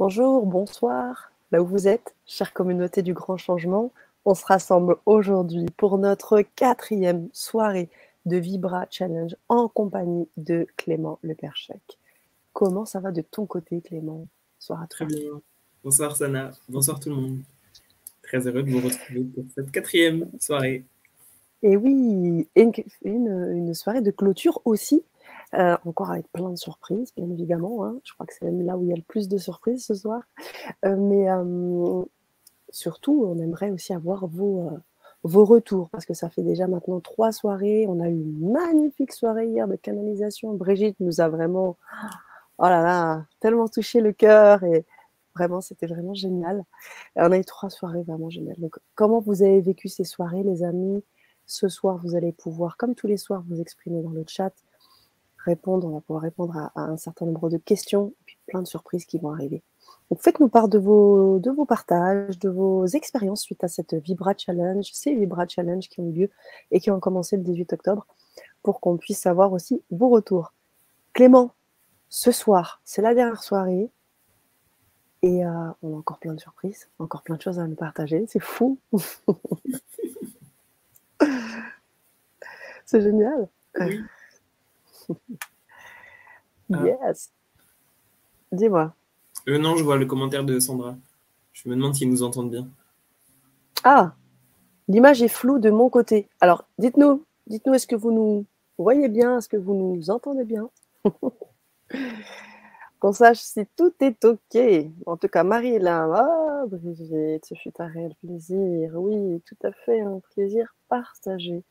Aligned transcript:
Bonjour, 0.00 0.46
bonsoir, 0.46 1.30
là 1.52 1.60
où 1.60 1.66
vous 1.66 1.86
êtes, 1.86 2.14
chère 2.24 2.54
communauté 2.54 3.02
du 3.02 3.12
grand 3.12 3.36
changement. 3.36 3.92
On 4.24 4.34
se 4.34 4.46
rassemble 4.46 4.96
aujourd'hui 5.04 5.66
pour 5.76 5.98
notre 5.98 6.40
quatrième 6.40 7.28
soirée 7.34 7.90
de 8.24 8.38
Vibra 8.38 8.86
Challenge 8.88 9.36
en 9.50 9.68
compagnie 9.68 10.26
de 10.38 10.66
Clément 10.78 11.18
Le 11.20 11.34
Perchec. 11.34 11.82
Comment 12.54 12.86
ça 12.86 13.00
va 13.00 13.12
de 13.12 13.20
ton 13.20 13.44
côté, 13.44 13.82
Clément? 13.82 14.26
Bonsoir 14.58 14.80
à 14.80 14.86
Très 14.86 15.04
bien. 15.04 15.38
Bonsoir, 15.84 16.16
Sana. 16.16 16.50
Bonsoir, 16.70 16.98
tout 16.98 17.10
le 17.10 17.16
monde. 17.16 17.40
Très 18.22 18.46
heureux 18.46 18.62
de 18.62 18.70
vous 18.70 18.80
retrouver 18.80 19.24
pour 19.24 19.44
cette 19.54 19.70
quatrième 19.70 20.30
soirée. 20.40 20.82
Et 21.62 21.76
oui, 21.76 22.48
une, 22.56 22.72
une 23.04 23.74
soirée 23.74 24.00
de 24.00 24.10
clôture 24.10 24.62
aussi 24.64 25.02
euh, 25.54 25.76
encore 25.84 26.12
avec 26.12 26.30
plein 26.32 26.50
de 26.50 26.56
surprises, 26.56 27.12
bien 27.16 27.28
évidemment. 27.28 27.84
Hein. 27.84 27.98
Je 28.04 28.12
crois 28.14 28.24
que 28.24 28.32
c'est 28.32 28.44
même 28.44 28.64
là 28.64 28.76
où 28.76 28.84
il 28.84 28.90
y 28.90 28.92
a 28.92 28.96
le 28.96 29.02
plus 29.02 29.28
de 29.28 29.36
surprises 29.36 29.84
ce 29.84 29.94
soir. 29.94 30.22
Euh, 30.84 30.96
mais 30.96 31.28
euh, 31.28 32.02
surtout, 32.68 33.24
on 33.26 33.38
aimerait 33.40 33.70
aussi 33.70 33.92
avoir 33.92 34.28
vos, 34.28 34.70
vos 35.24 35.44
retours, 35.44 35.90
parce 35.90 36.06
que 36.06 36.14
ça 36.14 36.30
fait 36.30 36.42
déjà 36.42 36.68
maintenant 36.68 37.00
trois 37.00 37.32
soirées. 37.32 37.86
On 37.88 37.98
a 38.00 38.08
eu 38.08 38.20
une 38.20 38.52
magnifique 38.52 39.12
soirée 39.12 39.48
hier 39.48 39.66
de 39.66 39.74
canalisation. 39.74 40.54
Brigitte 40.54 41.00
nous 41.00 41.20
a 41.20 41.28
vraiment, 41.28 41.76
oh 42.58 42.64
là 42.64 42.82
là, 42.82 43.24
tellement 43.40 43.66
touché 43.66 44.00
le 44.00 44.12
cœur 44.12 44.62
et 44.62 44.86
vraiment, 45.34 45.60
c'était 45.60 45.86
vraiment 45.86 46.14
génial. 46.14 46.64
on 47.16 47.32
a 47.32 47.38
eu 47.38 47.44
trois 47.44 47.70
soirées 47.70 48.02
vraiment 48.02 48.30
géniales. 48.30 48.58
Donc, 48.58 48.78
comment 48.94 49.18
vous 49.18 49.42
avez 49.42 49.60
vécu 49.60 49.88
ces 49.88 50.04
soirées, 50.04 50.44
les 50.44 50.62
amis? 50.62 51.02
Ce 51.46 51.68
soir, 51.68 51.98
vous 52.04 52.14
allez 52.14 52.30
pouvoir, 52.30 52.76
comme 52.76 52.94
tous 52.94 53.08
les 53.08 53.16
soirs, 53.16 53.42
vous 53.48 53.60
exprimer 53.60 54.02
dans 54.02 54.10
le 54.10 54.24
chat 54.28 54.52
répondre, 55.44 55.86
on 55.86 55.94
va 55.94 56.00
pouvoir 56.00 56.22
répondre 56.22 56.56
à, 56.56 56.72
un 56.80 56.96
certain 56.96 57.26
nombre 57.26 57.48
de 57.50 57.58
questions, 57.58 58.08
et 58.08 58.24
puis 58.26 58.38
plein 58.46 58.62
de 58.62 58.66
surprises 58.66 59.04
qui 59.04 59.18
vont 59.18 59.32
arriver. 59.32 59.62
Donc 60.10 60.22
faites-nous 60.22 60.48
part 60.48 60.68
de 60.68 60.78
vos, 60.78 61.38
de 61.38 61.50
vos 61.50 61.64
partages, 61.64 62.38
de 62.38 62.48
vos 62.48 62.86
expériences 62.86 63.42
suite 63.42 63.62
à 63.64 63.68
cette 63.68 63.94
Vibra 63.94 64.34
Challenge, 64.36 64.88
ces 64.92 65.14
Vibra 65.14 65.46
Challenge 65.46 65.88
qui 65.88 66.00
ont 66.00 66.08
eu 66.08 66.12
lieu 66.12 66.30
et 66.70 66.80
qui 66.80 66.90
ont 66.90 67.00
commencé 67.00 67.36
le 67.36 67.42
18 67.42 67.72
octobre, 67.72 68.06
pour 68.62 68.80
qu'on 68.80 68.96
puisse 68.96 69.20
savoir 69.20 69.52
aussi 69.52 69.82
vos 69.90 70.08
retours. 70.08 70.52
Clément, 71.12 71.52
ce 72.08 72.32
soir, 72.32 72.80
c'est 72.84 73.02
la 73.02 73.14
dernière 73.14 73.42
soirée, 73.42 73.90
et 75.22 75.44
euh, 75.44 75.70
on 75.82 75.94
a 75.94 75.98
encore 75.98 76.18
plein 76.18 76.34
de 76.34 76.40
surprises, 76.40 76.88
encore 76.98 77.22
plein 77.22 77.36
de 77.36 77.42
choses 77.42 77.58
à 77.58 77.66
nous 77.66 77.76
partager, 77.76 78.24
c'est 78.26 78.40
fou. 78.40 78.78
c'est 82.86 83.02
génial. 83.02 83.48
Yes. 86.70 87.30
Dis-moi. 88.52 88.94
Euh, 89.48 89.58
non, 89.58 89.76
je 89.76 89.84
vois 89.84 89.96
le 89.96 90.06
commentaire 90.06 90.44
de 90.44 90.58
Sandra. 90.58 90.96
Je 91.52 91.68
me 91.68 91.74
demande 91.74 91.94
s'ils 91.94 92.10
nous 92.10 92.22
entendent 92.22 92.50
bien. 92.50 92.68
Ah, 93.84 94.14
l'image 94.88 95.22
est 95.22 95.28
floue 95.28 95.58
de 95.58 95.70
mon 95.70 95.88
côté. 95.88 96.28
Alors, 96.40 96.64
dites-nous, 96.78 97.24
dites-nous, 97.46 97.74
est-ce 97.74 97.86
que 97.86 97.96
vous 97.96 98.12
nous 98.12 98.44
voyez 98.78 99.08
bien? 99.08 99.38
Est-ce 99.38 99.48
que 99.48 99.56
vous 99.56 99.74
nous 99.74 100.10
entendez 100.10 100.44
bien? 100.44 100.68
Qu'on 103.00 103.12
sache 103.12 103.38
si 103.38 103.66
tout 103.76 103.94
est 104.00 104.24
OK. 104.26 104.58
En 105.06 105.16
tout 105.16 105.28
cas, 105.28 105.42
Marie 105.42 105.76
est 105.76 105.78
là. 105.78 106.06
Ah, 106.14 106.64
Brigitte, 106.66 107.46
ce 107.46 107.54
fut 107.54 107.72
un 107.78 107.86
réel 107.86 108.14
plaisir. 108.16 108.92
Oui, 108.94 109.40
tout 109.46 109.56
à 109.62 109.72
fait, 109.72 110.00
un 110.02 110.20
plaisir 110.34 110.74
partagé. 110.88 111.62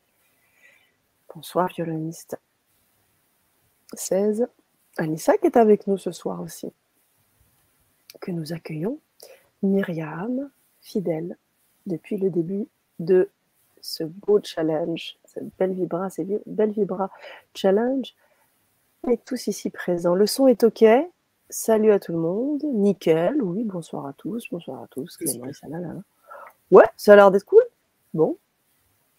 Bonsoir, 1.33 1.67
violoniste. 1.67 2.39
16. 3.93 4.47
Anissa 4.97 5.37
qui 5.37 5.47
est 5.47 5.57
avec 5.57 5.87
nous 5.87 5.97
ce 5.97 6.11
soir 6.11 6.41
aussi. 6.41 6.71
Que 8.21 8.31
nous 8.31 8.53
accueillons. 8.53 9.00
Myriam, 9.61 10.50
fidèle 10.81 11.38
depuis 11.85 12.17
le 12.17 12.29
début 12.29 12.67
de 12.99 13.29
ce 13.81 14.03
beau 14.03 14.39
challenge, 14.44 15.17
cette 15.25 15.49
belle 15.57 15.73
vibra, 15.73 16.09
cette 16.09 16.28
belle 16.45 16.72
vibra 16.72 17.09
challenge. 17.53 18.16
Et 19.09 19.17
tous 19.17 19.47
ici 19.47 19.69
présents. 19.69 20.16
Le 20.16 20.28
son 20.28 20.47
est 20.47 20.63
OK. 20.63 20.83
Salut 21.49 21.91
à 21.91 21.99
tout 21.99 22.11
le 22.11 22.17
monde. 22.19 22.61
Nickel. 22.63 23.41
Oui, 23.41 23.63
bonsoir 23.63 24.05
à 24.05 24.13
tous. 24.13 24.47
Bonsoir 24.51 24.83
à 24.83 24.88
tous. 24.88 25.17
Ouais, 26.72 26.85
ça 26.97 27.13
a 27.13 27.16
l'air 27.16 27.31
d'être 27.31 27.45
cool. 27.45 27.63
Bon, 28.13 28.38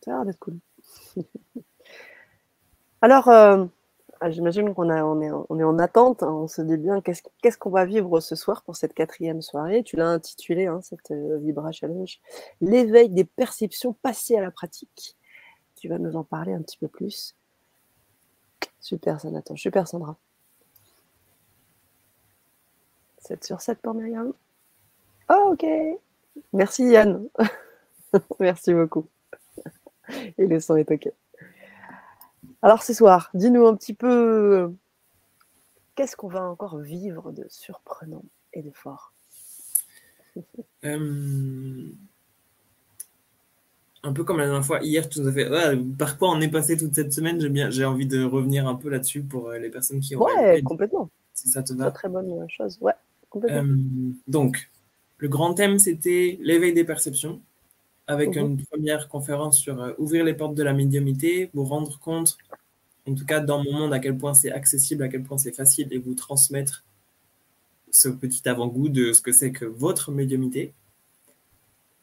ça 0.05 0.13
a 0.13 0.15
l'air 0.17 0.27
d'être 0.27 0.39
cool. 0.39 0.59
Alors, 3.03 3.29
euh, 3.29 3.65
ah, 4.21 4.31
j'imagine 4.31 4.75
qu'on 4.75 4.91
on 4.91 5.21
est, 5.23 5.31
on 5.31 5.59
est 5.59 5.65
en 5.65 5.79
attente, 5.79 6.23
hein. 6.23 6.31
on 6.31 6.47
se 6.47 6.61
dit 6.61 6.77
bien 6.77 7.01
qu'est-ce 7.01 7.57
qu'on 7.57 7.71
va 7.71 7.87
vivre 7.87 8.21
ce 8.21 8.37
soir 8.37 8.63
pour 8.63 8.77
cette 8.77 8.93
quatrième 8.93 9.41
soirée? 9.41 9.83
Tu 9.83 9.97
l'as 9.97 10.09
intitulé, 10.09 10.67
hein, 10.67 10.81
cette 10.83 11.11
euh, 11.11 11.39
Vibra 11.39 11.73
Challenge, 11.73 12.21
l'éveil 12.61 13.09
des 13.09 13.25
perceptions 13.25 13.95
passées 13.95 14.37
à 14.37 14.43
la 14.43 14.51
pratique. 14.51 15.17
Tu 15.77 15.89
vas 15.89 15.99
nous 15.99 16.17
en 16.17 16.25
parler 16.25 16.53
un 16.53 16.61
petit 16.61 16.77
peu 16.77 16.89
plus. 16.89 17.35
Super, 18.79 19.19
Sanatan, 19.21 19.57
super, 19.57 19.89
Sandra. 19.89 20.17
7 23.19 23.45
sur 23.45 23.61
7 23.61 23.79
pour 23.81 23.95
Myriam. 23.95 24.35
Oh, 25.31 25.53
ok. 25.53 25.67
Merci, 26.53 26.85
Yann. 26.91 27.27
Merci 28.41 28.75
beaucoup. 28.75 29.07
Et 30.37 30.47
le 30.47 30.61
son 30.61 30.77
est 30.77 30.91
ok. 30.91 31.11
Alors 32.63 32.83
ce 32.83 32.93
soir, 32.93 33.31
dis-nous 33.35 33.67
un 33.67 33.75
petit 33.75 33.95
peu, 33.95 34.73
qu'est-ce 35.95 36.17
qu'on 36.17 36.29
va 36.29 36.43
encore 36.43 36.79
vivre 36.79 37.33
de 37.33 37.47
surprenant 37.49 38.25
et 38.53 38.63
de 38.63 38.71
fort? 38.73 39.13
Euh, 40.85 41.91
Un 44.03 44.13
peu 44.15 44.25
comme 44.25 44.39
la 44.39 44.47
dernière 44.47 44.65
fois, 44.65 44.81
hier 44.81 45.07
tu 45.11 45.21
nous 45.21 45.29
as 45.29 45.33
fait, 45.33 45.47
par 45.99 46.17
quoi 46.17 46.31
on 46.31 46.41
est 46.41 46.49
passé 46.49 46.79
toute 46.79 46.95
cette 46.95 47.13
semaine, 47.13 47.39
j'ai, 47.39 47.51
bien, 47.51 47.69
j'ai 47.69 47.85
envie 47.85 48.07
de 48.07 48.25
revenir 48.25 48.67
un 48.67 48.77
peu 48.77 48.89
là-dessus 48.89 49.21
pour 49.21 49.51
euh, 49.51 49.59
les 49.59 49.69
personnes 49.69 50.01
qui 50.01 50.17
ont... 50.17 50.23
Ouais, 50.23 50.63
complètement. 50.63 51.11
Si 51.35 51.49
ça 51.49 51.63
te 51.63 51.75
va. 51.75 51.91
très 51.91 52.09
bonne 52.09 52.47
chose, 52.49 52.79
ouais, 52.81 52.95
complètement. 53.29 53.59
Euh, 53.59 53.77
donc, 54.27 54.71
le 55.19 55.29
grand 55.29 55.53
thème, 55.53 55.79
c'était 55.79 56.39
l'éveil 56.41 56.73
des 56.73 56.85
perceptions 56.85 57.43
avec 58.11 58.37
mhm. 58.37 58.43
une 58.43 58.65
première 58.65 59.09
conférence 59.09 59.59
sur 59.59 59.81
euh, 59.81 59.93
ouvrir 59.99 60.25
les 60.25 60.35
portes 60.35 60.57
de 60.57 60.65
la 60.65 60.73
médiumité, 60.73 61.49
vous 61.55 61.65
rendre 61.65 61.99
compte, 62.01 62.37
en 63.07 63.15
tout 63.15 63.25
cas 63.25 63.39
dans 63.39 63.63
mon 63.63 63.73
monde, 63.73 63.93
à 63.93 64.01
quel 64.01 64.19
point 64.19 64.35
c'est 64.35 64.51
accessible, 64.51 65.05
à 65.05 65.09
quel 65.09 65.23
point 65.23 65.39
c'est 65.39 65.55
facile, 65.55 65.87
et 65.93 65.99
vous 65.99 66.15
transmettre 66.15 66.85
ce 67.93 68.09
petit 68.09 68.49
avant-goût 68.49 68.89
de 68.89 69.13
ce 69.13 69.21
que 69.21 69.31
c'est 69.31 69.53
que 69.53 69.65
votre 69.65 70.11
médiumité. 70.11 70.73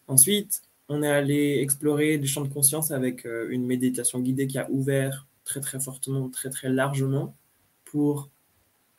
Ensuite, 0.07 0.61
on 0.87 1.03
est 1.03 1.11
allé 1.11 1.59
explorer 1.61 2.17
des 2.17 2.27
champs 2.27 2.45
de 2.45 2.53
conscience 2.53 2.91
avec 2.91 3.25
euh, 3.25 3.49
une 3.49 3.65
méditation 3.65 4.21
guidée 4.21 4.47
qui 4.47 4.57
a 4.57 4.69
ouvert 4.71 5.27
très 5.43 5.59
très 5.59 5.79
fortement, 5.79 6.29
très 6.29 6.49
très 6.49 6.69
largement 6.69 7.35
pour... 7.83 8.29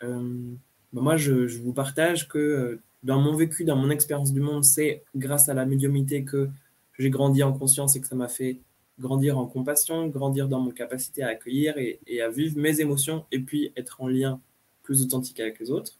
Euh, 0.02 0.52
ben 0.92 1.02
moi, 1.02 1.16
je, 1.16 1.46
je, 1.46 1.58
vous 1.58 1.72
partage 1.72 2.28
que 2.28 2.80
dans 3.02 3.20
mon 3.20 3.34
vécu, 3.34 3.64
dans 3.64 3.76
mon 3.76 3.90
expérience 3.90 4.32
du 4.32 4.40
monde, 4.40 4.64
c'est 4.64 5.02
grâce 5.16 5.48
à 5.48 5.54
la 5.54 5.66
médiumité 5.66 6.24
que 6.24 6.48
j'ai 6.98 7.10
grandi 7.10 7.42
en 7.42 7.52
conscience 7.52 7.96
et 7.96 8.00
que 8.00 8.06
ça 8.06 8.16
m'a 8.16 8.28
fait 8.28 8.58
grandir 8.98 9.38
en 9.38 9.46
compassion, 9.46 10.08
grandir 10.08 10.48
dans 10.48 10.60
mon 10.60 10.70
capacité 10.70 11.22
à 11.22 11.28
accueillir 11.28 11.74
et, 11.78 12.20
à 12.20 12.28
vivre 12.28 12.58
mes 12.58 12.80
émotions 12.80 13.24
et 13.30 13.38
puis 13.38 13.72
être 13.76 14.00
en 14.00 14.08
lien 14.08 14.40
plus 14.82 15.02
authentique 15.02 15.38
avec 15.40 15.58
les 15.60 15.70
autres. 15.70 15.98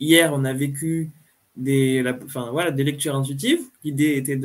Hier, 0.00 0.32
on 0.32 0.44
a 0.44 0.52
vécu 0.52 1.10
des, 1.56 2.02
enfin, 2.24 2.50
voilà, 2.50 2.70
des 2.70 2.84
lectures 2.84 3.14
intuitives. 3.14 3.60
L'idée 3.84 4.16
était 4.16 4.36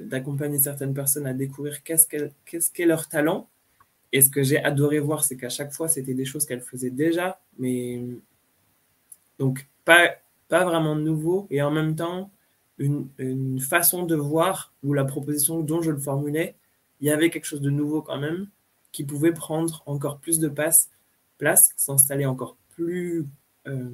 d'accompagner 0.00 0.58
de, 0.58 0.62
certaines 0.62 0.94
personnes 0.94 1.26
à 1.26 1.34
découvrir 1.34 1.82
qu'est-ce 1.82 2.06
qu'est 2.06 2.72
qu 2.72 2.84
leur 2.86 3.08
talent. 3.08 3.48
Et 4.12 4.22
ce 4.22 4.30
que 4.30 4.42
j'ai 4.42 4.62
adoré 4.64 5.00
voir, 5.00 5.22
c'est 5.24 5.36
qu'à 5.36 5.50
chaque 5.50 5.72
fois, 5.72 5.88
c'était 5.88 6.14
des 6.14 6.24
choses 6.24 6.46
qu'elles 6.46 6.62
faisaient 6.62 6.90
déjà, 6.90 7.40
mais 7.58 8.02
donc 9.38 9.66
pas, 9.84 10.16
pas 10.48 10.64
vraiment 10.64 10.96
nouveau. 10.96 11.46
Et 11.50 11.60
en 11.60 11.70
même 11.70 11.94
temps, 11.94 12.30
une, 12.78 13.60
façon 13.60 14.04
de 14.04 14.14
voir 14.14 14.72
où 14.82 14.94
la 14.94 15.04
proposition 15.04 15.60
dont 15.60 15.82
je 15.82 15.90
le 15.90 15.98
formulais, 15.98 16.54
il 17.00 17.06
y 17.06 17.10
avait 17.10 17.30
quelque 17.30 17.44
chose 17.44 17.60
de 17.60 17.70
nouveau 17.70 18.02
quand 18.02 18.18
même 18.18 18.48
qui 18.92 19.04
pouvait 19.04 19.32
prendre 19.32 19.82
encore 19.86 20.18
plus 20.18 20.38
de 20.38 20.48
place, 20.48 20.88
s'installer 21.76 22.26
encore 22.26 22.56
plus 22.70 23.26
euh, 23.66 23.90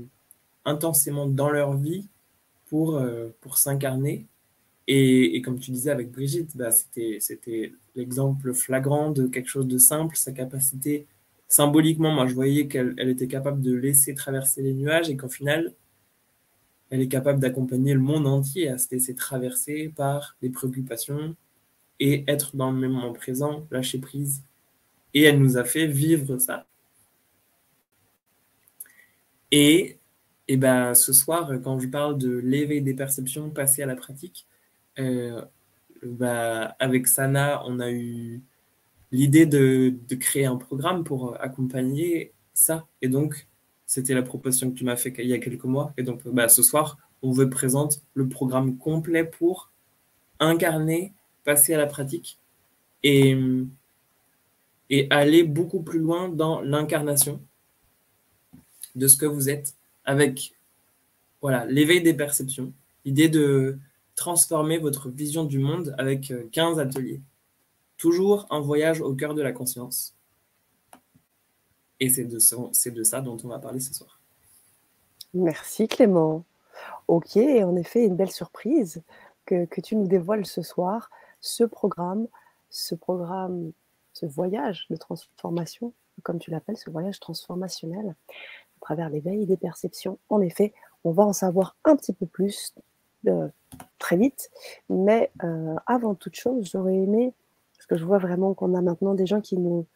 intensément 0.64 1.26
dans 1.26 1.50
leur 1.50 1.76
vie 1.76 2.08
pour, 2.68 2.96
euh, 2.96 3.28
pour 3.40 3.58
s'incarner. 3.58 4.26
Et, 4.86 5.40
comme 5.42 5.58
tu 5.58 5.70
disais 5.70 5.90
avec 5.90 6.12
Brigitte, 6.12 6.56
bah, 6.56 6.70
c'était 6.70 7.72
l'exemple 7.96 8.52
flagrant 8.52 9.10
de 9.10 9.26
quelque 9.26 9.48
chose 9.48 9.66
de 9.66 9.78
simple, 9.78 10.16
sa 10.16 10.32
capacité 10.32 11.06
symboliquement, 11.48 12.12
moi 12.12 12.26
je 12.26 12.34
voyais 12.34 12.66
qu'elle 12.66 12.94
elle 12.96 13.08
était 13.10 13.28
capable 13.28 13.60
de 13.60 13.72
laisser 13.72 14.14
traverser 14.14 14.62
les 14.62 14.74
nuages 14.74 15.08
et 15.08 15.16
qu'au 15.16 15.28
final, 15.28 15.72
elle 16.90 17.00
est 17.00 17.08
capable 17.08 17.40
d'accompagner 17.40 17.94
le 17.94 18.00
monde 18.00 18.26
entier 18.26 18.68
à 18.68 18.78
se 18.78 18.88
laisser 18.90 19.14
traverser 19.14 19.92
par 19.94 20.36
les 20.42 20.50
préoccupations 20.50 21.36
et 22.00 22.24
être 22.28 22.56
dans 22.56 22.70
le 22.70 22.88
moment 22.88 23.12
présent, 23.12 23.66
lâcher 23.70 23.98
prise. 23.98 24.42
Et 25.14 25.22
elle 25.22 25.38
nous 25.40 25.56
a 25.56 25.64
fait 25.64 25.86
vivre 25.86 26.38
ça. 26.38 26.66
Et 29.50 29.98
Et 30.48 30.56
ben, 30.56 30.94
ce 30.94 31.12
soir, 31.12 31.50
quand 31.62 31.78
je 31.78 31.88
parle 31.88 32.18
de 32.18 32.36
l'éveil 32.36 32.82
des 32.82 32.94
perceptions, 32.94 33.50
passer 33.50 33.82
à 33.82 33.86
la 33.86 33.96
pratique, 33.96 34.46
euh, 34.98 35.42
bah, 36.02 36.76
avec 36.78 37.06
Sana, 37.08 37.62
on 37.66 37.80
a 37.80 37.90
eu 37.90 38.42
l'idée 39.12 39.46
de, 39.46 39.94
de, 40.08 40.14
créer 40.16 40.46
un 40.46 40.56
programme 40.56 41.04
pour 41.04 41.40
accompagner 41.40 42.34
ça. 42.52 42.86
Et 43.02 43.08
donc, 43.08 43.46
c'était 43.86 44.14
la 44.14 44.22
proposition 44.22 44.70
que 44.70 44.76
tu 44.76 44.84
m'as 44.84 44.96
fait 44.96 45.14
il 45.18 45.26
y 45.26 45.34
a 45.34 45.38
quelques 45.38 45.64
mois. 45.64 45.92
Et 45.96 46.02
donc, 46.02 46.26
bah, 46.26 46.48
ce 46.48 46.62
soir, 46.62 46.98
on 47.22 47.32
veut 47.32 47.50
présenter 47.50 47.98
le 48.14 48.28
programme 48.28 48.76
complet 48.76 49.24
pour 49.24 49.70
incarner, 50.40 51.12
passer 51.44 51.74
à 51.74 51.78
la 51.78 51.86
pratique 51.86 52.38
et, 53.02 53.36
et 54.90 55.06
aller 55.10 55.44
beaucoup 55.44 55.82
plus 55.82 55.98
loin 55.98 56.28
dans 56.28 56.60
l'incarnation 56.60 57.40
de 58.94 59.06
ce 59.06 59.16
que 59.16 59.26
vous 59.26 59.48
êtes 59.48 59.74
avec 60.04 60.54
voilà 61.40 61.66
l'éveil 61.66 62.02
des 62.02 62.14
perceptions, 62.14 62.72
l'idée 63.04 63.28
de 63.28 63.78
transformer 64.16 64.78
votre 64.78 65.08
vision 65.10 65.44
du 65.44 65.58
monde 65.58 65.94
avec 65.98 66.32
15 66.52 66.78
euh, 66.78 66.82
ateliers. 66.82 67.20
Toujours 67.96 68.46
un 68.50 68.60
voyage 68.60 69.00
au 69.00 69.14
cœur 69.14 69.34
de 69.34 69.42
la 69.42 69.52
conscience. 69.52 70.13
Et 72.00 72.08
c'est 72.08 72.24
de, 72.24 72.38
ça 72.38 73.20
dont 73.20 73.36
on 73.44 73.48
va 73.48 73.58
parler 73.58 73.80
ce 73.80 73.94
soir. 73.94 74.20
Merci 75.32 75.88
Clément. 75.88 76.44
Ok, 77.08 77.36
en 77.36 77.76
effet, 77.76 78.04
une 78.04 78.16
belle 78.16 78.30
surprise 78.30 79.02
que, 79.46 79.66
tu 79.80 79.96
nous 79.96 80.06
dévoiles 80.06 80.46
ce 80.46 80.62
soir, 80.62 81.10
ce 81.40 81.64
programme, 81.64 82.26
ce 82.70 82.94
programme, 82.94 83.72
ce 84.12 84.26
voyage 84.26 84.86
de 84.90 84.96
transformation, 84.96 85.92
comme 86.22 86.38
tu 86.38 86.50
l'appelles, 86.50 86.76
ce 86.76 86.90
voyage 86.90 87.20
transformationnel 87.20 88.14
travers 88.84 89.08
l'éveil 89.08 89.46
des 89.46 89.56
perceptions. 89.56 90.18
En 90.28 90.40
effet, 90.40 90.72
on 91.02 91.10
va 91.10 91.24
en 91.24 91.32
savoir 91.32 91.76
un 91.84 91.96
petit 91.96 92.12
peu 92.12 92.26
plus 92.26 92.74
euh, 93.26 93.48
très 93.98 94.16
vite. 94.16 94.50
Mais 94.88 95.32
euh, 95.42 95.74
avant 95.86 96.14
toute 96.14 96.36
chose, 96.36 96.68
j'aurais 96.70 96.94
aimé, 96.94 97.32
parce 97.76 97.86
que 97.86 97.96
je 97.96 98.04
vois 98.04 98.18
vraiment 98.18 98.54
qu'on 98.54 98.74
a 98.74 98.82
maintenant 98.82 99.14
des 99.14 99.26
gens 99.26 99.40
qui 99.40 99.56
nous 99.56 99.86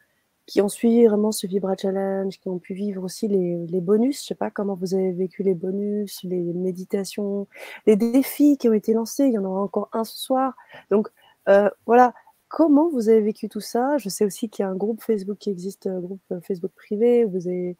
qui 0.49 0.61
ont 0.61 0.67
suivi 0.67 1.05
vraiment 1.05 1.31
ce 1.31 1.45
Vibra 1.45 1.75
Challenge, 1.77 2.39
qui 2.39 2.49
ont 2.49 2.57
pu 2.57 2.73
vivre 2.73 3.03
aussi 3.03 3.27
les, 3.27 3.67
les 3.67 3.81
bonus. 3.81 4.21
Je 4.21 4.27
sais 4.29 4.35
pas 4.35 4.49
comment 4.49 4.73
vous 4.73 4.95
avez 4.95 5.11
vécu 5.11 5.43
les 5.43 5.53
bonus, 5.53 6.23
les 6.23 6.41
méditations, 6.41 7.47
les 7.85 7.95
défis 7.95 8.57
qui 8.57 8.67
ont 8.67 8.73
été 8.73 8.93
lancés. 8.93 9.25
Il 9.25 9.33
y 9.33 9.37
en 9.37 9.45
aura 9.45 9.61
encore 9.61 9.89
un 9.93 10.03
ce 10.03 10.17
soir. 10.17 10.55
Donc 10.89 11.09
euh, 11.49 11.69
voilà, 11.85 12.15
comment 12.47 12.89
vous 12.89 13.09
avez 13.09 13.21
vécu 13.21 13.47
tout 13.47 13.59
ça? 13.59 13.99
Je 13.99 14.09
sais 14.09 14.25
aussi 14.25 14.49
qu'il 14.49 14.63
y 14.63 14.65
a 14.65 14.71
un 14.71 14.75
groupe 14.75 15.03
Facebook 15.03 15.37
qui 15.37 15.51
existe, 15.51 15.85
un 15.85 15.99
groupe 15.99 16.33
Facebook 16.41 16.71
privé. 16.75 17.25
Vous 17.25 17.47
avez 17.47 17.77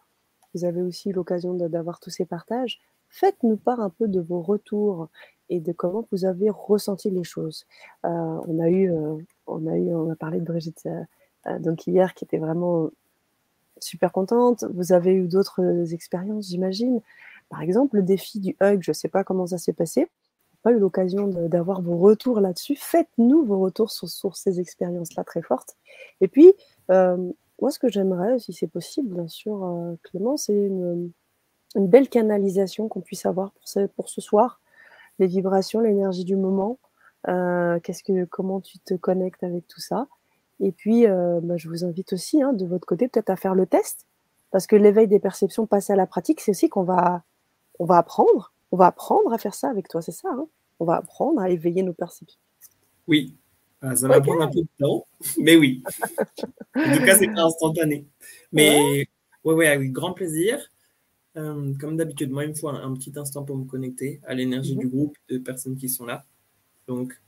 vous 0.53 0.63
avez 0.65 0.81
aussi 0.83 1.11
l'occasion 1.11 1.55
d'avoir 1.55 1.99
tous 1.99 2.11
ces 2.11 2.25
partages. 2.25 2.79
Faites-nous 3.09 3.57
part 3.57 3.79
un 3.79 3.89
peu 3.89 4.07
de 4.07 4.19
vos 4.21 4.41
retours 4.41 5.09
et 5.49 5.59
de 5.59 5.71
comment 5.71 6.07
vous 6.11 6.25
avez 6.25 6.51
ressenti 6.51 7.09
les 7.09 7.23
choses. 7.23 7.65
Euh, 8.05 8.09
on 8.09 8.59
a 8.59 8.69
eu, 8.69 8.91
euh, 8.91 9.15
on 9.47 9.65
a 9.65 9.75
eu, 9.75 9.93
on 9.93 10.11
a 10.11 10.15
parlé 10.15 10.39
de 10.39 10.45
Brigitte 10.45 10.83
euh, 10.85 11.03
donc 11.59 11.87
hier 11.87 12.13
qui 12.13 12.25
était 12.25 12.37
vraiment 12.37 12.89
super 13.79 14.11
contente. 14.11 14.65
Vous 14.73 14.93
avez 14.93 15.13
eu 15.13 15.27
d'autres 15.27 15.93
expériences, 15.93 16.49
j'imagine. 16.49 17.01
Par 17.49 17.61
exemple, 17.61 17.97
le 17.97 18.03
défi 18.03 18.39
du 18.39 18.55
hug, 18.61 18.81
je 18.81 18.91
ne 18.91 18.93
sais 18.93 19.07
pas 19.07 19.23
comment 19.23 19.47
ça 19.47 19.57
s'est 19.57 19.73
passé. 19.73 20.07
Pas 20.61 20.71
eu 20.71 20.79
l'occasion 20.79 21.27
d'avoir 21.27 21.81
vos 21.81 21.97
retours 21.97 22.41
là-dessus. 22.41 22.75
Faites-nous 22.75 23.45
vos 23.45 23.59
retours 23.59 23.89
sur, 23.91 24.35
ces 24.35 24.59
expériences-là 24.59 25.23
très 25.23 25.41
fortes. 25.41 25.77
Et 26.21 26.27
puis, 26.27 26.53
moi, 27.61 27.71
ce 27.71 27.79
que 27.79 27.89
j'aimerais, 27.89 28.39
si 28.39 28.53
c'est 28.53 28.67
possible, 28.67 29.15
bien 29.15 29.27
sûr, 29.27 29.63
euh, 29.63 29.95
Clément, 30.03 30.37
c'est 30.37 30.53
une, 30.53 31.11
belle 31.75 32.09
canalisation 32.09 32.87
qu'on 32.87 33.01
puisse 33.01 33.25
avoir 33.25 33.51
pour 33.95 34.09
ce, 34.09 34.21
soir. 34.21 34.59
Les 35.19 35.27
vibrations, 35.27 35.81
l'énergie 35.81 36.25
du 36.25 36.35
moment. 36.35 36.79
Euh, 37.27 37.79
que, 37.79 38.23
comment 38.25 38.61
tu 38.61 38.79
te 38.79 38.93
connectes 38.93 39.43
avec 39.43 39.67
tout 39.67 39.81
ça 39.81 40.07
Et 40.59 40.71
puis, 40.71 41.07
euh, 41.07 41.39
bah, 41.41 41.57
je 41.57 41.69
vous 41.69 41.85
invite 41.85 42.13
aussi, 42.13 42.41
hein, 42.41 42.53
de 42.53 42.65
votre 42.65 42.85
côté, 42.85 43.07
peut-être 43.07 43.29
à 43.29 43.35
faire 43.35 43.55
le 43.55 43.65
test, 43.65 44.05
parce 44.51 44.67
que 44.67 44.75
l'éveil 44.75 45.07
des 45.07 45.19
perceptions, 45.19 45.65
passer 45.65 45.93
à 45.93 45.95
la 45.95 46.07
pratique, 46.07 46.41
c'est 46.41 46.51
aussi 46.51 46.69
qu'on 46.69 46.83
va, 46.83 47.23
on 47.79 47.85
va 47.85 47.97
apprendre. 47.97 48.53
On 48.71 48.77
va 48.77 48.87
apprendre 48.87 49.33
à 49.33 49.37
faire 49.37 49.55
ça 49.55 49.69
avec 49.69 49.87
toi, 49.87 50.01
c'est 50.01 50.11
ça. 50.11 50.29
Hein 50.31 50.47
on 50.79 50.85
va 50.85 50.97
apprendre 50.97 51.41
à 51.41 51.49
éveiller 51.49 51.83
nos 51.83 51.93
perceptions. 51.93 52.39
Oui, 53.07 53.35
ah, 53.81 53.95
ça 53.95 54.07
va 54.07 54.21
prendre 54.21 54.41
un 54.41 54.47
peu 54.47 54.61
de 54.61 54.67
temps, 54.79 55.05
mais 55.37 55.55
oui. 55.55 55.83
en 56.75 56.97
tout 56.97 57.03
cas, 57.03 57.17
c'est 57.17 57.27
pas 57.27 57.43
instantané. 57.43 58.05
Mais 58.51 59.07
ouais, 59.43 59.53
ouais, 59.53 59.67
avec 59.67 59.91
grand 59.91 60.13
plaisir. 60.13 60.59
Euh, 61.37 61.73
comme 61.79 61.95
d'habitude, 61.95 62.31
moi, 62.31 62.43
il 62.43 62.49
me 62.49 62.55
faut 62.55 62.69
un, 62.69 62.93
petit 62.95 63.13
instant 63.15 63.43
pour 63.43 63.55
me 63.55 63.65
connecter 63.65 64.19
à 64.25 64.33
l'énergie 64.33 64.75
mhm. 64.75 64.81
du 64.81 64.87
groupe 64.87 65.17
de 65.29 65.37
personnes 65.37 65.77
qui 65.77 65.87
sont 65.87 66.05
là. 66.05 66.25
Donc, 66.87 67.19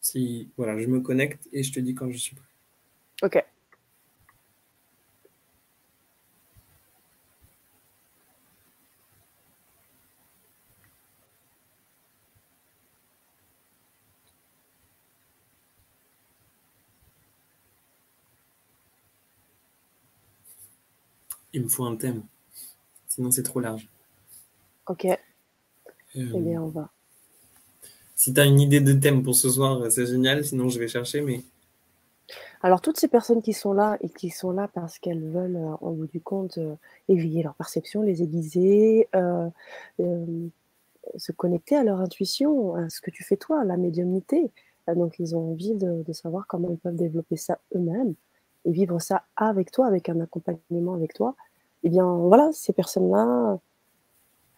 si 0.00 0.50
voilà, 0.56 0.78
je 0.78 0.86
me 0.86 1.00
connecte 1.00 1.48
et 1.52 1.62
je 1.62 1.72
te 1.72 1.80
dis 1.80 1.94
quand 1.94 2.10
je 2.10 2.18
suis 2.18 2.34
prêt. 2.34 2.44
Ok. 3.22 3.44
Il 21.52 21.64
me 21.64 21.68
faut 21.68 21.84
un 21.84 21.96
thème. 21.96 22.22
Sinon, 23.08 23.30
c'est 23.30 23.42
trop 23.42 23.60
large. 23.60 23.88
Ok. 24.86 25.04
Euh, 25.04 25.16
eh 26.14 26.22
bien, 26.40 26.62
on 26.62 26.68
va. 26.68 26.90
Si 28.14 28.32
tu 28.32 28.40
as 28.40 28.44
une 28.44 28.60
idée 28.60 28.80
de 28.80 28.92
thème 28.92 29.22
pour 29.22 29.34
ce 29.34 29.50
soir, 29.50 29.90
c'est 29.90 30.06
génial. 30.06 30.44
Sinon, 30.44 30.68
je 30.68 30.78
vais 30.78 30.88
chercher. 30.88 31.22
Mais 31.22 31.42
alors, 32.62 32.80
toutes 32.82 32.98
ces 32.98 33.08
personnes 33.08 33.42
qui 33.42 33.52
sont 33.52 33.72
là 33.72 33.96
et 34.00 34.08
qui 34.10 34.30
sont 34.30 34.50
là 34.50 34.68
parce 34.68 34.98
qu'elles 34.98 35.24
veulent, 35.26 35.56
euh, 35.56 35.74
en 35.80 35.92
bout 35.92 36.06
du 36.06 36.20
compte, 36.20 36.58
euh, 36.58 36.74
éveiller 37.08 37.42
leur 37.42 37.54
perception, 37.54 38.02
les 38.02 38.22
aiguiser, 38.22 39.08
se 41.16 41.32
connecter 41.32 41.76
à 41.76 41.82
leur 41.82 42.00
intuition, 42.00 42.74
à 42.74 42.88
ce 42.90 43.00
que 43.00 43.10
tu 43.10 43.24
fais 43.24 43.36
toi, 43.36 43.64
la 43.64 43.76
médiumnité. 43.76 44.50
donc, 44.94 45.18
ils 45.18 45.34
ont 45.36 45.52
envie 45.52 45.74
de, 45.74 46.04
savoir 46.12 46.46
comment 46.46 46.68
ils 46.70 46.78
peuvent 46.78 46.96
développer 46.96 47.36
ça 47.36 47.58
eux-mêmes 47.74 48.14
et 48.64 48.72
vivre 48.72 48.98
ça 49.00 49.24
avec 49.36 49.70
toi, 49.70 49.86
avec 49.86 50.08
un 50.08 50.20
accompagnement 50.20 50.94
avec 50.94 51.14
toi, 51.14 51.34
eh 51.82 51.88
bien 51.88 52.04
voilà, 52.16 52.50
ces 52.52 52.72
personnes-là, 52.72 53.58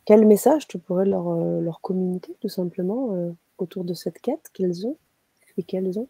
quel 0.05 0.27
message 0.27 0.67
tu 0.67 0.79
pourrais 0.79 1.07
leur, 1.07 1.29
euh, 1.29 1.61
leur 1.61 1.81
communiquer 1.81 2.35
tout 2.41 2.49
simplement 2.49 3.15
euh, 3.15 3.31
autour 3.59 3.85
de 3.85 3.95
cette 3.95 4.21
quête 4.21 4.51
qu'elles 4.53 4.87
ont 4.87 4.97
et 5.57 5.63
qu'elles 5.63 5.99
ont 5.99 6.09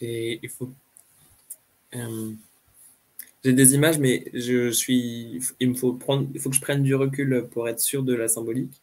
il 0.00 0.48
faut. 0.48 0.72
Euh, 1.94 2.36
j'ai 3.42 3.54
des 3.54 3.74
images, 3.74 3.98
mais 3.98 4.30
je 4.34 4.70
suis. 4.70 5.40
Il 5.58 5.70
me 5.70 5.74
faut 5.74 5.94
prendre. 5.94 6.28
Il 6.34 6.40
faut 6.40 6.50
que 6.50 6.56
je 6.56 6.60
prenne 6.60 6.82
du 6.82 6.94
recul 6.94 7.48
pour 7.50 7.66
être 7.66 7.80
sûr 7.80 8.02
de 8.02 8.12
la 8.14 8.28
symbolique. 8.28 8.82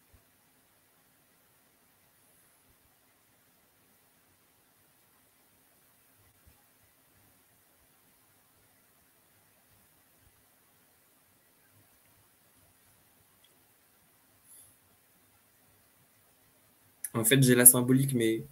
En 17.16 17.24
fait, 17.24 17.42
j'ai 17.42 17.56
la 17.56 17.66
symbolique, 17.66 18.14
mais 18.14 18.44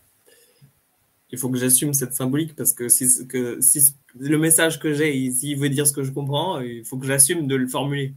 il 1.31 1.37
faut 1.37 1.49
que 1.49 1.57
j'assume 1.57 1.93
cette 1.93 2.13
symbolique 2.13 2.55
parce 2.55 2.73
que 2.73 2.89
si, 2.89 3.27
que, 3.27 3.61
si 3.61 3.95
le 4.15 4.37
message 4.37 4.79
que 4.79 4.93
j'ai, 4.93 5.31
s'il 5.31 5.57
veut 5.57 5.69
dire 5.69 5.87
ce 5.87 5.93
que 5.93 6.03
je 6.03 6.11
comprends, 6.11 6.59
il 6.59 6.85
faut 6.85 6.97
que 6.97 7.07
j'assume 7.07 7.47
de 7.47 7.55
le 7.55 7.67
formuler. 7.67 8.13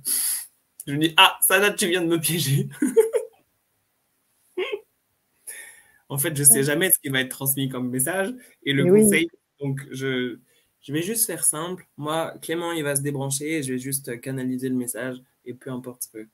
Je 0.86 0.92
me 0.92 0.98
dis, 0.98 1.14
ah, 1.16 1.38
ça 1.40 1.70
tu 1.70 1.88
viens 1.88 2.02
de 2.02 2.08
me 2.08 2.18
piéger. 2.18 2.68
en 6.08 6.18
fait, 6.18 6.36
je 6.36 6.42
ne 6.42 6.48
sais 6.48 6.62
jamais 6.64 6.90
ce 6.90 6.98
qui 6.98 7.08
va 7.08 7.20
être 7.20 7.30
transmis 7.30 7.68
comme 7.68 7.88
message 7.88 8.34
et 8.64 8.72
le 8.72 8.84
conseil. 8.84 9.28
Donc, 9.60 9.80
je, 9.92 10.38
je 10.80 10.92
vais 10.92 11.02
juste 11.02 11.26
faire 11.26 11.44
simple. 11.44 11.86
Moi, 11.96 12.34
Clément, 12.42 12.72
il 12.72 12.82
va 12.82 12.96
se 12.96 13.02
débrancher 13.02 13.58
et 13.58 13.62
je 13.62 13.72
vais 13.72 13.78
juste 13.78 14.20
canaliser 14.20 14.68
le 14.68 14.74
message 14.74 15.22
et 15.44 15.54
peu 15.54 15.70
importe 15.70 16.02
ce 16.02 16.08
que, 16.08 16.28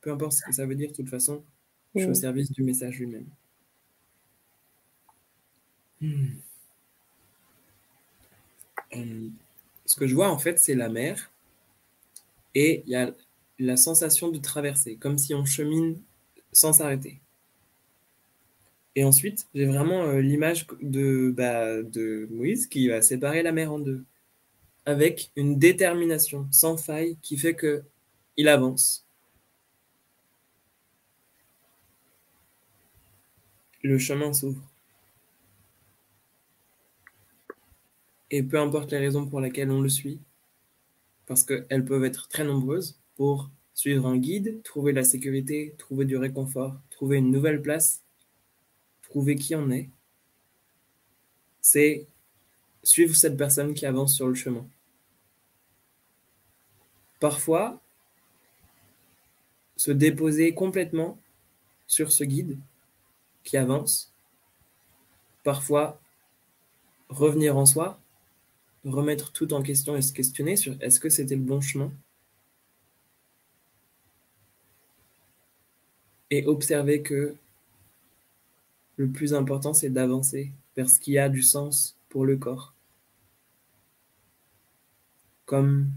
peu 0.00 0.10
importe 0.10 0.32
ce 0.32 0.44
que 0.44 0.52
ça 0.52 0.66
veut 0.66 0.74
dire, 0.74 0.90
de 0.90 0.96
toute 0.96 1.08
façon, 1.08 1.44
je 1.94 2.00
suis 2.00 2.10
au 2.10 2.14
service 2.14 2.50
du 2.50 2.62
message 2.62 2.98
lui-même. 2.98 3.28
Hmm. 6.00 6.38
Euh, 8.94 9.28
ce 9.86 9.96
que 9.96 10.06
je 10.06 10.14
vois, 10.14 10.30
en 10.30 10.38
fait, 10.38 10.58
c'est 10.58 10.74
la 10.74 10.88
mer. 10.88 11.30
Et 12.54 12.82
il 12.86 12.90
y 12.90 12.96
a 12.96 13.14
la 13.58 13.76
sensation 13.76 14.30
de 14.30 14.38
traverser, 14.38 14.96
comme 14.96 15.18
si 15.18 15.34
on 15.34 15.44
chemine 15.44 16.00
sans 16.52 16.72
s'arrêter. 16.72 17.20
Et 18.96 19.04
ensuite, 19.04 19.46
j'ai 19.54 19.66
vraiment 19.66 20.02
euh, 20.04 20.20
l'image 20.20 20.66
de, 20.82 21.32
bah, 21.36 21.82
de 21.82 22.26
Moïse 22.30 22.66
qui 22.66 22.88
va 22.88 23.00
séparer 23.02 23.42
la 23.42 23.52
mer 23.52 23.72
en 23.72 23.78
deux, 23.78 24.04
avec 24.86 25.30
une 25.36 25.58
détermination 25.58 26.48
sans 26.50 26.76
faille 26.76 27.16
qui 27.22 27.36
fait 27.38 27.54
que 27.54 27.82
il 28.36 28.48
avance. 28.48 29.06
Le 33.82 33.98
chemin 33.98 34.32
s'ouvre. 34.32 34.67
Et 38.30 38.42
peu 38.42 38.58
importe 38.60 38.92
les 38.92 38.98
raisons 38.98 39.26
pour 39.26 39.40
lesquelles 39.40 39.70
on 39.70 39.80
le 39.80 39.88
suit, 39.88 40.20
parce 41.26 41.44
qu'elles 41.44 41.84
peuvent 41.84 42.04
être 42.04 42.28
très 42.28 42.44
nombreuses, 42.44 42.98
pour 43.16 43.50
suivre 43.74 44.06
un 44.06 44.16
guide, 44.16 44.62
trouver 44.62 44.92
la 44.92 45.04
sécurité, 45.04 45.74
trouver 45.78 46.04
du 46.04 46.16
réconfort, 46.16 46.76
trouver 46.90 47.18
une 47.18 47.30
nouvelle 47.30 47.62
place, 47.62 48.02
trouver 49.02 49.36
qui 49.36 49.54
on 49.54 49.70
est, 49.70 49.88
c'est 51.60 52.06
suivre 52.82 53.14
cette 53.14 53.36
personne 53.36 53.74
qui 53.74 53.86
avance 53.86 54.14
sur 54.14 54.26
le 54.26 54.34
chemin. 54.34 54.66
Parfois, 57.20 57.80
se 59.76 59.90
déposer 59.90 60.54
complètement 60.54 61.18
sur 61.86 62.10
ce 62.12 62.24
guide 62.24 62.58
qui 63.44 63.56
avance. 63.56 64.12
Parfois, 65.44 66.00
revenir 67.08 67.56
en 67.56 67.66
soi, 67.66 68.00
remettre 68.90 69.32
tout 69.32 69.52
en 69.52 69.62
question 69.62 69.96
et 69.96 70.02
se 70.02 70.12
questionner 70.12 70.56
sur 70.56 70.74
est-ce 70.80 71.00
que 71.00 71.08
c'était 71.08 71.36
le 71.36 71.42
bon 71.42 71.60
chemin 71.60 71.92
et 76.30 76.46
observer 76.46 77.02
que 77.02 77.34
le 78.96 79.08
plus 79.08 79.32
important, 79.32 79.72
c'est 79.72 79.90
d'avancer 79.90 80.52
vers 80.76 80.88
ce 80.90 81.00
qui 81.00 81.18
a 81.18 81.28
du 81.28 81.42
sens 81.42 81.96
pour 82.08 82.24
le 82.24 82.36
corps. 82.36 82.74
Comme 85.46 85.88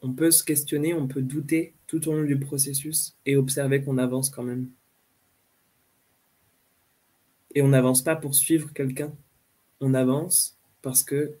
on 0.00 0.12
peut 0.12 0.30
se 0.30 0.44
questionner, 0.44 0.94
on 0.94 1.08
peut 1.08 1.22
douter 1.22 1.74
tout 1.86 2.08
au 2.08 2.14
long 2.14 2.24
du 2.24 2.38
processus 2.38 3.16
et 3.26 3.36
observer 3.36 3.82
qu'on 3.82 3.98
avance 3.98 4.30
quand 4.30 4.44
même. 4.44 4.70
Et 7.54 7.62
on 7.62 7.68
n'avance 7.68 8.02
pas 8.02 8.16
pour 8.16 8.34
suivre 8.34 8.72
quelqu'un, 8.72 9.12
on 9.80 9.92
avance 9.92 10.56
parce 10.82 11.02
que 11.02 11.34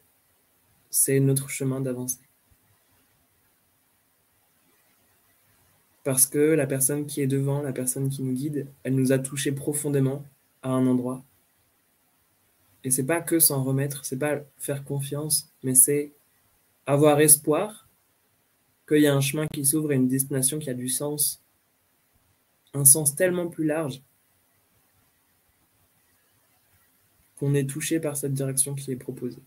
c'est 0.90 1.20
notre 1.20 1.48
chemin 1.48 1.80
d'avancer. 1.80 2.18
Parce 6.04 6.26
que 6.26 6.38
la 6.38 6.66
personne 6.66 7.06
qui 7.06 7.20
est 7.20 7.26
devant, 7.26 7.62
la 7.62 7.72
personne 7.72 8.08
qui 8.08 8.22
nous 8.22 8.32
guide, 8.32 8.66
elle 8.82 8.94
nous 8.94 9.12
a 9.12 9.18
touché 9.18 9.52
profondément 9.52 10.24
à 10.62 10.70
un 10.70 10.86
endroit. 10.86 11.22
Et 12.84 12.90
c'est 12.90 13.04
pas 13.04 13.20
que 13.20 13.38
s'en 13.38 13.62
remettre, 13.62 14.04
c'est 14.04 14.18
pas 14.18 14.40
faire 14.58 14.84
confiance, 14.84 15.50
mais 15.62 15.74
c'est 15.74 16.12
avoir 16.86 17.20
espoir 17.20 17.86
qu'il 18.88 19.02
y 19.02 19.06
a 19.06 19.14
un 19.14 19.20
chemin 19.20 19.46
qui 19.52 19.64
s'ouvre 19.64 19.92
et 19.92 19.96
une 19.96 20.08
destination 20.08 20.58
qui 20.58 20.70
a 20.70 20.74
du 20.74 20.88
sens, 20.88 21.42
un 22.72 22.84
sens 22.84 23.14
tellement 23.14 23.48
plus 23.48 23.66
large 23.66 24.02
qu'on 27.38 27.54
est 27.54 27.68
touché 27.68 28.00
par 28.00 28.16
cette 28.16 28.34
direction 28.34 28.74
qui 28.74 28.90
est 28.92 28.96
proposée. 28.96 29.42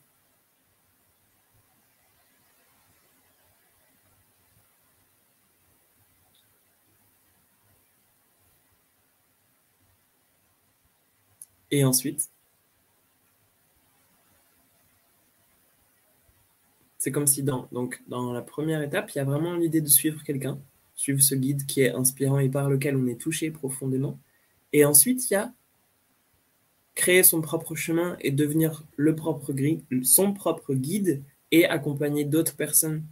Et 11.73 11.83
ensuite, 11.83 12.29
c'est 16.99 17.11
comme 17.11 17.25
si 17.25 17.41
dans, 17.41 17.67
la 18.31 18.41
première 18.43 18.83
étape, 18.83 19.09
il 19.09 19.17
y 19.17 19.21
a 19.21 19.23
vraiment 19.23 19.55
l'idée 19.55 19.81
de 19.81 19.87
suivre 19.87 20.23
quelqu'un, 20.23 20.59
suivre 20.93 21.19
ce 21.19 21.33
guide 21.33 21.65
qui 21.65 21.81
est 21.81 21.89
inspirant 21.89 22.37
et 22.37 22.47
par 22.47 22.69
lequel 22.69 22.95
on 22.95 23.07
est 23.07 23.19
touché 23.19 23.49
profondément. 23.49 24.19
Et 24.71 24.85
ensuite, 24.85 25.31
il 25.31 25.33
y 25.33 25.35
a 25.35 25.51
créer 26.93 27.23
son 27.23 27.41
propre 27.41 27.73
chemin 27.73 28.17
et 28.21 28.29
devenir 28.29 28.83
son 30.03 30.31
propre 30.31 30.75
guide 30.75 31.23
et 31.49 31.65
accompagner 31.65 32.23
d'autres 32.23 32.55
personnes 32.55 33.03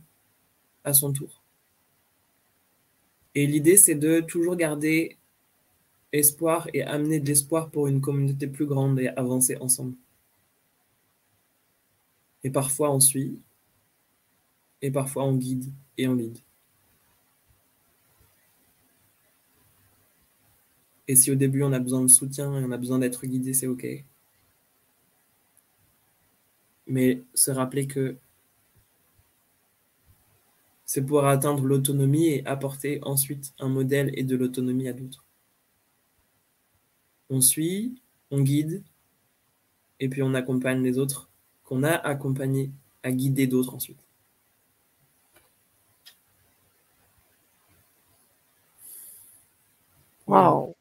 à 0.83 0.93
son 0.93 1.13
tour. 1.13 1.41
Et 3.33 3.47
l'idée, 3.47 3.77
c'est 3.77 3.95
de 3.95 4.19
toujours 4.19 4.55
garder 4.55 5.17
espoir 6.13 6.67
et 6.73 6.83
amener 6.83 7.19
de 7.19 7.27
l'espoir 7.27 7.69
pour 7.69 7.87
une 7.87 8.01
communauté 8.01 8.47
plus 8.47 8.65
grande 8.65 8.99
et 8.99 9.07
avancer 9.09 9.57
ensemble. 9.57 9.95
Et 12.43 12.49
parfois 12.49 12.91
on 12.91 12.99
suit, 12.99 13.39
et 14.81 14.91
parfois 14.91 15.23
on 15.25 15.35
guide 15.35 15.71
et 15.97 16.07
on 16.07 16.15
lead. 16.15 16.39
Et 21.07 21.15
si 21.15 21.31
au 21.31 21.35
début 21.35 21.63
on 21.63 21.73
a 21.73 21.79
besoin 21.79 22.01
de 22.01 22.07
soutien 22.07 22.55
et 22.57 22.63
on 22.63 22.71
a 22.71 22.77
besoin 22.77 22.99
d'être 22.99 23.25
guidé, 23.25 23.53
c'est 23.53 23.67
ok. 23.67 23.85
Mais 26.87 27.23
se 27.33 27.51
rappeler 27.51 27.87
que 27.87 28.17
c'est 30.85 31.05
pour 31.05 31.25
atteindre 31.25 31.65
l'autonomie 31.65 32.27
et 32.27 32.45
apporter 32.45 32.99
ensuite 33.03 33.53
un 33.59 33.69
modèle 33.69 34.11
et 34.13 34.23
de 34.23 34.35
l'autonomie 34.35 34.89
à 34.89 34.93
d'autres 34.93 35.25
on 37.31 37.41
suit, 37.41 37.95
on 38.29 38.41
guide, 38.41 38.83
et 39.99 40.09
puis 40.09 40.21
on 40.21 40.33
accompagne 40.35 40.83
les 40.83 40.99
autres 40.99 41.29
qu'on 41.63 41.83
a 41.83 41.93
accompagnés 41.93 42.69
à 43.01 43.11
guider 43.11 43.47
d'autres 43.47 43.73
ensuite. 43.73 44.05
Wow. 50.27 50.75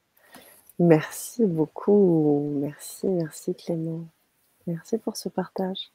Merci 0.79 1.45
beaucoup. 1.45 2.53
Merci, 2.61 3.07
merci 3.07 3.55
Clément. 3.55 4.07
Merci 4.67 4.99
pour 4.99 5.17
ce 5.17 5.29
partage. 5.29 5.91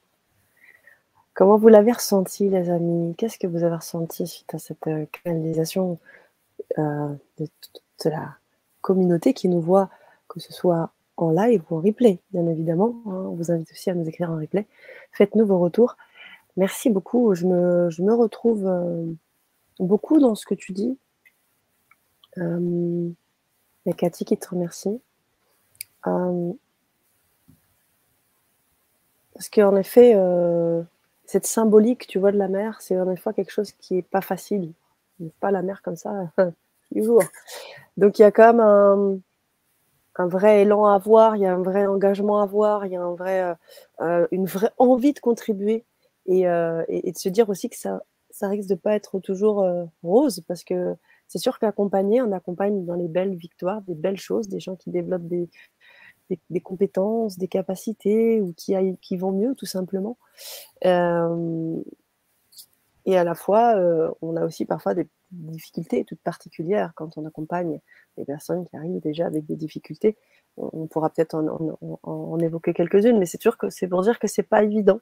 Comment 1.34 1.58
vous 1.58 1.68
l'avez 1.68 1.92
ressenti, 1.92 2.50
les 2.50 2.70
amis? 2.70 3.14
Qu'est-ce 3.18 3.38
que 3.38 3.48
vous 3.48 3.64
avez 3.64 3.76
ressenti 3.76 4.26
suite 4.26 4.54
à 4.54 4.58
cette 4.58 4.88
euh, 4.88 5.06
canalisation 5.24 6.00
euh, 6.78 7.14
de 7.38 7.48
toute 7.60 8.06
la 8.06 8.38
communauté 8.82 9.34
qui 9.34 9.50
nous 9.50 9.62
voit 9.62 9.90
que 10.36 10.42
ce 10.42 10.54
soit 10.54 10.92
en 11.18 11.32
live 11.32 11.64
ou 11.70 11.78
en 11.78 11.82
replay, 11.82 12.20
bien 12.32 12.46
évidemment. 12.48 13.02
Hein. 13.08 13.12
on 13.12 13.36
vous 13.36 13.52
invite 13.52 13.72
aussi 13.72 13.90
à 13.90 13.96
nous 13.96 14.08
écrire 14.08 14.30
en 14.30 14.38
replay. 14.38 14.68
Faites-nous 15.12 15.46
vos 15.46 15.60
retours. 15.60 15.96
Merci 16.58 16.90
beaucoup. 16.90 17.34
Je 17.34 17.46
me, 17.48 18.14
retrouve 18.14 18.68
euh, 18.68 19.06
beaucoup 19.80 20.20
dans 20.20 20.36
ce 20.36 20.46
que 20.46 20.54
tu 20.54 20.74
dis. 20.74 20.98
Euh, 22.38 23.10
il 23.86 23.90
y 23.90 23.92
a 23.92 23.96
Cathy 23.96 24.26
qui 24.26 24.38
te 24.38 24.50
remercie. 24.50 25.02
Euh, 26.08 26.54
parce 29.34 29.50
qu'en 29.50 29.76
effet, 29.76 30.16
cette 31.26 31.46
symbolique, 31.46 32.08
tu 32.08 32.20
vois, 32.20 32.32
de 32.32 32.38
la 32.38 32.48
mer, 32.48 32.82
c'est 32.82 33.00
en 33.00 33.12
effet 33.12 33.34
quelque 33.34 33.52
chose 33.52 33.72
qui 33.74 33.96
n'est 33.96 34.02
pas 34.02 34.22
facile. 34.22 34.72
Pas 35.40 35.52
la 35.52 35.62
mer 35.62 35.82
comme 35.82 35.96
ça, 35.96 36.32
toujours. 36.94 37.24
Donc 37.98 38.20
il 38.20 38.22
y 38.22 38.26
a 38.26 38.32
quand 38.32 38.54
même 38.54 38.60
un, 38.62 39.20
un 40.16 40.28
vrai 40.28 40.62
élan 40.62 40.86
à 40.86 40.96
avoir, 40.96 41.36
il 41.36 41.42
y 41.42 41.46
a 41.46 41.54
un 41.54 41.62
vrai 41.62 41.86
engagement 41.86 42.40
à 42.40 42.44
avoir, 42.44 42.86
il 42.86 42.94
y 42.94 42.96
a 42.96 43.02
un 43.02 43.16
vrai, 43.16 43.42
euh, 43.42 43.54
euh, 44.02 44.28
une 44.32 44.46
vraie 44.46 44.72
envie 44.78 45.14
de 45.14 45.20
contribuer 45.20 45.84
euh, 46.30 46.84
et, 46.88 47.12
de 47.12 47.18
se 47.18 47.30
dire 47.30 47.50
aussi 47.50 47.70
que 47.70 47.78
ça, 47.78 48.02
ça 48.30 48.48
risque 48.48 48.70
de 48.70 48.76
pas 48.76 48.96
être 48.96 49.20
toujours 49.20 49.66
rose 50.04 50.42
parce 50.48 50.64
que 50.64 50.96
c'est 51.28 51.40
sûr 51.40 51.60
qu'accompagner, 51.60 52.22
on 52.22 52.32
accompagne 52.32 52.86
dans 52.86 52.96
les 52.96 53.08
belles 53.08 53.36
victoires, 53.36 53.82
des 53.82 53.96
belles 53.96 54.20
choses, 54.20 54.48
des 54.48 54.60
gens 54.60 54.76
qui 54.76 54.90
développent 54.90 55.28
des, 55.28 55.50
des, 56.50 56.62
compétences, 56.62 57.38
des 57.38 57.48
capacités 57.48 58.42
ou 58.42 58.54
qui, 58.54 58.76
qui 59.02 59.18
vont 59.18 59.32
mieux 59.32 59.56
tout 59.56 59.66
simplement. 59.66 60.18
et 60.84 60.88
à 63.18 63.24
la 63.24 63.36
fois, 63.36 63.76
on 64.22 64.36
a 64.36 64.46
aussi 64.46 64.66
parfois 64.66 64.94
des 64.94 65.08
difficultés 65.36 66.06
toutes 66.06 66.20
particulières 66.20 66.94
quand 66.96 67.18
on 67.18 67.26
accompagne 67.26 67.80
des 68.18 68.26
personnes 68.26 68.66
qui 68.66 68.76
arrivent 68.76 69.02
déjà 69.02 69.26
avec 69.26 69.46
des 69.46 69.56
difficultés. 69.56 70.18
On, 70.58 70.88
pourra 70.88 71.10
peut-être 71.10 71.36
en, 71.36 72.40
évoquer 72.40 72.74
quelques-unes, 72.74 73.20
mais 73.20 73.26
c'est 73.26 73.42
sûr 73.42 73.58
que 73.58 73.70
c'est 73.70 73.88
pour 73.88 74.02
dire 74.02 74.20
que 74.20 74.28
c'est 74.28 74.44
pas 74.44 74.64
évident. 74.64 75.02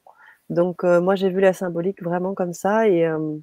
Donc 0.49 0.83
euh, 0.83 0.99
moi 0.99 1.15
j'ai 1.15 1.29
vu 1.29 1.39
la 1.39 1.53
symbolique 1.53 2.01
vraiment 2.03 2.33
comme 2.33 2.53
ça 2.53 2.87
et, 2.87 3.05
euh, 3.05 3.37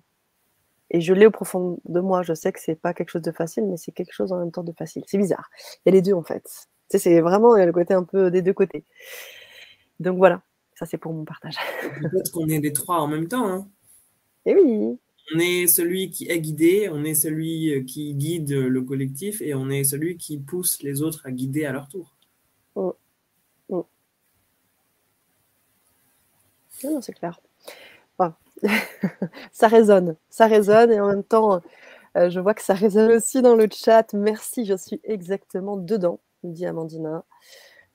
et 0.90 1.00
je 1.00 1.14
l'ai 1.14 1.26
au 1.26 1.30
profond 1.30 1.78
de 1.84 2.00
moi. 2.00 2.22
Je 2.22 2.34
sais 2.34 2.52
que 2.52 2.60
c'est 2.60 2.74
pas 2.74 2.92
quelque 2.94 3.10
chose 3.10 3.22
de 3.22 3.32
facile, 3.32 3.66
mais 3.66 3.76
c'est 3.76 3.92
quelque 3.92 4.12
chose 4.12 4.32
en 4.32 4.38
même 4.38 4.50
temps 4.50 4.64
de 4.64 4.72
facile. 4.72 5.04
C'est 5.06 5.18
bizarre. 5.18 5.50
Il 5.84 5.90
y 5.90 5.90
a 5.90 5.92
les 5.92 6.02
deux 6.02 6.14
en 6.14 6.22
fait. 6.22 6.44
c'est 6.88 7.20
vraiment 7.20 7.54
le 7.54 7.72
côté 7.72 7.94
un 7.94 8.04
peu 8.04 8.30
des 8.30 8.42
deux 8.42 8.52
côtés. 8.52 8.84
Donc 10.00 10.18
voilà, 10.18 10.42
ça 10.74 10.86
c'est 10.86 10.98
pour 10.98 11.12
mon 11.12 11.24
partage. 11.24 11.56
Peut-être 12.00 12.32
qu'on 12.32 12.48
est 12.48 12.60
les 12.60 12.72
trois 12.72 13.00
en 13.00 13.06
même 13.06 13.28
temps. 13.28 13.46
Hein. 13.46 13.68
Et 14.46 14.52
eh 14.52 14.54
oui. 14.54 14.98
On 15.34 15.38
est 15.38 15.66
celui 15.66 16.10
qui 16.10 16.28
est 16.28 16.40
guidé, 16.40 16.88
on 16.92 17.04
est 17.04 17.14
celui 17.14 17.72
euh, 17.72 17.82
qui 17.84 18.14
guide 18.14 18.50
le 18.50 18.82
collectif 18.82 19.40
et 19.42 19.54
on 19.54 19.70
est 19.70 19.84
celui 19.84 20.16
qui 20.16 20.38
pousse 20.38 20.82
les 20.82 21.02
autres 21.02 21.26
à 21.26 21.30
guider 21.30 21.64
à 21.64 21.72
leur 21.72 21.88
tour. 21.88 22.16
Oh. 22.74 22.96
Oh. 23.68 23.86
Non, 26.84 27.00
c'est 27.00 27.12
clair. 27.12 27.40
ça 29.52 29.68
résonne, 29.68 30.16
ça 30.28 30.46
résonne 30.46 30.92
et 30.92 31.00
en 31.00 31.08
même 31.08 31.24
temps, 31.24 31.60
euh, 32.16 32.30
je 32.30 32.40
vois 32.40 32.54
que 32.54 32.62
ça 32.62 32.74
résonne 32.74 33.12
aussi 33.12 33.42
dans 33.42 33.54
le 33.54 33.68
chat. 33.72 34.12
Merci, 34.14 34.64
je 34.64 34.76
suis 34.76 35.00
exactement 35.04 35.76
dedans, 35.76 36.20
dit 36.42 36.66
Amandina. 36.66 37.24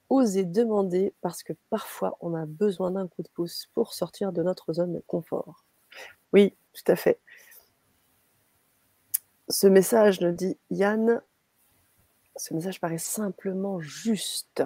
Osez 0.09 0.45
demander 0.45 1.13
parce 1.21 1.43
que 1.43 1.53
parfois 1.69 2.17
on 2.21 2.35
a 2.35 2.45
besoin 2.45 2.91
d'un 2.91 3.07
coup 3.07 3.23
de 3.23 3.29
pouce 3.33 3.67
pour 3.73 3.93
sortir 3.93 4.31
de 4.31 4.43
notre 4.43 4.73
zone 4.73 4.93
de 4.93 5.03
confort. 5.07 5.64
Oui, 6.35 6.53
tout 6.73 6.91
à 6.91 6.97
fait. 6.97 7.17
Ce 9.47 9.67
message, 9.67 10.19
nous 10.19 10.33
dit 10.33 10.57
Yann, 10.69 11.21
ce 12.35 12.53
message 12.53 12.81
paraît 12.81 12.97
simplement 12.97 13.79
juste. 13.79 14.61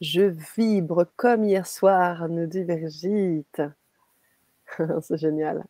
Je 0.00 0.22
vibre 0.56 1.06
comme 1.14 1.44
hier 1.44 1.68
soir, 1.68 2.28
nous 2.28 2.46
dit 2.46 2.64
Brigitte. 2.64 3.62
C'est 5.02 5.18
génial. 5.18 5.64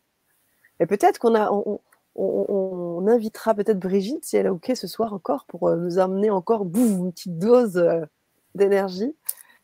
Et 0.79 0.87
peut-être 0.87 1.19
qu'on 1.19 1.35
a, 1.35 1.51
on, 2.15 3.07
invitera 3.07 3.53
peut-être 3.53 3.77
Brigitte, 3.77 4.25
si 4.25 4.37
elle 4.37 4.47
est 4.47 4.49
OK 4.49 4.71
ce 4.73 4.87
soir 4.87 5.13
encore, 5.13 5.45
pour 5.45 5.67
euh, 5.67 5.75
nous 5.75 5.99
amener 5.99 6.31
encore 6.31 6.65
boum, 6.65 7.05
une 7.05 7.11
petite 7.11 7.37
dose 7.37 7.77
euh, 7.77 8.01
d'énergie. 8.55 9.15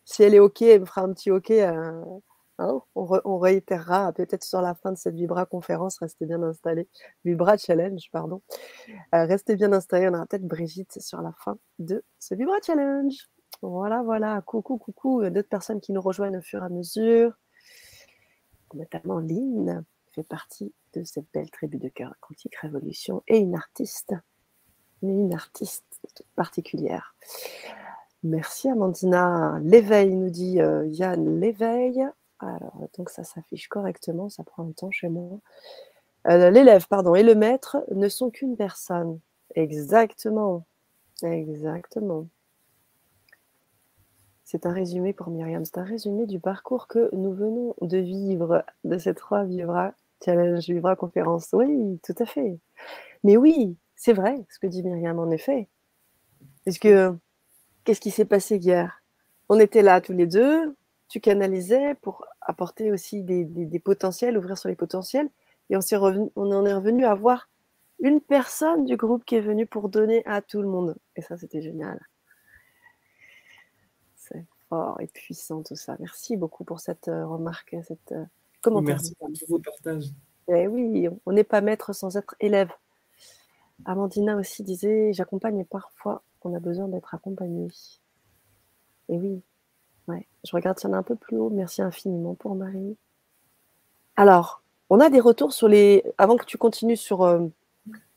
Si 0.06 0.22
elle 0.22 0.36
est 0.36 0.40
OK, 0.40 0.62
elle 0.62 0.82
me 0.82 0.86
fera 0.86 1.02
un 1.02 1.12
petit 1.12 1.32
OK. 1.32 1.50
Euh, 1.50 2.04
hein, 2.60 2.82
on, 2.96 3.38
réitérera 3.38 4.14
peut-être 4.14 4.44
sur 4.44 4.62
la 4.62 4.76
fin 4.76 4.92
de 4.92 4.98
cette 4.98 5.16
Vibra 5.16 5.46
conférence. 5.46 5.98
Restez 6.00 6.26
bien 6.26 6.42
installés. 6.44 6.88
Vibra 7.26 7.58
Challenge, 7.58 8.02
pardon. 8.12 8.42
restez 9.14 9.56
bien 9.56 9.74
installés. 9.74 10.10
On 10.10 10.14
aura 10.14 10.26
peut-être 10.26 10.48
Brigitte 10.48 11.02
sur 11.02 11.22
la 11.22 11.34
fin 11.44 11.58
de 11.80 12.04
ce 12.20 12.36
Vibra 12.36 12.58
Challenge. 12.66 13.16
Voilà, 13.62 14.04
voilà. 14.04 14.42
Coucou, 14.46 14.78
coucou. 14.78 15.28
D'autres 15.30 15.50
personnes 15.50 15.82
qui 15.82 15.92
nous 15.92 16.02
rejoignent 16.02 16.38
au 16.38 16.42
fur 16.42 16.62
et 16.62 16.66
à 16.66 16.70
mesure. 16.70 17.34
Notamment 18.74 19.20
Lynn 19.20 19.84
fait 20.14 20.24
partie 20.24 20.74
de 20.94 21.04
cette 21.04 21.28
belle 21.34 21.50
tribu 21.50 21.78
de 21.78 21.90
cœur 21.90 22.14
quantique 22.20 22.56
révolution 22.56 23.24
et 23.28 23.38
une 23.38 23.56
artiste, 23.56 24.14
une 25.02 25.34
artiste 25.34 26.02
particulière. 26.36 27.16
Merci 28.24 28.70
Amandina. 28.70 29.60
L'éveil, 29.64 30.16
nous 30.16 30.30
dit 30.30 30.62
euh, 30.62 30.86
Yann, 30.88 31.40
l'éveil. 31.40 32.06
Alors, 32.40 32.88
donc 32.98 33.10
ça 33.10 33.24
s'affiche 33.24 33.68
correctement, 33.68 34.30
ça 34.30 34.44
prend 34.44 34.68
un 34.68 34.72
temps 34.72 34.92
chez 34.92 35.10
moi. 35.10 35.40
Euh, 36.28 36.50
l'élève, 36.50 36.88
pardon, 36.88 37.16
et 37.16 37.24
le 37.24 37.36
maître 37.36 37.78
ne 37.94 38.08
sont 38.10 38.30
qu'une 38.30 38.56
personne. 38.56 39.20
Exactement. 39.56 40.66
Exactement. 41.24 42.28
C'est 44.44 44.66
un 44.66 44.74
résumé 44.74 45.14
pour 45.14 45.30
Myriam. 45.30 45.64
C'est 45.64 45.78
un 45.78 45.84
résumé 45.84 46.26
du 46.26 46.40
parcours 46.40 46.88
que 46.88 47.10
nous 47.14 47.34
venons 47.34 47.76
de 47.82 47.98
vivre, 47.98 48.64
de 48.84 48.98
ces 48.98 49.14
trois 49.14 49.44
vivra 49.44 49.94
Challenge 50.24 50.66
Vivra 50.66 50.96
conférence. 50.96 51.50
Oui, 51.54 52.00
tout 52.04 52.16
à 52.20 52.26
fait. 52.26 52.58
Mais 53.24 53.38
oui, 53.38 53.78
c'est 53.96 54.14
vrai 54.14 54.46
ce 54.50 54.60
que 54.60 54.68
dit 54.68 54.84
Myriam, 54.84 55.20
en 55.20 55.30
effet. 55.32 55.68
Parce 56.66 56.80
que 56.80 57.16
qu'est-ce 57.84 58.02
qui 58.02 58.12
s'est 58.12 58.26
passé 58.26 58.58
hier? 58.58 59.04
On 59.50 59.60
était 59.60 59.82
là 59.82 60.02
tous 60.02 60.14
les 60.14 60.28
deux, 60.28 60.76
tu 61.10 61.20
canalisais 61.20 61.96
pour 61.96 62.26
apporter 62.40 62.92
aussi 62.92 63.24
des, 63.24 63.80
potentiels, 63.84 64.38
ouvrir 64.38 64.58
sur 64.58 64.70
les 64.70 64.76
potentiels, 64.76 65.30
et 65.70 65.76
on, 65.76 65.80
revenu, 65.80 66.30
on 66.36 66.52
en 66.52 66.66
est 66.66 66.74
revenu 66.74 67.06
à 67.06 67.14
voir 67.14 67.50
une 68.00 68.22
personne 68.22 68.86
du 68.86 68.96
groupe 68.96 69.26
qui 69.26 69.36
est 69.36 69.42
venue 69.42 69.66
pour 69.66 69.90
donner 69.90 70.24
à 70.26 70.42
tout 70.42 70.62
le 70.62 70.68
monde. 70.68 70.96
Et 71.16 71.22
ça, 71.22 71.38
c'était 71.38 71.62
génial. 71.62 72.00
C'est 74.16 74.46
fort 74.70 75.02
et 75.02 75.08
puissant 75.08 75.64
tout 75.64 75.76
ça. 75.76 75.98
Merci 76.00 76.38
beaucoup 76.38 76.64
pour 76.64 76.80
cette 76.80 77.08
euh, 77.08 77.26
remarque, 77.26 77.76
cette, 77.86 78.14
euh, 78.14 78.24
Comment 78.62 78.82
Merci 78.82 79.16
pour 79.16 79.30
vos 79.48 79.60
partages. 79.60 80.06
Eh 80.48 80.68
oui, 80.68 81.08
on 81.26 81.32
n'est 81.32 81.44
pas 81.44 81.62
maître 81.62 81.94
sans 81.94 82.18
être 82.18 82.36
élève. 82.40 82.72
Amandina 83.86 84.36
aussi 84.36 84.64
disait 84.64 85.14
J'accompagne 85.14 85.60
et 85.60 85.66
parfois 85.66 86.24
on 86.44 86.54
a 86.54 86.60
besoin 86.60 86.88
d'être 86.88 87.14
accompagné. 87.14 87.68
Et 89.10 89.18
oui, 89.18 89.42
ouais. 90.10 90.28
je 90.44 90.52
regarde 90.54 90.80
s'il 90.80 90.90
y 90.90 90.94
en 90.94 90.96
a 90.96 91.00
un 91.00 91.04
peu 91.04 91.16
plus 91.16 91.38
haut. 91.38 91.50
Merci 91.50 91.82
infiniment 91.82 92.36
pour 92.36 92.56
Marie. 92.56 92.98
Alors, 94.16 94.62
on 94.90 95.00
a 95.00 95.10
des 95.10 95.20
retours 95.20 95.54
sur 95.54 95.68
les. 95.68 96.04
Avant 96.18 96.36
que 96.36 96.46
tu 96.46 96.58
continues 96.58 96.98
sur, 96.98 97.24
euh, 97.24 97.46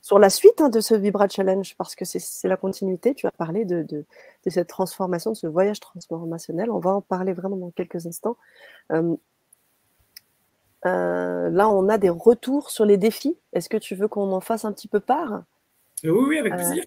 sur 0.01 0.19
la 0.19 0.31
suite 0.31 0.61
hein, 0.61 0.69
de 0.69 0.81
ce 0.81 0.95
Vibra 0.95 1.29
Challenge, 1.29 1.75
parce 1.77 1.95
que 1.95 2.05
c'est 2.05 2.49
la 2.49 2.57
continuité, 2.57 3.15
tu 3.15 3.27
as 3.27 3.31
parlé 3.31 3.65
de, 3.65 3.83
de, 3.83 4.05
cette 4.51 4.69
transformation, 4.69 5.33
de 5.33 5.37
ce 5.37 5.47
voyage 5.47 5.81
transformationnel. 5.81 6.71
On 6.71 6.79
va 6.79 6.91
en 6.91 7.01
parler 7.01 7.33
vraiment 7.33 7.57
dans 7.57 7.71
quelques 7.71 8.07
instants. 8.07 8.37
Euh, 8.91 9.15
euh, 10.87 11.51
là, 11.51 11.69
on 11.69 11.89
a 11.89 11.99
des 11.99 12.11
retours 12.11 12.71
sur 12.71 12.85
les 12.85 12.97
défis. 12.97 13.37
Est-ce 13.53 13.69
que 13.69 13.77
tu 13.77 13.95
veux 13.95 14.09
qu'on 14.09 14.33
en 14.33 14.41
fasse 14.41 14.65
un 14.65 14.73
petit 14.73 14.89
peu 14.89 14.99
part? 14.99 15.45
Oui, 16.03 16.11
oui, 16.11 16.39
avec 16.39 16.55
plaisir. 16.55 16.85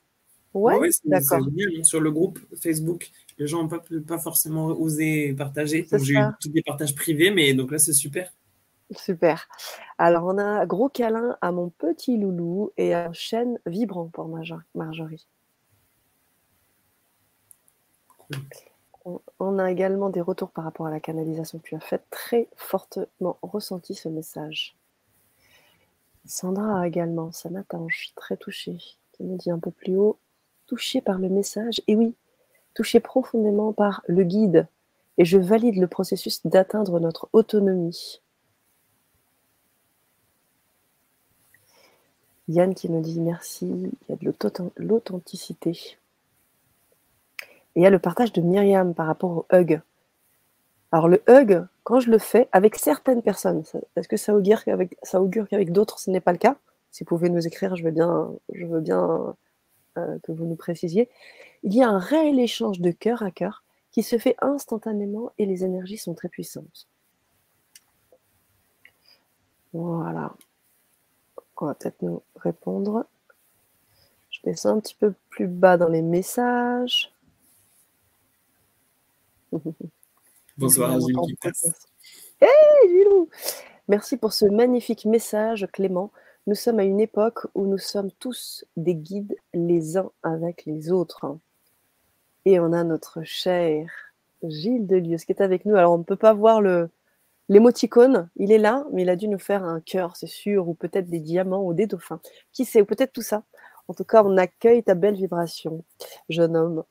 Ouais, 0.55 0.89
d'accord. 1.05 1.39
Hein, 1.39 1.83
sur 1.83 1.99
le 1.99 2.11
groupe 2.11 2.39
Facebook, 2.59 3.11
les 3.37 3.47
gens 3.47 3.61
n'ont 3.63 3.67
pas, 3.67 3.83
pas 4.07 4.19
forcément 4.19 4.67
osé 4.67 5.33
partager. 5.33 5.83
Donc, 5.91 6.01
j'ai 6.01 6.13
eu 6.13 6.19
tous 6.39 6.49
des 6.49 6.63
partages 6.63 6.95
privés, 6.95 7.31
mais 7.31 7.53
donc 7.53 7.71
là, 7.71 7.77
c'est 7.77 7.93
super. 7.93 8.31
Super. 8.91 9.47
Alors, 9.97 10.25
on 10.25 10.37
a 10.37 10.43
un 10.43 10.65
gros 10.65 10.89
câlin 10.89 11.37
à 11.41 11.51
mon 11.51 11.69
petit 11.69 12.17
loulou 12.17 12.71
et 12.77 12.93
un 12.93 13.13
chêne 13.13 13.59
vibrant 13.65 14.07
pour 14.07 14.27
Marjorie. 14.75 15.27
Cool. 18.17 19.19
On 19.39 19.59
a 19.59 19.71
également 19.71 20.09
des 20.09 20.21
retours 20.21 20.49
par 20.49 20.63
rapport 20.63 20.87
à 20.87 20.91
la 20.91 20.99
canalisation 20.99 21.59
que 21.59 21.69
tu 21.69 21.75
as 21.75 21.79
faite, 21.79 22.05
très 22.09 22.47
fortement 22.55 23.37
ressenti 23.43 23.93
ce 23.93 24.09
message. 24.09 24.75
Sandra 26.25 26.81
a 26.81 26.87
également, 26.87 27.31
sa 27.31 27.51
matange, 27.51 28.13
très 28.15 28.35
touchée, 28.35 28.77
qui 29.11 29.23
nous 29.23 29.37
dit 29.37 29.51
un 29.51 29.59
peu 29.59 29.69
plus 29.69 29.95
haut, 29.95 30.17
touchée 30.67 31.01
par 31.01 31.19
le 31.19 31.29
message, 31.29 31.81
et 31.87 31.95
oui, 31.95 32.15
touchée 32.73 32.99
profondément 32.99 33.73
par 33.73 34.03
le 34.07 34.23
guide, 34.23 34.67
et 35.17 35.25
je 35.25 35.37
valide 35.37 35.77
le 35.77 35.87
processus 35.87 36.45
d'atteindre 36.45 36.99
notre 36.99 37.29
autonomie. 37.33 38.21
Yann 42.47 42.75
qui 42.75 42.89
nous 42.89 43.01
dit 43.01 43.19
merci, 43.19 43.65
il 43.65 43.91
y 44.09 44.13
a 44.13 44.15
de 44.15 44.33
l'authenticité. 44.77 45.97
Et 47.75 47.79
il 47.79 47.83
y 47.83 47.87
a 47.87 47.89
le 47.89 47.99
partage 47.99 48.33
de 48.33 48.41
Myriam 48.41 48.93
par 48.93 49.07
rapport 49.07 49.31
au 49.31 49.45
hug. 49.51 49.81
Alors 50.91 51.07
le 51.07 51.23
hug, 51.27 51.65
quand 51.83 51.99
je 51.99 52.11
le 52.11 52.19
fais 52.19 52.47
avec 52.51 52.75
certaines 52.75 53.21
personnes, 53.21 53.63
est-ce 53.95 54.07
que 54.07 54.17
ça 54.17 54.35
augure 54.35 54.63
qu'avec, 54.63 54.97
ça 55.01 55.21
augure 55.21 55.47
qu'avec 55.47 55.71
d'autres 55.71 55.99
ce 55.99 56.11
n'est 56.11 56.21
pas 56.21 56.31
le 56.31 56.37
cas? 56.37 56.55
Si 56.91 57.03
vous 57.03 57.07
pouvez 57.07 57.29
nous 57.29 57.45
écrire, 57.45 57.75
je 57.75 57.83
veux 57.83 57.91
bien, 57.91 58.31
je 58.53 58.65
veux 58.65 58.79
bien 58.79 59.35
euh, 59.97 60.19
que 60.23 60.31
vous 60.31 60.45
nous 60.45 60.55
précisiez. 60.55 61.09
Il 61.63 61.73
y 61.73 61.81
a 61.81 61.89
un 61.89 61.99
réel 61.99 62.39
échange 62.39 62.79
de 62.79 62.91
cœur 62.91 63.23
à 63.23 63.31
cœur 63.31 63.63
qui 63.91 64.03
se 64.03 64.17
fait 64.17 64.35
instantanément 64.41 65.31
et 65.37 65.45
les 65.45 65.63
énergies 65.63 65.97
sont 65.97 66.13
très 66.13 66.29
puissantes. 66.29 66.87
Voilà. 69.73 70.35
On 71.57 71.65
va 71.65 71.73
peut-être 71.73 72.01
nous 72.01 72.21
répondre. 72.35 73.05
Je 74.29 74.39
descends 74.43 74.77
un 74.77 74.79
petit 74.79 74.95
peu 74.95 75.13
plus 75.29 75.47
bas 75.47 75.77
dans 75.77 75.87
les 75.87 76.01
messages. 76.01 77.11
Bonsoir, 80.57 80.99
Gilles 80.99 81.15
Hey, 82.41 83.05
Merci 83.87 84.17
pour 84.17 84.33
ce 84.33 84.45
magnifique 84.45 85.05
message, 85.05 85.67
Clément. 85.71 86.11
Nous 86.47 86.55
sommes 86.55 86.79
à 86.79 86.83
une 86.83 86.99
époque 86.99 87.47
où 87.55 87.65
nous 87.65 87.79
sommes 87.79 88.11
tous 88.11 88.65
des 88.77 88.93
guides 88.93 89.35
les 89.53 89.97
uns 89.97 90.11
avec 90.21 90.65
les 90.65 90.91
autres. 90.91 91.37
Et 92.45 92.59
on 92.59 92.71
a 92.71 92.83
notre 92.83 93.23
cher 93.23 93.89
Gilles 94.43 94.85
Delieus 94.85 95.25
qui 95.25 95.31
est 95.31 95.41
avec 95.41 95.65
nous. 95.65 95.75
Alors, 95.75 95.93
on 95.93 95.97
ne 95.97 96.03
peut 96.03 96.15
pas 96.15 96.33
voir 96.33 96.61
le, 96.61 96.89
l'émoticône, 97.49 98.29
il 98.35 98.51
est 98.51 98.59
là, 98.59 98.85
mais 98.91 99.01
il 99.01 99.09
a 99.09 99.15
dû 99.15 99.27
nous 99.27 99.39
faire 99.39 99.63
un 99.63 99.79
cœur, 99.79 100.15
c'est 100.15 100.27
sûr, 100.27 100.67
ou 100.67 100.75
peut-être 100.75 101.09
des 101.09 101.19
diamants 101.19 101.63
ou 101.63 101.73
des 101.73 101.87
dauphins. 101.87 102.19
Qui 102.51 102.65
sait, 102.65 102.81
ou 102.81 102.85
peut-être 102.85 103.13
tout 103.13 103.21
ça. 103.21 103.43
En 103.87 103.93
tout 103.93 104.03
cas, 104.03 104.23
on 104.23 104.37
accueille 104.37 104.83
ta 104.83 104.95
belle 104.95 105.15
vibration, 105.15 105.83
jeune 106.29 106.55
homme. 106.55 106.83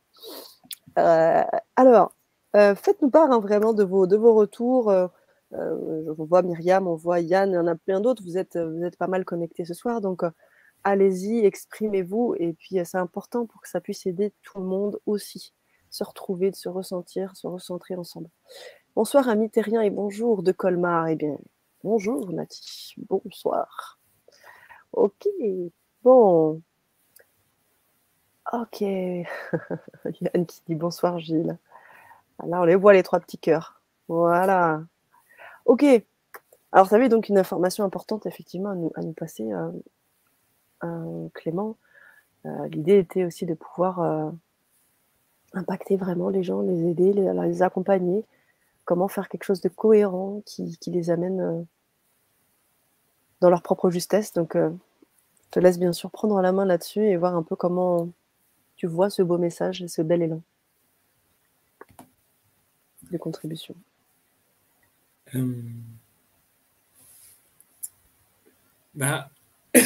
Euh, 0.99 1.45
alors, 1.77 2.12
euh, 2.57 2.75
faites-nous 2.75 3.11
part 3.11 3.31
hein, 3.33 3.40
vraiment 3.40 3.73
de 3.73 3.85
vos, 3.85 4.07
de 4.07 4.17
vos 4.17 4.35
retours. 4.35 4.90
Euh, 4.90 5.09
on 5.55 6.25
voit 6.25 6.43
Myriam, 6.43 6.87
on 6.88 6.95
voit 6.95 7.21
Yann, 7.21 7.51
il 7.51 7.55
y 7.55 7.59
en 7.59 7.67
a 7.67 7.75
plein 7.75 8.01
d'autres. 8.01 8.23
Vous 8.23 8.38
êtes, 8.38 8.59
pas 8.99 9.07
mal 9.07 9.25
connectés 9.25 9.64
ce 9.64 9.75
soir. 9.75 10.01
Donc, 10.01 10.23
allez-y, 10.83 11.45
exprimez-vous. 11.45 12.35
Et 12.38 12.53
puis, 12.55 12.79
c'est 12.85 12.99
important 12.99 13.47
pour 13.47 13.61
que 13.62 13.69
ça 13.69 13.81
puisse 13.81 14.07
aider 14.07 14.33
tout 14.43 14.59
le 14.59 14.64
monde 14.64 14.99
aussi. 15.07 15.53
Se 15.90 16.05
retrouver, 16.05 16.51
de 16.51 16.57
se 16.57 16.69
ressentir, 16.69 17.37
se 17.37 17.47
recentrer 17.47 17.95
ensemble. 17.95 18.29
Bonsoir 18.97 19.29
amis 19.29 19.51
et 19.55 19.90
bonjour 19.90 20.43
de 20.43 20.53
Colmar. 20.53 21.09
Eh 21.09 21.17
bien, 21.17 21.37
bonjour 21.83 22.33
Nati. 22.33 22.95
Bonsoir. 23.09 23.99
Ok, 24.93 25.27
bon. 26.03 26.62
Ok. 28.53 28.81
Yann 28.83 30.47
qui 30.47 30.62
dit 30.67 30.75
bonsoir 30.75 31.19
Gilles. 31.19 31.59
Là, 32.45 32.61
on 32.61 32.64
les 32.64 32.77
voit 32.77 32.93
les 32.93 33.03
trois 33.03 33.21
petits 33.21 33.38
cœurs. 33.38 33.81
Voilà. 34.09 34.83
Ok. 35.64 35.85
Alors, 36.72 36.88
ça 36.88 36.96
avait 36.96 37.09
donc 37.09 37.29
une 37.29 37.38
information 37.38 37.85
importante, 37.85 38.27
effectivement, 38.27 38.70
à 38.70 39.03
nous, 39.03 39.12
passer, 39.12 39.53
euh, 39.53 39.70
euh, 40.85 41.29
Clément. 41.35 41.77
Euh, 42.46 42.68
l'idée 42.68 42.98
était 42.98 43.24
aussi 43.24 43.46
de 43.46 43.55
pouvoir 43.55 44.33
impacter 45.55 45.96
vraiment 45.96 46.29
les 46.31 46.42
gens, 46.42 46.61
les 46.62 46.88
aider, 46.88 47.12
les, 47.12 47.33
les, 47.33 47.62
accompagner. 47.62 48.24
Comment 48.85 49.09
faire 49.09 49.29
quelque 49.29 49.44
chose 49.44 49.61
de 49.61 49.68
cohérent 49.68 50.42
qui, 50.44 50.77
qui 50.79 50.90
les 50.90 51.11
amène 51.11 51.66
dans 53.40 53.50
leur 53.50 53.62
propre 53.62 53.90
justesse. 53.90 54.33
Donc, 54.33 54.57
je 54.57 54.70
te 55.50 55.61
laisse 55.61 55.79
bien 55.79 55.92
sûr 55.92 56.11
prendre 56.11 56.40
la 56.42 56.53
main 56.53 56.64
là-dessus 56.64 57.00
et 57.00 57.16
voir 57.16 57.35
un 57.37 57.42
peu 57.42 57.57
comment 57.57 58.09
tu 58.77 58.87
vois 58.87 59.11
ce 59.11 59.22
beau 59.22 59.38
message 59.38 59.83
et 59.83 59.88
ce 59.88 60.03
bel 60.03 60.22
élan 60.22 60.42
de 63.11 63.18
contribution. 63.18 63.74
Bah, 68.94 69.29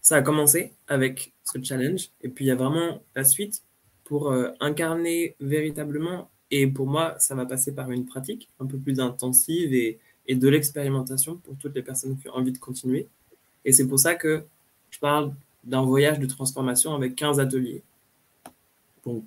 ça 0.00 0.16
a 0.16 0.22
commencé 0.22 0.72
avec 0.88 1.32
ce 1.44 1.62
challenge 1.62 2.10
et 2.22 2.28
puis 2.28 2.44
il 2.44 2.48
y 2.48 2.50
a 2.50 2.56
vraiment 2.56 3.00
la 3.14 3.22
suite 3.24 3.62
pour 4.04 4.30
euh, 4.30 4.50
incarner 4.60 5.36
véritablement 5.38 6.28
et 6.50 6.66
pour 6.66 6.88
moi 6.88 7.14
ça 7.20 7.36
va 7.36 7.46
passer 7.46 7.72
par 7.72 7.92
une 7.92 8.04
pratique 8.04 8.48
un 8.58 8.66
peu 8.66 8.76
plus 8.76 8.98
intensive 8.98 9.72
et, 9.72 10.00
et 10.26 10.34
de 10.34 10.48
l'expérimentation 10.48 11.36
pour 11.36 11.56
toutes 11.56 11.76
les 11.76 11.82
personnes 11.82 12.18
qui 12.18 12.28
ont 12.28 12.34
envie 12.34 12.52
de 12.52 12.58
continuer. 12.58 13.06
Et 13.64 13.72
c'est 13.72 13.86
pour 13.86 14.00
ça 14.00 14.16
que 14.16 14.44
je 14.90 14.98
parle 14.98 15.32
d'un 15.64 15.82
voyage 15.82 16.18
de 16.18 16.26
transformation 16.26 16.94
avec 16.94 17.14
15 17.14 17.38
ateliers. 17.38 17.82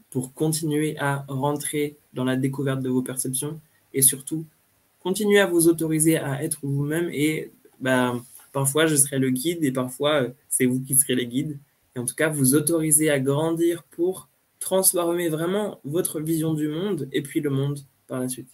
Pour 0.10 0.34
continuer 0.34 0.98
à 1.00 1.26
rentrer 1.28 1.98
dans 2.14 2.24
la 2.24 2.38
découverte 2.38 2.82
de 2.82 2.90
vos 2.90 3.02
perceptions 3.02 3.60
et 3.94 4.02
surtout 4.02 4.46
continuer 5.06 5.40
à 5.40 5.46
vous 5.46 5.70
autoriser 5.70 6.18
à 6.18 6.44
être 6.44 6.60
vous-même 6.64 7.10
et 7.14 7.52
bah, 7.80 8.20
Parfois, 8.56 8.88
je 8.88 8.96
serai 8.96 9.20
le 9.20 9.32
guide 9.32 9.66
et 9.66 9.72
parfois, 9.74 10.24
euh, 10.24 10.30
c'est 10.48 10.66
vous 10.66 10.80
qui 10.80 10.96
serez 10.96 11.14
les 11.14 11.28
guides. 11.28 11.60
Et 11.94 12.00
en 12.00 12.06
tout 12.06 12.16
cas, 12.16 12.30
vous 12.30 12.56
autorisez 12.56 13.10
à 13.10 13.20
grandir 13.20 13.84
pour 13.84 14.30
transformer 14.62 15.28
vraiment 15.28 15.82
votre 15.84 16.22
vision 16.22 16.54
du 16.54 16.70
monde 16.70 17.10
et 17.12 17.22
puis 17.22 17.42
le 17.42 17.50
monde 17.50 17.80
par 18.08 18.22
la 18.22 18.30
suite. 18.30 18.48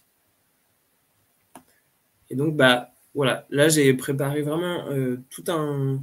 Et 2.30 2.34
donc, 2.34 2.56
bah, 2.56 2.90
voilà, 3.14 3.46
là, 3.50 3.68
j'ai 3.68 3.94
préparé 3.94 4.42
vraiment 4.42 4.88
euh, 4.88 5.20
tout 5.30 5.44
un... 5.46 6.02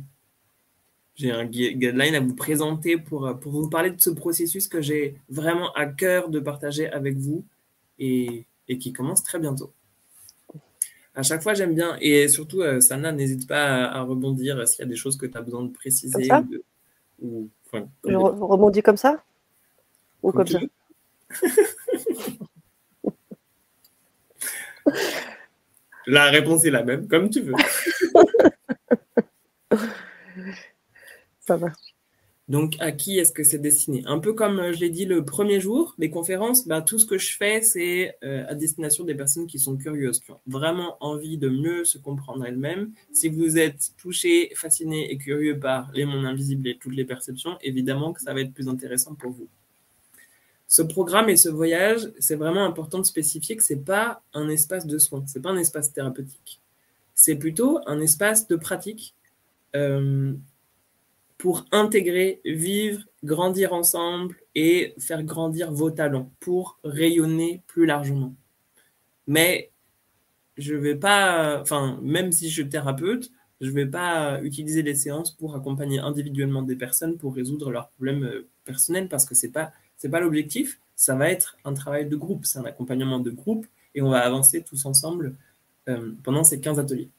J'ai 1.16 1.32
un 1.32 1.44
guideline 1.44 2.16
à 2.16 2.22
vous 2.22 2.36
présenter 2.36 2.96
pour, 2.96 3.28
euh, 3.28 3.34
pour 3.34 3.52
vous 3.52 3.70
parler 3.70 3.92
de 3.92 4.00
ce 4.00 4.12
processus 4.12 4.70
que 4.70 4.82
j'ai 4.82 5.18
vraiment 5.28 5.74
à 5.74 5.88
cœur 5.88 6.30
de 6.30 6.40
partager 6.40 6.90
avec 6.90 7.18
vous 7.18 7.44
et 7.98 8.46
qui 8.80 8.94
commence 8.94 9.24
très 9.24 9.40
bientôt 9.40 9.74
à 11.16 11.24
chaque 11.24 11.42
fois, 11.42 11.54
j'aime 11.54 11.76
bien. 11.76 11.98
Et 12.02 12.28
surtout, 12.28 12.62
euh, 12.62 12.80
Sana, 12.80 13.12
n'hésite 13.12 13.48
pas 13.48 13.86
à, 13.86 14.02
rebondir 14.02 14.68
s'il 14.68 14.80
y 14.80 14.84
a 14.84 14.88
des 14.88 14.96
choses 14.96 15.18
que 15.18 15.26
tu 15.26 15.38
as 15.38 15.42
besoin 15.42 15.64
de 15.64 15.72
préciser. 15.72 16.30
Ou 17.22 17.50
Je 17.74 18.16
rebondis 18.16 18.82
comme 18.82 18.98
ça 18.98 19.24
Ou 20.24 20.32
comme, 20.32 20.48
ça? 20.48 20.60
La 26.08 26.30
réponse 26.30 26.66
est 26.66 26.72
la 26.72 26.84
même, 26.84 27.08
comme 27.08 27.30
tu 27.30 27.42
veux. 27.42 27.54
ça 31.40 31.56
va. 31.58 31.68
Donc, 32.50 32.76
à 32.80 32.92
qui 32.92 33.20
est-ce 33.20 33.32
que 33.32 33.44
c'est 33.44 33.60
destiné? 33.60 34.02
Un 34.08 34.18
peu 34.18 34.34
comme 34.34 34.60
euh, 34.60 34.74
je 34.74 34.80
l'ai 34.80 34.90
dit 34.90 35.06
le 35.06 35.24
premier 35.24 35.60
jour, 35.60 35.94
les 36.00 36.10
conférences, 36.10 36.68
bah, 36.68 36.82
tout 36.82 36.98
ce 36.98 37.06
que 37.06 37.20
je 37.20 37.38
fais, 37.38 37.62
c'est 37.62 38.18
euh, 38.24 38.44
à 38.48 38.56
destination 38.56 39.04
des 39.04 39.14
personnes 39.14 39.46
qui 39.46 39.60
sont 39.60 39.78
curieuses, 39.78 40.20
qui 40.20 40.32
ont 40.32 40.40
vraiment 40.48 40.98
envie 41.00 41.38
de 41.38 41.48
mieux 41.48 41.86
se 41.86 42.00
comprendre 42.00 42.44
elles-mêmes. 42.44 42.92
Si 43.14 43.30
vous 43.30 43.60
êtes 43.60 43.92
touché, 43.98 44.52
fasciné 44.56 45.12
et 45.12 45.18
curieux 45.20 45.60
par 45.60 45.92
les 45.94 46.06
mondes 46.06 46.26
invisibles 46.26 46.68
et 46.68 46.78
toutes 46.78 46.96
les 46.96 47.06
perceptions, 47.06 47.56
évidemment 47.62 48.14
que 48.14 48.22
ça 48.22 48.34
va 48.34 48.42
être 48.42 48.54
plus 48.54 48.68
intéressant 48.68 49.14
pour 49.14 49.30
vous. 49.30 49.48
Ce 50.68 50.82
programme 50.82 51.30
et 51.30 51.36
ce 51.36 51.50
voyage, 51.50 52.12
c'est 52.18 52.36
vraiment 52.36 52.66
important 52.66 52.98
de 52.98 53.06
spécifier 53.06 53.58
que 53.58 53.64
ce 53.64 53.74
n'est 53.74 53.80
pas 53.80 54.24
un 54.34 54.50
espace 54.50 54.88
de 54.88 54.98
soins, 54.98 55.24
ce 55.28 55.38
n'est 55.38 55.44
pas 55.44 55.52
un 55.52 55.58
espace 55.58 55.94
thérapeutique. 55.94 56.60
C'est 57.14 57.36
plutôt 57.36 57.80
un 57.86 58.02
espace 58.02 58.48
de 58.48 58.56
pratique. 58.56 59.14
Euh, 59.76 60.34
pour 61.40 61.66
intégrer, 61.72 62.42
vivre, 62.46 63.02
grandir 63.24 63.74
ensemble 63.74 64.36
et 64.56 64.94
faire 65.00 65.24
grandir 65.24 65.72
vos 65.72 65.90
talents 65.90 66.32
pour 66.42 66.80
rayonner 66.84 67.64
plus 67.66 67.86
largement. 67.86 68.36
Mais 69.26 69.72
je 70.58 70.76
vais 70.76 70.96
pas, 70.96 71.62
enfin, 71.62 71.98
même 72.04 72.34
si 72.34 72.50
je 72.50 72.62
suis 72.62 72.70
thérapeute, 72.70 73.32
je 73.62 73.72
vais 73.72 73.86
pas 73.86 74.42
utiliser 74.44 74.84
les 74.84 74.96
séances 74.96 75.32
pour 75.32 75.56
accompagner 75.56 76.00
individuellement 76.00 76.62
des 76.62 76.76
personnes 76.76 77.18
pour 77.18 77.36
résoudre 77.36 77.72
leurs 77.72 77.90
problèmes 77.90 78.24
euh, 78.26 78.48
personnels 78.66 79.08
parce 79.08 79.26
que 79.26 79.34
c'est 79.36 79.52
pas 79.52 79.72
c'est 79.98 80.10
pas 80.10 80.20
l'objectif. 80.20 80.80
Ça 80.96 81.16
va 81.16 81.30
être 81.30 81.58
un 81.64 81.74
travail 81.74 82.08
de 82.08 82.16
groupe, 82.18 82.46
c'est 82.46 82.60
un 82.60 82.66
accompagnement 82.66 83.20
de 83.20 83.32
groupe 83.32 83.66
et 83.96 84.02
on 84.02 84.10
va 84.10 84.20
avancer 84.20 84.62
tous 84.62 84.86
ensemble 84.86 85.36
euh, 85.88 86.12
pendant 86.24 86.44
ces 86.44 86.60
15 86.60 86.80
ateliers 86.80 87.10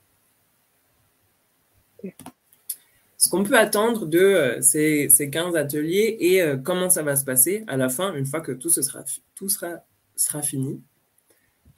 ce 3.21 3.29
qu'on 3.29 3.45
peut 3.45 3.59
attendre 3.59 4.07
de 4.07 4.19
euh, 4.19 4.63
ces, 4.63 5.11
ces, 5.11 5.29
15 5.29 5.55
ateliers 5.55 6.17
et 6.21 6.43
euh, 6.43 6.57
comment 6.57 6.89
ça 6.89 7.03
va 7.03 7.17
se 7.17 7.25
passer 7.27 7.65
à 7.67 7.77
la 7.77 7.91
fin, 7.91 8.15
une 8.15 8.25
fois 8.25 8.41
que 8.41 8.51
tout, 8.51 8.71
sera, 8.71 9.05
tout 9.35 9.51
sera, 9.51 9.85
sera 10.17 10.41
fini. 10.41 10.83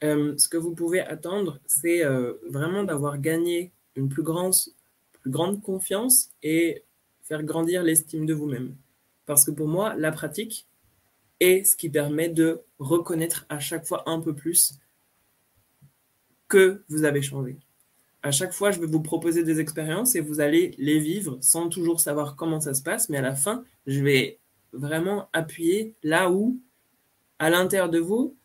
Euh, 0.05 0.37
ce 0.37 0.47
que 0.47 0.55
vous 0.55 0.73
pouvez 0.73 1.01
attendre, 1.01 1.59
c'est 1.65 2.03
vraiment 2.49 2.83
d'avoir 2.83 3.19
gagné 3.19 3.73
une 3.95 4.07
plus 4.07 4.23
grande, 4.23 4.53
plus 5.21 5.29
grande 5.29 5.61
confiance 5.61 6.29
et 6.43 6.85
faire 7.23 7.43
grandir 7.43 7.83
l'estime 7.83 8.25
de 8.25 8.33
vous-même. 8.33 8.75
Parce 9.25 9.45
que 9.45 9.51
pour 9.51 9.67
moi, 9.67 9.95
la 9.95 10.13
pratique 10.13 10.65
est 11.41 11.65
ce 11.65 11.75
qui 11.75 11.89
permet 11.89 12.29
de 12.29 12.61
reconnaître 12.79 13.45
à 13.49 13.59
chaque 13.59 13.85
fois 13.85 14.03
un 14.09 14.21
peu 14.21 14.33
plus 14.33 14.79
que 16.47 16.83
vous 16.87 17.03
avez 17.03 17.21
changé 17.21 17.57
à 18.23 18.31
chaque 18.31 18.53
fois, 18.53 18.71
je 18.71 18.79
vais 18.79 18.87
vous 18.87 19.01
proposer 19.01 19.43
des 19.43 19.59
expériences 19.59 20.15
et 20.15 20.21
vous 20.21 20.39
allez 20.39 20.73
les 20.77 20.99
vivre 20.99 21.37
sans 21.41 21.67
toujours 21.67 21.99
savoir 21.99 22.37
comment 22.37 22.61
ça 22.61 22.73
se 22.73 22.81
passe. 22.81 23.09
Mais 23.09 23.17
à 23.17 23.21
la 23.21 23.35
fin, 23.35 23.65
je 23.85 24.01
vais 24.01 24.39
vraiment 24.71 25.29
appuyer 25.33 25.93
là 26.03 26.31
où, 26.31 26.57
à 27.37 27.49
l'intérieur 27.49 27.89
de 27.89 27.99
vous, 27.99 28.35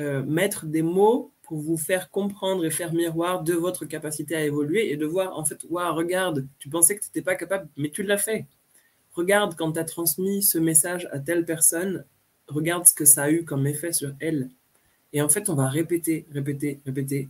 euh, 0.00 0.22
mettre 0.24 0.64
des 0.64 0.80
mots 0.80 1.32
pour 1.42 1.58
vous 1.58 1.76
faire 1.76 2.10
comprendre 2.10 2.64
et 2.64 2.70
faire 2.70 2.94
miroir 2.94 3.42
de 3.42 3.52
votre 3.52 3.84
capacité 3.84 4.34
à 4.34 4.44
évoluer 4.44 4.90
et 4.90 4.96
de 4.96 5.04
voir, 5.04 5.38
en 5.38 5.44
fait, 5.44 5.64
waouh, 5.68 5.94
regarde, 5.94 6.46
tu 6.58 6.70
pensais 6.70 6.96
que 6.96 7.02
tu 7.02 7.08
n'étais 7.08 7.22
pas 7.22 7.34
capable, 7.34 7.68
mais 7.76 7.90
tu 7.90 8.02
l'as 8.02 8.18
fait. 8.18 8.46
Regarde 9.12 9.56
quand 9.56 9.72
tu 9.72 9.78
as 9.78 9.84
transmis 9.84 10.42
ce 10.42 10.58
message 10.58 11.06
à 11.12 11.18
telle 11.18 11.44
personne, 11.44 12.04
regarde 12.46 12.86
ce 12.86 12.94
que 12.94 13.04
ça 13.04 13.24
a 13.24 13.30
eu 13.30 13.44
comme 13.44 13.66
effet 13.66 13.92
sur 13.92 14.14
elle. 14.20 14.50
Et 15.12 15.20
en 15.20 15.28
fait, 15.28 15.50
on 15.50 15.54
va 15.54 15.68
répéter, 15.68 16.26
répéter, 16.32 16.80
répéter. 16.86 17.28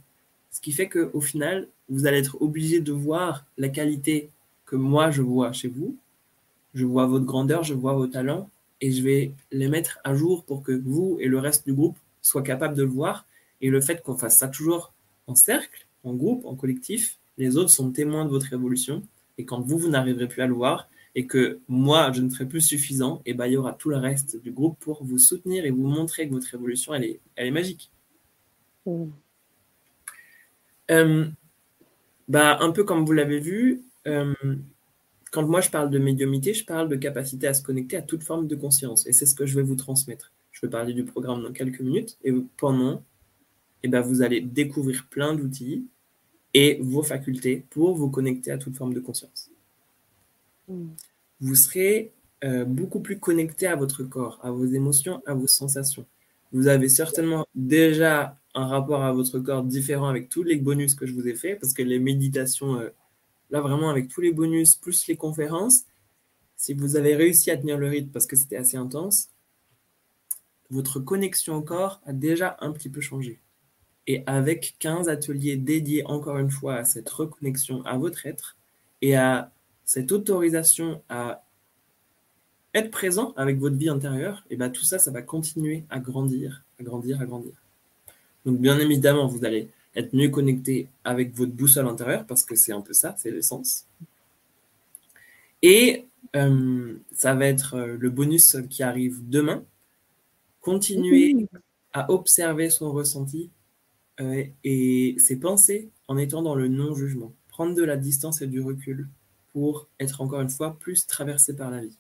Ce 0.50 0.60
qui 0.60 0.72
fait 0.72 0.88
qu'au 0.88 1.20
final, 1.20 1.68
vous 1.88 2.06
allez 2.06 2.18
être 2.18 2.40
obligé 2.40 2.80
de 2.80 2.92
voir 2.92 3.44
la 3.56 3.68
qualité 3.68 4.30
que 4.66 4.76
moi 4.76 5.10
je 5.10 5.22
vois 5.22 5.52
chez 5.52 5.68
vous. 5.68 5.96
Je 6.74 6.84
vois 6.84 7.06
votre 7.06 7.24
grandeur, 7.24 7.62
je 7.62 7.74
vois 7.74 7.94
vos 7.94 8.06
talents 8.06 8.48
et 8.80 8.92
je 8.92 9.02
vais 9.02 9.32
les 9.50 9.68
mettre 9.68 9.98
à 10.04 10.14
jour 10.14 10.44
pour 10.44 10.62
que 10.62 10.72
vous 10.72 11.16
et 11.20 11.28
le 11.28 11.38
reste 11.38 11.66
du 11.66 11.72
groupe 11.72 11.96
soient 12.22 12.42
capables 12.42 12.76
de 12.76 12.82
le 12.82 12.90
voir. 12.90 13.26
Et 13.60 13.70
le 13.70 13.80
fait 13.80 14.02
qu'on 14.02 14.16
fasse 14.16 14.36
ça 14.38 14.48
toujours 14.48 14.92
en 15.26 15.34
cercle, 15.34 15.86
en 16.04 16.14
groupe, 16.14 16.44
en 16.46 16.54
collectif, 16.54 17.18
les 17.38 17.56
autres 17.56 17.70
sont 17.70 17.90
témoins 17.90 18.24
de 18.24 18.30
votre 18.30 18.52
évolution. 18.52 19.02
Et 19.38 19.44
quand 19.44 19.60
vous, 19.60 19.78
vous 19.78 19.88
n'arriverez 19.88 20.28
plus 20.28 20.42
à 20.42 20.46
le 20.46 20.54
voir 20.54 20.88
et 21.14 21.26
que 21.26 21.58
moi, 21.68 22.12
je 22.12 22.22
ne 22.22 22.30
serai 22.30 22.46
plus 22.46 22.60
suffisant, 22.60 23.22
et 23.26 23.34
ben, 23.34 23.46
il 23.46 23.54
y 23.54 23.56
aura 23.56 23.72
tout 23.72 23.88
le 23.88 23.96
reste 23.96 24.40
du 24.40 24.52
groupe 24.52 24.78
pour 24.78 25.02
vous 25.02 25.18
soutenir 25.18 25.64
et 25.64 25.70
vous 25.70 25.86
montrer 25.86 26.28
que 26.28 26.34
votre 26.34 26.54
évolution, 26.54 26.94
elle 26.94 27.04
est, 27.04 27.20
elle 27.34 27.48
est 27.48 27.52
magique. 27.52 27.90
Mmh. 28.86 29.06
Euh, 30.90 31.26
bah, 32.28 32.58
Un 32.60 32.70
peu 32.70 32.84
comme 32.84 33.04
vous 33.04 33.12
l'avez 33.12 33.40
vu, 33.40 33.82
euh, 34.06 34.34
quand 35.30 35.46
moi 35.46 35.60
je 35.60 35.70
parle 35.70 35.90
de 35.90 35.98
médiumité, 35.98 36.54
je 36.54 36.64
parle 36.64 36.88
de 36.88 36.96
capacité 36.96 37.46
à 37.46 37.54
se 37.54 37.62
connecter 37.62 37.96
à 37.96 38.02
toute 38.02 38.22
forme 38.22 38.46
de 38.46 38.56
conscience. 38.56 39.06
Et 39.06 39.12
c'est 39.12 39.26
ce 39.26 39.34
que 39.34 39.46
je 39.46 39.54
vais 39.54 39.62
vous 39.62 39.76
transmettre. 39.76 40.32
Je 40.52 40.66
vais 40.66 40.70
parler 40.70 40.94
du 40.94 41.04
programme 41.04 41.42
dans 41.42 41.52
quelques 41.52 41.80
minutes. 41.80 42.16
Et 42.24 42.32
pendant, 42.56 43.02
eh 43.82 43.88
ben, 43.88 44.00
vous 44.00 44.22
allez 44.22 44.40
découvrir 44.40 45.06
plein 45.10 45.34
d'outils 45.34 45.86
et 46.54 46.78
vos 46.80 47.02
facultés 47.02 47.64
pour 47.70 47.94
vous 47.94 48.10
connecter 48.10 48.50
à 48.50 48.58
toute 48.58 48.76
forme 48.76 48.94
de 48.94 49.00
conscience. 49.00 49.50
Vous 51.40 51.54
serez 51.54 52.12
euh, 52.44 52.64
beaucoup 52.64 53.00
plus 53.00 53.18
connecté 53.18 53.66
à 53.66 53.76
votre 53.76 54.02
corps, 54.04 54.38
à 54.42 54.50
vos 54.50 54.66
émotions, 54.66 55.22
à 55.26 55.34
vos 55.34 55.46
sensations. 55.46 56.06
Vous 56.52 56.68
avez 56.68 56.88
certainement 56.88 57.46
déjà 57.54 58.36
un 58.54 58.66
rapport 58.66 59.02
à 59.02 59.12
votre 59.12 59.38
corps 59.38 59.62
différent 59.62 60.08
avec 60.08 60.28
tous 60.28 60.42
les 60.42 60.56
bonus 60.56 60.94
que 60.94 61.06
je 61.06 61.14
vous 61.14 61.28
ai 61.28 61.34
fait, 61.34 61.56
parce 61.56 61.72
que 61.72 61.82
les 61.82 61.98
méditations, 61.98 62.80
euh, 62.80 62.90
là 63.50 63.60
vraiment 63.60 63.90
avec 63.90 64.08
tous 64.08 64.20
les 64.20 64.32
bonus, 64.32 64.76
plus 64.76 65.06
les 65.06 65.16
conférences, 65.16 65.84
si 66.56 66.74
vous 66.74 66.96
avez 66.96 67.14
réussi 67.14 67.50
à 67.50 67.56
tenir 67.56 67.78
le 67.78 67.88
rythme 67.88 68.10
parce 68.10 68.26
que 68.26 68.36
c'était 68.36 68.56
assez 68.56 68.76
intense, 68.76 69.30
votre 70.70 71.00
connexion 71.00 71.56
au 71.56 71.62
corps 71.62 72.00
a 72.04 72.12
déjà 72.12 72.56
un 72.60 72.72
petit 72.72 72.90
peu 72.90 73.00
changé. 73.00 73.40
Et 74.06 74.22
avec 74.26 74.76
15 74.78 75.08
ateliers 75.08 75.56
dédiés 75.56 76.04
encore 76.06 76.38
une 76.38 76.50
fois 76.50 76.76
à 76.76 76.84
cette 76.84 77.08
reconnexion 77.08 77.82
à 77.84 77.96
votre 77.96 78.26
être 78.26 78.56
et 79.02 79.16
à 79.16 79.52
cette 79.84 80.12
autorisation 80.12 81.02
à 81.08 81.44
être 82.74 82.90
présent 82.90 83.32
avec 83.36 83.58
votre 83.58 83.76
vie 83.76 83.88
intérieure, 83.88 84.44
et 84.50 84.56
bien 84.56 84.70
tout 84.70 84.84
ça, 84.84 84.98
ça 84.98 85.10
va 85.10 85.22
continuer 85.22 85.84
à 85.88 86.00
grandir, 86.00 86.64
à 86.78 86.82
grandir, 86.82 87.20
à 87.20 87.26
grandir. 87.26 87.67
Donc 88.44 88.58
bien 88.58 88.78
évidemment, 88.78 89.26
vous 89.26 89.44
allez 89.44 89.68
être 89.94 90.14
mieux 90.14 90.28
connecté 90.28 90.88
avec 91.04 91.34
votre 91.34 91.52
boussole 91.52 91.86
intérieure, 91.86 92.24
parce 92.26 92.44
que 92.44 92.54
c'est 92.54 92.72
un 92.72 92.80
peu 92.80 92.92
ça, 92.92 93.14
c'est 93.18 93.30
l'essence. 93.30 93.86
Et 95.62 96.06
euh, 96.36 96.98
ça 97.12 97.34
va 97.34 97.46
être 97.46 97.74
euh, 97.74 97.96
le 97.98 98.10
bonus 98.10 98.56
qui 98.70 98.82
arrive 98.82 99.28
demain. 99.28 99.64
Continuer 100.60 101.48
à 101.92 102.10
observer 102.12 102.70
son 102.70 102.92
ressenti 102.92 103.50
euh, 104.20 104.44
et 104.64 105.16
ses 105.18 105.36
pensées 105.36 105.90
en 106.06 106.16
étant 106.16 106.42
dans 106.42 106.54
le 106.54 106.68
non-jugement. 106.68 107.32
Prendre 107.48 107.74
de 107.74 107.82
la 107.82 107.96
distance 107.96 108.42
et 108.42 108.46
du 108.46 108.60
recul 108.60 109.08
pour 109.52 109.88
être 109.98 110.20
encore 110.20 110.40
une 110.40 110.50
fois 110.50 110.78
plus 110.78 111.06
traversé 111.06 111.56
par 111.56 111.70
la 111.70 111.80
vie. 111.80 111.96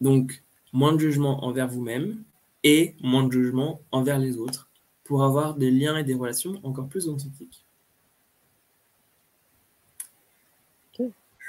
Donc, 0.00 0.42
moins 0.72 0.92
de 0.92 0.98
jugement 0.98 1.44
envers 1.44 1.66
vous-même 1.66 2.22
et 2.64 2.96
moins 3.00 3.24
de 3.24 3.32
jugement 3.32 3.80
envers 3.92 4.18
les 4.18 4.38
autres 4.38 4.68
pour 5.04 5.24
avoir 5.24 5.54
des 5.54 5.70
liens 5.70 5.96
et 5.96 6.04
des 6.04 6.14
relations 6.14 6.60
encore 6.62 6.88
plus 6.88 7.08
authentiques. 7.08 7.64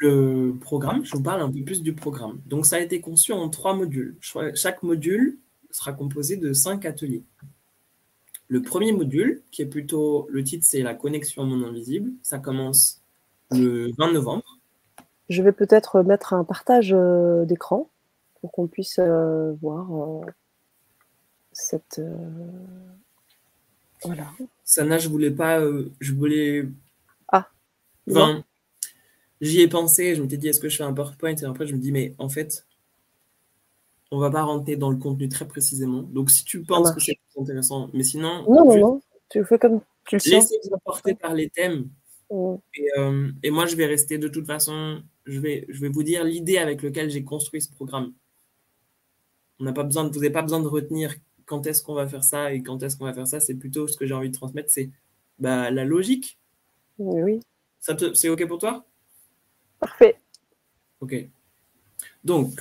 Le 0.02 0.56
programme, 0.62 1.04
je 1.04 1.12
vous 1.12 1.22
parle 1.22 1.42
un 1.42 1.52
peu 1.52 1.62
plus 1.62 1.82
du 1.82 1.94
programme. 1.94 2.40
Donc, 2.46 2.66
ça 2.66 2.78
a 2.78 2.80
été 2.80 3.02
conçu 3.02 3.34
en 3.34 3.50
trois 3.50 3.76
modules. 3.76 4.16
Chaque 4.56 4.82
module 4.82 5.38
sera 5.72 5.92
composé 5.92 6.38
de 6.38 6.54
cinq 6.54 6.86
ateliers. 6.86 7.24
Le 8.48 8.62
premier 8.62 8.94
module, 8.94 9.44
qui 9.52 9.62
est 9.62 9.68
plutôt, 9.68 10.26
le 10.32 10.44
titre 10.44 10.66
c'est 10.66 10.82
la 10.82 10.96
connexion 10.96 11.44
au 11.44 11.46
monde 11.46 11.66
invisible, 11.66 12.12
ça 12.24 12.40
commence 12.40 13.02
le 13.52 13.92
20 13.98 14.14
novembre. 14.14 14.58
Je 15.28 15.44
vais 15.44 15.52
peut-être 15.52 16.02
mettre 16.02 16.34
un 16.34 16.44
partage 16.44 16.94
euh, 16.94 17.46
d'écran 17.46 17.90
pour 18.42 18.52
qu'on 18.52 18.68
puisse 18.68 19.00
euh, 19.00 19.54
voir 19.62 19.94
euh, 19.94 20.22
cette. 21.60 22.00
Euh, 22.00 22.16
voilà. 24.04 24.32
Sana, 24.64 24.98
je 24.98 25.10
voulais 25.10 25.32
pas. 25.32 25.62
je 26.00 26.14
voulais. 26.14 26.66
Ah. 27.28 27.50
Enfin, 28.10 28.44
j'y 29.42 29.62
ai 29.62 29.68
pensé, 29.68 30.16
je 30.16 30.22
m'étais 30.22 30.38
dit, 30.38 30.48
est-ce 30.48 30.60
que 30.60 30.70
je 30.70 30.78
fais 30.78 30.84
un 30.84 30.94
PowerPoint? 30.94 31.36
Et 31.36 31.46
après, 31.46 31.68
je 31.68 31.76
me 31.76 31.80
dis, 31.80 31.92
mais 31.92 32.14
en 32.18 32.30
fait, 32.30 32.66
on 34.12 34.20
va 34.20 34.30
pas 34.30 34.44
rentrer 34.44 34.76
dans 34.76 34.90
le 34.90 34.98
contenu 34.98 35.30
très 35.30 35.48
précisément. 35.48 36.04
Donc, 36.04 36.30
si 36.30 36.44
tu 36.44 36.64
penses 36.64 36.92
que 36.92 37.02
c'est 37.02 37.20
intéressant, 37.40 37.90
mais 37.94 38.04
sinon. 38.04 38.44
Non, 38.50 38.66
non, 38.66 38.78
non. 38.78 39.02
Tu 39.30 39.44
fais 39.46 39.60
comme 39.60 39.82
tu 40.08 40.16
le 40.16 40.20
sens. 40.20 40.32
Laissez-vous 40.32 40.78
porter 40.84 41.14
par 41.14 41.34
les 41.34 41.50
thèmes. 41.50 41.90
Et, 42.76 42.90
et, 43.44 43.52
moi, 43.52 43.66
je 43.66 43.76
vais 43.76 43.86
rester 43.86 44.18
de 44.18 44.28
toute 44.28 44.46
façon. 44.46 45.02
Je 45.26 45.40
vais, 45.40 45.66
je 45.70 45.80
vais 45.82 45.90
vous 45.90 46.04
dire 46.04 46.24
l'idée 46.24 46.58
avec 46.58 46.82
laquelle 46.82 47.10
j'ai 47.10 47.24
construit 47.24 47.62
ce 47.62 47.72
programme. 47.72 48.14
On 49.60 49.66
n'a 49.66 49.74
pas 49.74 49.84
besoin 49.84 50.06
de, 50.06 50.10
vous 50.10 50.20
n'avez 50.20 50.32
pas 50.32 50.42
besoin 50.42 50.60
de 50.60 50.68
retenir 50.68 51.14
quand 51.50 51.66
est-ce 51.66 51.82
qu'on 51.82 51.96
va 51.96 52.08
faire 52.08 52.24
ça 52.24 52.54
et 52.54 52.62
quand 52.62 52.84
est-ce 52.84 52.96
qu'on 52.96 53.06
va 53.06 53.14
faire 53.14 53.26
ça. 53.26 53.40
C'est 53.40 53.56
plutôt 53.56 53.88
ce 53.88 53.98
que 53.98 54.06
j'ai 54.06 54.14
envie 54.14 54.30
de 54.30 54.36
transmettre, 54.36 54.70
c'est 54.70 54.92
bah, 55.40 55.72
la 55.72 55.84
logique. 55.84 56.38
Oui. 57.00 57.40
Ça 57.80 57.98
c'est 58.14 58.30
OK 58.30 58.48
pour 58.48 58.60
toi? 58.60 58.86
Parfait. 59.80 60.18
OK. 61.02 61.16
Donc, 62.24 62.54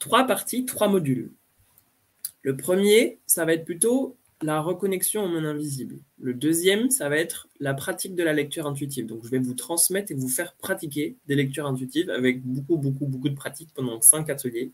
trois 0.00 0.26
parties, 0.26 0.64
trois 0.64 0.88
modules. 0.88 1.30
Le 2.42 2.56
premier, 2.56 3.20
ça 3.26 3.44
va 3.44 3.52
être 3.52 3.64
plutôt 3.64 4.16
la 4.42 4.60
reconnexion 4.60 5.22
au 5.22 5.28
monde 5.28 5.46
invisible. 5.46 6.00
Le 6.18 6.34
deuxième, 6.34 6.90
ça 6.90 7.08
va 7.08 7.18
être 7.18 7.46
la 7.60 7.72
pratique 7.72 8.16
de 8.16 8.24
la 8.24 8.32
lecture 8.32 8.66
intuitive. 8.66 9.06
Donc, 9.06 9.24
je 9.24 9.30
vais 9.30 9.38
vous 9.38 9.54
transmettre 9.54 10.10
et 10.10 10.14
vous 10.14 10.28
faire 10.28 10.54
pratiquer 10.56 11.16
des 11.28 11.36
lectures 11.36 11.66
intuitives 11.66 12.10
avec 12.10 12.42
beaucoup, 12.42 12.78
beaucoup, 12.78 13.06
beaucoup 13.06 13.28
de 13.28 13.36
pratiques 13.36 13.70
pendant 13.74 14.00
cinq 14.00 14.28
ateliers. 14.28 14.72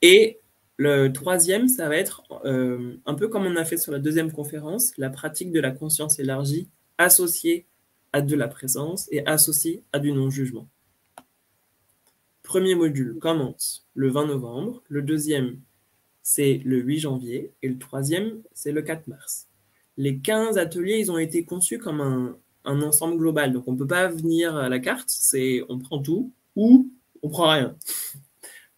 Et 0.00 0.39
le 0.80 1.12
troisième, 1.12 1.68
ça 1.68 1.90
va 1.90 1.96
être 1.96 2.22
euh, 2.46 2.96
un 3.04 3.12
peu 3.12 3.28
comme 3.28 3.44
on 3.44 3.56
a 3.56 3.66
fait 3.66 3.76
sur 3.76 3.92
la 3.92 3.98
deuxième 3.98 4.32
conférence, 4.32 4.96
la 4.96 5.10
pratique 5.10 5.52
de 5.52 5.60
la 5.60 5.72
conscience 5.72 6.18
élargie 6.18 6.70
associée 6.96 7.66
à 8.14 8.22
de 8.22 8.34
la 8.34 8.48
présence 8.48 9.06
et 9.12 9.26
associée 9.26 9.84
à 9.92 9.98
du 9.98 10.10
non-jugement. 10.10 10.70
Premier 12.42 12.74
module 12.74 13.18
commence 13.18 13.86
le 13.92 14.08
20 14.08 14.28
novembre, 14.28 14.82
le 14.88 15.02
deuxième 15.02 15.60
c'est 16.22 16.62
le 16.64 16.78
8 16.78 17.00
janvier 17.00 17.52
et 17.60 17.68
le 17.68 17.76
troisième 17.76 18.40
c'est 18.54 18.72
le 18.72 18.80
4 18.80 19.06
mars. 19.06 19.48
Les 19.98 20.18
15 20.18 20.56
ateliers, 20.56 20.98
ils 20.98 21.12
ont 21.12 21.18
été 21.18 21.44
conçus 21.44 21.78
comme 21.78 22.00
un, 22.64 22.80
ensemble 22.80 23.18
global, 23.18 23.52
donc 23.52 23.68
on 23.68 23.72
ne 23.72 23.78
peut 23.78 23.86
pas 23.86 24.08
venir 24.08 24.56
à 24.56 24.70
la 24.70 24.78
carte, 24.78 25.10
c'est 25.10 25.62
on 25.68 25.78
prend 25.78 26.00
tout 26.00 26.32
ou 26.56 26.90
on 27.22 27.28
prend 27.28 27.50
rien. 27.50 27.76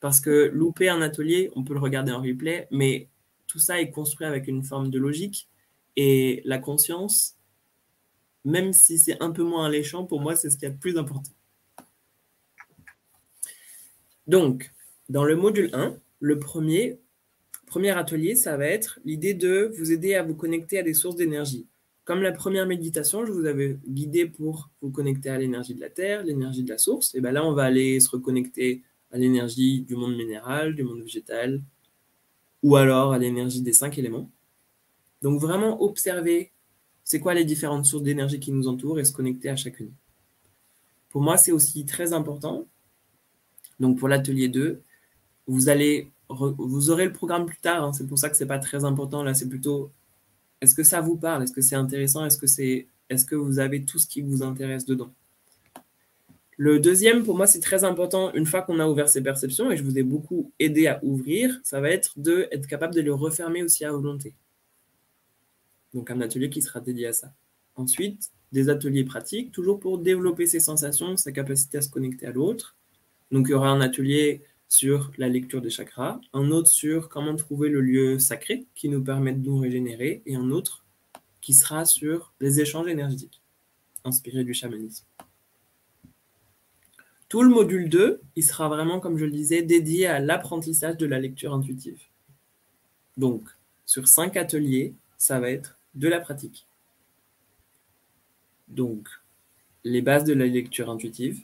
Parce 0.02 0.18
que 0.18 0.50
louper 0.52 0.88
un 0.88 1.00
atelier, 1.00 1.52
on 1.54 1.62
peut 1.62 1.74
le 1.74 1.80
regarder 1.80 2.10
en 2.10 2.20
replay, 2.20 2.66
mais 2.72 3.08
tout 3.46 3.60
ça 3.60 3.80
est 3.80 3.92
construit 3.92 4.26
avec 4.26 4.48
une 4.48 4.64
forme 4.64 4.90
de 4.90 4.98
logique. 4.98 5.48
Et 5.94 6.42
la 6.44 6.58
conscience, 6.58 7.36
même 8.44 8.72
si 8.72 8.98
c'est 8.98 9.22
un 9.22 9.30
peu 9.30 9.44
moins 9.44 9.66
alléchant, 9.66 10.04
pour 10.04 10.20
moi, 10.20 10.34
c'est 10.34 10.50
ce 10.50 10.58
qui 10.58 10.64
est 10.64 10.70
le 10.70 10.76
plus 10.76 10.98
important. 10.98 11.30
Donc, 14.26 14.72
dans 15.08 15.22
le 15.22 15.36
module 15.36 15.70
1, 15.72 15.96
le 16.18 16.38
premier, 16.40 16.98
premier 17.66 17.90
atelier, 17.90 18.34
ça 18.34 18.56
va 18.56 18.66
être 18.66 18.98
l'idée 19.04 19.34
de 19.34 19.72
vous 19.78 19.92
aider 19.92 20.16
à 20.16 20.24
vous 20.24 20.34
connecter 20.34 20.80
à 20.80 20.82
des 20.82 20.94
sources 20.94 21.14
d'énergie. 21.14 21.68
Comme 22.02 22.22
la 22.22 22.32
première 22.32 22.66
méditation, 22.66 23.24
je 23.24 23.30
vous 23.30 23.46
avais 23.46 23.78
guidé 23.86 24.26
pour 24.26 24.68
vous 24.80 24.90
connecter 24.90 25.28
à 25.30 25.38
l'énergie 25.38 25.76
de 25.76 25.80
la 25.80 25.90
Terre, 25.90 26.24
l'énergie 26.24 26.64
de 26.64 26.70
la 26.70 26.78
source. 26.78 27.14
Et 27.14 27.20
bien 27.20 27.30
là, 27.30 27.46
on 27.46 27.52
va 27.52 27.62
aller 27.62 28.00
se 28.00 28.10
reconnecter 28.10 28.82
à 29.12 29.18
l'énergie 29.18 29.82
du 29.82 29.94
monde 29.94 30.16
minéral, 30.16 30.74
du 30.74 30.82
monde 30.82 31.02
végétal, 31.02 31.62
ou 32.62 32.76
alors 32.76 33.12
à 33.12 33.18
l'énergie 33.18 33.62
des 33.62 33.72
cinq 33.72 33.98
éléments. 33.98 34.30
Donc 35.20 35.40
vraiment 35.40 35.82
observer 35.82 36.50
c'est 37.04 37.20
quoi 37.20 37.34
les 37.34 37.44
différentes 37.44 37.84
sources 37.84 38.02
d'énergie 38.02 38.40
qui 38.40 38.52
nous 38.52 38.68
entourent 38.68 38.98
et 38.98 39.04
se 39.04 39.12
connecter 39.12 39.48
à 39.48 39.56
chacune. 39.56 39.92
Pour 41.10 41.20
moi, 41.20 41.36
c'est 41.36 41.52
aussi 41.52 41.84
très 41.84 42.12
important. 42.12 42.66
Donc 43.80 43.98
pour 43.98 44.08
l'atelier 44.08 44.48
2, 44.48 44.80
vous 45.46 45.68
allez 45.68 46.10
vous 46.28 46.90
aurez 46.90 47.04
le 47.04 47.12
programme 47.12 47.44
plus 47.44 47.58
tard, 47.58 47.84
hein. 47.84 47.92
c'est 47.92 48.06
pour 48.06 48.18
ça 48.18 48.30
que 48.30 48.36
c'est 48.36 48.46
pas 48.46 48.58
très 48.58 48.84
important 48.84 49.22
là, 49.22 49.34
c'est 49.34 49.48
plutôt 49.48 49.90
est-ce 50.62 50.74
que 50.74 50.82
ça 50.82 51.02
vous 51.02 51.16
parle, 51.16 51.42
est-ce 51.42 51.52
que 51.52 51.60
c'est 51.60 51.76
intéressant, 51.76 52.24
est-ce 52.24 52.38
que 52.38 52.46
est-ce 53.08 53.24
que 53.26 53.34
vous 53.34 53.58
avez 53.58 53.84
tout 53.84 53.98
ce 53.98 54.06
qui 54.06 54.22
vous 54.22 54.42
intéresse 54.42 54.86
dedans? 54.86 55.12
Le 56.58 56.78
deuxième, 56.78 57.24
pour 57.24 57.36
moi, 57.36 57.46
c'est 57.46 57.60
très 57.60 57.84
important, 57.84 58.32
une 58.34 58.46
fois 58.46 58.62
qu'on 58.62 58.78
a 58.78 58.86
ouvert 58.86 59.08
ses 59.08 59.22
perceptions, 59.22 59.70
et 59.70 59.76
je 59.76 59.82
vous 59.82 59.98
ai 59.98 60.02
beaucoup 60.02 60.52
aidé 60.58 60.86
à 60.86 61.02
ouvrir, 61.02 61.60
ça 61.64 61.80
va 61.80 61.90
être 61.90 62.18
d'être 62.18 62.66
capable 62.66 62.94
de 62.94 63.00
les 63.00 63.10
refermer 63.10 63.62
aussi 63.62 63.84
à 63.84 63.92
volonté. 63.92 64.34
Donc 65.94 66.10
un 66.10 66.20
atelier 66.20 66.50
qui 66.50 66.62
sera 66.62 66.80
dédié 66.80 67.08
à 67.08 67.12
ça. 67.12 67.32
Ensuite, 67.74 68.30
des 68.52 68.68
ateliers 68.68 69.04
pratiques, 69.04 69.50
toujours 69.50 69.80
pour 69.80 69.98
développer 69.98 70.46
ses 70.46 70.60
sensations, 70.60 71.16
sa 71.16 71.32
capacité 71.32 71.78
à 71.78 71.82
se 71.82 71.90
connecter 71.90 72.26
à 72.26 72.32
l'autre. 72.32 72.76
Donc 73.30 73.46
il 73.48 73.52
y 73.52 73.54
aura 73.54 73.70
un 73.70 73.80
atelier 73.80 74.42
sur 74.68 75.10
la 75.18 75.28
lecture 75.28 75.60
des 75.60 75.70
chakras, 75.70 76.20
un 76.32 76.50
autre 76.50 76.68
sur 76.68 77.08
comment 77.08 77.34
trouver 77.34 77.68
le 77.70 77.80
lieu 77.80 78.18
sacré 78.18 78.66
qui 78.74 78.88
nous 78.88 79.02
permet 79.02 79.32
de 79.32 79.44
nous 79.44 79.58
régénérer, 79.58 80.22
et 80.26 80.34
un 80.34 80.50
autre 80.50 80.84
qui 81.40 81.54
sera 81.54 81.84
sur 81.84 82.32
les 82.40 82.60
échanges 82.60 82.88
énergétiques, 82.88 83.42
inspirés 84.04 84.44
du 84.44 84.54
chamanisme. 84.54 85.04
Tout 87.32 87.42
le 87.42 87.48
module 87.48 87.88
2, 87.88 88.20
il 88.36 88.44
sera 88.44 88.68
vraiment, 88.68 89.00
comme 89.00 89.16
je 89.16 89.24
le 89.24 89.30
disais, 89.30 89.62
dédié 89.62 90.06
à 90.06 90.18
l'apprentissage 90.18 90.98
de 90.98 91.06
la 91.06 91.18
lecture 91.18 91.54
intuitive. 91.54 91.98
Donc, 93.16 93.48
sur 93.86 94.06
cinq 94.06 94.36
ateliers, 94.36 94.92
ça 95.16 95.40
va 95.40 95.48
être 95.48 95.78
de 95.94 96.08
la 96.08 96.20
pratique. 96.20 96.66
Donc, 98.68 99.08
les 99.82 100.02
bases 100.02 100.24
de 100.24 100.34
la 100.34 100.44
lecture 100.44 100.90
intuitive. 100.90 101.40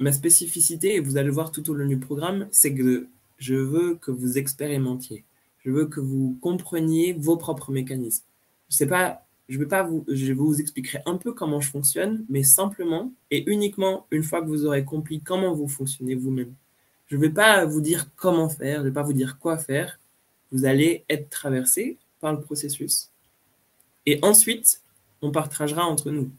Ma 0.00 0.10
spécificité, 0.10 0.96
et 0.96 1.00
vous 1.00 1.16
allez 1.16 1.28
le 1.28 1.32
voir 1.32 1.52
tout 1.52 1.70
au 1.70 1.74
long 1.74 1.86
du 1.86 1.98
programme, 1.98 2.48
c'est 2.50 2.74
que 2.74 3.06
je 3.38 3.54
veux 3.54 3.94
que 3.94 4.10
vous 4.10 4.38
expérimentiez. 4.38 5.22
Je 5.64 5.70
veux 5.70 5.86
que 5.86 6.00
vous 6.00 6.36
compreniez 6.40 7.12
vos 7.12 7.36
propres 7.36 7.70
mécanismes. 7.70 8.24
Je 8.70 8.84
pas 8.86 9.24
je 9.48 9.58
vais 9.58 9.66
pas 9.66 9.82
vous, 9.82 10.04
je 10.08 10.32
vous 10.32 10.60
expliquerai 10.60 11.00
un 11.06 11.16
peu 11.16 11.32
comment 11.32 11.60
je 11.60 11.70
fonctionne, 11.70 12.24
mais 12.28 12.42
simplement 12.42 13.12
et 13.30 13.50
uniquement 13.50 14.06
une 14.10 14.22
fois 14.22 14.42
que 14.42 14.46
vous 14.46 14.66
aurez 14.66 14.84
compris 14.84 15.20
comment 15.20 15.54
vous 15.54 15.68
fonctionnez 15.68 16.14
vous-même. 16.14 16.54
Je 17.06 17.16
ne 17.16 17.20
vais 17.22 17.30
pas 17.30 17.64
vous 17.64 17.80
dire 17.80 18.10
comment 18.16 18.50
faire, 18.50 18.76
je 18.76 18.82
ne 18.82 18.88
vais 18.88 18.94
pas 18.94 19.02
vous 19.02 19.14
dire 19.14 19.38
quoi 19.38 19.56
faire. 19.56 19.98
Vous 20.52 20.66
allez 20.66 21.04
être 21.08 21.30
traversé 21.30 21.96
par 22.20 22.32
le 22.32 22.40
processus. 22.40 23.10
Et 24.04 24.18
ensuite, 24.22 24.82
on 25.22 25.30
partagera 25.30 25.84
entre 25.86 26.10
nous 26.10 26.30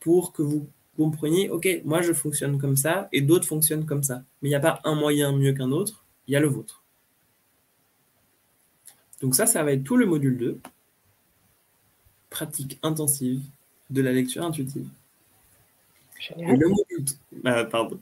pour 0.00 0.32
que 0.32 0.42
vous 0.42 0.66
compreniez, 0.96 1.48
OK, 1.48 1.66
moi 1.84 2.02
je 2.02 2.12
fonctionne 2.12 2.58
comme 2.58 2.76
ça 2.76 3.08
et 3.12 3.22
d'autres 3.22 3.46
fonctionnent 3.46 3.86
comme 3.86 4.02
ça. 4.02 4.24
Mais 4.42 4.48
il 4.48 4.52
n'y 4.52 4.56
a 4.56 4.60
pas 4.60 4.80
un 4.84 4.94
moyen 4.94 5.32
mieux 5.32 5.52
qu'un 5.52 5.72
autre, 5.72 6.04
il 6.26 6.34
y 6.34 6.36
a 6.36 6.40
le 6.40 6.48
vôtre. 6.48 6.82
Donc 9.22 9.34
ça, 9.34 9.46
ça 9.46 9.62
va 9.62 9.72
être 9.72 9.84
tout 9.84 9.96
le 9.96 10.04
module 10.04 10.36
2, 10.36 10.60
pratique 12.32 12.78
intensive 12.82 13.40
de 13.90 14.02
la 14.02 14.10
lecture 14.10 14.42
intuitive. 14.42 14.88
Et 16.38 16.56
le 16.56 16.68
module... 16.68 17.04
Bah, 17.42 17.64
pardon. 17.64 18.00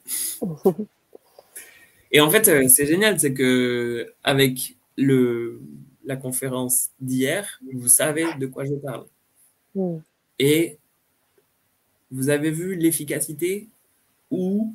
et 2.13 2.21
en 2.21 2.31
fait, 2.31 2.49
euh, 2.49 2.69
c'est 2.69 2.87
génial, 2.87 3.19
c'est 3.19 3.35
que 3.35 4.13
avec 4.23 4.77
le, 4.97 5.61
la 6.05 6.17
conférence 6.17 6.91
d'hier, 7.01 7.61
vous 7.73 7.89
savez 7.89 8.27
de 8.39 8.47
quoi 8.47 8.65
je 8.65 8.75
parle. 8.75 9.07
Mm. 9.75 9.97
Et 10.39 10.79
vous 12.11 12.29
avez 12.29 12.51
vu 12.51 12.77
l'efficacité 12.77 13.69
ou, 14.31 14.75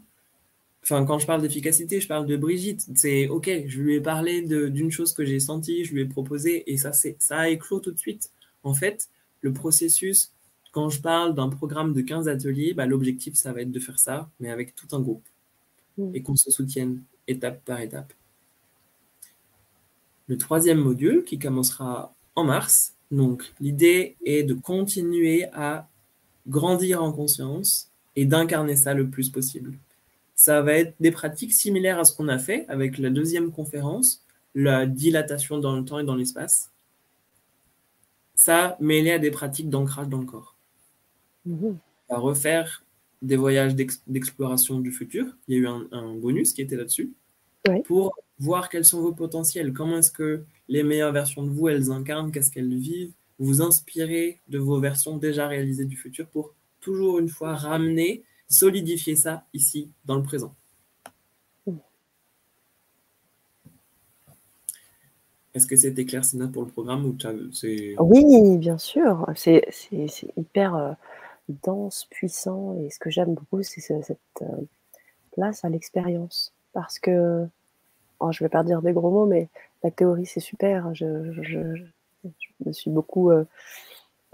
enfin, 0.84 1.06
quand 1.06 1.20
je 1.20 1.26
parle 1.26 1.41
d'efficacité, 1.41 2.02
je 2.02 2.08
parle 2.08 2.26
de 2.26 2.36
Brigitte. 2.36 2.88
C'est 2.96 3.28
OK, 3.28 3.50
je 3.68 3.82
lui 3.82 3.96
ai 3.96 4.02
parlé 4.02 4.41
d'une 4.41 4.91
chose 4.91 5.13
que 5.13 5.24
j'ai 5.24 5.39
sentie, 5.39 5.86
je 5.86 5.94
lui 5.94 6.02
ai 6.02 6.06
proposé 6.06 6.72
et 6.72 6.78
ça, 6.78 6.91
ça 6.91 7.38
a 7.38 7.50
éclos 7.50 7.80
tout 7.80 7.91
de 7.91 8.00
suite. 8.00 8.32
En 8.63 8.74
fait, 8.74 9.08
le 9.45 9.53
processus, 9.53 10.34
quand 10.71 10.89
je 10.89 10.99
parle 10.99 11.36
d'un 11.36 11.49
programme 11.49 11.93
de 11.93 12.01
15 12.01 12.27
ateliers, 12.27 12.73
bah, 12.73 12.88
l'objectif, 12.88 13.36
ça 13.36 13.53
va 13.53 13.62
être 13.62 13.71
de 13.71 13.79
faire 13.79 13.99
ça, 13.99 14.27
mais 14.39 14.49
avec 14.49 14.75
tout 14.75 14.88
un 14.91 14.99
groupe 14.99 15.27
mm. 15.99 16.15
et 16.15 16.23
qu'on 16.23 16.36
se 16.36 16.49
soutienne 16.49 17.03
étape 17.27 17.63
par 17.63 17.79
étape. 17.79 18.12
Le 20.27 20.38
troisième 20.39 20.79
module 20.79 21.23
qui 21.23 21.38
commencera 21.38 22.15
en 22.34 22.43
mars, 22.43 22.95
donc 23.12 23.53
l'idée 23.62 24.17
est 24.25 24.41
de 24.41 24.55
continuer 24.55 25.45
à 25.53 25.88
grandir 26.47 27.03
en 27.03 27.12
conscience 27.12 27.91
et 28.15 28.25
d'incarner 28.25 28.75
ça 28.75 28.95
le 28.95 29.08
plus 29.08 29.29
possible. 29.29 29.77
Ça 30.34 30.63
va 30.63 30.73
être 30.73 30.95
des 30.99 31.12
pratiques 31.12 31.53
similaires 31.53 31.99
à 31.99 32.03
ce 32.03 32.15
qu'on 32.15 32.29
a 32.29 32.39
fait 32.39 32.65
avec 32.67 32.97
la 32.97 33.12
deuxième 33.12 33.51
conférence, 33.51 34.25
la 34.55 34.88
dilatation 34.88 35.60
dans 35.60 35.75
le 35.75 35.86
temps 35.86 35.99
et 35.99 36.03
dans 36.03 36.15
l'espace. 36.15 36.71
Ça 38.45 38.77
mêlé 38.79 39.10
à 39.10 39.17
des 39.17 39.31
pratiques 39.31 39.71
d'ancrage 39.71 40.08
dans 40.08 40.19
le 40.19 40.25
corps. 40.25 40.55
Mmh. 41.47 41.71
À 42.10 42.19
refaire 42.19 42.86
des 43.23 43.38
voyages 43.38 43.73
d'exploration 44.05 44.79
du 44.81 44.91
futur. 44.91 45.25
Il 45.47 45.55
y 45.55 45.58
a 45.58 45.62
eu 45.62 45.67
un, 45.67 46.13
bonus 46.13 46.53
qui 46.53 46.62
était 46.62 46.75
là-dessus. 46.75 47.12
Pour 47.86 48.15
voir 48.38 48.69
quels 48.69 48.86
sont 48.86 49.01
vos 49.01 49.13
potentiels, 49.13 49.73
comment 49.73 49.97
est-ce 49.97 50.12
que 50.12 50.43
les 50.67 50.84
meilleures 50.84 51.12
versions 51.12 51.41
de 51.41 51.49
vous, 51.49 51.69
elles 51.69 51.89
incarnent, 51.89 52.31
qu'est-ce 52.31 52.51
qu'elles 52.51 52.75
vivent, 52.75 53.13
vous 53.39 53.63
inspirer 53.63 54.39
de 54.47 54.60
vos 54.60 54.79
versions 54.79 55.17
déjà 55.17 55.47
réalisées 55.47 55.86
du 55.86 55.97
futur 55.97 56.27
pour 56.27 56.53
toujours 56.81 57.17
une 57.17 57.29
fois 57.29 57.55
ramener, 57.55 58.25
solidifier 58.47 59.15
ça 59.15 59.47
ici, 59.55 59.89
dans 60.05 60.17
le 60.17 60.23
présent. 60.23 60.53
Est-ce 65.56 65.68
que 65.68 65.76
c'était 65.76 66.06
clair, 66.06 66.24
Sina, 66.24 66.48
pour 66.48 66.63
le 66.63 66.68
programme 66.68 67.06
ou 67.06 67.15
Oui, 68.00 68.58
bien 68.58 68.78
sûr. 68.78 69.26
C'est 69.36 69.63
hyper 70.38 70.76
euh, 70.76 70.91
dense, 71.63 72.06
puissant. 72.12 72.78
Et 72.80 72.89
ce 72.89 73.00
que 73.00 73.10
j'aime 73.10 73.34
beaucoup, 73.34 73.63
c'est 73.63 73.82
cette 73.82 74.18
euh, 74.41 74.46
place 75.32 75.63
à 75.63 75.70
l'expérience. 75.70 76.54
Parce 76.74 77.00
que, 77.00 77.48
oh, 78.20 78.32
je 78.32 78.44
ne 78.44 78.46
vais 78.46 78.52
pas 78.52 78.63
dire 78.63 78.82
des 78.82 78.91
gros 78.91 79.10
mots, 79.10 79.26
mais 79.26 79.48
la 79.84 79.91
théorie, 79.91 80.26
c'est 80.26 80.41
super. 80.41 80.94
je, 80.94 81.32
je 81.41 81.65
me 82.65 82.72
suis 82.74 82.91
beaucoup 82.91 83.32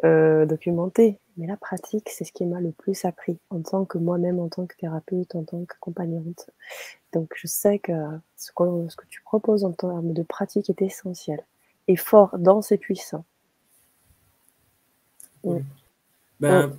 euh, 0.04 0.46
documentée. 0.46 1.20
Mais 1.38 1.48
la 1.48 1.58
pratique, 1.58 2.10
c'est 2.10 2.24
ce 2.24 2.32
qui 2.32 2.46
m'a 2.46 2.60
le 2.60 2.72
plus 2.72 3.06
appris 3.06 3.38
en 3.50 3.62
tant 3.62 3.86
que 3.86 3.98
moi-même, 3.98 4.40
en 4.40 4.50
tant 4.50 4.66
que 4.66 4.76
thérapeute, 4.76 5.36
en 5.36 5.44
tant 5.44 5.64
que 5.66 5.76
compagnante. 5.80 6.50
Donc 7.14 7.34
je 7.36 7.48
sais 7.48 7.80
que 7.80 7.94
ce 8.38 8.52
que, 8.52 8.90
ce 8.90 8.96
que 8.96 9.06
tu 9.10 9.22
proposes 9.22 9.64
en 9.64 9.72
termes 9.72 10.14
de 10.14 10.24
pratique 10.24 10.70
est 10.70 10.82
essentiel 10.82 11.44
et 11.88 11.96
fort, 11.96 12.38
dense 12.38 12.72
et 12.72 12.78
puissant. 12.78 13.26
Ben, 16.40 16.78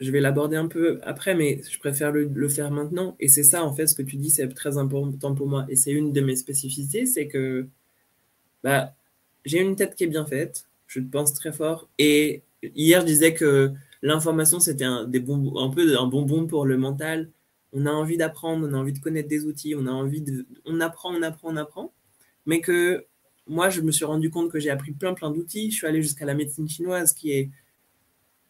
je 0.00 0.10
vais 0.10 0.20
l'aborder 0.20 0.56
un 0.56 0.66
peu 0.66 1.00
après, 1.04 1.34
mais 1.34 1.62
je 1.68 1.78
préfère 1.78 2.10
le, 2.12 2.24
le 2.24 2.48
faire 2.48 2.70
maintenant. 2.70 3.16
Et 3.20 3.28
c'est 3.28 3.44
ça, 3.44 3.64
en 3.64 3.72
fait, 3.72 3.86
ce 3.86 3.94
que 3.94 4.02
tu 4.02 4.16
dis, 4.16 4.30
c'est 4.30 4.48
très 4.48 4.76
important 4.78 5.34
pour 5.34 5.46
moi. 5.46 5.64
Et 5.68 5.76
c'est 5.76 5.92
une 5.92 6.12
de 6.12 6.20
mes 6.20 6.36
spécificités, 6.36 7.06
c'est 7.06 7.28
que 7.28 7.66
bah, 8.62 8.94
j'ai 9.44 9.60
une 9.60 9.76
tête 9.76 9.94
qui 9.94 10.04
est 10.04 10.08
bien 10.08 10.26
faite, 10.26 10.66
je 10.86 11.00
pense 11.00 11.34
très 11.34 11.52
fort. 11.52 11.88
Et 11.98 12.42
hier, 12.62 13.00
je 13.00 13.06
disais 13.06 13.34
que 13.34 13.72
l'information, 14.02 14.60
c'était 14.60 14.84
un, 14.84 15.04
un 15.04 15.70
peu 15.70 15.98
un 15.98 16.06
bonbon 16.06 16.46
pour 16.46 16.66
le 16.66 16.76
mental. 16.76 17.30
On 17.72 17.86
a 17.86 17.90
envie 17.90 18.16
d'apprendre, 18.16 18.66
on 18.68 18.74
a 18.74 18.76
envie 18.76 18.92
de 18.92 18.98
connaître 18.98 19.28
des 19.28 19.46
outils, 19.46 19.74
on 19.74 19.86
a 19.86 19.90
envie 19.90 20.20
de. 20.20 20.46
On 20.64 20.80
apprend, 20.80 21.14
on 21.14 21.22
apprend, 21.22 21.50
on 21.52 21.56
apprend. 21.56 21.92
Mais 22.46 22.60
que 22.60 23.06
moi, 23.46 23.70
je 23.70 23.80
me 23.80 23.92
suis 23.92 24.04
rendu 24.04 24.30
compte 24.30 24.50
que 24.50 24.60
j'ai 24.60 24.70
appris 24.70 24.92
plein, 24.92 25.14
plein 25.14 25.30
d'outils. 25.30 25.70
Je 25.70 25.76
suis 25.76 25.86
allé 25.86 26.02
jusqu'à 26.02 26.26
la 26.26 26.34
médecine 26.34 26.68
chinoise 26.68 27.12
qui 27.14 27.32
est. 27.32 27.50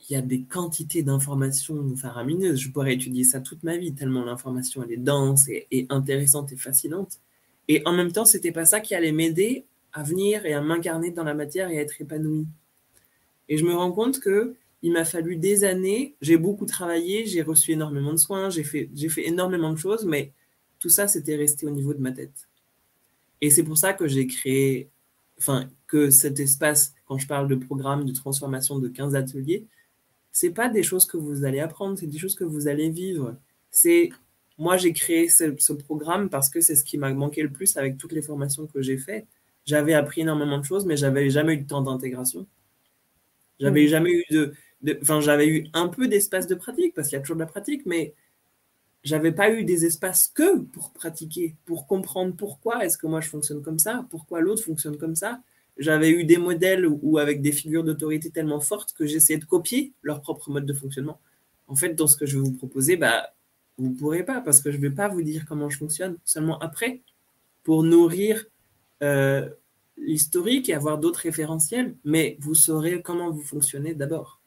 Il 0.09 0.15
y 0.15 0.17
a 0.17 0.23
des 0.23 0.43
quantités 0.43 1.05
d'informations 1.05 1.95
faramineuses. 1.97 2.59
Je 2.59 2.71
pourrais 2.71 2.95
étudier 2.95 3.23
ça 3.23 3.41
toute 3.41 3.63
ma 3.63 3.77
vie, 3.77 3.95
tellement 3.95 4.25
l'information, 4.25 4.83
elle 4.83 4.93
est 4.93 4.97
dense 4.97 5.49
et, 5.49 5.69
et 5.71 5.87
intéressante 5.91 6.51
et 6.53 6.57
fascinante. 6.57 7.21
Et 7.69 7.83
en 7.87 7.93
même 7.93 8.11
temps, 8.11 8.25
c'était 8.25 8.51
pas 8.51 8.65
ça 8.65 8.81
qui 8.81 8.97
allait 8.97 9.13
m'aider 9.13 9.65
à 9.93 10.03
venir 10.03 10.45
et 10.45 10.55
à 10.55 10.61
m'incarner 10.61 11.13
dans 11.13 11.23
la 11.23 11.35
matière 11.35 11.71
et 11.71 11.79
à 11.79 11.83
être 11.83 12.01
épanoui. 12.01 12.47
Et 13.49 13.59
je 13.59 13.65
me 13.65 13.75
rends 13.75 13.93
compte 13.93 14.21
que 14.21 14.55
il 14.83 14.93
m'a 14.93 15.05
fallu 15.05 15.37
des 15.37 15.63
années, 15.63 16.17
j'ai 16.21 16.37
beaucoup 16.37 16.67
travaillé, 16.67 17.25
j'ai 17.27 17.43
reçu 17.43 17.73
énormément 17.73 18.13
de 18.13 18.17
soins, 18.17 18.51
j'ai 18.51 18.65
fait, 18.65 18.91
j'ai 18.95 19.09
fait 19.09 19.29
énormément 19.29 19.71
de 19.71 19.77
choses, 19.79 20.05
mais 20.05 20.33
tout 20.81 20.89
ça, 20.89 21.07
c'était 21.07 21.37
resté 21.37 21.67
au 21.67 21.71
niveau 21.71 21.95
de 21.95 22.01
ma 22.01 22.11
tête. 22.11 22.49
Et 23.41 23.51
c'est 23.51 23.63
pour 23.63 23.79
ça 23.79 23.93
que 23.93 24.09
j'ai 24.09 24.27
créé, 24.27 24.91
enfin, 25.39 25.69
que 25.87 26.11
cet 26.11 26.41
espace, 26.41 26.95
quand 27.07 27.19
je 27.19 27.29
parle 27.29 27.47
de 27.47 27.55
programme 27.55 28.05
de 28.05 28.13
transformation 28.13 28.81
de 28.81 28.89
15 28.89 29.15
ateliers, 29.15 29.67
c'est 30.33 30.51
pas 30.51 30.69
des 30.69 30.83
choses 30.83 31.07
que 31.07 31.17
vous 31.17 31.45
allez 31.45 31.61
apprendre, 31.61 31.97
c'est 31.97 32.07
des 32.07 32.19
choses 32.19 32.35
que 32.35 32.45
vous 32.45 32.67
allez 32.67 32.91
vivre. 32.91 33.37
C'est, 33.71 34.11
moi, 34.59 34.77
j'ai 34.77 34.93
créé 34.93 35.29
ce, 35.29 35.73
programme 35.73 36.29
parce 36.29 36.49
que 36.49 36.61
c'est 36.61 36.75
ce 36.75 36.83
qui 36.85 36.99
m'a 36.99 37.13
manqué 37.15 37.43
le 37.43 37.51
plus 37.53 37.77
avec 37.77 37.99
toutes 37.99 38.13
les 38.13 38.23
formations 38.23 38.67
que 38.67 38.83
j'ai 38.83 38.99
faites 38.99 39.27
j'avais 39.65 39.95
appris 39.95 40.23
énormément 40.23 40.59
de 40.59 40.65
choses, 40.65 40.87
mais 40.87 40.97
j'avais 40.97 41.31
jamais 41.31 41.55
eu 41.55 41.59
de 41.59 41.67
temps 41.67 41.83
d'intégration. 41.83 42.47
J'avais 43.63 43.87
jamais 43.87 44.11
eu 44.11 44.25
de, 44.31 44.55
enfin, 45.01 45.21
j'avais 45.21 45.47
eu 45.47 45.67
un 45.73 45.89
peu 45.89 46.09
d'espace 46.09 46.49
de 46.49 46.55
pratique 46.55 46.95
parce 46.95 47.09
qu'il 47.09 47.17
y 47.17 47.19
a 47.19 47.23
toujours 47.23 47.37
de 47.37 47.43
la 47.43 47.47
pratique, 47.47 47.87
mais 47.87 48.15
j'avais 49.05 49.33
pas 49.33 49.53
eu 49.53 49.65
des 49.65 49.87
espaces 49.87 50.31
que 50.35 50.59
pour 50.59 50.93
pratiquer, 50.93 51.57
pour 51.65 51.87
comprendre 51.87 52.35
pourquoi 52.37 52.85
est-ce 52.85 52.99
que 52.99 53.07
moi 53.07 53.21
je 53.21 53.29
fonctionne 53.29 53.63
comme 53.63 53.79
ça, 53.79 54.05
pourquoi 54.11 54.41
l'autre 54.41 54.65
fonctionne 54.65 54.97
comme 54.97 55.15
ça. 55.15 55.41
J'avais 55.79 56.11
eu 56.11 56.25
des 56.25 56.37
modèles 56.37 56.87
ou 56.87 57.19
avec 57.19 57.41
des 57.41 57.53
figures 57.53 57.85
d'autorité 57.85 58.31
tellement 58.31 58.61
fortes 58.61 58.93
que 58.93 59.07
j'essayais 59.07 59.39
de 59.39 59.45
copier 59.45 59.93
leur 60.03 60.21
propre 60.21 60.51
mode 60.51 60.67
de 60.67 60.73
fonctionnement. 60.75 61.21
En 61.69 61.77
fait, 61.77 61.95
dans 61.95 62.07
ce 62.07 62.17
que 62.17 62.27
je 62.27 62.37
vais 62.37 62.45
vous 62.45 62.53
proposer, 62.53 62.97
bah, 62.97 63.33
vous 63.79 63.89
ne 63.89 63.95
pourrez 63.95 64.25
pas 64.25 64.41
parce 64.41 64.61
que 64.61 64.71
je 64.71 64.77
ne 64.77 64.83
vais 64.83 64.91
pas 64.91 65.09
vous 65.09 65.23
dire 65.23 65.45
comment 65.47 65.71
je 65.71 65.79
fonctionne, 65.79 66.19
seulement 66.25 66.59
après, 66.59 67.01
pour 67.63 67.85
nourrir 67.85 68.45
euh, 69.03 69.49
l'historique 70.07 70.69
et 70.69 70.75
avoir 70.75 70.99
d'autres 70.99 71.21
référentiels, 71.21 71.97
mais 72.05 72.37
vous 72.41 72.55
saurez 72.55 73.03
comment 73.03 73.31
vous 73.31 73.43
fonctionnez 73.43 73.95
d'abord. 73.95 74.41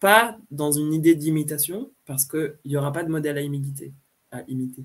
Pas 0.00 0.38
dans 0.50 0.72
une 0.72 0.92
idée 0.92 1.14
d'imitation, 1.14 1.90
parce 2.04 2.24
qu'il 2.24 2.58
n'y 2.64 2.76
aura 2.76 2.92
pas 2.92 3.02
de 3.02 3.10
modèle 3.10 3.38
à 3.38 3.40
imiter. 3.40 3.92
À 4.30 4.42
imiter. 4.48 4.84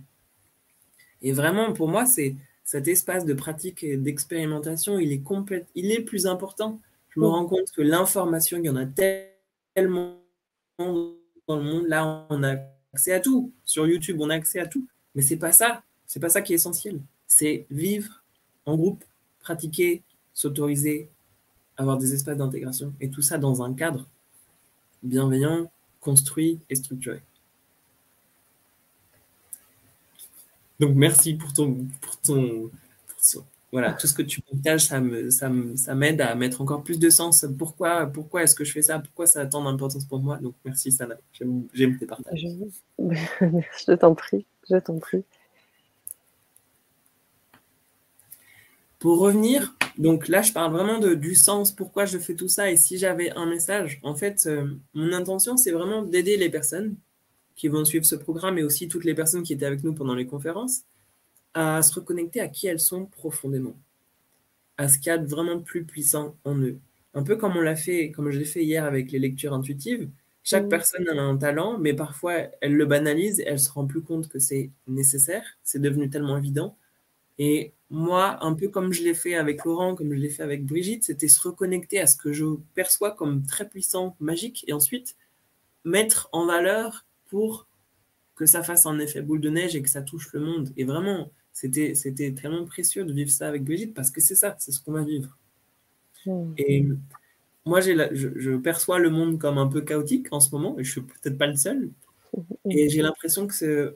Et 1.22 1.34
vraiment, 1.34 1.74
pour 1.74 1.88
moi, 1.88 2.06
c'est 2.06 2.36
cet 2.64 2.88
espace 2.88 3.26
de 3.26 3.34
pratique 3.34 3.84
et 3.84 3.98
d'expérimentation, 3.98 4.98
il 4.98 5.12
est 5.12 5.22
complète, 5.22 5.68
il 5.76 5.92
est 5.92 6.02
plus 6.02 6.26
important. 6.26 6.80
Je 7.10 7.20
me 7.20 7.28
rends 7.28 7.46
compte 7.46 7.72
que 7.72 7.82
l'information, 7.82 8.58
il 8.58 8.66
y 8.66 8.70
en 8.70 8.78
a 8.78 8.86
tellement 8.86 10.22
dans 10.78 11.58
le 11.58 11.64
monde. 11.64 11.88
Là, 11.88 12.26
on 12.30 12.44
a 12.44 12.56
accès 12.94 13.12
à 13.12 13.20
tout. 13.20 13.52
Sur 13.66 13.88
YouTube, 13.88 14.18
on 14.22 14.30
a 14.30 14.36
accès 14.36 14.60
à 14.60 14.68
tout. 14.68 14.88
Mais 15.16 15.22
c'est 15.22 15.38
pas 15.38 15.52
ça. 15.52 15.84
C'est 16.06 16.20
pas 16.20 16.30
ça 16.30 16.42
qui 16.42 16.54
est 16.54 16.56
essentiel. 16.56 17.02
C'est 17.28 17.66
vivre 17.70 18.24
en 18.66 18.78
groupe, 18.78 19.04
pratiquer, 19.42 20.04
s'autoriser, 20.34 21.10
avoir 21.78 21.98
des 21.98 22.14
espaces 22.14 22.38
d'intégration, 22.38 22.94
et 23.02 23.10
tout 23.10 23.22
ça 23.22 23.38
dans 23.38 23.64
un 23.64 23.74
cadre 23.74 24.08
bienveillant, 25.04 25.72
construit 26.00 26.60
et 26.70 26.76
structuré. 26.76 27.22
Donc 30.80 30.96
merci 30.96 31.36
pour 31.36 31.54
ton, 31.54 31.88
pour 32.02 32.18
ton, 32.22 32.72
voilà, 33.72 33.94
tout 33.94 34.08
ce 34.08 34.14
que 34.14 34.24
tu 34.24 34.42
partages, 34.42 34.86
ça 34.86 35.02
ça, 35.30 35.52
ça 35.76 35.96
m'aide 35.96 36.22
à 36.22 36.36
mettre 36.36 36.62
encore 36.62 36.84
plus 36.84 37.00
de 37.00 37.10
sens. 37.10 37.46
Pourquoi, 37.58 38.08
pourquoi 38.08 38.44
est-ce 38.44 38.56
que 38.56 38.66
je 38.66 38.72
fais 38.74 38.82
ça? 38.82 39.00
Pourquoi 39.00 39.28
ça 39.28 39.42
a 39.42 39.46
tant 39.46 39.64
d'importance 39.64 40.06
pour 40.06 40.20
moi? 40.20 40.38
Donc 40.38 40.56
merci 40.66 40.92
Sana, 40.92 41.16
j'aime 41.32 41.98
tes 41.98 42.06
partages. 42.06 42.48
Je 43.00 43.94
t'en 43.94 44.14
prie, 44.14 44.46
je 44.70 44.78
t'en 44.78 45.00
prie. 45.00 45.24
Pour 49.02 49.20
revenir 49.20 49.76
donc 49.98 50.28
là, 50.28 50.42
je 50.42 50.54
parle 50.54 50.72
vraiment 50.72 51.00
de, 51.00 51.14
du 51.14 51.36
sens, 51.36 51.72
pourquoi 51.72 52.06
je 52.06 52.18
fais 52.18 52.36
tout 52.36 52.48
ça. 52.48 52.72
Et 52.72 52.78
si 52.78 52.98
j'avais 52.98 53.32
un 53.32 53.46
message, 53.46 54.00
en 54.04 54.16
fait, 54.16 54.46
euh, 54.48 54.66
mon 54.94 55.12
intention, 55.14 55.58
c'est 55.58 55.72
vraiment 55.72 56.02
d'aider 56.02 56.38
les 56.38 56.50
personnes 56.50 56.96
qui 57.56 57.68
vont 57.68 57.86
suivre 57.86 58.06
ce 58.06 58.16
programme 58.16 58.58
et 58.58 58.64
aussi 58.64 58.88
toutes 58.88 59.04
les 59.04 59.14
personnes 59.14 59.44
qui 59.44 59.54
étaient 59.54 59.66
avec 59.66 59.84
nous 59.84 59.94
pendant 59.94 60.16
les 60.16 60.26
conférences 60.26 60.82
à 61.54 61.82
se 61.82 61.94
reconnecter 61.94 62.40
à 62.40 62.48
qui 62.48 62.68
elles 62.68 62.80
sont 62.80 63.06
profondément, 63.06 63.76
à 64.78 64.88
ce 64.88 64.98
qu'il 64.98 65.08
y 65.08 65.10
a 65.10 65.18
de 65.18 65.28
vraiment 65.28 65.60
plus 65.60 65.84
puissant 65.84 66.38
en 66.46 66.58
eux. 66.58 66.80
Un 67.14 67.24
peu 67.24 67.36
comme 67.36 67.58
on 67.58 67.62
l'a 67.62 67.76
fait, 67.76 68.12
comme 68.12 68.32
je 68.32 68.40
l'ai 68.40 68.46
fait 68.46 68.64
hier 68.64 68.86
avec 68.86 69.12
les 69.12 69.20
lectures 69.20 69.54
intuitives. 69.54 70.10
Chaque 70.44 70.66
mmh. 70.66 70.70
personne 70.70 71.10
a 71.10 71.22
un 71.22 71.38
talent, 71.38 71.78
mais 71.78 71.94
parfois 71.94 72.34
elle 72.62 72.76
le 72.76 72.86
banalise 72.86 73.42
et 73.42 73.46
elle 73.46 73.60
se 73.60 73.70
rend 73.70 73.86
plus 73.86 74.02
compte 74.02 74.30
que 74.30 74.40
c'est 74.40 74.72
nécessaire. 74.88 75.44
C'est 75.64 75.82
devenu 75.82 76.10
tellement 76.10 76.38
évident. 76.38 76.78
Et 77.44 77.74
moi, 77.90 78.38
un 78.46 78.54
peu 78.54 78.70
comme 78.70 78.94
je 78.94 79.02
l'ai 79.02 79.16
fait 79.16 79.34
avec 79.34 79.66
Laurent, 79.66 79.96
comme 79.96 80.14
je 80.14 80.20
l'ai 80.20 80.30
fait 80.30 80.44
avec 80.44 80.64
Brigitte, 80.64 81.06
c'était 81.06 81.28
se 81.28 81.42
reconnecter 81.42 82.00
à 82.00 82.06
ce 82.06 82.16
que 82.16 82.32
je 82.32 82.46
perçois 82.76 83.16
comme 83.16 83.44
très 83.48 83.68
puissant, 83.68 84.16
magique, 84.20 84.64
et 84.68 84.74
ensuite 84.74 85.16
mettre 85.84 86.30
en 86.34 86.46
valeur 86.46 87.08
pour 87.32 87.66
que 88.36 88.46
ça 88.46 88.62
fasse 88.62 88.86
un 88.86 89.00
effet 89.00 89.24
boule 89.24 89.42
de 89.42 89.50
neige 89.50 89.76
et 89.76 89.82
que 89.82 89.90
ça 89.90 90.04
touche 90.04 90.32
le 90.34 90.40
monde. 90.40 90.72
Et 90.78 90.84
vraiment, 90.84 91.32
c'était, 91.52 91.96
c'était 91.96 92.32
tellement 92.32 92.66
précieux 92.66 93.06
de 93.06 93.12
vivre 93.12 93.32
ça 93.32 93.48
avec 93.48 93.64
Brigitte 93.64 93.96
parce 93.96 94.12
que 94.12 94.22
c'est 94.22 94.36
ça, 94.36 94.56
c'est 94.60 94.72
ce 94.72 94.80
qu'on 94.80 94.92
va 94.92 95.04
vivre. 95.04 95.36
Et 96.60 96.86
moi, 97.66 97.82
j'ai 97.82 97.98
je, 98.12 98.30
je, 98.36 98.52
perçois 98.52 99.00
le 99.00 99.10
monde 99.10 99.40
comme 99.40 99.58
un 99.58 99.68
peu 99.68 99.82
chaotique 99.82 100.28
en 100.30 100.42
ce 100.42 100.52
moment, 100.52 100.78
et 100.78 100.84
je 100.84 100.92
suis 100.92 101.02
peut-être 101.02 101.40
pas 101.40 101.48
le 101.48 101.56
seul. 101.56 101.90
Et 102.70 102.88
j'ai 102.88 103.02
l'impression 103.02 103.48
que 103.48 103.56
c'est, 103.56 103.90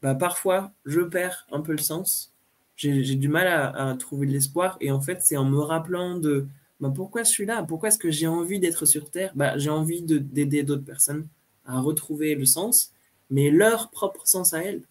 bah, 0.00 0.14
parfois, 0.14 0.72
je 0.86 1.02
perds 1.02 1.46
un 1.52 1.60
peu 1.60 1.72
le 1.72 1.78
sens 1.78 2.32
j'ai 2.78 3.16
du 3.16 3.28
mal 3.28 3.46
à, 3.46 3.94
trouver 3.98 4.26
de 4.26 4.32
l'espoir. 4.32 4.76
Et 4.80 4.90
en 4.90 5.00
fait, 5.00 5.20
c'est 5.22 5.36
en 5.36 5.44
me 5.44 5.58
rappelant 5.58 6.16
de 6.16 6.46
bah, 6.80 6.92
pourquoi 6.94 7.24
je 7.24 7.30
suis 7.30 7.44
là, 7.44 7.62
pourquoi 7.62 7.88
est-ce 7.88 7.98
que 7.98 8.10
j'ai 8.10 8.28
envie 8.28 8.60
d'être 8.60 8.86
sur 8.86 9.10
Terre? 9.10 9.32
Bah, 9.34 9.58
j'ai 9.58 9.70
envie 9.70 10.02
d'aider 10.02 10.62
d'autres 10.62 10.84
personnes 10.84 11.26
à 11.66 11.80
retrouver 11.80 12.34
le 12.34 12.46
sens, 12.46 12.92
mais 13.30 13.50
leur 13.50 13.90
propre 13.90 14.26
sens 14.26 14.54
à 14.54 14.62
elles. 14.62 14.82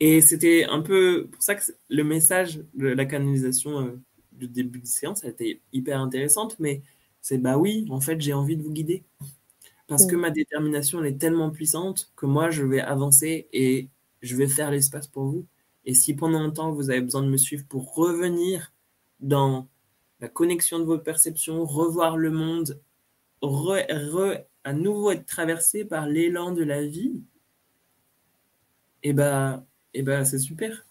Et 0.00 0.20
c'était 0.20 0.64
un 0.64 0.80
peu 0.80 1.28
pour 1.30 1.42
ça 1.42 1.54
que 1.54 1.62
le 1.88 2.02
message 2.02 2.60
de 2.74 2.88
la 2.88 3.04
canalisation 3.06 3.80
euh, 3.80 4.00
du 4.32 4.48
début 4.48 4.80
de 4.80 4.86
séance 4.86 5.24
a 5.24 5.28
été 5.28 5.60
hyper 5.72 6.00
intéressante, 6.00 6.56
mais 6.58 6.82
c'est 7.22 7.38
bah 7.38 7.56
oui, 7.56 7.86
en 7.90 8.00
fait, 8.00 8.20
j'ai 8.20 8.32
envie 8.34 8.56
de 8.56 8.62
vous 8.62 8.72
guider. 8.72 9.04
Parce 9.86 10.06
que 10.06 10.16
ma 10.16 10.30
détermination, 10.30 11.00
elle 11.00 11.12
est 11.14 11.18
tellement 11.18 11.50
puissante 11.50 12.10
que 12.16 12.26
moi, 12.26 12.50
je 12.50 12.64
vais 12.64 12.80
avancer 12.80 13.48
et 13.52 13.88
je 14.22 14.34
vais 14.34 14.48
faire 14.48 14.70
l'espace 14.70 15.06
pour 15.06 15.24
vous. 15.24 15.46
Et 15.86 15.94
si 15.94 16.14
pendant 16.14 16.40
un 16.40 16.50
temps, 16.50 16.72
vous 16.72 16.90
avez 16.90 17.00
besoin 17.00 17.22
de 17.22 17.28
me 17.28 17.36
suivre 17.36 17.64
pour 17.68 17.94
revenir 17.94 18.72
dans 19.20 19.68
la 20.20 20.28
connexion 20.28 20.78
de 20.78 20.84
vos 20.84 20.98
perceptions, 20.98 21.64
revoir 21.64 22.16
le 22.16 22.30
monde, 22.30 22.80
à 23.42 24.72
nouveau 24.72 25.10
être 25.10 25.26
traversé 25.26 25.84
par 25.84 26.06
l'élan 26.06 26.52
de 26.52 26.64
la 26.64 26.84
vie, 26.84 27.22
et 29.02 29.10
eh 29.10 29.12
ben, 29.12 29.66
et 29.92 30.00
eh 30.00 30.02
ben 30.02 30.24
c'est 30.24 30.38
super. 30.38 30.86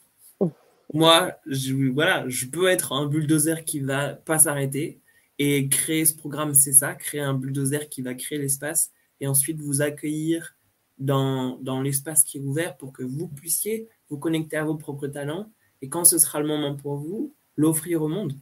Moi, 0.94 1.36
je, 1.48 1.74
voilà, 1.92 2.30
je 2.30 2.46
peux 2.46 2.68
être 2.68 2.94
un 2.94 3.08
bulldozer 3.08 3.66
qui 3.66 3.80
va 3.80 4.10
pas 4.14 4.38
s'arrêter 4.38 5.02
et 5.40 5.68
créer 5.68 6.06
ce 6.06 6.16
programme, 6.16 6.54
c'est 6.54 6.74
ça, 6.74 6.94
créer 6.94 7.22
un 7.22 7.34
bulldozer 7.34 7.90
qui 7.90 8.04
va 8.04 8.14
créer 8.14 8.38
l'espace 8.38 8.92
et 9.20 9.26
ensuite 9.26 9.60
vous 9.60 9.82
accueillir 9.82 10.56
dans, 11.00 11.58
dans 11.62 11.82
l'espace 11.82 12.24
qui 12.24 12.38
est 12.38 12.42
ouvert 12.42 12.78
pour 12.78 12.94
que 12.94 13.02
vous 13.02 13.28
puissiez 13.28 13.90
vous 14.14 14.20
connecter 14.20 14.58
à 14.58 14.64
vos 14.64 14.76
propres 14.76 15.08
talents 15.08 15.48
et 15.82 15.90
quand 15.90 16.06
ce 16.06 16.20
sera 16.20 16.40
le 16.40 16.46
moment 16.48 16.76
pour 16.76 16.98
vous, 16.98 17.34
l'offrir 17.58 18.04
au 18.04 18.08
monde. 18.08 18.34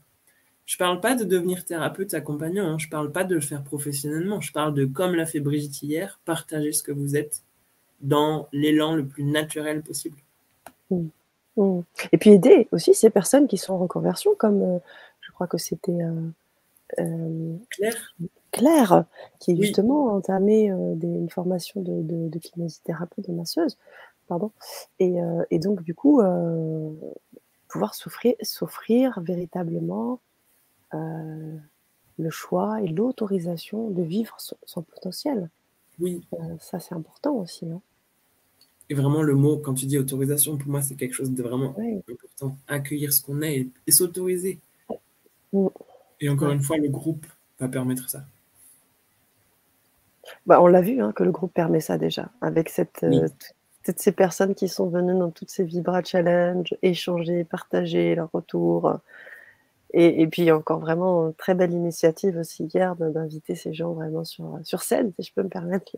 Je 0.65 0.75
ne 0.75 0.79
parle 0.79 0.99
pas 0.99 1.15
de 1.15 1.23
devenir 1.23 1.63
thérapeute 1.63 2.13
accompagnant, 2.13 2.65
hein. 2.65 2.77
je 2.77 2.87
ne 2.87 2.91
parle 2.91 3.11
pas 3.11 3.23
de 3.23 3.35
le 3.35 3.41
faire 3.41 3.63
professionnellement, 3.63 4.41
je 4.41 4.51
parle 4.51 4.73
de, 4.73 4.85
comme 4.85 5.15
l'a 5.15 5.25
fait 5.25 5.39
Brigitte 5.39 5.81
hier, 5.81 6.19
partager 6.25 6.73
ce 6.73 6.83
que 6.83 6.91
vous 6.91 7.15
êtes 7.15 7.41
dans 8.01 8.49
l'élan 8.51 8.95
le 8.95 9.05
plus 9.05 9.23
naturel 9.23 9.81
possible. 9.81 10.17
Mmh. 10.89 11.07
Mmh. 11.55 11.79
Et 12.11 12.17
puis 12.17 12.31
aider 12.31 12.67
aussi 12.71 12.93
ces 12.93 13.09
personnes 13.09 13.47
qui 13.47 13.57
sont 13.57 13.73
en 13.73 13.77
reconversion, 13.77 14.35
comme 14.37 14.61
euh, 14.61 14.79
je 15.21 15.31
crois 15.31 15.47
que 15.47 15.57
c'était 15.57 16.03
euh, 16.03 16.29
euh, 16.99 17.55
Claire. 17.69 18.15
Claire, 18.51 19.05
qui 19.39 19.55
justement 19.61 20.09
a 20.09 20.13
entamé 20.13 20.65
une 20.65 21.29
formation 21.29 21.81
de, 21.81 22.01
de, 22.01 22.27
de 22.27 22.39
kinésithérapeute, 22.39 23.25
de 23.25 23.31
masseuse, 23.33 23.77
pardon. 24.31 24.51
Et, 24.99 25.21
euh, 25.21 25.43
et 25.51 25.59
donc, 25.59 25.83
du 25.83 25.93
coup, 25.93 26.21
euh, 26.21 26.89
pouvoir 27.67 27.93
s'offrir 27.93 29.19
véritablement 29.19 30.21
euh, 30.93 31.57
le 32.17 32.29
choix 32.29 32.81
et 32.81 32.87
l'autorisation 32.87 33.89
de 33.89 34.01
vivre 34.01 34.37
son, 34.39 34.83
potentiel. 34.83 35.49
Oui. 35.99 36.21
ça, 36.59 36.79
c'est 36.79 36.95
important 36.95 37.33
aussi. 37.35 37.69
Hein. 37.69 37.81
Et 38.89 38.93
vraiment, 38.93 39.21
le 39.21 39.35
mot, 39.35 39.57
quand 39.57 39.73
tu 39.73 39.85
dis 39.85 39.97
autorisation, 39.97 40.57
pour 40.57 40.71
moi, 40.71 40.81
c'est 40.81 40.95
quelque 40.95 41.13
chose 41.13 41.31
de 41.31 41.43
vraiment 41.43 41.75
important. 42.09 42.55
Accueillir 42.69 43.11
ce 43.11 43.21
qu'on 43.21 43.41
est 43.41 43.67
et, 43.85 43.91
s'autoriser. 43.91 44.59
Et 46.21 46.29
encore 46.29 46.51
une 46.51 46.61
fois, 46.61 46.77
le 46.77 46.87
groupe 46.87 47.25
va 47.59 47.67
permettre 47.67 48.09
ça. 48.09 48.23
Bah, 50.45 50.61
on 50.61 50.67
l'a 50.67 50.81
vu 50.81 51.01
hein, 51.01 51.11
que 51.11 51.23
le 51.23 51.31
groupe 51.31 51.53
permet 51.53 51.81
ça 51.81 51.97
déjà, 51.97 52.29
avec 52.39 52.69
cette, 52.69 53.05
toutes 53.83 53.99
ces 53.99 54.11
personnes 54.11 54.55
qui 54.55 54.67
sont 54.67 54.87
venues 54.87 55.17
dans 55.17 55.31
toutes 55.31 55.49
ces 55.49 55.63
Vibra 55.63 56.03
Challenge, 56.03 56.75
échanger, 56.81 57.43
partager 57.43 58.15
leur 58.15 58.29
retour. 58.31 58.99
Et, 59.93 60.25
puis 60.27 60.49
encore 60.51 60.79
vraiment 60.79 61.27
une 61.27 61.33
très 61.33 61.53
belle 61.53 61.73
initiative 61.73 62.37
aussi 62.37 62.63
hier 62.73 62.95
d'inviter 62.95 63.55
ces 63.55 63.73
gens 63.73 63.91
vraiment 63.91 64.23
sur, 64.23 64.57
sur 64.63 64.83
scène, 64.83 65.11
si 65.19 65.23
je 65.27 65.33
peux 65.33 65.43
me 65.43 65.49
permettre, 65.49 65.97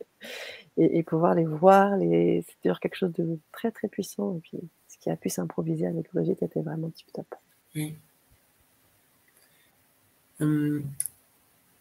et, 0.78 1.04
pouvoir 1.04 1.36
les 1.36 1.46
voir. 1.46 1.98
Les... 1.98 2.44
C'est 2.48 2.56
toujours 2.64 2.80
quelque 2.80 2.96
chose 2.96 3.14
de 3.14 3.38
très 3.52 3.70
très 3.70 3.88
puissant. 3.88 4.36
Et 4.38 4.40
puis 4.40 4.60
ce 4.88 4.98
qui 4.98 5.12
a 5.12 5.16
pu 5.16 5.30
s'improviser 5.30 5.86
avec 5.86 6.12
Brigitte 6.12 6.42
était 6.42 6.62
vraiment 6.62 6.90
tip 6.90 7.12
top. 7.14 7.36
Hum, 10.40 10.84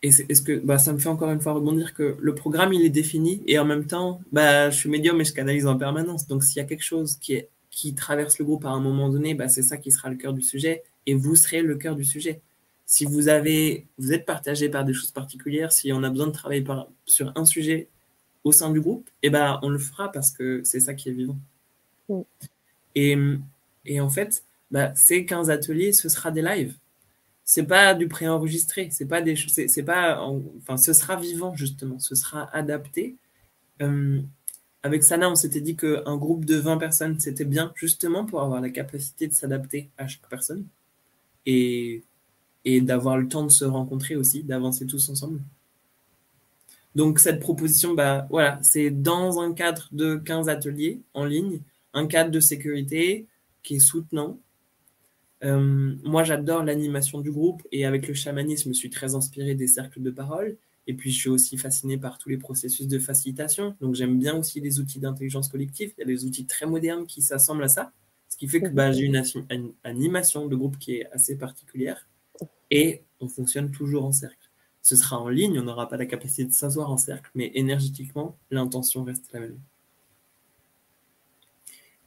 et 0.03 0.09
est-ce 0.09 0.42
que 0.42 0.59
bah, 0.59 0.78
ça 0.78 0.92
me 0.92 0.98
fait 0.98 1.09
encore 1.09 1.30
une 1.30 1.40
fois 1.40 1.53
rebondir 1.53 1.94
que 1.94 2.16
le 2.20 2.34
programme 2.34 2.72
il 2.72 2.84
est 2.84 2.90
défini 2.90 3.40
et 3.46 3.59
en 3.59 3.64
même 3.64 3.86
temps 3.86 4.20
bah, 4.32 4.68
je 4.68 4.76
suis 4.76 4.88
médium 4.88 5.20
et 5.20 5.24
je 5.24 5.32
canalise 5.32 5.66
en 5.66 5.76
permanence. 5.76 6.26
Donc 6.26 6.42
s'il 6.42 6.57
y 6.57 6.61
a 6.61 6.64
quelque 6.64 6.82
chose 6.82 7.16
qui, 7.16 7.34
est, 7.34 7.48
qui 7.70 7.94
traverse 7.94 8.38
le 8.38 8.44
groupe 8.44 8.64
à 8.64 8.70
un 8.70 8.80
moment 8.80 9.09
donné 9.09 9.34
bah, 9.34 9.48
c'est 9.48 9.62
ça 9.62 9.76
qui 9.76 9.92
sera 9.92 10.11
le 10.11 10.16
cœur 10.16 10.32
du 10.32 10.42
sujet 10.42 10.82
et 11.07 11.14
vous 11.14 11.36
serez 11.36 11.62
le 11.62 11.76
cœur 11.76 11.94
du 11.94 12.05
sujet. 12.05 12.40
Si 12.84 13.05
vous 13.05 13.28
avez 13.28 13.86
vous 13.96 14.12
êtes 14.12 14.26
partagé 14.26 14.68
par 14.68 14.84
des 14.84 14.92
choses 14.92 15.12
particulières 15.12 15.70
si 15.70 15.92
on 15.92 16.03
a 16.03 16.11
besoin 16.11 16.26
de 16.26 16.32
travailler 16.32 16.62
par, 16.62 16.88
sur 17.07 17.32
un 17.36 17.44
sujet 17.44 17.88
au 18.42 18.50
sein 18.50 18.70
du 18.70 18.80
groupe 18.80 19.09
et 19.22 19.28
eh 19.28 19.30
ben 19.30 19.61
on 19.62 19.68
le 19.68 19.78
fera 19.78 20.11
parce 20.11 20.32
que 20.32 20.62
c'est 20.64 20.80
ça 20.80 20.94
qui 20.94 21.11
est 21.11 21.12
vivant. 21.12 21.38
Et, 22.96 23.16
et 23.86 24.00
en 24.00 24.09
fait 24.09 24.42
bah, 24.72 24.92
ces 24.96 25.24
15 25.26 25.48
ateliers 25.48 25.92
ce 25.92 26.09
sera 26.09 26.32
des 26.32 26.42
lives 26.42 26.74
c'est 27.45 27.64
pas 27.64 27.95
du 27.95 28.09
préenregistré, 28.09 28.88
c'est 28.90 29.07
pas 29.07 29.20
des 29.20 29.36
c'est 29.36 29.82
pas 29.82 30.20
enfin 30.20 30.76
ce 30.76 30.93
sera 30.93 31.16
vivant 31.16 31.55
justement, 31.55 31.99
ce 31.99 32.14
sera 32.14 32.49
adapté. 32.55 33.16
Euh, 33.80 34.20
avec 34.82 35.05
Sana, 35.05 35.30
on 35.30 35.34
s'était 35.36 35.61
dit 35.61 35.76
qu'un 35.76 36.16
groupe 36.16 36.45
de 36.45 36.57
20 36.57 36.76
personnes, 36.78 37.20
c'était 37.20 37.45
bien 37.45 37.72
justement 37.76 38.24
pour 38.26 38.43
avoir 38.43 38.61
la 38.61 38.70
capacité 38.70 39.28
de 39.28 39.32
s'adapter 39.32 39.90
à 39.97 40.09
chaque 40.09 40.28
personne 40.28 40.66
et, 41.47 42.03
d'avoir 42.64 43.16
le 43.18 43.28
temps 43.28 43.45
de 43.45 43.51
se 43.51 43.64
rencontrer 43.64 44.16
aussi, 44.16 44.43
d'avancer 44.43 44.86
tous 44.86 45.09
ensemble. 45.09 45.40
Donc 46.95 47.18
cette 47.18 47.40
proposition, 47.40 47.95
bah 47.95 48.26
voilà, 48.30 48.59
c'est 48.62 48.90
dans 48.90 49.40
un 49.40 49.53
cadre 49.55 49.88
de 49.93 50.16
15 50.16 50.49
ateliers 50.49 51.01
en 51.14 51.24
ligne, 51.24 51.61
un 51.95 52.07
cadre 52.07 52.30
de 52.30 52.40
sécurité 52.40 53.26
qui 53.62 53.76
est 53.76 53.80
soutenant, 53.80 54.38
euh, 55.45 55.97
moi, 56.05 56.24
j'adore 56.24 56.62
l'animation 56.62 57.20
du 57.20 57.30
groupe 57.30 57.62
et 57.72 57.84
avec 57.84 58.07
le 58.07 58.14
chamanisme, 58.14 58.70
je 58.70 58.78
suis 58.78 58.90
très 58.90 59.14
inspiré 59.14 59.55
des 59.55 59.66
cercles 59.66 60.03
de 60.03 60.11
parole. 60.11 60.57
Et 60.86 60.95
puis, 60.95 61.11
je 61.11 61.18
suis 61.18 61.28
aussi 61.28 61.57
fasciné 61.57 61.97
par 61.97 62.18
tous 62.18 62.28
les 62.28 62.38
processus 62.38 62.88
de 62.88 62.99
facilitation. 62.99 63.76
Donc, 63.80 63.95
j'aime 63.95 64.18
bien 64.18 64.36
aussi 64.36 64.61
les 64.61 64.80
outils 64.80 64.99
d'intelligence 64.99 65.49
collective. 65.49 65.93
Il 65.97 66.01
y 66.01 66.05
a 66.05 66.07
des 66.07 66.24
outils 66.24 66.47
très 66.47 66.66
modernes 66.66 67.07
qui 67.07 67.22
s'assemblent 67.22 67.64
à 67.64 67.68
ça. 67.68 67.93
Ce 68.28 68.36
qui 68.36 68.49
fait 68.49 68.61
que 68.61 68.68
bah, 68.68 68.93
j'ai 68.93 69.05
une, 69.05 69.22
une, 69.51 69.72
animation 69.84 70.47
de 70.47 70.57
groupe 70.57 70.78
qui 70.78 70.97
est 70.97 71.07
assez 71.12 71.36
particulière. 71.36 72.09
Et 72.70 73.03
on 73.20 73.28
fonctionne 73.28 73.70
toujours 73.70 74.05
en 74.05 74.12
cercle. 74.12 74.51
Ce 74.80 74.97
sera 74.97 75.20
en 75.20 75.28
ligne, 75.28 75.61
on 75.61 75.62
n'aura 75.62 75.88
pas 75.88 75.97
la 75.97 76.07
capacité 76.07 76.45
de 76.45 76.53
s'asseoir 76.53 76.90
en 76.90 76.97
cercle, 76.97 77.30
mais 77.36 77.53
énergétiquement, 77.55 78.36
l'intention 78.51 79.05
reste 79.05 79.32
la 79.32 79.40
même. 79.40 79.61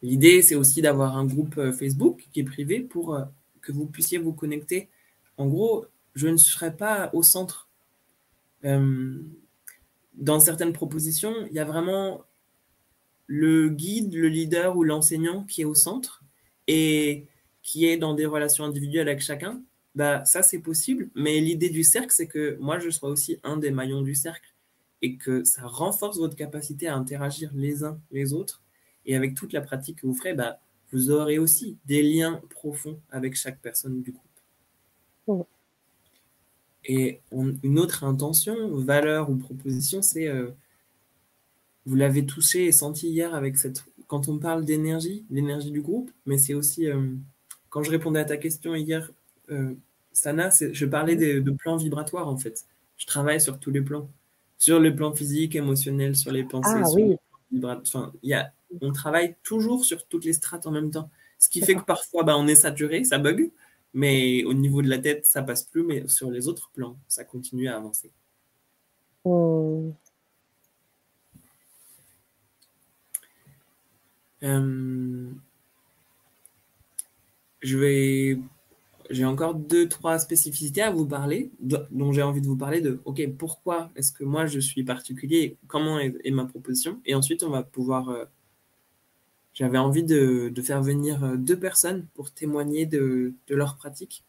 L'idée, 0.05 0.43
c'est 0.43 0.53
aussi 0.53 0.83
d'avoir 0.83 1.17
un 1.17 1.25
groupe 1.25 1.57
euh, 1.57 1.73
Facebook 1.73 2.27
qui 2.31 2.41
est 2.41 2.43
privé 2.43 2.79
pour 2.79 3.15
euh, 3.15 3.25
que 3.61 3.71
vous 3.71 3.87
puissiez 3.87 4.19
vous 4.19 4.33
connecter. 4.33 4.87
En 5.37 5.47
gros, 5.47 5.87
je 6.13 6.27
ne 6.27 6.37
serai 6.37 6.77
pas 6.77 7.09
au 7.13 7.23
centre. 7.23 7.69
Euh, 8.65 9.19
dans 10.13 10.39
certaines 10.39 10.73
propositions, 10.73 11.33
il 11.49 11.53
y 11.53 11.59
a 11.59 11.65
vraiment 11.65 12.21
le 13.25 13.69
guide, 13.69 14.13
le 14.13 14.27
leader 14.27 14.77
ou 14.77 14.83
l'enseignant 14.83 15.43
qui 15.43 15.61
est 15.61 15.65
au 15.65 15.73
centre 15.73 16.23
et 16.67 17.25
qui 17.63 17.87
est 17.87 17.97
dans 17.97 18.13
des 18.13 18.27
relations 18.27 18.63
individuelles 18.63 19.09
avec 19.09 19.21
chacun, 19.21 19.63
bah, 19.95 20.23
ça 20.23 20.43
c'est 20.43 20.59
possible. 20.59 21.09
Mais 21.15 21.39
l'idée 21.39 21.71
du 21.71 21.83
cercle, 21.83 22.11
c'est 22.11 22.27
que 22.27 22.57
moi 22.59 22.77
je 22.77 22.91
sois 22.91 23.09
aussi 23.09 23.39
un 23.43 23.57
des 23.57 23.71
maillons 23.71 24.03
du 24.03 24.13
cercle 24.13 24.53
et 25.01 25.17
que 25.17 25.43
ça 25.43 25.63
renforce 25.65 26.19
votre 26.19 26.35
capacité 26.35 26.87
à 26.87 26.95
interagir 26.95 27.49
les 27.55 27.83
uns 27.83 27.99
les 28.11 28.33
autres. 28.33 28.61
Et 29.05 29.15
avec 29.15 29.35
toute 29.35 29.53
la 29.53 29.61
pratique 29.61 30.01
que 30.01 30.07
vous 30.07 30.15
ferez, 30.15 30.33
bah, 30.33 30.59
vous 30.91 31.11
aurez 31.11 31.39
aussi 31.39 31.77
des 31.85 32.01
liens 32.01 32.41
profonds 32.49 32.99
avec 33.11 33.35
chaque 33.35 33.59
personne 33.59 34.01
du 34.01 34.11
groupe. 34.11 35.45
Et 36.87 37.21
une 37.31 37.79
autre 37.79 38.03
intention, 38.03 38.75
valeur 38.75 39.29
ou 39.31 39.35
proposition, 39.35 40.03
c'est, 40.03 40.27
euh, 40.27 40.51
vous 41.85 41.95
l'avez 41.95 42.25
touché 42.25 42.65
et 42.65 42.71
senti 42.71 43.09
hier 43.09 43.33
avec 43.33 43.57
cette, 43.57 43.85
quand 44.07 44.27
on 44.27 44.37
parle 44.37 44.65
d'énergie, 44.65 45.25
l'énergie 45.31 45.71
du 45.71 45.81
groupe, 45.81 46.11
mais 46.27 46.37
c'est 46.37 46.53
aussi, 46.53 46.87
euh, 46.87 47.15
quand 47.69 47.81
je 47.81 47.89
répondais 47.89 48.19
à 48.19 48.25
ta 48.25 48.37
question 48.37 48.75
hier, 48.75 49.11
euh, 49.49 49.73
Sana, 50.11 50.49
je 50.49 50.85
parlais 50.85 51.15
de, 51.15 51.39
de, 51.39 51.51
plans 51.51 51.75
vibratoires 51.75 52.27
en 52.27 52.37
fait. 52.37 52.65
Je 52.97 53.05
travaille 53.05 53.41
sur 53.41 53.59
tous 53.59 53.71
les 53.71 53.81
plans, 53.81 54.07
sur 54.57 54.79
le 54.79 54.95
plan 54.95 55.13
physique, 55.13 55.55
émotionnel, 55.55 56.15
sur 56.15 56.31
les 56.31 56.43
pensées. 56.43 56.69
Ah 56.75 56.89
oui. 56.93 57.17
Enfin, 57.63 58.13
y 58.23 58.33
a, 58.33 58.53
on 58.81 58.91
travaille 58.91 59.35
toujours 59.43 59.85
sur 59.85 60.07
toutes 60.07 60.25
les 60.25 60.33
strates 60.33 60.67
en 60.67 60.71
même 60.71 60.91
temps. 60.91 61.09
Ce 61.39 61.49
qui 61.49 61.61
fait 61.61 61.75
que 61.75 61.83
parfois, 61.83 62.23
bah, 62.23 62.37
on 62.37 62.47
est 62.47 62.55
saturé, 62.55 63.03
ça 63.03 63.17
bug, 63.17 63.51
mais 63.93 64.43
au 64.45 64.53
niveau 64.53 64.81
de 64.81 64.89
la 64.89 64.97
tête, 64.97 65.25
ça 65.25 65.41
passe 65.41 65.63
plus, 65.63 65.83
mais 65.83 66.07
sur 66.07 66.31
les 66.31 66.47
autres 66.47 66.71
plans, 66.73 66.97
ça 67.07 67.23
continue 67.23 67.67
à 67.67 67.77
avancer. 67.77 68.11
Hmm. 69.23 69.91
Euh, 74.43 75.29
je 77.61 77.77
vais, 77.77 78.39
j'ai 79.09 79.25
encore 79.25 79.55
deux, 79.55 79.89
trois 79.89 80.19
spécificités 80.19 80.81
à 80.81 80.91
vous 80.91 81.07
parler, 81.07 81.51
dont 81.59 82.11
j'ai 82.11 82.21
envie 82.21 82.41
de 82.41 82.47
vous 82.47 82.57
parler 82.57 82.81
de, 82.81 83.01
ok, 83.05 83.27
pourquoi 83.37 83.91
est-ce 83.95 84.11
que 84.11 84.23
moi 84.23 84.45
je 84.45 84.59
suis 84.59 84.83
particulier, 84.83 85.57
comment 85.67 85.99
est, 85.99 86.31
ma 86.31 86.45
proposition, 86.45 87.01
et 87.05 87.15
ensuite 87.15 87.43
on 87.43 87.49
va 87.49 87.63
pouvoir 87.63 88.09
euh, 88.09 88.25
j'avais 89.55 89.77
envie 89.77 90.03
de, 90.03 90.53
faire 90.61 90.83
venir 90.83 91.23
euh, 91.23 91.37
deux 91.37 91.57
personnes 91.57 92.05
pour 92.13 92.29
témoigner 92.31 92.85
de, 92.85 93.33
leur 93.49 93.77
pratique. 93.77 94.23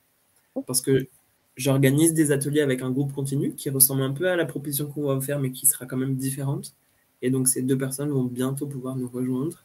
Parce 0.67 0.81
que 0.81 1.09
j'organise 1.57 2.15
des 2.15 2.33
ateliers 2.33 2.63
avec 2.63 2.81
un 2.81 2.91
groupe 2.91 3.13
continu 3.13 3.53
qui 3.53 3.69
ressemble 3.69 4.03
un 4.03 4.13
peu 4.13 4.31
à 4.31 4.37
la 4.37 4.47
proposition 4.47 4.87
qu'on 4.87 5.15
va 5.15 5.21
faire, 5.21 5.39
mais 5.39 5.51
qui 5.51 5.67
sera 5.67 5.85
quand 5.85 5.99
même 5.99 6.15
différente. 6.15 6.75
Et 7.21 7.31
donc 7.31 7.49
ces 7.49 7.61
deux 7.61 7.77
personnes 7.77 8.11
vont 8.11 8.25
bientôt 8.25 8.67
pouvoir 8.67 8.97
nous 8.97 9.09
rejoindre 9.09 9.65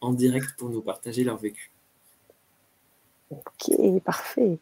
en 0.00 0.12
direct 0.12 0.50
pour 0.58 0.70
nous 0.70 0.82
partager 0.82 1.24
leur 1.24 1.38
vécu. 1.38 1.72
Ok, 3.30 4.02
parfait. 4.04 4.58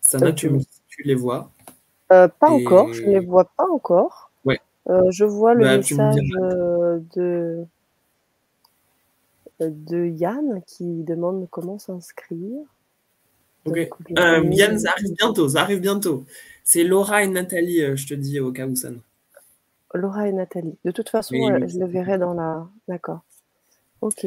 Sana, 0.00 0.32
tu, 0.32 0.50
tu 0.88 1.02
les 1.02 1.14
vois? 1.14 1.50
Euh, 2.12 2.26
Pas 2.26 2.50
encore, 2.50 2.92
je 2.92 3.02
ne 3.02 3.10
les 3.10 3.20
vois 3.20 3.44
pas 3.56 3.68
encore. 3.68 4.30
Ouais. 4.44 4.60
Euh, 4.88 5.10
je 5.10 5.24
vois 5.24 5.54
le 5.54 5.64
bah, 5.64 5.76
message 5.76 6.16
de 7.14 7.66
de 9.68 10.06
Yann 10.06 10.62
qui 10.66 11.02
demande 11.04 11.48
comment 11.50 11.78
s'inscrire. 11.78 12.60
Euh, 13.68 14.44
Yann, 14.50 14.78
ça 14.78 14.90
arrive 14.92 15.14
bientôt, 15.14 15.48
ça 15.48 15.62
arrive 15.62 15.80
bientôt. 15.80 16.24
C'est 16.64 16.84
Laura 16.84 17.22
et 17.22 17.28
Nathalie, 17.28 17.82
euh, 17.82 17.96
je 17.96 18.06
te 18.06 18.14
dis 18.14 18.40
au 18.40 18.52
cas 18.52 18.66
où 18.66 18.74
ça. 18.74 18.88
Laura 19.92 20.28
et 20.28 20.32
Nathalie. 20.32 20.78
De 20.84 20.90
toute 20.90 21.08
façon, 21.08 21.34
euh, 21.34 21.66
je 21.66 21.78
le 21.78 21.86
verrai 21.86 22.18
dans 22.18 22.32
la. 22.32 22.68
D'accord. 22.88 23.20
Ok. 24.00 24.26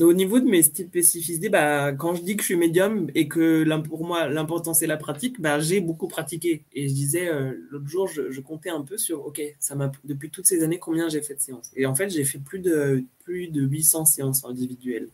Au 0.00 0.14
niveau 0.14 0.40
de 0.40 0.46
mes 0.46 0.62
spécificités, 0.62 1.50
bah, 1.50 1.92
quand 1.92 2.14
je 2.14 2.22
dis 2.22 2.36
que 2.36 2.42
je 2.42 2.46
suis 2.46 2.56
médium 2.56 3.10
et 3.14 3.28
que 3.28 3.64
pour 3.80 4.06
moi 4.06 4.26
l'important 4.26 4.72
c'est 4.72 4.86
la 4.86 4.96
pratique, 4.96 5.38
bah, 5.38 5.60
j'ai 5.60 5.80
beaucoup 5.80 6.08
pratiqué. 6.08 6.64
Et 6.72 6.88
je 6.88 6.94
disais 6.94 7.28
euh, 7.28 7.52
l'autre 7.70 7.86
jour, 7.86 8.08
je, 8.08 8.40
comptais 8.40 8.70
un 8.70 8.82
peu 8.82 8.96
sur, 8.96 9.26
ok, 9.26 9.42
ça 9.58 9.74
m'a 9.74 9.92
depuis 10.04 10.30
toutes 10.30 10.46
ces 10.46 10.62
années 10.62 10.78
combien 10.78 11.10
j'ai 11.10 11.20
fait 11.20 11.34
de 11.34 11.40
séances? 11.40 11.70
Et 11.76 11.84
en 11.84 11.94
fait, 11.94 12.08
j'ai 12.08 12.24
fait 12.24 12.38
plus 12.38 12.60
de 12.60 13.04
plus 13.24 13.48
de 13.48 13.62
800 13.62 14.06
séances 14.06 14.44
individuelles. 14.44 15.08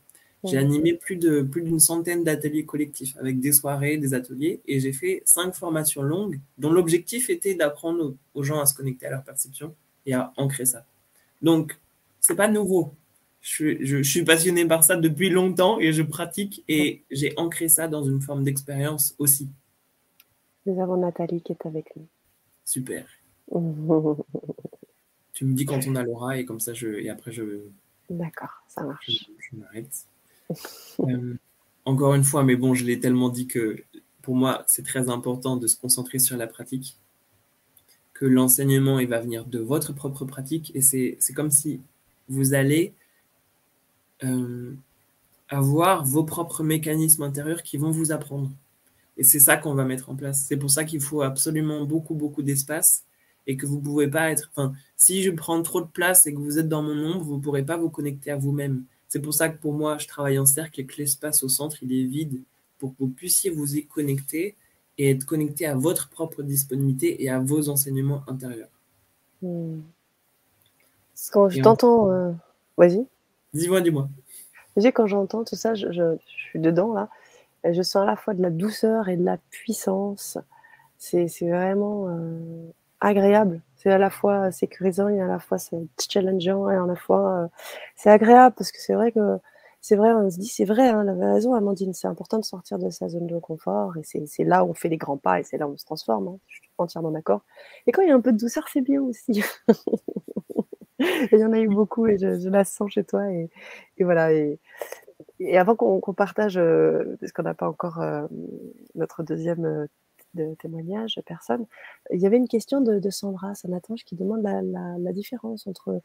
J'ai 0.45 0.57
animé 0.57 0.95
plus 0.95 1.17
de 1.17 1.43
plus 1.43 1.63
d'une 1.63 1.81
centaine 1.81 2.23
d'ateliers 2.23 2.65
collectifs 2.65 3.17
avec 3.19 3.41
des 3.41 3.51
soirées, 3.51 3.97
des 3.97 4.15
ateliers, 4.15 4.61
et 4.67 4.79
j'ai 4.79 4.93
fait 4.93 5.23
cinq 5.25 5.57
formations 5.57 6.03
longues 6.03 6.39
dont 6.59 6.71
l'objectif 6.71 7.29
était 7.29 7.55
d'apprendre 7.55 8.15
aux 8.35 8.43
gens 8.45 8.61
à 8.61 8.67
se 8.67 8.75
connecter 8.75 9.07
à 9.07 9.11
leur 9.11 9.25
perception 9.25 9.75
et 10.07 10.15
à 10.15 10.33
ancrer 10.37 10.65
ça. 10.65 10.87
Donc, 11.43 11.77
c'est 12.21 12.37
pas 12.37 12.47
nouveau 12.47 12.93
je, 13.49 14.03
suis 14.03 14.25
passionné 14.25 14.67
par 14.67 14.85
ça 14.85 14.97
depuis 14.97 15.31
longtemps 15.31 15.81
et 15.81 15.93
je 15.93 16.03
pratique 16.03 16.65
et 16.69 17.03
j'ai 17.11 17.33
ancré 17.39 17.69
ça 17.69 17.89
dans 17.89 18.05
une 18.05 18.21
forme 18.21 18.45
d'expérience 18.45 19.15
aussi. 19.19 19.49
Nous 20.67 20.81
avons 20.81 20.99
Nathalie 20.99 21.41
qui 21.43 21.53
est 21.53 21.67
avec 21.67 21.87
nous. 21.97 22.07
Super. 22.65 23.07
tu 25.33 25.45
me 25.47 25.55
dis 25.55 25.65
quand 25.65 25.81
on 25.87 25.97
a 25.97 26.03
Laura 26.03 26.37
et 26.37 26.45
comme 26.45 26.61
ça 26.61 26.75
je 26.75 26.89
et 26.89 27.09
après 27.09 27.33
je. 27.33 27.61
D'accord, 28.11 28.63
ça 28.69 28.83
marche. 28.83 29.11
Je, 29.39 29.57
m'arrête. 29.57 30.07
Euh, 31.01 31.35
encore 31.85 32.15
une 32.15 32.25
fois, 32.25 32.43
mais 32.43 32.57
bon, 32.57 32.73
je 32.73 32.85
l'ai 32.87 32.99
tellement 32.99 33.29
dit 33.29 33.47
que 33.47 33.85
pour 34.23 34.35
moi 34.35 34.65
c'est 34.67 34.83
très 34.83 35.11
important 35.11 35.59
de 35.59 35.67
se 35.67 35.77
concentrer 35.77 36.19
sur 36.19 36.39
la 36.39 36.47
pratique, 36.47 36.97
que 38.15 38.25
l'enseignement 38.25 38.99
il 38.99 39.09
va 39.09 39.21
venir 39.21 39.45
de 39.45 39.59
votre 39.59 39.93
propre 39.93 40.25
pratique 40.25 40.73
et 40.75 40.81
c'est 40.81 41.19
comme 41.35 41.51
si 41.51 41.83
vous 42.29 42.55
allez 42.55 42.95
euh, 44.25 44.75
avoir 45.49 46.05
vos 46.05 46.25
propres 46.25 46.63
mécanismes 46.63 47.23
intérieurs 47.23 47.63
qui 47.63 47.77
vont 47.77 47.91
vous 47.91 48.13
apprendre. 48.13 48.51
Et 49.17 49.25
c'est 49.25 49.41
ça 49.41 49.57
qu'on 49.57 49.75
va 49.75 49.85
mettre 49.85 50.11
en 50.11 50.15
place. 50.15 50.45
C'est 50.47 50.57
pour 50.57 50.71
ça 50.71 50.85
qu'il 50.85 51.01
faut 51.01 51.23
absolument 51.23 51.85
beaucoup, 51.85 52.15
beaucoup 52.15 52.43
d'espace 52.43 53.05
et 53.47 53.57
que 53.57 53.67
vous 53.67 53.77
ne 53.77 53.83
pouvez 53.83 54.09
pas 54.09 54.31
être. 54.31 54.51
Enfin, 54.53 54.75
si 54.97 55.23
je 55.23 55.31
prends 55.31 55.61
trop 55.63 55.81
de 55.81 55.87
place 55.87 56.27
et 56.27 56.33
que 56.33 56.39
vous 56.39 56.59
êtes 56.59 56.69
dans 56.69 56.83
mon 56.83 56.97
ombre, 57.05 57.25
vous 57.25 57.37
ne 57.37 57.43
pourrez 57.43 57.65
pas 57.65 57.77
vous 57.77 57.91
connecter 57.91 58.31
à 58.31 58.37
vous-même. 58.37 58.85
C'est 59.09 59.21
pour 59.21 59.35
ça 59.35 59.49
que 59.49 59.59
pour 59.59 59.73
moi, 59.73 59.99
je 59.99 60.07
travaille 60.07 60.39
en 60.39 60.47
cercle 60.47 60.81
et 60.81 60.87
que 60.87 60.97
l'espace 60.99 61.43
au 61.43 61.49
centre, 61.49 61.83
il 61.83 61.93
est 61.93 62.05
vide 62.05 62.43
pour 62.79 62.91
que 62.91 62.97
vous 63.01 63.09
puissiez 63.09 63.51
vous 63.51 63.77
y 63.77 63.87
connecter 63.87 64.55
et 64.99 65.11
être 65.11 65.25
connecté 65.25 65.67
à 65.67 65.75
votre 65.75 66.09
propre 66.11 66.43
disponibilité 66.43 67.23
et 67.23 67.31
à 67.31 67.39
vos 67.39 67.69
enseignements 67.69 68.23
intérieurs. 68.29 68.69
Hmm. 69.41 69.81
Quand 71.33 71.49
je 71.49 71.61
t'entends, 71.61 72.11
euh, 72.13 72.33
vas-y. 72.77 73.07
Dis-moi, 73.53 73.81
dis-moi. 73.81 74.09
Quand 74.95 75.07
j'entends 75.07 75.45
tout 75.45 75.57
ça, 75.57 75.75
je, 75.75 76.17
suis 76.27 76.61
dedans 76.61 76.93
là. 76.93 77.09
Je 77.65 77.83
sens 77.83 78.03
à 78.03 78.05
la 78.05 78.17
fois 78.17 78.35
de 78.35 78.43
la 78.43 78.51
douceur 78.51 79.09
et 79.09 79.17
de 79.17 79.25
la 79.25 79.39
puissance. 79.51 80.39
C'est 80.99 81.27
vraiment 81.43 82.09
euh, 82.09 82.71
agréable. 83.01 83.61
C'est 83.77 83.91
à 83.91 83.99
la 83.99 84.11
fois 84.11 84.51
sécurisant 84.53 85.09
et 85.09 85.21
à 85.21 85.27
la 85.27 85.39
fois 85.39 85.59
c'est 85.59 85.79
challengeant 85.99 86.69
et 86.71 86.75
à 86.75 86.87
la 86.87 86.97
fois 86.97 87.45
euh, 87.45 87.49
c'est 87.97 88.11
agréable 88.11 88.55
parce 88.59 88.73
que 88.73 88.81
c'est 88.81 88.95
vrai 88.95 89.13
que 89.13 89.39
c'est 89.81 89.97
vrai, 89.97 90.13
on 90.13 90.29
se 90.31 90.39
dit 90.39 90.49
c'est 90.49 90.65
vrai, 90.65 90.89
hein, 90.89 91.03
elle 91.03 91.09
avait 91.11 91.33
raison, 91.33 91.55
Amandine, 91.55 91.95
c'est 91.95 92.09
important 92.09 92.39
de 92.39 92.45
sortir 92.45 92.79
de 92.79 92.91
sa 92.91 93.09
zone 93.09 93.27
de 93.27 93.39
confort 93.39 93.97
et 93.97 94.03
c'est 94.03 94.45
là 94.45 94.65
où 94.65 94.71
on 94.71 94.75
fait 94.75 94.89
des 94.89 94.97
grands 94.97 95.17
pas 95.17 95.41
et 95.41 95.45
c'est 95.45 95.57
là 95.57 95.69
où 95.69 95.73
on 95.73 95.77
se 95.77 95.85
transforme. 95.85 96.29
Hein. 96.29 96.39
Je 96.49 96.57
suis 96.57 96.71
entièrement 96.79 97.13
d'accord. 97.13 97.43
Et 97.87 97.93
quand 97.93 98.03
il 98.03 98.09
y 98.09 98.13
a 98.13 98.15
un 98.15 98.21
peu 98.21 98.33
de 98.33 98.39
douceur, 98.39 98.67
c'est 98.73 98.81
bien 98.81 99.01
aussi. 99.03 99.43
il 100.99 101.39
y 101.39 101.45
en 101.45 101.53
a 101.53 101.61
eu 101.61 101.69
beaucoup 101.69 102.07
et 102.07 102.19
je, 102.19 102.49
la 102.49 102.65
sens 102.65 102.93
chez 102.93 103.05
toi. 103.05 103.31
Et, 103.31 103.51
voilà. 104.01 104.33
Et, 104.33 104.59
avant 105.57 105.77
qu'on 105.77 106.15
partage, 106.15 106.59
euh, 106.59 107.17
parce 107.21 107.33
qu'on 107.33 107.43
n'a 107.43 107.55
pas 107.55 107.69
encore 107.69 108.01
euh, 108.01 108.27
notre 108.95 109.23
deuxième 109.23 109.89
euh, 110.39 110.55
témoignage, 110.57 111.21
personne, 111.27 111.67
il 112.13 112.21
y 112.21 112.27
avait 112.27 112.37
une 112.37 112.49
question 112.49 112.81
de, 112.81 113.11
Sandra 113.11 113.55
Sanatange 113.55 114.05
qui 114.05 114.17
demande 114.17 114.43
la, 114.43 115.13
différence 115.13 115.67
entre 115.67 116.01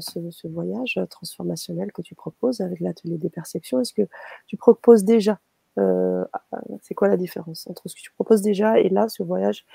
ce, 0.00 0.46
voyage 0.48 1.00
transformationnel 1.10 1.92
que 1.92 2.02
tu 2.02 2.14
proposes 2.14 2.60
avec 2.60 2.80
l'atelier 2.80 3.18
des 3.18 3.30
perceptions. 3.30 3.80
Est-ce 3.80 3.94
que 3.94 4.08
tu 4.46 4.56
proposes 4.56 5.04
déjà 5.04 5.40
C'est 5.76 6.94
quoi 6.94 7.08
la 7.08 7.16
différence 7.16 7.66
entre 7.66 7.88
ce 7.88 7.94
que 7.94 8.00
tu 8.00 8.12
proposes 8.12 8.42
déjà 8.42 8.78
et 8.78 8.88
là, 8.88 9.08
ce 9.08 9.22
voyage 9.22 9.66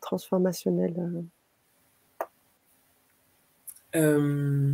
transformationnel 0.00 1.24
euh, 3.94 4.72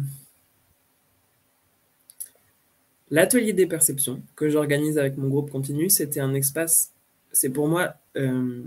l'atelier 3.10 3.52
des 3.52 3.66
perceptions 3.66 4.22
que 4.36 4.48
j'organise 4.48 4.98
avec 4.98 5.16
mon 5.16 5.28
groupe 5.28 5.50
continu, 5.50 5.90
c'était 5.90 6.20
un 6.20 6.34
espace, 6.34 6.92
c'est 7.32 7.50
pour 7.50 7.68
moi, 7.68 7.94
euh, 8.16 8.62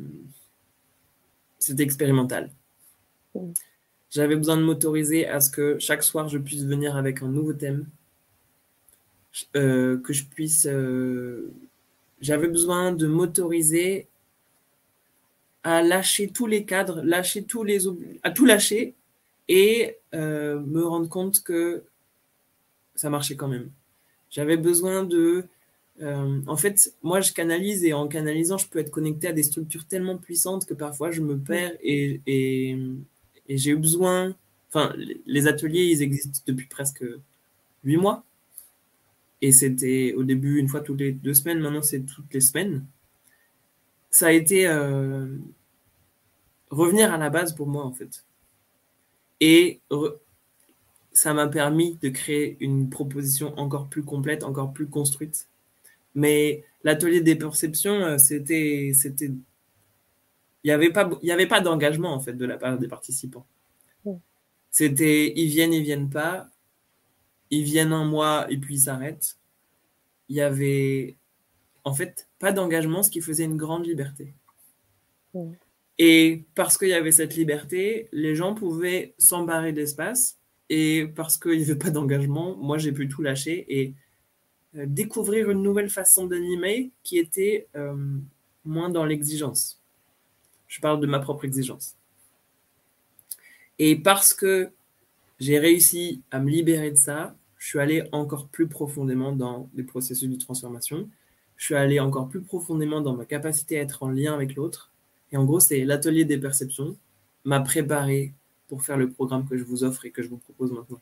c'était 1.59 1.83
expérimental. 1.83 2.51
J'avais 4.11 4.35
besoin 4.35 4.57
de 4.57 4.63
m'autoriser 4.63 5.27
à 5.27 5.41
ce 5.41 5.49
que 5.49 5.77
chaque 5.79 6.03
soir 6.03 6.29
je 6.29 6.37
puisse 6.37 6.63
venir 6.63 6.95
avec 6.95 7.21
un 7.21 7.27
nouveau 7.27 7.53
thème, 7.53 7.87
euh, 9.55 9.99
que 9.99 10.13
je 10.13 10.23
puisse. 10.25 10.67
J'avais 12.21 12.47
besoin 12.47 12.93
de 12.93 13.07
m'autoriser 13.07 14.07
à 15.63 15.81
lâcher 15.81 16.29
tous 16.29 16.45
les 16.45 16.63
cadres, 16.63 17.01
lâcher 17.03 17.43
tous 17.43 17.63
les 17.63 17.87
à 18.23 18.31
tout 18.31 18.45
lâcher 18.45 18.93
et 19.47 19.97
euh, 20.13 20.59
me 20.59 20.83
rendre 20.85 21.09
compte 21.09 21.43
que 21.43 21.83
ça 22.95 23.09
marchait 23.09 23.35
quand 23.35 23.47
même. 23.47 23.69
J'avais 24.29 24.57
besoin 24.57 25.03
de... 25.03 25.45
Euh, 26.01 26.41
en 26.47 26.57
fait, 26.57 26.93
moi, 27.03 27.21
je 27.21 27.33
canalise 27.33 27.83
et 27.85 27.93
en 27.93 28.07
canalisant, 28.07 28.57
je 28.57 28.67
peux 28.67 28.79
être 28.79 28.91
connecté 28.91 29.27
à 29.27 29.33
des 29.33 29.43
structures 29.43 29.85
tellement 29.85 30.17
puissantes 30.17 30.65
que 30.65 30.73
parfois 30.73 31.11
je 31.11 31.21
me 31.21 31.37
perds 31.37 31.73
et, 31.81 32.21
et, 32.27 32.77
et 33.47 33.57
j'ai 33.57 33.71
eu 33.71 33.77
besoin... 33.77 34.35
Enfin, 34.69 34.93
les 35.25 35.47
ateliers, 35.47 35.85
ils 35.85 36.01
existent 36.01 36.41
depuis 36.47 36.67
presque 36.67 37.05
huit 37.83 37.97
mois. 37.97 38.23
Et 39.41 39.51
c'était 39.51 40.13
au 40.17 40.23
début 40.23 40.59
une 40.59 40.67
fois 40.67 40.81
toutes 40.81 40.99
les 40.99 41.11
deux 41.11 41.33
semaines, 41.33 41.59
maintenant 41.59 41.81
c'est 41.81 41.99
toutes 41.99 42.33
les 42.33 42.41
semaines. 42.41 42.85
Ça 44.09 44.27
a 44.27 44.31
été 44.31 44.65
euh, 44.65 45.27
revenir 46.69 47.13
à 47.13 47.17
la 47.17 47.29
base 47.29 47.53
pour 47.53 47.67
moi 47.67 47.83
en 47.83 47.91
fait. 47.91 48.23
Et 49.39 49.81
ça 51.11 51.33
m'a 51.33 51.47
permis 51.47 51.97
de 52.01 52.09
créer 52.09 52.57
une 52.59 52.89
proposition 52.89 53.57
encore 53.57 53.87
plus 53.87 54.03
complète, 54.03 54.43
encore 54.43 54.73
plus 54.73 54.87
construite. 54.87 55.47
Mais 56.13 56.63
l'atelier 56.83 57.21
des 57.21 57.35
perceptions, 57.35 57.95
euh, 57.95 58.17
c'était, 58.17 58.91
c'était, 58.93 59.25
il 59.25 59.41
n'y 60.63 60.71
avait 60.71 60.91
pas, 60.91 61.09
il 61.21 61.27
y 61.27 61.31
avait 61.31 61.47
pas 61.47 61.61
d'engagement 61.61 62.13
en 62.13 62.19
fait 62.19 62.33
de 62.33 62.45
la 62.45 62.57
part 62.57 62.77
des 62.77 62.87
participants. 62.87 63.45
C'était, 64.71 65.31
ils 65.37 65.47
viennent, 65.47 65.73
ils 65.73 65.83
viennent 65.83 66.09
pas, 66.09 66.49
ils 67.49 67.63
viennent 67.63 67.93
un 67.93 68.03
mois 68.03 68.45
et 68.49 68.57
puis 68.57 68.75
ils 68.75 68.81
s'arrêtent. 68.81 69.37
Il 70.27 70.35
y 70.35 70.41
avait, 70.41 71.15
en 71.85 71.93
fait, 71.93 72.27
pas 72.39 72.51
d'engagement, 72.51 73.01
ce 73.01 73.09
qui 73.09 73.21
faisait 73.21 73.45
une 73.45 73.55
grande 73.55 73.85
liberté. 73.85 74.33
Et 75.97 76.43
parce 76.55 76.77
qu'il 76.77 76.89
y 76.89 76.93
avait 76.93 77.11
cette 77.11 77.35
liberté, 77.35 78.09
les 78.11 78.35
gens 78.35 78.53
pouvaient 78.53 79.15
s'embarrer 79.17 79.71
d'espace 79.71 80.37
et 80.69 81.07
parce 81.15 81.37
qu'il 81.37 81.57
n'y 81.57 81.63
avait 81.63 81.75
pas 81.75 81.91
d'engagement, 81.91 82.55
moi, 82.57 82.77
j'ai 82.77 82.91
pu 82.91 83.07
tout 83.07 83.21
lâcher 83.21 83.65
et 83.69 83.93
euh, 84.75 84.85
découvrir 84.87 85.49
une 85.49 85.61
nouvelle 85.61 85.89
façon 85.89 86.25
d'animer 86.25 86.91
qui 87.03 87.17
était 87.17 87.67
euh, 87.75 87.95
moins 88.65 88.89
dans 88.89 89.05
l'exigence. 89.05 89.81
Je 90.67 90.81
parle 90.81 90.99
de 90.99 91.07
ma 91.07 91.19
propre 91.19 91.45
exigence. 91.45 91.95
Et 93.79 93.95
parce 93.95 94.33
que 94.33 94.71
j'ai 95.39 95.59
réussi 95.59 96.21
à 96.31 96.39
me 96.39 96.49
libérer 96.49 96.91
de 96.91 96.95
ça, 96.95 97.35
je 97.57 97.67
suis 97.67 97.79
allé 97.79 98.03
encore 98.11 98.47
plus 98.47 98.67
profondément 98.67 99.31
dans 99.31 99.69
les 99.75 99.83
processus 99.83 100.29
de 100.29 100.35
transformation. 100.35 101.09
Je 101.57 101.65
suis 101.65 101.75
allé 101.75 101.99
encore 101.99 102.27
plus 102.27 102.41
profondément 102.41 103.01
dans 103.01 103.15
ma 103.15 103.25
capacité 103.25 103.79
à 103.79 103.81
être 103.81 104.03
en 104.03 104.09
lien 104.09 104.33
avec 104.33 104.55
l'autre. 104.55 104.91
Et 105.35 105.37
en 105.37 105.43
gros, 105.43 105.59
c'est 105.59 105.83
l'atelier 105.83 106.23
des 106.23 106.37
perceptions 106.37 106.95
m'a 107.43 107.59
préparé 107.59 108.31
pour 108.69 108.83
faire 108.83 108.95
le 108.95 109.09
programme 109.09 109.45
que 109.45 109.57
je 109.57 109.65
vous 109.65 109.83
offre 109.83 110.05
et 110.05 110.09
que 110.09 110.23
je 110.23 110.29
vous 110.29 110.37
propose 110.37 110.71
maintenant. 110.71 111.01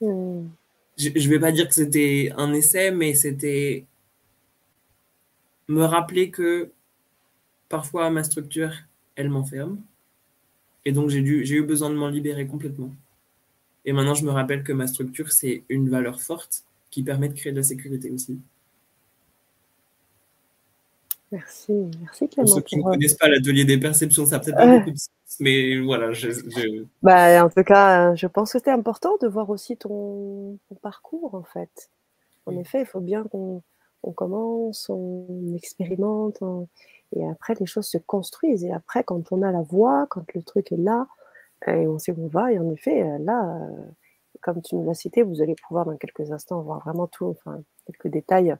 Hmm. 0.00 0.48
Je 0.96 1.10
ne 1.10 1.28
vais 1.28 1.38
pas 1.38 1.52
dire 1.52 1.68
que 1.68 1.74
c'était 1.74 2.32
un 2.38 2.54
essai, 2.54 2.90
mais 2.92 3.12
c'était 3.12 3.84
me 5.68 5.84
rappeler 5.84 6.30
que 6.30 6.70
parfois 7.68 8.08
ma 8.08 8.24
structure, 8.24 8.72
elle 9.16 9.28
m'enferme. 9.28 9.78
Et 10.86 10.92
donc 10.92 11.10
j'ai 11.10 11.18
eu 11.18 11.62
besoin 11.62 11.90
de 11.90 11.94
m'en 11.94 12.08
libérer 12.08 12.46
complètement. 12.46 12.90
Et 13.84 13.92
maintenant, 13.92 14.14
je 14.14 14.24
me 14.24 14.30
rappelle 14.30 14.64
que 14.64 14.72
ma 14.72 14.86
structure, 14.86 15.30
c'est 15.30 15.62
une 15.68 15.90
valeur 15.90 16.22
forte 16.22 16.64
qui 16.90 17.02
permet 17.02 17.28
de 17.28 17.34
créer 17.34 17.52
de 17.52 17.58
la 17.58 17.62
sécurité 17.62 18.10
aussi. 18.10 18.40
Merci, 21.30 21.72
merci 22.00 22.28
Clément. 22.28 22.46
Pour 22.46 22.56
ceux 22.56 22.62
qui 22.62 22.78
ne 22.78 22.82
connaissent 22.82 23.16
pas 23.16 23.28
l'atelier 23.28 23.64
des 23.64 23.78
perceptions, 23.78 24.24
ça 24.24 24.38
peut-être 24.38 24.56
pas 24.56 24.78
beaucoup 24.78 24.90
de 24.90 24.96
sens, 24.96 25.10
mais 25.40 25.78
voilà. 25.78 26.12
Je, 26.12 26.28
Bah, 27.02 27.44
en 27.44 27.50
tout 27.50 27.64
cas, 27.64 28.14
je 28.14 28.26
pense 28.26 28.52
que 28.52 28.58
c'était 28.58 28.70
important 28.70 29.16
de 29.20 29.28
voir 29.28 29.50
aussi 29.50 29.76
ton, 29.76 30.58
parcours, 30.80 31.34
en 31.34 31.42
fait. 31.42 31.90
En 32.46 32.56
effet, 32.56 32.80
il 32.80 32.86
faut 32.86 33.00
bien 33.00 33.24
qu'on 33.24 33.62
commence, 34.14 34.88
on 34.88 35.54
expérimente, 35.54 36.38
et 37.14 37.28
après, 37.28 37.54
les 37.60 37.66
choses 37.66 37.86
se 37.86 37.98
construisent. 37.98 38.64
Et 38.64 38.72
après, 38.72 39.04
quand 39.04 39.30
on 39.30 39.42
a 39.42 39.52
la 39.52 39.62
voix, 39.62 40.06
quand 40.08 40.32
le 40.34 40.42
truc 40.42 40.72
est 40.72 40.78
là, 40.78 41.06
et 41.66 41.86
on 41.86 41.98
sait 41.98 42.12
où 42.12 42.24
on 42.24 42.28
va, 42.28 42.52
et 42.52 42.58
en 42.58 42.70
effet, 42.70 43.04
là, 43.18 43.68
comme 44.40 44.62
tu 44.62 44.76
nous 44.76 44.86
l'as 44.86 44.94
cité, 44.94 45.22
vous 45.22 45.42
allez 45.42 45.56
pouvoir 45.66 45.84
dans 45.84 45.96
quelques 45.96 46.32
instants 46.32 46.62
voir 46.62 46.80
vraiment 46.80 47.06
tout, 47.06 47.26
enfin, 47.26 47.60
quelques 47.86 48.08
détails 48.08 48.56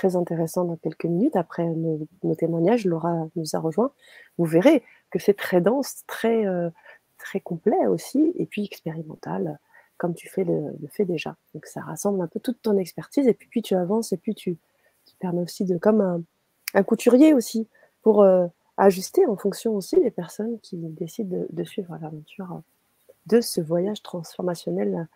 très 0.00 0.16
intéressant 0.16 0.64
dans 0.64 0.76
quelques 0.76 1.04
minutes. 1.04 1.36
Après 1.36 1.66
nos, 1.66 2.34
témoignages, 2.34 2.86
Laura 2.86 3.28
nous 3.36 3.54
a 3.54 3.58
rejoint. 3.58 3.92
Vous 4.38 4.46
verrez 4.46 4.82
que 5.10 5.18
c'est 5.18 5.34
très 5.34 5.60
dense, 5.60 6.04
très, 6.06 6.46
euh, 6.46 6.70
très 7.18 7.40
complet 7.40 7.86
aussi, 7.86 8.32
et 8.36 8.46
puis 8.46 8.64
expérimental, 8.64 9.58
comme 9.98 10.14
tu 10.14 10.26
fais 10.30 10.44
le, 10.44 10.74
fais 10.88 11.04
déjà. 11.04 11.36
Donc 11.52 11.66
ça 11.66 11.82
rassemble 11.82 12.22
un 12.22 12.28
peu 12.28 12.40
toute 12.40 12.62
ton 12.62 12.78
expertise, 12.78 13.26
et 13.26 13.34
puis, 13.34 13.48
puis 13.50 13.60
tu 13.60 13.74
avances, 13.74 14.14
et 14.14 14.16
puis 14.16 14.34
tu, 14.34 14.56
tu 15.04 15.16
permets 15.18 15.42
aussi 15.42 15.66
de, 15.66 15.76
comme 15.76 16.24
un, 16.72 16.82
couturier 16.82 17.34
aussi, 17.34 17.68
pour 18.00 18.22
euh, 18.22 18.46
ajuster 18.78 19.26
en 19.26 19.36
fonction 19.36 19.76
aussi 19.76 20.00
des 20.00 20.10
personnes 20.10 20.58
qui 20.60 20.78
décident 20.78 21.40
de, 21.40 21.46
de 21.50 21.64
suivre 21.64 21.94
l'aventure 22.00 22.62
de 23.26 23.42
ce 23.42 23.60
voyage 23.60 24.02
transformationnel 24.02 25.08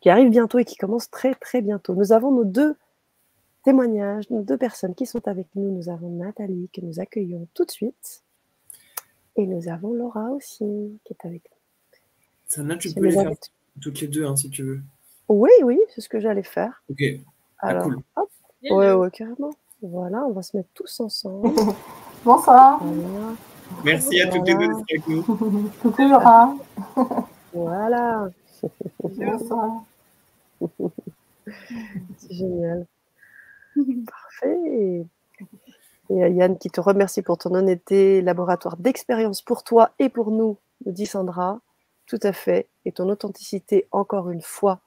qui 0.00 0.10
arrive 0.10 0.30
bientôt 0.30 0.58
et 0.58 0.64
qui 0.64 0.74
commence 0.74 1.10
très 1.10 1.36
très 1.36 1.62
bientôt. 1.62 1.94
Nous 1.94 2.12
avons 2.12 2.32
nos 2.32 2.44
deux 2.44 2.74
témoignages, 3.62 4.24
deux 4.30 4.56
personnes 4.56 4.94
qui 4.94 5.06
sont 5.06 5.26
avec 5.26 5.46
nous. 5.54 5.70
Nous 5.70 5.88
avons 5.88 6.10
Nathalie 6.10 6.68
que 6.72 6.80
nous 6.80 7.00
accueillons 7.00 7.46
tout 7.54 7.64
de 7.64 7.70
suite. 7.70 8.22
Et 9.36 9.46
nous 9.46 9.68
avons 9.68 9.94
Laura 9.94 10.30
aussi 10.30 11.00
qui 11.04 11.12
est 11.12 11.26
avec 11.26 11.42
nous. 11.50 11.98
Sana, 12.46 12.76
tu 12.76 12.92
peux 12.92 13.06
les 13.06 13.12
faire 13.12 13.32
toutes 13.80 14.00
les 14.00 14.08
deux 14.08 14.26
hein, 14.26 14.36
si 14.36 14.50
tu 14.50 14.62
veux. 14.62 14.82
Oui, 15.28 15.50
oui, 15.62 15.80
c'est 15.94 16.02
ce 16.02 16.08
que 16.08 16.20
j'allais 16.20 16.42
faire. 16.42 16.82
Ok. 16.90 17.02
Ah, 17.58 17.68
Alors, 17.68 17.84
cool. 17.84 17.98
hop. 18.16 18.30
Ouais, 18.70 18.92
ouais, 18.92 19.10
carrément. 19.10 19.50
Voilà, 19.80 20.24
on 20.26 20.32
va 20.32 20.42
se 20.42 20.56
mettre 20.56 20.68
tous 20.74 21.00
ensemble. 21.00 21.50
Bonsoir. 22.24 22.80
Merci 23.84 24.20
à 24.20 24.28
toutes 24.28 24.46
les 24.46 24.54
deux 24.54 24.68
d'être 24.68 24.84
avec 24.90 25.08
nous. 25.08 25.22
Coucou 25.82 26.02
Laura. 26.02 26.54
voilà. 27.52 28.30
Bonsoir. 29.02 29.84
C'est 32.18 32.32
génial. 32.32 32.86
Parfait. 34.06 35.06
Et 36.10 36.14
Yann 36.14 36.58
qui 36.58 36.70
te 36.70 36.80
remercie 36.80 37.22
pour 37.22 37.38
ton 37.38 37.54
honnêteté, 37.54 38.20
laboratoire 38.22 38.76
d'expérience 38.76 39.42
pour 39.42 39.64
toi 39.64 39.92
et 39.98 40.08
pour 40.08 40.30
nous, 40.30 40.58
nous 40.84 40.92
dit 40.92 41.06
Sandra. 41.06 41.60
Tout 42.06 42.18
à 42.22 42.32
fait. 42.32 42.68
Et 42.84 42.92
ton 42.92 43.08
authenticité, 43.08 43.86
encore 43.92 44.30
une 44.30 44.42
fois, 44.42 44.80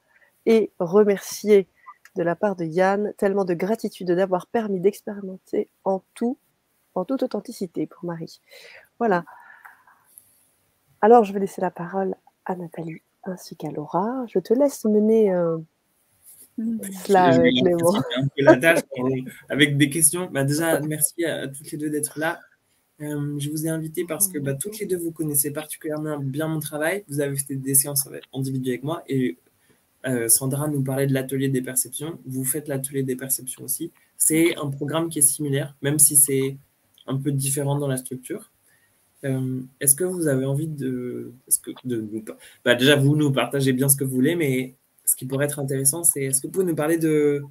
et 0.46 0.72
remercier 0.80 1.68
de 2.16 2.24
la 2.24 2.36
part 2.36 2.56
de 2.56 2.66
Yann, 2.66 3.14
tellement 3.18 3.46
de 3.46 3.54
gratitude 3.54 4.12
d'avoir 4.12 4.48
permis 4.48 4.80
d'expérimenter 4.80 5.70
en 5.84 6.02
tout, 6.14 6.38
en 6.94 7.06
toute 7.06 7.24
authenticité 7.24 7.88
pour 7.88 8.06
Marie. 8.06 8.42
Voilà. 9.00 9.26
Alors, 11.02 11.24
je 11.24 11.34
vais 11.34 11.40
laisser 11.40 11.62
la 11.62 11.72
parole 11.72 12.16
à 12.46 12.56
Nathalie 12.56 13.02
ainsi 13.24 13.56
qu'à 13.56 13.70
Laura. 13.70 14.26
Je 14.28 14.40
te 14.40 14.54
laisse 14.54 14.86
mener 14.86 15.34
euh, 15.34 15.58
Là, 17.10 17.26
avec, 17.26 17.54
la 18.38 18.58
tâche 18.58 18.80
avec 19.50 19.78
des 19.78 19.90
questions. 19.90 20.30
Bah, 20.32 20.44
déjà, 20.44 20.80
merci 20.82 21.26
à, 21.26 21.48
toutes 21.48 21.72
les 21.72 21.78
deux 21.78 21.90
d'être 21.90 22.18
là. 22.18 22.40
Euh, 23.02 23.38
je 23.40 23.50
vous 23.50 23.66
ai 23.66 23.70
invité 23.70 24.06
parce 24.06 24.30
que 24.30 24.40
bah, 24.40 24.54
toutes 24.54 24.80
les 24.80 24.86
deux, 24.86 24.98
vous 24.98 25.12
connaissez 25.12 25.52
particulièrement 25.52 26.18
bien 26.18 26.48
mon 26.48 26.60
travail. 26.60 27.04
Vous 27.10 27.20
avez 27.20 27.36
fait 27.36 27.56
des 27.56 27.76
séances 27.76 28.08
individuelles 28.34 28.76
avec 28.76 28.84
moi 28.84 29.04
et 29.08 29.38
euh, 30.08 30.30
Sandra 30.30 30.68
nous 30.68 30.84
parlait 30.84 31.08
de 31.08 31.14
l'atelier 31.14 31.50
des 31.50 31.62
perceptions. 31.62 32.20
Vous 32.26 32.46
faites 32.46 32.68
l'atelier 32.68 33.04
des 33.04 33.16
perceptions 33.16 33.64
aussi. 33.64 33.92
C'est 34.18 34.56
un 34.58 34.70
programme 34.70 35.10
qui 35.10 35.20
est 35.20 35.24
similaire, 35.24 35.76
même 35.82 36.00
si 36.00 36.16
c'est 36.16 36.58
un 37.08 37.18
peu 37.18 37.32
différent 37.32 37.78
dans 37.78 37.88
la 37.88 37.98
structure. 37.98 38.52
Euh, 39.24 39.62
est-ce 39.80 39.96
que 39.96 40.04
vous 40.04 40.28
avez 40.28 40.46
envie 40.46 40.68
de, 40.68 41.34
que 41.64 41.72
de, 41.84 42.08
bah, 42.64 42.76
déjà 42.76 42.96
vous 42.96 43.16
nous 43.16 43.32
partagez 43.32 43.74
bien 43.74 43.90
ce 43.90 43.96
que 43.96 44.04
vous 44.04 44.14
voulez, 44.14 44.36
mais 44.36 44.76
ce 45.06 45.16
qui 45.16 45.26
pourrait 45.26 45.46
être 45.46 45.60
intéressant, 45.60 46.04
c'est 46.04 46.24
est-ce 46.24 46.42
que 46.42 46.48
vous 46.48 46.54
pouvez 46.54 46.66
nous 46.66 46.76
parler 46.76 46.98
de 46.98 47.44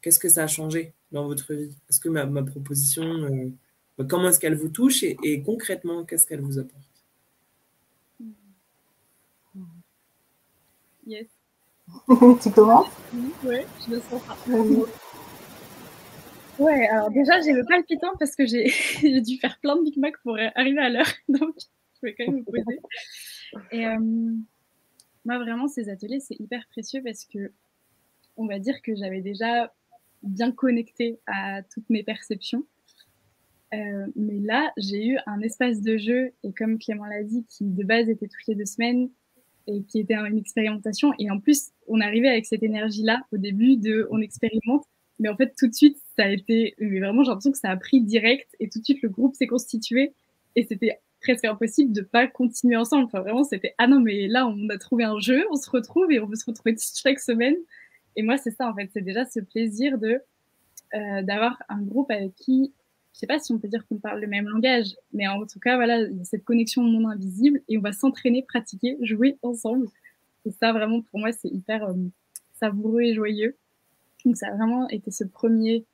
qu'est-ce 0.00 0.18
que 0.18 0.28
ça 0.28 0.44
a 0.44 0.46
changé 0.46 0.94
dans 1.10 1.26
votre 1.26 1.52
vie? 1.54 1.76
Est-ce 1.88 2.00
que 2.00 2.08
ma, 2.08 2.42
proposition, 2.42 3.02
euh, 3.02 4.04
comment 4.08 4.28
est-ce 4.28 4.38
qu'elle 4.38 4.54
vous 4.54 4.68
touche 4.68 5.02
et, 5.02 5.42
concrètement, 5.42 6.04
qu'est-ce 6.04 6.26
qu'elle 6.26 6.40
vous 6.40 6.58
apporte? 6.58 6.82
Yes. 11.04 11.26
tu 12.42 12.50
commences? 12.52 12.86
Oui, 13.44 13.56
je 13.86 13.94
le 13.94 14.00
sens. 14.00 14.22
Ouais, 16.58 16.86
alors 16.86 17.10
déjà, 17.10 17.40
j'ai 17.40 17.52
le 17.52 17.64
palpitant 17.64 18.12
parce 18.20 18.36
que 18.36 18.46
j'ai 18.46 18.70
dû 19.20 19.38
faire 19.38 19.58
plein 19.58 19.74
de 19.76 19.82
Big 19.82 19.96
Mac 19.96 20.14
pour 20.22 20.38
arriver 20.54 20.78
à 20.78 20.90
l'heure. 20.90 21.12
Donc, 21.28 21.56
je 21.58 22.06
vais 22.06 22.14
quand 22.14 22.26
même 22.26 22.44
vous 22.44 22.44
poser. 22.44 22.80
Et, 23.72 23.86
euh, 23.86 23.98
moi, 25.24 25.38
vraiment, 25.38 25.68
ces 25.68 25.88
ateliers, 25.88 26.20
c'est 26.20 26.38
hyper 26.38 26.66
précieux 26.68 27.02
parce 27.04 27.24
que 27.24 27.52
on 28.36 28.46
va 28.46 28.58
dire 28.58 28.80
que 28.82 28.94
j'avais 28.94 29.20
déjà 29.20 29.72
bien 30.22 30.52
connecté 30.52 31.20
à 31.26 31.62
toutes 31.62 31.88
mes 31.90 32.02
perceptions. 32.02 32.64
Euh, 33.74 34.06
mais 34.16 34.38
là, 34.38 34.72
j'ai 34.76 35.06
eu 35.06 35.18
un 35.26 35.40
espace 35.40 35.80
de 35.80 35.96
jeu, 35.96 36.32
et 36.42 36.52
comme 36.52 36.78
Clément 36.78 37.06
l'a 37.06 37.22
dit, 37.22 37.44
qui 37.48 37.64
de 37.64 37.84
base 37.84 38.08
était 38.08 38.28
toutes 38.28 38.46
les 38.46 38.54
deux 38.54 38.66
semaines, 38.66 39.10
et 39.66 39.82
qui 39.84 40.00
était 40.00 40.14
une 40.14 40.38
expérimentation. 40.38 41.12
Et 41.18 41.30
en 41.30 41.40
plus, 41.40 41.70
on 41.86 42.00
arrivait 42.00 42.28
avec 42.28 42.46
cette 42.46 42.62
énergie-là 42.62 43.22
au 43.32 43.38
début 43.38 43.76
de 43.76 44.08
on 44.10 44.20
expérimente, 44.20 44.84
Mais 45.18 45.28
en 45.28 45.36
fait, 45.36 45.54
tout 45.56 45.68
de 45.68 45.74
suite, 45.74 45.98
ça 46.16 46.24
a 46.24 46.28
été, 46.28 46.74
mais 46.78 47.00
vraiment, 47.00 47.22
j'ai 47.22 47.28
l'impression 47.28 47.52
que 47.52 47.58
ça 47.58 47.70
a 47.70 47.76
pris 47.76 48.00
direct 48.00 48.48
et 48.60 48.68
tout 48.68 48.80
de 48.80 48.84
suite, 48.84 49.02
le 49.02 49.08
groupe 49.08 49.34
s'est 49.34 49.46
constitué 49.46 50.14
et 50.56 50.64
c'était 50.64 51.00
presque 51.22 51.44
impossible 51.44 51.92
de 51.92 52.02
pas 52.02 52.26
continuer 52.26 52.76
ensemble. 52.76 53.04
Enfin, 53.04 53.20
vraiment, 53.20 53.44
c'était, 53.44 53.74
ah 53.78 53.86
non, 53.86 54.00
mais 54.00 54.28
là, 54.28 54.46
on 54.46 54.68
a 54.68 54.78
trouvé 54.78 55.04
un 55.04 55.18
jeu, 55.18 55.44
on 55.50 55.56
se 55.56 55.70
retrouve 55.70 56.10
et 56.12 56.20
on 56.20 56.26
veut 56.26 56.36
se 56.36 56.44
retrouver 56.44 56.76
chaque 56.78 57.20
semaine. 57.20 57.54
Et 58.16 58.22
moi, 58.22 58.36
c'est 58.36 58.50
ça, 58.50 58.68
en 58.68 58.74
fait, 58.74 58.90
c'est 58.92 59.00
déjà 59.00 59.24
ce 59.24 59.40
plaisir 59.40 59.98
de, 59.98 60.20
euh, 60.94 61.22
d'avoir 61.22 61.62
un 61.68 61.80
groupe 61.80 62.10
avec 62.10 62.34
qui, 62.34 62.72
je 63.14 63.20
sais 63.20 63.26
pas 63.26 63.38
si 63.38 63.52
on 63.52 63.58
peut 63.58 63.68
dire 63.68 63.86
qu'on 63.86 63.96
parle 63.96 64.20
le 64.20 64.26
même 64.26 64.48
langage, 64.48 64.94
mais 65.12 65.26
en 65.28 65.46
tout 65.46 65.60
cas, 65.60 65.76
voilà, 65.76 66.04
cette 66.24 66.44
connexion 66.44 66.82
au 66.82 66.86
monde 66.86 67.06
invisible 67.10 67.62
et 67.68 67.78
on 67.78 67.80
va 67.80 67.92
s'entraîner, 67.92 68.42
pratiquer, 68.42 68.98
jouer 69.00 69.38
ensemble. 69.42 69.88
Et 70.44 70.50
ça, 70.50 70.72
vraiment, 70.72 71.00
pour 71.02 71.20
moi, 71.20 71.32
c'est 71.32 71.48
hyper 71.48 71.84
euh, 71.84 71.94
savoureux 72.60 73.02
et 73.02 73.14
joyeux. 73.14 73.56
Donc, 74.24 74.36
ça 74.36 74.48
a 74.48 74.56
vraiment 74.56 74.88
été 74.88 75.10
ce 75.10 75.24
premier, 75.24 75.84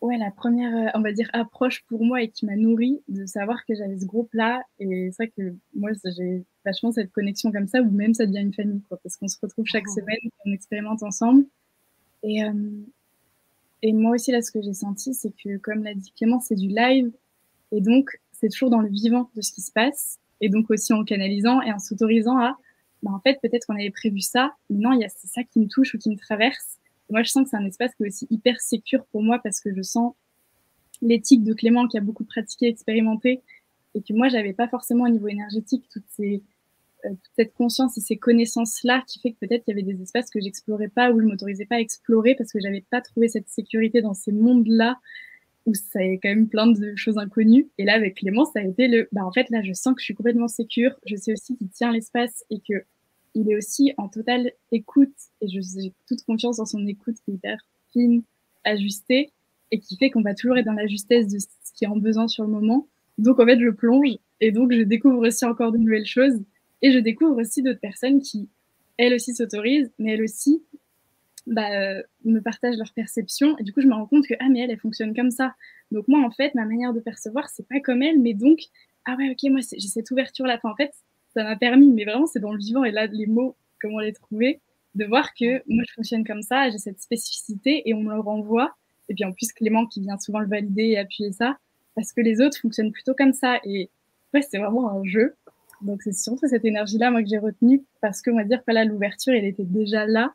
ouais, 0.00 0.18
la 0.18 0.30
première, 0.30 0.74
euh, 0.76 0.90
on 0.94 1.00
va 1.00 1.12
dire, 1.12 1.28
approche 1.32 1.84
pour 1.88 2.04
moi 2.04 2.22
et 2.22 2.28
qui 2.28 2.46
m'a 2.46 2.56
nourri 2.56 3.00
de 3.08 3.26
savoir 3.26 3.64
que 3.66 3.74
j'avais 3.74 3.98
ce 3.98 4.06
groupe-là. 4.06 4.62
Et 4.78 5.10
c'est 5.10 5.24
vrai 5.24 5.32
que 5.36 5.54
moi, 5.74 5.90
j'ai 6.16 6.44
vachement 6.64 6.92
cette 6.92 7.12
connexion 7.12 7.52
comme 7.52 7.66
ça, 7.66 7.80
où 7.80 7.90
même 7.90 8.14
ça 8.14 8.26
devient 8.26 8.40
une 8.40 8.54
famille, 8.54 8.82
quoi, 8.88 8.98
parce 9.02 9.16
qu'on 9.16 9.28
se 9.28 9.38
retrouve 9.40 9.64
chaque 9.66 9.86
oh. 9.88 9.94
semaine, 9.94 10.18
on 10.46 10.52
expérimente 10.52 11.02
ensemble. 11.02 11.46
Et, 12.22 12.44
euh, 12.44 12.52
et 13.82 13.92
moi 13.92 14.14
aussi, 14.14 14.32
là, 14.32 14.42
ce 14.42 14.50
que 14.50 14.62
j'ai 14.62 14.74
senti, 14.74 15.14
c'est 15.14 15.32
que, 15.32 15.56
comme 15.58 15.82
l'a 15.84 15.94
dit 15.94 16.12
Clément, 16.16 16.40
c'est 16.40 16.56
du 16.56 16.68
live. 16.68 17.10
Et 17.72 17.80
donc, 17.80 18.18
c'est 18.32 18.48
toujours 18.48 18.70
dans 18.70 18.80
le 18.80 18.88
vivant 18.88 19.30
de 19.34 19.42
ce 19.42 19.52
qui 19.52 19.60
se 19.60 19.72
passe. 19.72 20.18
Et 20.40 20.48
donc 20.48 20.70
aussi 20.70 20.92
en 20.92 21.04
canalisant 21.04 21.60
et 21.62 21.72
en 21.72 21.78
s'autorisant 21.78 22.38
à, 22.38 22.56
bah, 23.02 23.10
en 23.12 23.20
fait, 23.20 23.38
peut-être 23.42 23.66
qu'on 23.66 23.74
avait 23.74 23.90
prévu 23.90 24.20
ça, 24.20 24.54
mais 24.70 24.78
non, 24.78 24.92
il 24.92 25.00
y 25.00 25.04
a 25.04 25.08
c'est 25.08 25.26
ça 25.26 25.42
qui 25.44 25.60
me 25.60 25.66
touche 25.66 25.94
ou 25.94 25.98
qui 25.98 26.10
me 26.10 26.16
traverse. 26.16 26.77
Moi, 27.10 27.22
je 27.22 27.30
sens 27.30 27.44
que 27.44 27.50
c'est 27.50 27.56
un 27.56 27.66
espace 27.66 27.94
qui 27.94 28.04
est 28.04 28.08
aussi 28.08 28.26
hyper 28.30 28.60
sécure 28.60 29.04
pour 29.06 29.22
moi 29.22 29.38
parce 29.42 29.60
que 29.60 29.74
je 29.74 29.82
sens 29.82 30.14
l'éthique 31.00 31.44
de 31.44 31.54
Clément 31.54 31.86
qui 31.86 31.96
a 31.96 32.00
beaucoup 32.00 32.24
pratiqué, 32.24 32.66
expérimenté, 32.66 33.40
et 33.94 34.02
que 34.02 34.12
moi, 34.12 34.28
j'avais 34.28 34.52
pas 34.52 34.68
forcément 34.68 35.04
au 35.04 35.08
niveau 35.08 35.28
énergétique 35.28 35.84
toutes 35.90 36.08
ces, 36.08 36.42
euh, 37.04 37.10
toute 37.10 37.32
cette 37.36 37.54
conscience 37.54 37.96
et 37.96 38.00
ces 38.00 38.16
connaissances-là 38.16 39.02
qui 39.06 39.20
fait 39.20 39.32
que 39.32 39.38
peut-être 39.38 39.64
il 39.66 39.70
y 39.70 39.72
avait 39.72 39.82
des 39.82 40.02
espaces 40.02 40.30
que 40.30 40.40
j'explorais 40.40 40.88
pas 40.88 41.12
ou 41.12 41.20
je 41.20 41.26
m'autorisais 41.26 41.66
pas 41.66 41.76
à 41.76 41.80
explorer 41.80 42.34
parce 42.34 42.52
que 42.52 42.60
j'avais 42.60 42.84
pas 42.90 43.00
trouvé 43.00 43.28
cette 43.28 43.48
sécurité 43.48 44.02
dans 44.02 44.14
ces 44.14 44.32
mondes-là 44.32 44.98
où 45.66 45.74
ça 45.74 46.02
y 46.02 46.18
quand 46.18 46.28
même 46.28 46.48
plein 46.48 46.66
de 46.66 46.94
choses 46.96 47.18
inconnues. 47.18 47.68
Et 47.78 47.84
là, 47.84 47.94
avec 47.94 48.16
Clément, 48.16 48.44
ça 48.46 48.60
a 48.60 48.62
été 48.62 48.88
le, 48.88 49.08
bah, 49.12 49.24
en 49.24 49.32
fait, 49.32 49.48
là, 49.50 49.62
je 49.62 49.72
sens 49.72 49.94
que 49.94 50.00
je 50.00 50.06
suis 50.06 50.14
complètement 50.14 50.48
sécure. 50.48 50.98
Je 51.06 51.14
sais 51.14 51.32
aussi 51.32 51.56
qu'il 51.56 51.68
tient 51.68 51.92
l'espace 51.92 52.44
et 52.50 52.60
que 52.60 52.84
il 53.34 53.50
est 53.50 53.56
aussi 53.56 53.92
en 53.96 54.08
totale 54.08 54.52
écoute 54.72 55.14
et 55.40 55.48
j'ai 55.48 55.92
toute 56.06 56.22
confiance 56.24 56.56
dans 56.56 56.66
son 56.66 56.86
écoute 56.86 57.16
qui 57.24 57.30
est 57.30 57.34
hyper 57.34 57.58
fine, 57.92 58.22
ajustée 58.64 59.32
et 59.70 59.80
qui 59.80 59.96
fait 59.96 60.10
qu'on 60.10 60.22
va 60.22 60.34
toujours 60.34 60.56
être 60.58 60.66
dans 60.66 60.72
la 60.72 60.86
justesse 60.86 61.28
de 61.28 61.38
ce 61.38 61.72
qui 61.74 61.84
est 61.84 61.88
en 61.88 61.96
besoin 61.96 62.28
sur 62.28 62.44
le 62.44 62.50
moment. 62.50 62.88
Donc, 63.18 63.40
en 63.40 63.46
fait, 63.46 63.58
je 63.58 63.70
plonge 63.70 64.16
et 64.40 64.52
donc 64.52 64.72
je 64.72 64.82
découvre 64.82 65.26
aussi 65.26 65.44
encore 65.44 65.72
de 65.72 65.78
nouvelles 65.78 66.06
choses 66.06 66.40
et 66.82 66.92
je 66.92 66.98
découvre 66.98 67.40
aussi 67.40 67.62
d'autres 67.62 67.80
personnes 67.80 68.20
qui, 68.20 68.48
elles 68.96 69.14
aussi, 69.14 69.34
s'autorisent, 69.34 69.90
mais 69.98 70.14
elles 70.14 70.22
aussi 70.22 70.62
bah, 71.46 71.70
euh, 71.72 72.02
me 72.24 72.40
partagent 72.40 72.76
leur 72.76 72.92
perception. 72.92 73.56
Et 73.58 73.64
du 73.64 73.72
coup, 73.72 73.80
je 73.80 73.86
me 73.86 73.94
rends 73.94 74.06
compte 74.06 74.26
que, 74.26 74.34
ah, 74.38 74.48
mais 74.48 74.60
elle, 74.60 74.70
elle 74.70 74.78
fonctionne 74.78 75.14
comme 75.14 75.30
ça. 75.30 75.54
Donc, 75.90 76.06
moi, 76.08 76.20
en 76.24 76.30
fait, 76.30 76.54
ma 76.54 76.64
manière 76.64 76.92
de 76.92 77.00
percevoir, 77.00 77.48
c'est 77.48 77.66
pas 77.66 77.80
comme 77.80 78.02
elle, 78.02 78.20
mais 78.20 78.34
donc, 78.34 78.60
ah 79.06 79.16
ouais, 79.16 79.30
ok, 79.30 79.50
moi, 79.50 79.60
j'ai 79.60 79.88
cette 79.88 80.10
ouverture-là. 80.10 80.56
Enfin, 80.56 80.70
en 80.70 80.76
fait, 80.76 80.92
ça 81.34 81.44
m'a 81.44 81.56
permis, 81.56 81.92
mais 81.92 82.04
vraiment, 82.04 82.26
c'est 82.26 82.40
dans 82.40 82.52
le 82.52 82.58
vivant, 82.58 82.84
et 82.84 82.90
là, 82.90 83.06
les 83.06 83.26
mots, 83.26 83.56
comment 83.80 84.00
les 84.00 84.12
trouver, 84.12 84.60
de 84.94 85.04
voir 85.04 85.34
que 85.34 85.62
moi, 85.68 85.84
je 85.86 85.94
fonctionne 85.94 86.24
comme 86.24 86.42
ça, 86.42 86.70
j'ai 86.70 86.78
cette 86.78 87.00
spécificité, 87.00 87.88
et 87.88 87.94
on 87.94 88.02
me 88.02 88.14
le 88.14 88.20
renvoie. 88.20 88.74
Et 89.08 89.14
puis, 89.14 89.24
en 89.24 89.32
plus, 89.32 89.52
Clément 89.52 89.86
qui 89.86 90.00
vient 90.00 90.18
souvent 90.18 90.40
le 90.40 90.48
valider 90.48 90.84
et 90.84 90.98
appuyer 90.98 91.32
ça, 91.32 91.58
parce 91.94 92.12
que 92.12 92.20
les 92.20 92.40
autres 92.40 92.58
fonctionnent 92.58 92.92
plutôt 92.92 93.14
comme 93.14 93.32
ça. 93.32 93.58
Et 93.64 93.90
ouais, 94.34 94.42
c'est 94.42 94.58
vraiment 94.58 94.90
un 94.90 95.04
jeu. 95.04 95.34
Donc 95.80 96.02
c'est 96.02 96.12
surtout 96.12 96.46
cette 96.48 96.64
énergie-là, 96.64 97.10
moi, 97.10 97.22
que 97.22 97.28
j'ai 97.28 97.38
retenue, 97.38 97.84
parce 98.00 98.20
que, 98.20 98.30
on 98.30 98.36
va 98.36 98.44
dire 98.44 98.64
que 98.64 98.72
là, 98.72 98.84
l'ouverture, 98.84 99.32
elle 99.32 99.44
était 99.44 99.64
déjà 99.64 100.06
là, 100.06 100.32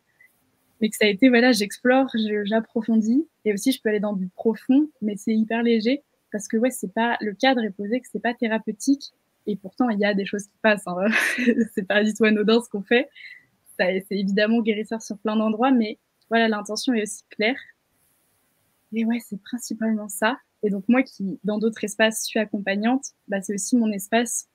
mais 0.80 0.90
que 0.90 0.96
ça 0.96 1.06
a 1.06 1.10
été, 1.10 1.30
voilà, 1.30 1.52
j'explore, 1.52 2.08
j'approfondis, 2.46 3.28
et 3.46 3.54
aussi, 3.54 3.72
je 3.72 3.82
peux 3.82 3.90
aller 3.90 4.00
dans 4.00 4.14
du 4.14 4.28
profond, 4.28 4.90
mais 5.02 5.16
c'est 5.18 5.34
hyper 5.34 5.64
léger, 5.64 6.02
parce 6.32 6.48
que, 6.48 6.58
ouais, 6.58 6.72
c'est 6.72 6.94
pas, 6.94 7.18
le 7.22 7.34
cadre 7.34 7.62
est 7.64 7.72
posé, 7.72 8.00
que 8.00 8.08
c'est 8.12 8.22
pas 8.22 8.34
thérapeutique, 8.34 9.14
et 9.46 9.56
pourtant, 9.56 9.90
il 9.90 10.00
y 10.00 10.06
a 10.06 10.14
des 10.14 10.26
choses 10.26 10.44
qui 10.44 10.58
passent, 10.62 10.88
hein. 10.88 11.06
c'est 11.74 11.88
pas 11.88 12.04
du 12.04 12.14
tout 12.14 12.24
anodin 12.26 12.62
ce 12.62 12.70
qu'on 12.70 12.84
fait, 12.84 13.10
c'est 13.78 14.06
évidemment 14.12 14.62
guérisseur 14.62 15.02
sur 15.02 15.18
plein 15.18 15.36
d'endroits, 15.36 15.72
mais 15.72 15.98
voilà, 16.30 16.48
l'intention 16.48 16.94
est 16.94 17.04
aussi 17.04 17.24
claire. 17.30 17.58
Et 18.94 19.06
ouais, 19.06 19.20
c'est 19.20 19.42
principalement 19.42 20.08
ça. 20.08 20.38
Et 20.62 20.70
donc, 20.70 20.86
moi 20.88 21.04
qui, 21.04 21.40
dans 21.44 21.58
d'autres 21.58 21.84
espaces, 21.84 22.24
suis 22.24 22.40
accompagnante, 22.40 23.06
bah, 23.28 23.42
c'est 23.42 23.54
aussi 23.54 23.76
mon 23.76 23.92
espace 23.92 24.48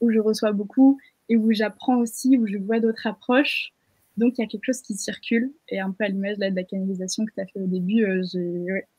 où 0.00 0.10
je 0.10 0.18
reçois 0.18 0.52
beaucoup 0.52 0.98
et 1.28 1.36
où 1.36 1.52
j'apprends 1.52 1.96
aussi, 1.96 2.38
où 2.38 2.46
je 2.46 2.56
vois 2.56 2.80
d'autres 2.80 3.06
approches. 3.06 3.72
Donc, 4.16 4.38
il 4.38 4.42
y 4.42 4.44
a 4.44 4.46
quelque 4.46 4.64
chose 4.64 4.80
qui 4.80 4.94
circule. 4.94 5.52
Et 5.68 5.80
un 5.80 5.90
peu 5.90 6.04
à 6.04 6.08
l'image 6.08 6.38
de 6.38 6.44
la 6.44 6.62
canalisation 6.62 7.24
que 7.26 7.32
tu 7.32 7.40
as 7.40 7.46
fait 7.46 7.60
au 7.60 7.66
début, 7.66 8.04
euh, 8.04 8.22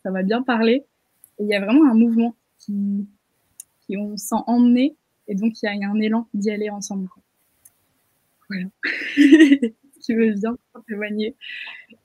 ça 0.04 0.12
m'a 0.12 0.24
bien 0.24 0.44
parlé. 0.44 0.86
Et 1.40 1.44
il 1.44 1.48
y 1.48 1.56
a 1.56 1.64
vraiment 1.64 1.90
un 1.90 1.96
mouvement 1.96 2.36
qui, 2.60 3.08
qui 3.82 3.98
on 3.98 4.18
sent 4.18 4.36
emmené. 4.46 4.96
Et 5.28 5.36
donc, 5.36 5.62
il 5.62 5.66
y, 5.66 5.84
a 5.84 5.90
un 5.90 6.00
élan 6.00 6.28
d'y 6.34 6.52
aller 6.52 6.70
ensemble. 6.70 7.08
Voilà. 8.50 8.68
tu 10.06 10.16
veux 10.16 10.34
bien 10.34 10.58
témoigner. 10.88 11.36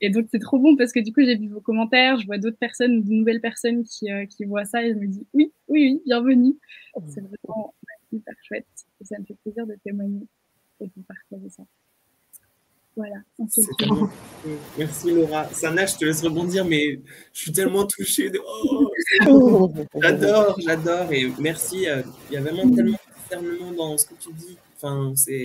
Et 0.01 0.11
donc, 0.11 0.27
c'est 0.31 0.39
trop 0.39 0.59
bon 0.59 0.77
parce 0.77 0.93
que 0.93 1.01
du 1.01 1.13
coup, 1.13 1.21
j'ai 1.23 1.37
vu 1.37 1.49
vos 1.49 1.61
commentaires, 1.61 2.19
je 2.19 2.27
vois 2.27 2.39
d'autres 2.39 2.59
personnes, 2.59 3.03
de 3.03 3.13
nouvelles 3.13 3.41
personnes 3.41 3.85
qui, 3.85 4.11
euh, 4.11 4.27
qui 4.27 4.45
voient 4.45 4.65
ça 4.65 4.83
et 4.83 4.93
je 4.93 4.99
me 4.99 5.07
dis 5.07 5.27
oui, 5.35 5.53
oui, 5.69 5.81
oui, 5.83 6.03
bienvenue. 6.07 6.57
C'est 7.09 7.21
vraiment 7.21 7.75
hyper 8.13 8.35
chouette. 8.43 8.67
Et 9.01 9.05
ça 9.05 9.19
me 9.19 9.25
fait 9.25 9.37
plaisir 9.43 9.67
de 9.67 9.77
témoigner 9.85 10.27
et 10.81 10.87
de 10.87 11.03
partager 11.07 11.51
ça. 11.51 11.63
Voilà. 12.97 13.17
Merci 14.79 15.11
Laura. 15.13 15.47
Sana, 15.53 15.87
je 15.87 15.97
te 15.97 16.05
laisse 16.05 16.23
rebondir, 16.23 16.65
mais 16.65 17.01
je 17.33 17.41
suis 17.41 17.53
tellement 17.53 17.87
touchée. 17.87 18.31
De... 18.31 18.41
Oh, 19.29 19.73
j'adore, 20.03 20.59
j'adore. 20.61 21.13
Et 21.13 21.31
merci. 21.39 21.89
Euh, 21.89 22.03
il 22.31 22.35
y 22.35 22.37
a 22.37 22.41
vraiment 22.41 22.69
tellement 22.71 22.99
dans 23.77 23.97
ce 23.99 24.07
que 24.07 24.15
tu 24.15 24.33
dis. 24.33 24.57
Enfin, 24.77 25.13
c'est 25.17 25.45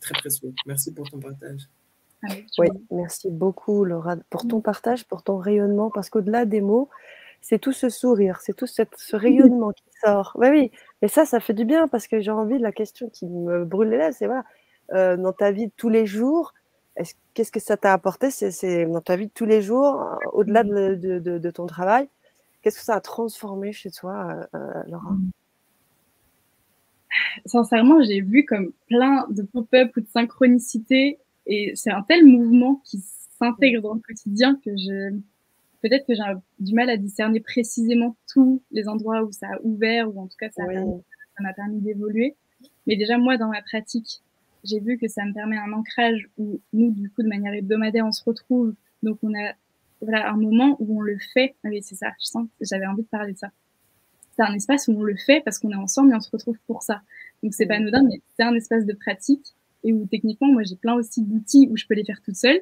très 0.00 0.14
précieux. 0.14 0.52
Merci 0.66 0.92
pour 0.92 1.08
ton 1.10 1.18
partage. 1.18 1.68
oui, 2.58 2.68
merci 2.90 3.30
beaucoup 3.30 3.84
Laura 3.84 4.16
pour 4.28 4.46
ton 4.46 4.60
partage, 4.60 5.04
pour 5.04 5.22
ton 5.22 5.38
rayonnement, 5.38 5.90
parce 5.90 6.10
qu'au-delà 6.10 6.44
des 6.44 6.60
mots, 6.60 6.88
c'est 7.40 7.58
tout 7.58 7.72
ce 7.72 7.88
sourire, 7.88 8.40
c'est 8.42 8.54
tout 8.54 8.66
cette, 8.66 8.94
ce 8.96 9.16
rayonnement 9.16 9.70
qui 9.72 9.84
sort. 10.04 10.32
Oui, 10.34 10.48
oui, 10.50 10.72
et 11.02 11.08
ça, 11.08 11.24
ça 11.24 11.40
fait 11.40 11.54
du 11.54 11.64
bien 11.64 11.88
parce 11.88 12.08
que 12.08 12.20
j'ai 12.20 12.30
envie 12.30 12.58
de 12.58 12.62
la 12.62 12.72
question 12.72 13.08
qui 13.08 13.26
me 13.26 13.64
brûle 13.64 13.90
les 13.90 13.98
lèvres, 13.98 14.16
c'est 14.18 14.26
voilà, 14.26 14.44
euh, 14.92 15.16
dans 15.16 15.32
ta 15.32 15.52
vie 15.52 15.66
de 15.66 15.72
tous 15.76 15.88
les 15.88 16.06
jours, 16.06 16.54
qu'est-ce 17.34 17.52
que 17.52 17.60
ça 17.60 17.76
t'a 17.76 17.92
apporté 17.92 18.30
c'est, 18.30 18.86
dans 18.86 19.00
ta 19.00 19.16
vie 19.16 19.26
de 19.26 19.32
tous 19.32 19.44
les 19.44 19.62
jours, 19.62 20.02
euh, 20.02 20.16
au-delà 20.32 20.64
de, 20.64 20.94
de, 20.94 21.38
de, 21.38 21.50
ton 21.50 21.66
travail, 21.66 22.08
qu'est-ce 22.62 22.78
que 22.78 22.84
ça 22.84 22.96
a 22.96 23.00
transformé 23.00 23.72
chez 23.72 23.90
toi, 23.90 24.46
euh, 24.54 24.58
euh 24.58 24.82
Laura? 24.88 25.14
Sincèrement, 27.46 28.02
j'ai 28.02 28.20
vu 28.20 28.44
comme 28.44 28.72
plein 28.88 29.26
de 29.30 29.42
pop-up 29.42 29.96
ou 29.96 30.00
de 30.00 30.08
synchronicité 30.08 31.18
et 31.46 31.72
c'est 31.74 31.90
un 31.90 32.02
tel 32.02 32.24
mouvement 32.24 32.82
qui 32.84 32.98
s'intègre 33.38 33.82
dans 33.82 33.94
le 33.94 34.00
quotidien 34.00 34.60
que 34.64 34.70
je, 34.76 35.16
peut-être 35.82 36.06
que 36.06 36.14
j'ai 36.14 36.22
du 36.60 36.74
mal 36.74 36.90
à 36.90 36.96
discerner 36.96 37.40
précisément 37.40 38.16
tous 38.32 38.62
les 38.70 38.88
endroits 38.88 39.22
où 39.22 39.32
ça 39.32 39.46
a 39.48 39.58
ouvert 39.62 40.14
ou 40.14 40.20
en 40.20 40.26
tout 40.26 40.36
cas 40.38 40.50
ça 40.50 40.64
m'a 41.40 41.52
permis 41.54 41.80
d'évoluer. 41.80 42.36
Mais 42.86 42.96
déjà 42.96 43.16
moi 43.16 43.36
dans 43.36 43.48
ma 43.48 43.62
pratique, 43.62 44.22
j'ai 44.64 44.80
vu 44.80 44.98
que 44.98 45.08
ça 45.08 45.24
me 45.24 45.32
permet 45.32 45.56
un 45.56 45.72
ancrage 45.72 46.28
où 46.36 46.60
nous 46.72 46.90
du 46.90 47.10
coup 47.10 47.22
de 47.22 47.28
manière 47.28 47.54
hebdomadaire 47.54 48.04
on 48.04 48.12
se 48.12 48.24
retrouve. 48.24 48.74
Donc 49.02 49.18
on 49.22 49.32
a 49.34 49.52
voilà 50.00 50.30
un 50.30 50.36
moment 50.36 50.76
où 50.80 50.98
on 50.98 51.00
le 51.00 51.16
fait. 51.32 51.54
Ah 51.64 51.68
oui 51.68 51.80
c'est 51.82 51.94
ça. 51.94 52.08
Je 52.20 52.26
sens 52.26 52.46
j'avais 52.60 52.86
envie 52.86 53.02
de 53.02 53.08
parler 53.08 53.32
de 53.32 53.38
ça. 53.38 53.50
C'est 54.38 54.44
un 54.44 54.54
espace 54.54 54.86
où 54.86 54.92
on 54.92 55.02
le 55.02 55.16
fait 55.16 55.42
parce 55.44 55.58
qu'on 55.58 55.72
est 55.72 55.76
ensemble 55.76 56.12
et 56.12 56.14
on 56.14 56.20
se 56.20 56.30
retrouve 56.30 56.58
pour 56.68 56.82
ça. 56.82 57.02
Donc 57.42 57.54
c'est 57.54 57.66
pas 57.66 57.74
anodin 57.74 58.04
mais 58.04 58.22
c'est 58.36 58.44
un 58.44 58.54
espace 58.54 58.86
de 58.86 58.92
pratique 58.92 59.54
et 59.82 59.92
où 59.92 60.06
techniquement 60.06 60.48
moi 60.48 60.62
j'ai 60.62 60.76
plein 60.76 60.94
aussi 60.94 61.22
d'outils 61.22 61.68
où 61.70 61.76
je 61.76 61.86
peux 61.86 61.94
les 61.94 62.04
faire 62.04 62.22
toute 62.22 62.36
seule 62.36 62.60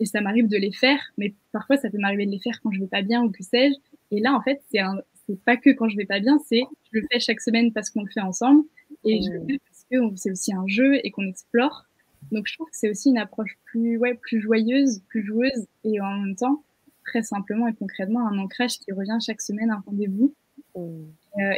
et 0.00 0.06
ça 0.06 0.20
m'arrive 0.20 0.48
de 0.48 0.56
les 0.56 0.72
faire, 0.72 1.00
mais 1.16 1.34
parfois 1.52 1.76
ça 1.76 1.90
peut 1.90 1.98
m'arriver 1.98 2.24
de 2.26 2.30
les 2.30 2.38
faire 2.38 2.58
quand 2.62 2.70
je 2.70 2.80
vais 2.80 2.86
pas 2.86 3.02
bien 3.02 3.22
ou 3.22 3.30
que 3.30 3.42
sais-je. 3.42 3.76
Et 4.10 4.20
là, 4.20 4.34
en 4.34 4.40
fait, 4.40 4.62
c'est 4.70 4.78
un, 4.78 4.96
c'est 5.26 5.38
pas 5.42 5.56
que 5.56 5.70
quand 5.70 5.88
je 5.88 5.96
vais 5.96 6.06
pas 6.06 6.20
bien, 6.20 6.38
c'est 6.48 6.62
je 6.92 7.00
le 7.00 7.06
fais 7.10 7.20
chaque 7.20 7.40
semaine 7.40 7.72
parce 7.72 7.90
qu'on 7.90 8.04
le 8.04 8.10
fait 8.10 8.20
ensemble 8.20 8.64
et 9.04 9.20
je 9.22 9.30
le 9.32 9.40
fais 9.40 9.58
parce 9.58 9.84
que 9.90 10.16
c'est 10.16 10.30
aussi 10.30 10.54
un 10.54 10.66
jeu 10.66 11.04
et 11.04 11.10
qu'on 11.10 11.26
explore. 11.26 11.84
Donc 12.32 12.46
je 12.46 12.54
trouve 12.54 12.68
que 12.68 12.76
c'est 12.76 12.90
aussi 12.90 13.10
une 13.10 13.18
approche 13.18 13.58
plus, 13.64 13.98
ouais, 13.98 14.14
plus 14.14 14.40
joyeuse, 14.40 15.02
plus 15.08 15.22
joueuse 15.22 15.66
et 15.84 16.00
en 16.00 16.18
même 16.18 16.36
temps 16.36 16.62
très 17.04 17.22
simplement 17.22 17.66
et 17.68 17.74
concrètement 17.74 18.26
un 18.28 18.38
ancrage 18.38 18.78
qui 18.78 18.92
revient 18.92 19.18
chaque 19.24 19.40
semaine, 19.40 19.70
un 19.70 19.82
rendez-vous. 19.86 20.34
Euh, 20.76 21.04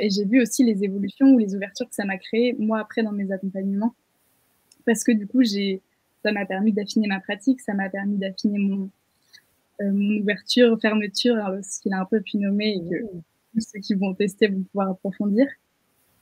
et 0.00 0.10
j'ai 0.10 0.24
vu 0.24 0.40
aussi 0.42 0.64
les 0.64 0.84
évolutions 0.84 1.26
ou 1.34 1.38
les 1.38 1.54
ouvertures 1.54 1.88
que 1.88 1.94
ça 1.94 2.04
m'a 2.04 2.18
créé 2.18 2.54
moi 2.58 2.80
après 2.80 3.02
dans 3.02 3.12
mes 3.12 3.30
accompagnements 3.32 3.94
parce 4.86 5.04
que 5.04 5.12
du 5.12 5.26
coup 5.26 5.42
j'ai 5.42 5.82
ça 6.22 6.32
m'a 6.32 6.44
permis 6.44 6.72
d'affiner 6.72 7.06
ma 7.08 7.20
pratique, 7.20 7.60
ça 7.60 7.72
m'a 7.72 7.88
permis 7.88 8.18
d'affiner 8.18 8.58
mon 8.58 8.90
mon 9.82 10.20
ouverture, 10.20 10.78
fermeture, 10.80 11.38
ce 11.62 11.80
qu'il 11.80 11.94
a 11.94 12.00
un 12.00 12.04
peu 12.04 12.20
pu 12.20 12.36
nommer 12.36 12.76
et 12.76 12.80
que 12.80 13.02
mmh. 13.02 13.60
ceux 13.60 13.80
qui 13.80 13.94
vont 13.94 14.14
tester 14.14 14.48
vont 14.48 14.62
pouvoir 14.64 14.90
approfondir. 14.90 15.46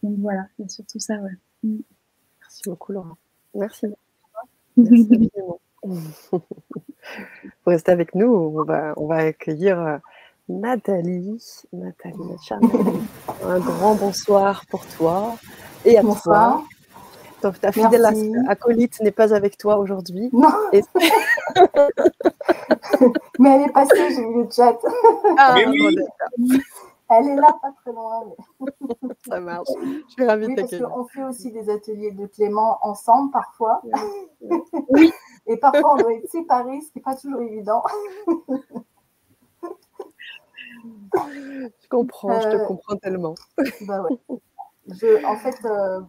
Donc 0.03 0.17
voilà, 0.19 0.47
il 0.59 0.63
y 0.63 0.65
a 0.67 0.69
surtout 0.69 1.01
ça. 1.01 1.17
Ouais. 1.17 1.33
Mmh. 1.65 1.79
Merci 2.41 2.63
beaucoup, 2.67 2.93
Laura. 2.93 3.17
Merci. 3.55 3.87
Merci 4.77 5.31
Pour 7.63 7.73
rester 7.73 7.93
avec 7.93 8.15
nous, 8.15 8.29
on 8.29 8.63
va, 8.65 8.95
on 8.97 9.07
va 9.07 9.17
accueillir 9.17 10.01
Nathalie. 10.49 11.43
Nathalie, 11.73 12.17
un 13.45 13.59
grand 13.59 13.95
bonsoir 13.95 14.65
pour 14.71 14.87
toi 14.87 15.37
et 15.85 15.99
à 15.99 16.03
bonsoir. 16.03 16.65
toi. 17.41 17.53
ta 17.61 17.71
fidèle 17.71 18.07
acolyte 18.49 19.01
n'est 19.01 19.11
pas 19.11 19.35
avec 19.35 19.59
toi 19.59 19.77
aujourd'hui. 19.79 20.31
Non. 20.33 20.49
mais 23.39 23.57
elle 23.57 23.63
est 23.69 23.73
passée, 23.73 24.15
j'ai 24.15 24.27
vu 24.27 24.45
le 24.45 24.51
chat. 24.51 24.79
Ah, 25.37 25.57
oui. 25.67 25.99
Elle 27.11 27.29
est 27.29 27.37
là, 27.37 27.55
pas 27.61 27.73
très 27.83 27.93
loin. 27.93 28.25
Ça 29.29 29.41
marche. 29.41 29.69
Je 30.09 30.13
suis 30.13 30.27
ravie 30.27 30.47
oui, 30.47 30.55
de 30.55 30.61
parce 30.61 30.79
qu'on 30.79 31.07
fait 31.07 31.25
aussi 31.25 31.51
des 31.53 31.71
ateliers 31.71 32.13
de 32.13 32.27
Clément 32.27 32.79
ensemble 32.83 33.31
parfois. 33.31 33.83
Oui. 34.91 35.13
Et 35.47 35.57
parfois, 35.57 35.95
on 35.95 35.97
doit 35.97 36.13
être 36.15 36.31
séparés, 36.31 36.81
ce 36.81 36.93
qui 36.93 36.99
n'est 36.99 37.03
pas 37.03 37.17
toujours 37.17 37.41
évident. 37.41 37.83
Je 41.15 41.89
comprends, 41.89 42.41
je 42.41 42.49
te 42.49 42.57
euh, 42.57 42.67
comprends 42.67 42.97
tellement. 42.97 43.35
Bah 43.83 44.03
ouais. 44.03 45.25
en 45.25 45.37
fait, 45.37 45.65
euh, 45.65 46.01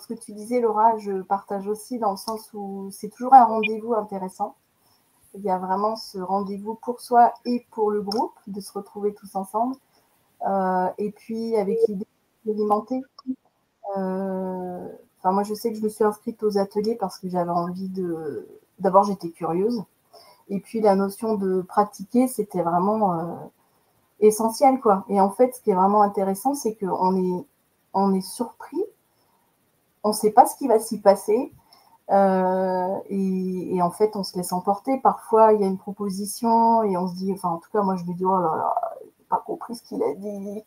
ce 0.00 0.06
que 0.06 0.14
tu 0.14 0.32
disais, 0.32 0.60
Laura, 0.60 0.96
je 0.98 1.22
partage 1.22 1.68
aussi 1.68 1.98
dans 1.98 2.12
le 2.12 2.16
sens 2.16 2.50
où 2.54 2.88
c'est 2.90 3.08
toujours 3.08 3.34
un 3.34 3.44
rendez-vous 3.44 3.94
intéressant. 3.94 4.56
Il 5.34 5.42
y 5.42 5.50
a 5.50 5.58
vraiment 5.58 5.96
ce 5.96 6.18
rendez-vous 6.18 6.74
pour 6.74 7.00
soi 7.00 7.32
et 7.44 7.66
pour 7.70 7.90
le 7.90 8.02
groupe, 8.02 8.34
de 8.46 8.60
se 8.60 8.72
retrouver 8.72 9.14
tous 9.14 9.34
ensemble. 9.34 9.76
Euh, 10.46 10.88
et 10.98 11.10
puis, 11.10 11.56
avec 11.56 11.78
l'idée 11.88 12.06
d'expérimenter. 12.44 13.00
Enfin, 13.94 15.30
moi, 15.32 15.42
je 15.44 15.54
sais 15.54 15.70
que 15.70 15.78
je 15.78 15.82
me 15.82 15.88
suis 15.88 16.04
inscrite 16.04 16.42
aux 16.42 16.58
ateliers 16.58 16.96
parce 16.96 17.18
que 17.18 17.28
j'avais 17.28 17.50
envie 17.50 17.88
de. 17.88 18.48
D'abord, 18.78 19.04
j'étais 19.04 19.30
curieuse. 19.30 19.82
Et 20.48 20.60
puis, 20.60 20.80
la 20.80 20.96
notion 20.96 21.34
de 21.34 21.62
pratiquer, 21.62 22.26
c'était 22.26 22.62
vraiment 22.62 23.50
essentiel, 24.22 24.80
quoi. 24.80 25.04
Et 25.08 25.20
en 25.20 25.30
fait, 25.30 25.54
ce 25.54 25.60
qui 25.60 25.70
est 25.70 25.74
vraiment 25.74 26.02
intéressant, 26.02 26.54
c'est 26.54 26.74
qu'on 26.74 27.16
est, 27.16 27.46
on 27.94 28.14
est 28.14 28.22
surpris, 28.22 28.82
on 30.04 30.08
ne 30.08 30.14
sait 30.14 30.30
pas 30.30 30.46
ce 30.46 30.56
qui 30.56 30.68
va 30.68 30.78
s'y 30.78 31.00
passer, 31.00 31.52
euh, 32.10 32.98
et, 33.08 33.80
en 33.82 33.90
fait, 33.90 34.16
on 34.16 34.22
se 34.22 34.36
laisse 34.36 34.52
emporter. 34.52 34.98
Parfois, 34.98 35.52
il 35.52 35.60
y 35.60 35.64
a 35.64 35.66
une 35.66 35.78
proposition 35.78 36.82
et 36.82 36.96
on 36.96 37.08
se 37.08 37.14
dit, 37.14 37.32
enfin, 37.32 37.50
en 37.50 37.58
tout 37.58 37.70
cas, 37.72 37.82
moi, 37.82 37.96
je 37.96 38.04
me 38.04 38.14
dis, 38.14 38.24
oh 38.24 38.38
là 38.38 38.56
là, 38.56 38.74
pas 39.28 39.42
compris 39.46 39.76
ce 39.76 39.82
qu'il 39.82 40.02
a 40.02 40.14
dit. 40.14 40.62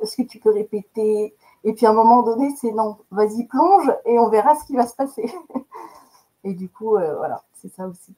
Est-ce 0.00 0.16
que 0.16 0.22
tu 0.22 0.38
peux 0.38 0.52
répéter? 0.52 1.34
Et 1.64 1.72
puis, 1.74 1.86
à 1.86 1.90
un 1.90 1.94
moment 1.94 2.22
donné, 2.22 2.54
c'est 2.56 2.72
non, 2.72 2.96
vas-y, 3.10 3.44
plonge 3.44 3.92
et 4.06 4.18
on 4.18 4.28
verra 4.28 4.54
ce 4.56 4.64
qui 4.64 4.76
va 4.76 4.86
se 4.86 4.94
passer. 4.94 5.32
et 6.44 6.54
du 6.54 6.68
coup, 6.70 6.96
euh, 6.96 7.16
voilà, 7.16 7.42
c'est 7.54 7.72
ça 7.74 7.86
aussi 7.86 8.14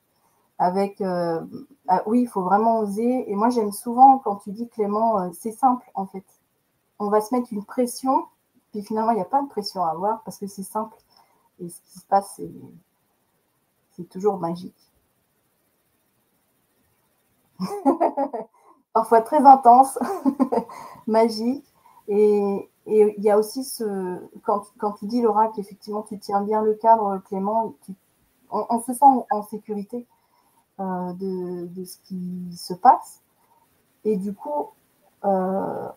avec 0.58 1.00
euh, 1.00 1.40
ah 1.86 2.02
oui, 2.06 2.22
il 2.22 2.28
faut 2.28 2.42
vraiment 2.42 2.80
oser. 2.80 3.30
Et 3.30 3.34
moi, 3.34 3.48
j'aime 3.50 3.72
souvent 3.72 4.18
quand 4.18 4.36
tu 4.36 4.50
dis 4.52 4.68
Clément, 4.68 5.20
euh, 5.20 5.30
c'est 5.32 5.52
simple 5.52 5.88
en 5.94 6.06
fait. 6.06 6.24
On 6.98 7.08
va 7.08 7.20
se 7.20 7.34
mettre 7.34 7.52
une 7.52 7.64
pression, 7.64 8.26
puis 8.72 8.82
finalement, 8.82 9.12
il 9.12 9.16
n'y 9.16 9.22
a 9.22 9.26
pas 9.26 9.42
de 9.42 9.48
pression 9.48 9.84
à 9.84 9.90
avoir 9.90 10.22
parce 10.24 10.38
que 10.38 10.46
c'est 10.46 10.64
simple. 10.64 10.96
Et 11.60 11.68
ce 11.68 11.80
qui 11.82 11.98
se 12.00 12.06
passe, 12.06 12.40
c'est 13.92 14.08
toujours 14.08 14.38
magique. 14.38 14.76
Parfois 18.92 19.22
très 19.22 19.44
intense, 19.44 19.98
magique. 21.06 21.64
Et, 22.08 22.68
il 22.90 23.22
y 23.22 23.30
a 23.30 23.38
aussi 23.38 23.64
ce. 23.64 24.18
Quand, 24.42 24.62
quand 24.78 24.92
tu 24.92 25.06
dis 25.06 25.20
l'oracle, 25.20 25.60
effectivement, 25.60 26.02
tu 26.02 26.18
tiens 26.18 26.40
bien 26.40 26.62
le 26.62 26.72
cadre, 26.74 27.18
Clément, 27.26 27.74
on 28.50 28.80
se 28.80 28.94
sent 28.94 29.04
en 29.30 29.42
sécurité 29.42 30.06
euh, 30.80 31.12
de, 31.14 31.84
ce 31.84 31.96
qui 32.04 32.56
se 32.56 32.72
passe. 32.72 33.20
Et 34.04 34.16
du 34.16 34.32
coup, 34.32 34.68
euh, 35.24 35.88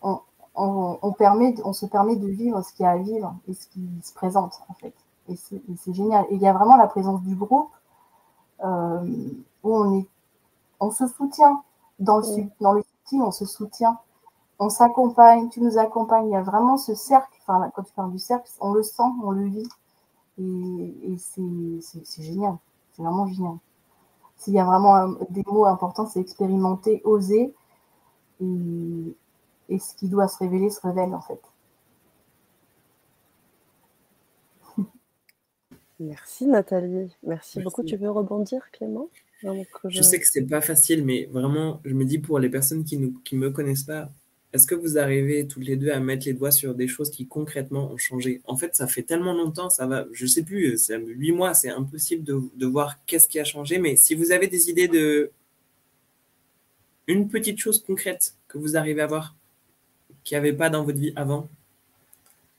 on, 0.54 1.12
permet, 1.12 1.54
on 1.64 1.72
se 1.72 1.86
permet 1.86 2.16
de 2.16 2.26
vivre 2.26 2.62
ce 2.62 2.72
qu'il 2.72 2.82
y 2.82 2.86
a 2.86 2.90
à 2.90 2.98
vivre 2.98 3.32
et 3.46 3.54
ce 3.54 3.68
qui 3.68 3.88
se 4.02 4.12
présente, 4.12 4.60
en 4.68 4.74
fait. 4.74 4.94
Et 5.28 5.36
c'est 5.36 5.94
génial. 5.94 6.26
Et 6.30 6.34
il 6.34 6.42
y 6.42 6.48
a 6.48 6.52
vraiment 6.52 6.76
la 6.76 6.88
présence 6.88 7.22
du 7.22 7.36
groupe 7.36 7.70
euh, 8.64 9.28
où 9.62 9.76
on, 9.76 10.00
est, 10.00 10.08
on 10.80 10.90
se 10.90 11.06
soutient. 11.06 11.62
Dans 12.00 12.18
le, 12.18 12.24
dans 12.60 12.72
le 12.72 12.82
on 13.12 13.30
se 13.30 13.44
soutient. 13.44 14.00
On 14.58 14.68
s'accompagne, 14.68 15.48
tu 15.48 15.60
nous 15.60 15.78
accompagnes. 15.78 16.26
Il 16.26 16.32
y 16.32 16.36
a 16.36 16.42
vraiment 16.42 16.76
ce 16.76 16.94
cercle. 16.96 17.38
Enfin, 17.42 17.70
quand 17.76 17.82
tu 17.84 17.92
parles 17.92 18.10
du 18.10 18.18
cercle, 18.18 18.50
on 18.60 18.72
le 18.72 18.82
sent, 18.82 19.02
on 19.22 19.30
le 19.30 19.44
vit. 19.44 19.68
Et, 20.38 21.12
et 21.12 21.18
c'est 21.18 22.22
génial. 22.22 22.56
C'est 22.92 23.02
vraiment 23.02 23.28
génial. 23.28 23.58
S'il 24.42 24.54
y 24.54 24.58
a 24.58 24.64
vraiment 24.64 25.14
des 25.30 25.44
mots 25.46 25.66
importants, 25.66 26.08
c'est 26.08 26.18
expérimenter, 26.18 27.00
oser. 27.04 27.54
Et, 28.40 29.78
ce 29.78 29.94
qui 29.94 30.08
doit 30.08 30.26
se 30.26 30.36
révéler 30.38 30.68
se 30.68 30.80
révèle 30.80 31.14
en 31.14 31.20
fait. 31.20 31.40
Merci 36.00 36.46
Nathalie. 36.46 37.16
Merci, 37.22 37.62
beaucoup. 37.62 37.84
Tu 37.84 37.96
veux 37.96 38.10
rebondir 38.10 38.68
Clément? 38.72 39.08
Je... 39.84 40.02
sais 40.02 40.18
que 40.18 40.26
c'est 40.26 40.46
pas 40.46 40.60
facile, 40.60 41.04
mais 41.04 41.26
vraiment, 41.26 41.80
je 41.84 41.94
me 41.94 42.04
dis 42.04 42.18
pour 42.18 42.40
les 42.40 42.48
personnes 42.48 42.84
qui 42.84 42.98
ne 42.98 43.10
qui 43.24 43.36
me 43.36 43.50
connaissent 43.50 43.84
pas, 43.84 44.10
est-ce 44.52 44.66
que 44.66 44.74
vous 44.74 44.98
arrivez 44.98 45.46
toutes 45.46 45.64
les 45.64 45.76
deux 45.76 45.90
à 45.90 45.98
mettre 45.98 46.26
les 46.26 46.34
doigts 46.34 46.50
sur 46.50 46.74
des 46.74 46.86
choses 46.86 47.10
qui 47.10 47.26
concrètement 47.26 47.90
ont 47.90 47.96
changé? 47.96 48.42
En 48.44 48.56
fait, 48.56 48.76
ça 48.76 48.86
fait 48.86 49.02
tellement 49.02 49.32
longtemps, 49.32 49.70
ça 49.70 49.86
va, 49.86 50.06
je 50.12 50.26
sais 50.26 50.42
plus, 50.42 50.76
c'est 50.76 50.98
huit 50.98 51.32
mois, 51.32 51.54
c'est 51.54 51.70
impossible 51.70 52.22
de, 52.22 52.66
voir 52.66 52.98
qu'est-ce 53.06 53.28
qui 53.28 53.40
a 53.40 53.44
changé. 53.44 53.78
Mais 53.78 53.96
si 53.96 54.14
vous 54.14 54.30
avez 54.30 54.48
des 54.48 54.68
idées 54.68 54.88
de 54.88 55.30
une 57.06 57.28
petite 57.28 57.58
chose 57.58 57.82
concrète 57.82 58.34
que 58.46 58.58
vous 58.58 58.76
arrivez 58.76 59.00
à 59.00 59.06
voir 59.06 59.34
qui 60.22 60.34
n'y 60.34 60.38
avait 60.38 60.52
pas 60.52 60.70
dans 60.70 60.84
votre 60.84 60.98
vie 60.98 61.12
avant, 61.16 61.48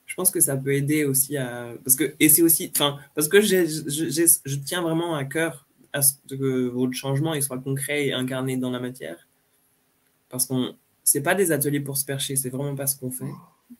je 0.06 0.16
pense 0.16 0.30
que 0.30 0.40
ça 0.40 0.56
peut 0.56 0.74
aider 0.74 1.04
aussi 1.04 1.36
à 1.36 1.74
parce 1.84 1.96
que 1.96 2.14
et 2.20 2.28
c'est 2.28 2.42
aussi, 2.42 2.70
enfin 2.74 2.98
parce 3.14 3.28
que 3.28 3.40
je 3.40 4.56
tiens 4.64 4.82
vraiment 4.82 5.14
à 5.14 5.24
cœur 5.24 5.66
à 5.92 6.02
ce 6.02 6.14
que 6.28 6.68
votre 6.68 6.92
changement 6.92 7.34
il 7.34 7.42
soit 7.42 7.58
concret 7.58 8.06
et 8.08 8.12
incarné 8.12 8.56
dans 8.56 8.70
la 8.70 8.80
matière 8.80 9.28
parce 10.28 10.46
qu'on 10.46 10.76
c'est 11.04 11.20
pas 11.20 11.34
des 11.34 11.52
ateliers 11.52 11.80
pour 11.80 11.98
se 11.98 12.04
percher, 12.04 12.34
c'est 12.34 12.48
vraiment 12.48 12.74
pas 12.74 12.86
ce 12.86 12.98
qu'on 12.98 13.10
fait. 13.10 13.30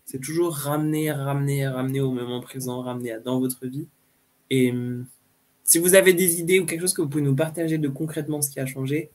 C'est 0.05 0.21
toujours 0.21 0.55
ramener, 0.55 1.11
ramener, 1.11 1.67
ramener 1.67 2.01
au 2.01 2.13
moment 2.13 2.41
présent, 2.41 2.83
ramener 2.83 3.17
dans 3.25 3.41
votre 3.41 3.67
vie. 3.67 3.89
Et 4.51 4.71
hum, 4.71 5.07
si 5.65 5.79
vous 5.79 5.95
avez 5.95 6.13
des 6.13 6.41
idées 6.41 6.61
ou 6.61 6.67
quelque 6.67 6.83
chose 6.83 6.93
que 6.93 7.01
vous 7.01 7.09
pouvez 7.09 7.23
nous 7.23 7.35
partager 7.35 7.79
de 7.79 7.89
concrètement 7.89 8.43
ce 8.43 8.51
qui 8.51 8.61
a 8.61 8.67
changé, 8.67 9.11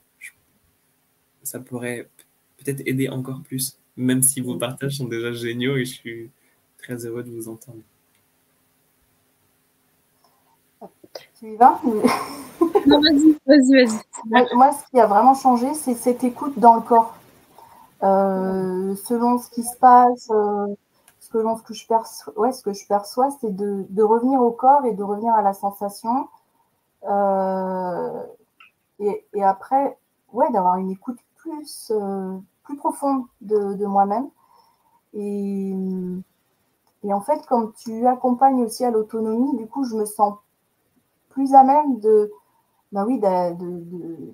ça 1.43 1.59
pourrait 1.59 2.09
peut-être 2.57 2.81
aider 2.85 3.07
encore 3.09 3.41
plus, 3.43 3.77
même 3.95 4.23
si 4.23 4.41
vos 4.41 4.57
partages 4.57 4.97
sont 4.97 5.07
déjà 5.07 5.31
géniaux 5.31 5.77
et 5.77 5.85
je 5.85 5.93
suis 5.93 6.31
très 6.79 7.05
heureux 7.05 7.23
de 7.23 7.29
vous 7.29 7.47
entendre. 7.47 7.81
Tu 11.39 11.53
y 11.53 11.55
vas 11.55 11.79
Non, 11.85 13.01
vas-y, 13.01 13.37
vas-y, 13.45 13.85
vas-y. 13.85 14.55
Moi, 14.55 14.71
ce 14.73 14.89
qui 14.89 14.99
a 14.99 15.05
vraiment 15.05 15.35
changé, 15.35 15.73
c'est 15.73 15.93
cette 15.93 16.23
écoute 16.23 16.57
dans 16.57 16.75
le 16.75 16.81
corps. 16.81 17.18
Euh, 18.03 18.95
selon 18.95 19.37
ce 19.39 19.49
qui 19.49 19.63
se 19.63 19.77
passe, 19.77 20.29
euh, 20.31 20.67
ce, 21.19 21.29
que, 21.29 21.39
ce, 21.57 21.63
que 21.63 21.73
je 21.73 21.87
perçois, 21.87 22.39
ouais, 22.39 22.51
ce 22.53 22.63
que 22.63 22.73
je 22.73 22.87
perçois, 22.87 23.29
c'est 23.41 23.53
de, 23.53 23.85
de, 23.89 24.03
revenir 24.03 24.41
au 24.41 24.51
corps 24.51 24.85
et 24.85 24.93
de 24.93 25.03
revenir 25.03 25.33
à 25.33 25.41
la 25.41 25.53
sensation. 25.53 26.29
Euh, 27.09 28.23
et, 28.99 29.25
et, 29.33 29.43
après, 29.43 29.97
ouais, 30.33 30.49
d'avoir 30.51 30.77
une 30.77 30.91
écoute 30.91 31.19
plus, 31.37 31.91
euh, 31.91 32.37
plus 32.63 32.77
profonde 32.77 33.25
de, 33.41 33.73
de 33.73 33.85
moi-même. 33.85 34.29
Et, 35.13 35.73
et, 37.03 37.13
en 37.13 37.21
fait, 37.21 37.45
comme 37.47 37.73
tu 37.73 38.07
accompagnes 38.07 38.63
aussi 38.63 38.85
à 38.85 38.91
l'autonomie, 38.91 39.57
du 39.57 39.67
coup, 39.67 39.83
je 39.83 39.95
me 39.95 40.05
sens 40.05 40.35
plus 41.29 41.53
à 41.53 41.63
même 41.63 41.99
de, 41.99 42.31
bah 42.91 43.05
oui, 43.05 43.19
de, 43.19 43.53
de 43.55 44.33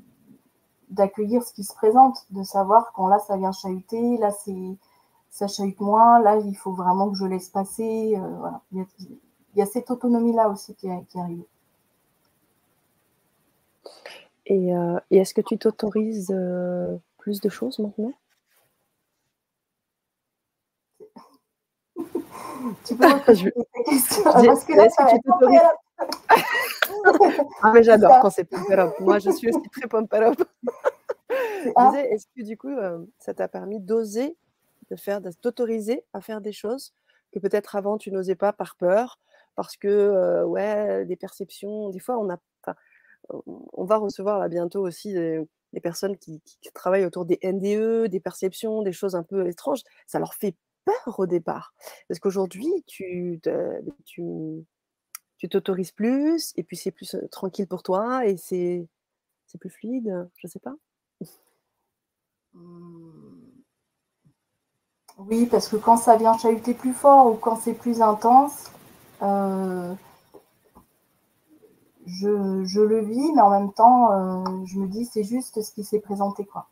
d'accueillir 0.95 1.43
ce 1.43 1.53
qui 1.53 1.63
se 1.63 1.73
présente, 1.73 2.25
de 2.31 2.43
savoir 2.43 2.91
quand 2.93 3.07
là 3.07 3.19
ça 3.19 3.37
vient 3.37 3.51
chahuter, 3.51 4.17
là 4.17 4.31
c'est 4.31 4.77
ça 5.29 5.47
chahute 5.47 5.79
moins, 5.79 6.19
là 6.19 6.37
il 6.37 6.55
faut 6.55 6.71
vraiment 6.71 7.09
que 7.09 7.17
je 7.17 7.25
laisse 7.25 7.49
passer. 7.49 8.15
Euh, 8.17 8.35
voilà. 8.39 8.61
il, 8.71 8.85
y 9.55 9.61
a, 9.61 9.65
cette 9.65 9.91
autonomie-là 9.91 10.49
aussi 10.49 10.73
qui, 10.75 10.87
qui 11.09 11.19
arrive. 11.19 11.43
Et, 14.47 14.75
euh, 14.75 14.99
et 15.11 15.17
est-ce 15.17 15.33
que 15.33 15.41
tu 15.41 15.57
t'autorises 15.57 16.31
euh, 16.31 16.95
plus 17.17 17.41
de 17.41 17.49
choses 17.49 17.79
maintenant? 17.79 18.13
Tu 22.85 22.95
peux 22.95 23.05
question 23.85 24.23
Parce 24.23 24.63
que 24.65 24.73
là, 24.73 24.89
ça 24.89 25.05
ah, 27.61 27.71
mais 27.73 27.83
j'adore 27.83 28.19
quand 28.21 28.29
c'est 28.29 28.45
pumper 28.45 28.79
up. 28.79 28.93
Moi, 28.99 29.19
je 29.19 29.31
suis 29.31 29.49
aussi 29.49 29.69
très 29.69 29.87
pumper 29.87 30.23
up. 30.23 30.41
Hein 31.75 31.93
est-ce 31.95 32.27
que 32.35 32.43
du 32.43 32.57
coup, 32.57 32.69
euh, 32.69 33.03
ça 33.19 33.33
t'a 33.33 33.47
permis 33.47 33.79
d'oser, 33.79 34.37
de 34.91 34.95
faire, 34.95 35.21
de 35.21 35.31
t'autoriser 35.31 36.03
à 36.13 36.21
faire 36.21 36.41
des 36.41 36.51
choses 36.51 36.93
que 37.31 37.39
peut-être 37.39 37.75
avant 37.75 37.97
tu 37.97 38.11
n'osais 38.11 38.35
pas 38.35 38.53
par 38.53 38.75
peur, 38.75 39.19
parce 39.55 39.75
que 39.75 39.87
euh, 39.87 40.45
ouais, 40.45 41.05
des 41.05 41.15
perceptions, 41.15 41.89
des 41.89 41.99
fois 41.99 42.17
on 42.19 42.29
a, 42.29 42.37
on 43.73 43.83
va 43.83 43.97
recevoir 43.97 44.39
là 44.39 44.47
bientôt 44.47 44.81
aussi 44.81 45.13
des, 45.13 45.41
des 45.73 45.81
personnes 45.81 46.17
qui, 46.17 46.41
qui 46.41 46.71
travaillent 46.73 47.05
autour 47.05 47.25
des 47.25 47.39
NDE, 47.43 48.09
des 48.09 48.19
perceptions, 48.19 48.83
des 48.83 48.93
choses 48.93 49.15
un 49.15 49.23
peu 49.23 49.47
étranges. 49.47 49.81
Ça 50.07 50.19
leur 50.19 50.35
fait 50.35 50.55
peur 50.85 51.19
au 51.19 51.25
départ, 51.25 51.73
parce 52.07 52.19
qu'aujourd'hui 52.19 52.83
tu, 52.85 53.41
tu 54.05 54.65
tu 55.37 55.49
t'autorises 55.49 55.91
plus, 55.91 56.53
et 56.55 56.63
puis 56.63 56.77
c'est 56.77 56.91
plus 56.91 57.15
tranquille 57.31 57.67
pour 57.67 57.83
toi, 57.83 58.25
et 58.25 58.37
c'est 58.37 58.87
c'est 59.47 59.57
plus 59.57 59.69
fluide, 59.69 60.27
je 60.37 60.47
sais 60.47 60.59
pas. 60.59 60.75
Hum. 62.55 63.41
Oui, 65.17 65.45
parce 65.45 65.69
que 65.69 65.77
quand 65.77 65.97
ça 65.97 66.17
vient 66.17 66.37
chahuter 66.37 66.73
plus 66.73 66.93
fort 66.93 67.27
ou 67.27 67.35
quand 67.35 67.55
c'est 67.55 67.73
plus 67.73 68.01
intense, 68.01 68.69
euh, 69.21 69.93
je, 72.05 72.65
je 72.65 72.81
le 72.81 72.99
vis, 72.99 73.31
mais 73.33 73.41
en 73.41 73.49
même 73.49 73.71
temps, 73.71 74.11
euh, 74.11 74.65
je 74.65 74.77
me 74.77 74.87
dis 74.87 75.05
c'est 75.05 75.23
juste 75.23 75.61
ce 75.61 75.71
qui 75.71 75.83
s'est 75.83 75.99
présenté, 75.99 76.45
quoi. 76.45 76.67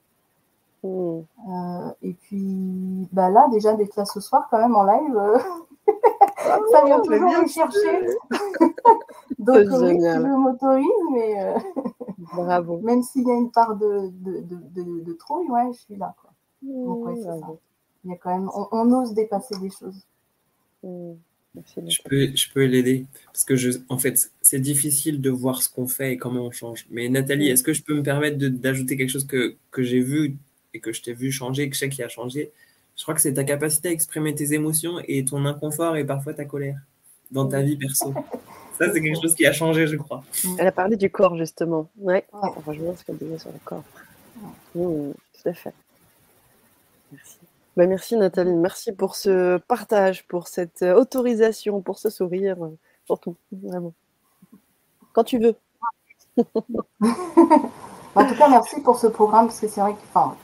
Mmh. 0.84 1.22
Euh, 1.50 1.92
et 2.02 2.14
puis, 2.14 3.08
bah 3.14 3.30
là, 3.30 3.48
déjà 3.50 3.74
d'être 3.76 3.96
là 3.96 4.06
ce 4.06 4.20
soir, 4.20 4.48
quand 4.52 4.60
même 4.60 4.76
en 4.76 4.84
live, 4.84 5.22
ça 6.72 6.86
vient 6.86 7.00
Oh, 7.00 7.06
toujours 7.06 7.30
bien 7.30 7.42
me 7.44 7.48
chercher. 7.48 8.08
Donc, 9.40 9.58
euh, 9.58 9.80
oui, 9.82 9.88
génial. 9.94 10.22
je 10.24 10.28
m'autorise, 10.28 10.88
mais 11.14 11.42
euh, 11.42 11.58
Bravo. 12.18 12.80
même 12.84 13.04
s'il 13.04 13.28
y 13.28 13.32
a 13.32 13.36
une 13.36 13.52
part 13.52 13.76
de, 13.76 14.10
de, 14.12 14.42
de, 14.42 14.58
de, 14.76 15.00
de 15.04 15.14
trouille, 15.14 15.48
ouais, 15.50 15.72
je 15.74 15.80
suis 15.80 15.96
là, 15.96 16.16
quoi. 16.22 16.32
Donc, 16.62 17.06
ouais, 17.06 17.16
c'est 17.18 17.24
ça. 17.24 17.36
bravo. 17.38 17.60
Il 18.06 18.12
y 18.12 18.14
a 18.14 18.18
quand 18.18 18.38
même, 18.38 18.50
on, 18.54 18.68
on 18.72 18.92
ose 19.02 19.14
dépasser 19.14 19.56
des 19.60 19.70
choses. 19.70 20.02
Mmh. 20.84 21.14
Je 21.88 22.02
peux, 22.04 22.36
je 22.36 22.52
peux 22.52 22.66
l'aider 22.66 23.06
parce 23.28 23.46
que 23.46 23.56
je, 23.56 23.72
en 23.90 24.00
fait, 24.00 24.32
c'est 24.42 24.60
difficile 24.60 25.22
de 25.22 25.30
voir 25.30 25.62
ce 25.62 25.70
qu'on 25.70 25.88
fait 25.88 26.14
et 26.14 26.18
comment 26.18 26.42
on 26.48 26.52
change. 26.52 26.88
Mais 26.90 27.10
Nathalie, 27.10 27.48
est-ce 27.50 27.64
que 27.64 27.74
je 27.74 27.84
peux 27.84 27.94
me 27.96 28.02
permettre 28.04 28.38
de- 28.40 28.48
d'ajouter 28.50 28.98
quelque 28.98 29.10
chose 29.12 29.28
que, 29.28 29.56
que 29.72 29.84
j'ai 29.84 30.00
vu 30.00 30.36
et 30.74 30.80
que 30.80 30.92
je 30.92 31.04
t'ai 31.04 31.14
vu 31.14 31.32
changer, 31.32 31.70
que 31.70 31.76
je 31.76 31.80
sais 31.82 31.90
qui 31.90 32.02
a 32.02 32.10
changé? 32.10 32.52
Je 32.96 33.04
crois 33.04 33.16
que 33.16 33.22
c'est 33.22 33.34
ta 33.34 33.44
capacité 33.44 33.90
à 33.90 33.92
exprimer 33.92 34.36
tes 34.36 34.54
émotions 34.54 35.00
et 35.08 35.26
ton 35.26 35.46
inconfort 35.46 35.96
et 35.96 36.04
parfois 36.06 36.34
ta 36.34 36.46
colère 36.46 36.78
dans 37.32 37.48
ta 37.48 37.62
vie 37.62 37.76
perso. 37.78 38.14
Ça, 38.78 38.92
c'est 38.92 39.02
quelque 39.02 39.22
chose 39.22 39.36
qui 39.36 39.46
a 39.46 39.54
changé, 39.54 39.86
je 39.86 39.96
crois. 39.98 40.24
Elle 40.58 40.66
a 40.68 40.72
parlé 40.72 40.96
du 40.98 41.10
corps, 41.12 41.38
justement. 41.38 41.90
Ouais, 41.98 42.26
Ouais. 42.34 42.50
ça 42.56 42.62
rejoint 42.66 42.96
ce 42.96 43.04
qu'elle 43.04 43.18
disait 43.18 43.38
sur 43.38 43.52
le 43.52 43.60
corps. 43.64 43.84
Mmh, 44.74 45.12
tout 45.12 45.50
à 45.50 45.54
fait. 45.54 45.74
Merci. 47.12 47.38
Ben, 47.78 47.88
merci, 47.88 48.18
Nathalie. 48.18 48.56
Merci 48.56 48.92
pour 48.92 49.16
ce 49.16 49.58
partage, 49.60 50.26
pour 50.28 50.48
cette 50.48 50.82
euh, 50.82 50.96
autorisation, 50.96 51.82
pour 51.82 52.00
ce 52.00 52.10
sourire, 52.10 52.64
euh, 52.64 52.76
pour 53.08 53.20
tout. 53.20 53.36
Vraiment. 53.52 53.94
Quand 55.14 55.24
tu 55.24 55.38
veux. 55.40 55.56
En 58.16 58.28
tout 58.28 58.36
cas, 58.36 58.48
merci 58.48 58.80
pour 58.82 59.00
ce 59.00 59.08
programme 59.08 59.48
parce 59.48 59.60
que 59.60 59.68
c'est 59.68 59.82
vrai 59.82 59.94
qu'il 59.96 60.04
enfin, 60.14 60.36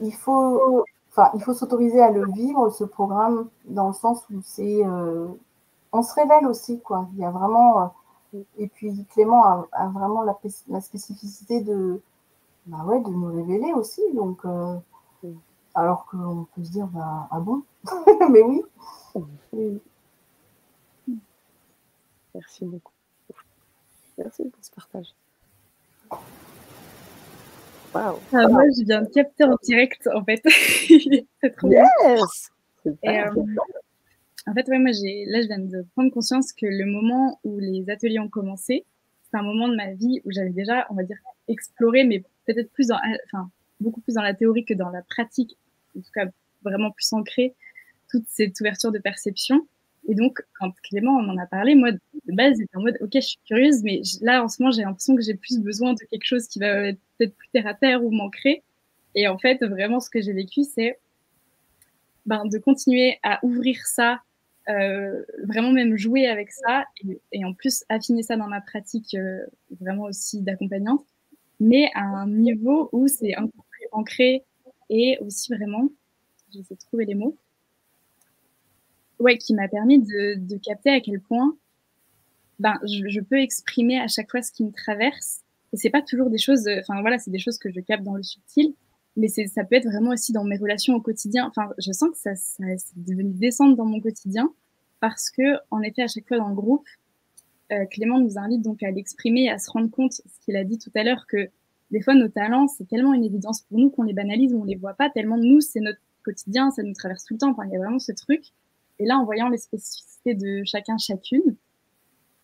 il, 0.00 0.12
faut, 0.14 0.84
enfin, 1.10 1.30
il 1.34 1.42
faut 1.42 1.54
s'autoriser 1.54 2.00
à 2.02 2.10
le 2.10 2.26
vivre, 2.32 2.70
ce 2.70 2.84
programme, 2.84 3.48
dans 3.66 3.88
le 3.88 3.94
sens 3.94 4.24
où 4.30 4.40
c'est. 4.44 4.84
euh, 4.86 5.28
on 5.92 6.02
se 6.02 6.14
révèle 6.14 6.46
aussi, 6.46 6.80
quoi. 6.80 7.08
Il 7.14 7.20
y 7.20 7.24
a 7.24 7.30
vraiment. 7.30 7.92
euh, 8.34 8.40
et 8.58 8.68
puis 8.68 9.06
Clément 9.12 9.66
a, 9.72 9.88
vraiment 9.88 10.22
la, 10.22 10.34
pé- 10.34 10.50
la 10.68 10.80
spécificité 10.80 11.62
de, 11.62 12.00
bah 12.66 12.84
ouais, 12.86 13.00
de 13.00 13.10
nous 13.10 13.28
révéler 13.34 13.72
aussi. 13.74 14.02
Donc, 14.14 14.44
euh, 14.46 14.76
alors 15.74 16.06
qu'on 16.06 16.46
peut 16.54 16.64
se 16.64 16.70
dire, 16.72 16.86
bah, 16.88 17.28
ah 17.30 17.40
bon? 17.40 17.62
Mais 18.30 18.42
oui. 18.42 18.62
oui. 19.52 19.80
Merci 22.34 22.64
beaucoup. 22.64 22.92
Merci 24.18 24.44
pour 24.44 24.64
ce 24.64 24.70
partage. 24.70 25.14
Ah, 28.32 28.48
moi, 28.48 28.64
je 28.76 28.84
viens 28.84 29.02
de 29.02 29.08
capter 29.08 29.44
en 29.44 29.56
direct, 29.62 30.08
en 30.14 30.24
fait. 30.24 30.40
c'est 31.40 31.56
trop 31.56 31.68
bien. 31.68 31.84
Yes! 32.06 32.50
Et, 32.84 32.90
Super. 32.90 33.36
euh, 33.36 33.42
en 34.46 34.54
fait, 34.54 34.68
ouais, 34.68 34.78
moi, 34.78 34.92
j'ai, 34.92 35.24
là, 35.26 35.42
je 35.42 35.46
viens 35.46 35.58
de 35.58 35.84
prendre 35.94 36.10
conscience 36.10 36.52
que 36.52 36.66
le 36.66 36.86
moment 36.86 37.40
où 37.44 37.58
les 37.58 37.90
ateliers 37.90 38.18
ont 38.18 38.28
commencé, 38.28 38.84
c'est 39.30 39.36
un 39.36 39.42
moment 39.42 39.68
de 39.68 39.76
ma 39.76 39.92
vie 39.92 40.20
où 40.24 40.30
j'avais 40.30 40.50
déjà, 40.50 40.86
on 40.90 40.94
va 40.94 41.02
dire, 41.02 41.18
exploré, 41.48 42.04
mais 42.04 42.22
peut-être 42.46 42.70
plus 42.72 42.88
dans, 42.88 42.98
enfin, 43.26 43.50
beaucoup 43.80 44.00
plus 44.00 44.14
dans 44.14 44.22
la 44.22 44.34
théorie 44.34 44.64
que 44.64 44.74
dans 44.74 44.88
la 44.90 45.02
pratique, 45.02 45.56
en 45.96 46.00
tout 46.00 46.10
cas, 46.14 46.26
vraiment 46.62 46.90
plus 46.90 47.12
ancrée, 47.12 47.54
toute 48.10 48.24
cette 48.28 48.58
ouverture 48.60 48.92
de 48.92 48.98
perception. 48.98 49.66
Et 50.08 50.14
donc, 50.14 50.40
quand 50.58 50.72
Clément 50.82 51.18
en 51.18 51.36
a 51.36 51.46
parlé, 51.46 51.74
moi, 51.74 51.92
de 51.92 52.00
base, 52.28 52.56
j'étais 52.58 52.76
en 52.76 52.80
mode, 52.80 52.96
OK, 53.02 53.10
je 53.14 53.20
suis 53.20 53.38
curieuse, 53.46 53.82
mais 53.82 54.00
là, 54.22 54.42
en 54.42 54.48
ce 54.48 54.62
moment, 54.62 54.72
j'ai 54.72 54.82
l'impression 54.82 55.14
que 55.14 55.22
j'ai 55.22 55.34
plus 55.34 55.60
besoin 55.60 55.92
de 55.92 56.00
quelque 56.10 56.24
chose 56.24 56.48
qui 56.48 56.58
va 56.58 56.88
être 56.88 56.98
peut-être 57.18 57.36
plus 57.36 57.48
terre 57.52 57.66
à 57.66 57.74
terre 57.74 58.02
ou 58.02 58.10
m'ancrer. 58.10 58.62
Et 59.14 59.28
en 59.28 59.36
fait, 59.36 59.62
vraiment, 59.62 60.00
ce 60.00 60.08
que 60.08 60.22
j'ai 60.22 60.32
vécu, 60.32 60.64
c'est 60.64 60.98
ben, 62.24 62.46
de 62.46 62.58
continuer 62.58 63.18
à 63.22 63.38
ouvrir 63.44 63.86
ça, 63.86 64.22
euh, 64.70 65.22
vraiment 65.44 65.72
même 65.72 65.96
jouer 65.96 66.26
avec 66.26 66.52
ça, 66.52 66.84
et, 67.06 67.20
et 67.32 67.44
en 67.44 67.52
plus 67.52 67.84
affiner 67.90 68.22
ça 68.22 68.36
dans 68.36 68.48
ma 68.48 68.62
pratique 68.62 69.14
euh, 69.14 69.44
vraiment 69.78 70.04
aussi 70.04 70.40
d'accompagnante, 70.40 71.04
mais 71.60 71.90
à 71.94 72.04
un 72.04 72.28
niveau 72.28 72.88
où 72.92 73.08
c'est 73.08 73.34
ancré 73.92 74.44
et 74.90 75.18
aussi 75.20 75.52
vraiment, 75.54 75.88
j'essaie 76.52 76.74
de 76.74 76.80
trouver 76.80 77.04
les 77.04 77.14
mots, 77.14 77.36
ouais, 79.18 79.38
qui 79.38 79.54
m'a 79.54 79.68
permis 79.68 79.98
de, 79.98 80.34
de 80.38 80.56
capter 80.56 80.90
à 80.90 81.00
quel 81.00 81.20
point 81.20 81.56
ben, 82.58 82.74
je, 82.82 83.08
je 83.08 83.20
peux 83.20 83.38
exprimer 83.38 83.98
à 83.98 84.08
chaque 84.08 84.30
fois 84.30 84.42
ce 84.42 84.52
qui 84.52 84.64
me 84.64 84.72
traverse. 84.72 85.42
Et 85.72 85.76
c'est 85.76 85.90
pas 85.90 86.02
toujours 86.02 86.30
des 86.30 86.38
choses, 86.38 86.66
euh, 86.66 86.80
enfin 86.80 87.00
voilà, 87.00 87.18
c'est 87.18 87.30
des 87.30 87.38
choses 87.38 87.58
que 87.58 87.70
je 87.70 87.80
capte 87.80 88.02
dans 88.02 88.14
le 88.14 88.22
subtil, 88.22 88.74
mais 89.16 89.28
c'est, 89.28 89.46
ça 89.46 89.64
peut 89.64 89.76
être 89.76 89.86
vraiment 89.86 90.12
aussi 90.12 90.32
dans 90.32 90.44
mes 90.44 90.56
relations 90.56 90.94
au 90.94 91.00
quotidien. 91.00 91.46
Enfin, 91.46 91.70
je 91.78 91.92
sens 91.92 92.10
que 92.10 92.18
ça, 92.18 92.34
ça 92.34 92.64
c'est 92.76 93.04
devenu 93.04 93.32
descendre 93.34 93.76
dans 93.76 93.84
mon 93.84 94.00
quotidien 94.00 94.50
parce 95.00 95.30
que, 95.30 95.58
en 95.70 95.82
effet, 95.82 96.02
à 96.02 96.08
chaque 96.08 96.26
fois 96.26 96.38
dans 96.38 96.48
le 96.48 96.54
groupe, 96.54 96.86
euh, 97.70 97.84
Clément 97.86 98.18
nous 98.18 98.38
invite 98.38 98.62
donc 98.62 98.82
à 98.82 98.90
l'exprimer 98.90 99.50
à 99.50 99.58
se 99.58 99.70
rendre 99.70 99.90
compte, 99.90 100.12
ce 100.12 100.44
qu'il 100.44 100.56
a 100.56 100.64
dit 100.64 100.78
tout 100.78 100.90
à 100.94 101.02
l'heure, 101.02 101.26
que 101.28 101.48
des 101.90 102.00
fois 102.00 102.14
nos 102.14 102.28
talents, 102.28 102.66
c'est 102.66 102.88
tellement 102.88 103.14
une 103.14 103.24
évidence 103.24 103.62
pour 103.62 103.78
nous 103.78 103.90
qu'on 103.90 104.02
les 104.02 104.14
banalise 104.14 104.54
ou 104.54 104.62
on 104.62 104.64
les 104.64 104.76
voit 104.76 104.94
pas 104.94 105.10
tellement 105.10 105.36
nous, 105.36 105.60
c'est 105.60 105.80
notre 105.80 106.00
quotidien, 106.24 106.70
ça 106.70 106.82
nous 106.82 106.94
traverse 106.94 107.24
tout 107.24 107.34
le 107.34 107.38
temps. 107.38 107.50
Enfin, 107.50 107.64
il 107.66 107.72
y 107.72 107.76
a 107.76 107.78
vraiment 107.78 107.98
ce 107.98 108.12
truc. 108.12 108.42
Et 108.98 109.06
là, 109.06 109.18
en 109.18 109.24
voyant 109.24 109.48
les 109.48 109.58
spécificités 109.58 110.34
de 110.34 110.62
chacun, 110.64 110.98
chacune, 110.98 111.56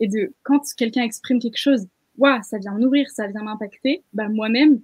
et 0.00 0.08
de 0.08 0.32
quand 0.42 0.60
quelqu'un 0.76 1.02
exprime 1.02 1.38
quelque 1.38 1.58
chose, 1.58 1.86
waouh, 2.18 2.42
ça 2.42 2.58
vient 2.58 2.76
nourrir, 2.78 3.08
ça 3.10 3.26
vient 3.26 3.42
m'impacter, 3.42 4.02
bah 4.12 4.28
moi-même, 4.28 4.80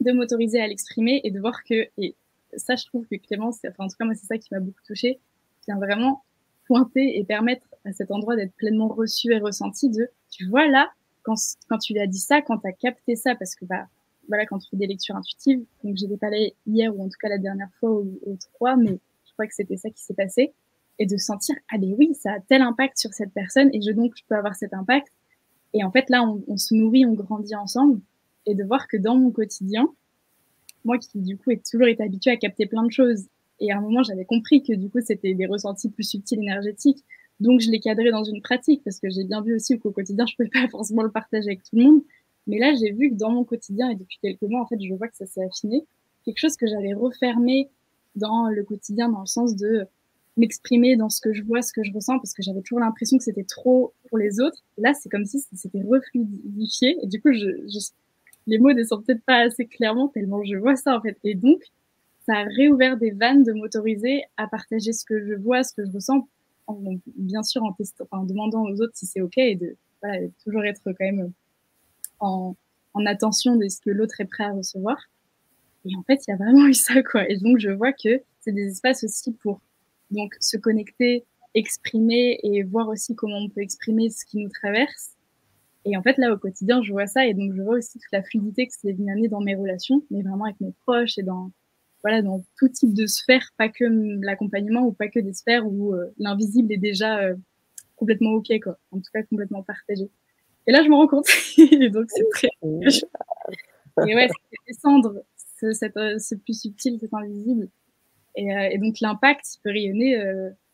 de 0.00 0.12
m'autoriser 0.12 0.60
à 0.60 0.66
l'exprimer 0.66 1.20
et 1.24 1.30
de 1.30 1.40
voir 1.40 1.62
que, 1.64 1.88
et 1.98 2.16
ça, 2.56 2.76
je 2.76 2.84
trouve 2.86 3.06
que 3.06 3.16
Clément, 3.16 3.52
c'est, 3.52 3.68
enfin, 3.68 3.84
en 3.84 3.88
tout 3.88 3.96
cas, 3.98 4.04
moi, 4.04 4.14
c'est 4.14 4.26
ça 4.26 4.38
qui 4.38 4.48
m'a 4.52 4.60
beaucoup 4.60 4.82
touchée, 4.86 5.20
vient 5.66 5.78
vraiment 5.78 6.22
pointer 6.66 7.18
et 7.18 7.24
permettre 7.24 7.66
à 7.84 7.92
cet 7.92 8.10
endroit 8.10 8.36
d'être 8.36 8.54
pleinement 8.54 8.88
reçu 8.88 9.32
et 9.32 9.38
ressenti 9.38 9.90
de, 9.90 10.08
tu 10.30 10.46
vois, 10.46 10.68
là, 10.68 10.90
quand, 11.22 11.36
tu 11.80 11.92
lui 11.92 12.00
as 12.00 12.06
dit 12.06 12.18
ça, 12.18 12.42
quand 12.42 12.58
tu 12.58 12.66
as 12.66 12.72
capté 12.72 13.16
ça, 13.16 13.34
parce 13.36 13.54
que, 13.54 13.64
bah, 13.64 13.86
voilà, 14.28 14.46
quand 14.46 14.58
tu 14.58 14.68
fais 14.70 14.76
des 14.76 14.86
lectures 14.86 15.16
intuitives, 15.16 15.64
donc 15.82 15.96
j'ai 15.96 16.16
parlé 16.16 16.54
hier 16.66 16.94
ou 16.96 17.02
en 17.02 17.08
tout 17.08 17.18
cas 17.20 17.28
la 17.28 17.38
dernière 17.38 17.70
fois 17.78 17.90
ou, 17.90 18.18
ou 18.24 18.36
trois, 18.36 18.76
mais 18.76 18.98
je 19.26 19.32
crois 19.32 19.46
que 19.46 19.54
c'était 19.54 19.76
ça 19.76 19.90
qui 19.90 20.02
s'est 20.02 20.14
passé, 20.14 20.52
et 21.02 21.06
de 21.06 21.16
sentir, 21.16 21.56
ah 21.72 21.78
ben 21.78 21.96
oui, 21.98 22.14
ça 22.14 22.34
a 22.34 22.38
tel 22.38 22.62
impact 22.62 22.96
sur 22.96 23.12
cette 23.12 23.32
personne, 23.32 23.70
et 23.72 23.82
je 23.82 23.90
donc, 23.90 24.12
je 24.14 24.22
peux 24.28 24.36
avoir 24.36 24.54
cet 24.54 24.72
impact. 24.72 25.08
Et 25.74 25.82
en 25.82 25.90
fait, 25.90 26.08
là, 26.10 26.24
on, 26.24 26.56
se 26.56 26.76
nourrit, 26.76 27.04
on 27.04 27.14
grandit 27.14 27.56
ensemble, 27.56 28.00
et 28.46 28.54
de 28.54 28.62
voir 28.62 28.86
que 28.86 28.96
dans 28.96 29.16
mon 29.16 29.32
quotidien, 29.32 29.88
moi 30.84 30.98
qui 30.98 31.18
du 31.18 31.36
coup 31.36 31.50
ai 31.50 31.58
toujours 31.58 31.88
été 31.88 32.04
habituée 32.04 32.30
à 32.30 32.36
capter 32.36 32.66
plein 32.66 32.84
de 32.84 32.92
choses, 32.92 33.26
et 33.58 33.72
à 33.72 33.78
un 33.78 33.80
moment 33.80 34.04
j'avais 34.04 34.24
compris 34.24 34.62
que 34.62 34.72
du 34.74 34.90
coup 34.90 34.98
c'était 35.00 35.34
des 35.34 35.46
ressentis 35.46 35.88
plus 35.88 36.04
subtils 36.04 36.38
énergétiques, 36.38 37.04
donc 37.40 37.60
je 37.60 37.70
l'ai 37.70 37.80
cadré 37.80 38.10
dans 38.10 38.24
une 38.24 38.42
pratique 38.42 38.82
parce 38.82 38.98
que 38.98 39.08
j'ai 39.08 39.24
bien 39.24 39.42
vu 39.42 39.54
aussi 39.54 39.78
qu'au 39.78 39.92
quotidien 39.92 40.26
je 40.26 40.34
pouvais 40.34 40.50
pas 40.50 40.68
forcément 40.70 41.02
le 41.02 41.10
partager 41.10 41.48
avec 41.48 41.62
tout 41.62 41.76
le 41.76 41.84
monde, 41.84 42.02
mais 42.48 42.58
là 42.58 42.74
j'ai 42.74 42.90
vu 42.90 43.10
que 43.10 43.14
dans 43.14 43.30
mon 43.30 43.44
quotidien 43.44 43.90
et 43.90 43.94
depuis 43.94 44.18
quelques 44.20 44.42
mois 44.42 44.60
en 44.60 44.66
fait 44.66 44.80
je 44.80 44.92
vois 44.94 45.06
que 45.06 45.16
ça 45.16 45.26
s'est 45.26 45.44
affiné, 45.44 45.84
quelque 46.24 46.38
chose 46.38 46.56
que 46.56 46.66
j'avais 46.66 46.94
refermé 46.94 47.68
dans 48.16 48.48
le 48.48 48.64
quotidien 48.64 49.08
dans 49.08 49.20
le 49.20 49.26
sens 49.26 49.54
de 49.54 49.86
m'exprimer 50.36 50.96
dans 50.96 51.08
ce 51.10 51.20
que 51.20 51.32
je 51.32 51.42
vois, 51.42 51.62
ce 51.62 51.72
que 51.72 51.82
je 51.84 51.92
ressens, 51.92 52.18
parce 52.18 52.32
que 52.32 52.42
j'avais 52.42 52.62
toujours 52.62 52.80
l'impression 52.80 53.18
que 53.18 53.24
c'était 53.24 53.44
trop 53.44 53.94
pour 54.08 54.18
les 54.18 54.40
autres. 54.40 54.58
Là, 54.78 54.94
c'est 54.94 55.08
comme 55.08 55.26
si 55.26 55.40
c'était 55.54 55.82
refluidifié, 55.82 56.96
et 57.02 57.06
du 57.06 57.20
coup, 57.20 57.32
je, 57.32 57.48
je, 57.68 57.78
les 58.46 58.58
mots 58.58 58.72
descendent 58.72 59.04
peut-être 59.04 59.24
pas 59.24 59.40
assez 59.40 59.66
clairement 59.66 60.08
tellement 60.08 60.42
je 60.42 60.56
vois 60.56 60.76
ça 60.76 60.96
en 60.96 61.00
fait. 61.00 61.18
Et 61.24 61.34
donc, 61.34 61.62
ça 62.26 62.34
a 62.38 62.44
réouvert 62.44 62.96
des 62.96 63.10
vannes 63.10 63.44
de 63.44 63.52
m'autoriser 63.52 64.22
à 64.36 64.46
partager 64.46 64.92
ce 64.92 65.04
que 65.04 65.24
je 65.26 65.34
vois, 65.34 65.64
ce 65.64 65.74
que 65.74 65.84
je 65.84 65.90
ressens, 65.92 66.28
en, 66.66 66.80
bien 67.16 67.42
sûr 67.42 67.62
en, 67.64 67.72
testant, 67.72 68.06
en 68.10 68.24
demandant 68.24 68.62
aux 68.64 68.80
autres 68.80 68.92
si 68.94 69.06
c'est 69.06 69.20
ok 69.20 69.38
et 69.38 69.56
de 69.56 69.76
voilà, 70.02 70.28
toujours 70.44 70.64
être 70.64 70.82
quand 70.84 71.04
même 71.04 71.32
en 72.20 72.56
en 72.94 73.06
attention 73.06 73.56
de 73.56 73.68
ce 73.68 73.80
que 73.80 73.90
l'autre 73.90 74.20
est 74.20 74.26
prêt 74.26 74.44
à 74.44 74.52
recevoir. 74.52 74.98
Et 75.84 75.96
en 75.96 76.02
fait, 76.02 76.20
il 76.26 76.30
y 76.30 76.34
a 76.34 76.36
vraiment 76.36 76.66
eu 76.66 76.74
ça, 76.74 77.02
quoi. 77.02 77.28
Et 77.28 77.36
donc, 77.38 77.58
je 77.58 77.70
vois 77.70 77.92
que 77.92 78.20
c'est 78.40 78.52
des 78.52 78.68
espaces 78.68 79.04
aussi 79.04 79.32
pour 79.32 79.60
donc 80.12 80.34
se 80.40 80.56
connecter, 80.56 81.24
exprimer 81.54 82.38
et 82.42 82.62
voir 82.62 82.88
aussi 82.88 83.14
comment 83.14 83.38
on 83.38 83.48
peut 83.48 83.60
exprimer 83.60 84.10
ce 84.10 84.24
qui 84.24 84.38
nous 84.38 84.50
traverse. 84.50 85.16
Et 85.84 85.96
en 85.96 86.02
fait, 86.02 86.16
là, 86.18 86.32
au 86.32 86.38
quotidien, 86.38 86.82
je 86.82 86.92
vois 86.92 87.06
ça. 87.06 87.26
Et 87.26 87.34
donc, 87.34 87.52
je 87.54 87.60
vois 87.60 87.76
aussi 87.76 87.98
toute 87.98 88.12
la 88.12 88.22
fluidité 88.22 88.66
que 88.66 88.72
c'est 88.72 88.92
venu 88.92 89.10
amener 89.10 89.28
dans 89.28 89.40
mes 89.40 89.56
relations, 89.56 90.04
mais 90.10 90.22
vraiment 90.22 90.44
avec 90.44 90.60
mes 90.60 90.72
proches 90.86 91.18
et 91.18 91.22
dans, 91.22 91.50
voilà, 92.02 92.22
dans 92.22 92.44
tout 92.58 92.68
type 92.68 92.94
de 92.94 93.06
sphères, 93.06 93.50
pas 93.56 93.68
que 93.68 93.84
l'accompagnement 94.24 94.82
ou 94.82 94.92
pas 94.92 95.08
que 95.08 95.18
des 95.18 95.32
sphères 95.32 95.66
où 95.66 95.94
euh, 95.94 96.12
l'invisible 96.18 96.72
est 96.72 96.78
déjà 96.78 97.18
euh, 97.18 97.34
complètement 97.96 98.32
au 98.32 98.40
pied, 98.40 98.60
quoi. 98.60 98.78
En 98.92 98.98
tout 98.98 99.10
cas, 99.12 99.22
complètement 99.24 99.62
partagé. 99.62 100.08
Et 100.66 100.72
là, 100.72 100.82
je 100.84 100.88
me 100.88 100.94
rends 100.94 101.08
compte. 101.08 101.26
et 101.58 101.90
donc, 101.90 102.06
c'est 102.08 102.28
très. 102.30 102.48
et 102.62 104.14
ouais, 104.14 104.28
c'est 104.28 104.72
descendre 104.72 105.24
euh, 105.64 106.18
ce, 106.18 106.34
plus 106.34 106.60
subtil, 106.60 106.98
cet 107.00 107.12
invisible. 107.12 107.68
Et, 108.34 108.48
et 108.48 108.78
donc, 108.78 109.00
l'impact, 109.00 109.54
il 109.54 109.60
peut 109.62 109.70
rayonner, 109.70 110.16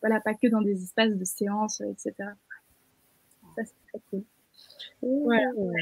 voilà, 0.00 0.20
pas 0.20 0.34
que 0.34 0.46
dans 0.48 0.62
des 0.62 0.82
espaces 0.82 1.14
de 1.14 1.24
séance, 1.24 1.80
etc. 1.80 2.14
Ça, 3.56 3.62
c'est 3.64 3.74
très 3.88 4.00
cool. 4.10 4.22
Waouh! 5.02 5.72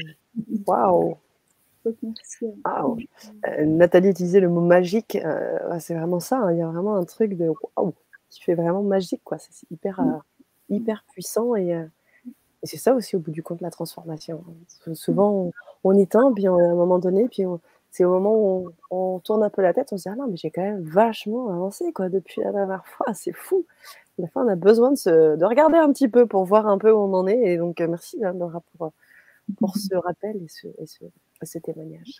Wow. 0.65 1.17
Euh, 3.47 3.65
Nathalie 3.65 4.09
utilisait 4.09 4.39
le 4.39 4.49
mot 4.49 4.61
magique. 4.61 5.15
Euh, 5.15 5.79
c'est 5.79 5.95
vraiment 5.95 6.19
ça. 6.19 6.37
Hein. 6.37 6.53
Il 6.53 6.59
y 6.59 6.61
a 6.61 6.67
vraiment 6.67 6.95
un 6.95 7.05
truc 7.05 7.37
de 7.37 7.51
waouh 7.77 7.93
qui 8.29 8.41
fait 8.41 8.55
vraiment 8.55 8.83
magique. 8.83 9.21
quoi. 9.23 9.37
C'est 9.37 9.69
hyper, 9.71 9.99
euh, 9.99 10.17
hyper 10.69 11.03
puissant 11.11 11.55
et, 11.55 11.69
et 11.69 12.65
c'est 12.65 12.77
ça 12.77 12.93
aussi 12.93 13.15
au 13.15 13.19
bout 13.19 13.31
du 13.31 13.43
compte 13.43 13.61
la 13.61 13.71
transformation. 13.71 14.43
Souvent 14.93 15.31
on, 15.31 15.51
on 15.83 15.97
éteint, 15.97 16.33
puis 16.33 16.47
à 16.47 16.51
un 16.51 16.75
moment 16.75 16.99
donné, 16.99 17.27
puis 17.29 17.43
c'est 17.97 18.05
au 18.05 18.11
moment 18.11 18.35
où 18.35 18.69
on, 18.91 19.15
on, 19.15 19.19
tourne 19.19 19.43
un 19.43 19.49
peu 19.49 19.63
la 19.63 19.73
tête, 19.73 19.87
on 19.91 19.97
se 19.97 20.03
dit 20.03 20.09
ah 20.09 20.15
non 20.15 20.27
mais 20.27 20.37
j'ai 20.37 20.51
quand 20.51 20.61
même 20.61 20.81
vachement 20.81 21.49
avancé 21.49 21.91
quoi 21.93 22.09
depuis 22.09 22.41
la 22.41 22.51
dernière 22.51 22.85
fois. 22.85 23.13
C'est 23.15 23.33
fou. 23.33 23.65
À 24.19 24.21
la 24.21 24.27
fin 24.27 24.45
on 24.45 24.47
a 24.47 24.55
besoin 24.55 24.91
de, 24.91 24.97
se, 24.97 25.35
de 25.35 25.45
regarder 25.45 25.77
un 25.77 25.91
petit 25.91 26.07
peu 26.07 26.27
pour 26.27 26.45
voir 26.45 26.67
un 26.67 26.77
peu 26.77 26.91
où 26.91 26.97
on 26.97 27.13
en 27.13 27.27
est. 27.27 27.53
Et 27.53 27.57
donc 27.57 27.79
merci 27.79 28.23
hein, 28.23 28.33
Laura 28.33 28.61
pour 28.77 28.91
pour 29.57 29.75
ce 29.77 29.95
rappel 29.95 30.35
et 30.35 30.47
ce, 30.47 30.67
et 30.77 30.85
ce, 30.85 31.05
ce 31.41 31.59
témoignage. 31.59 32.19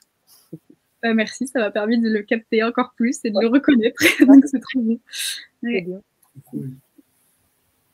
Bah, 1.04 1.14
merci, 1.14 1.46
ça 1.46 1.60
m'a 1.60 1.70
permis 1.70 2.00
de 2.00 2.10
le 2.10 2.24
capter 2.24 2.64
encore 2.64 2.92
plus 2.96 3.20
et 3.24 3.30
de 3.30 3.40
le 3.40 3.50
reconnaître. 3.50 4.02
Donc 4.26 4.44
c'est 4.48 4.60
très 4.60 4.80
bon. 4.80 4.98
Ouais. 5.62 5.82
Bien. 5.82 6.02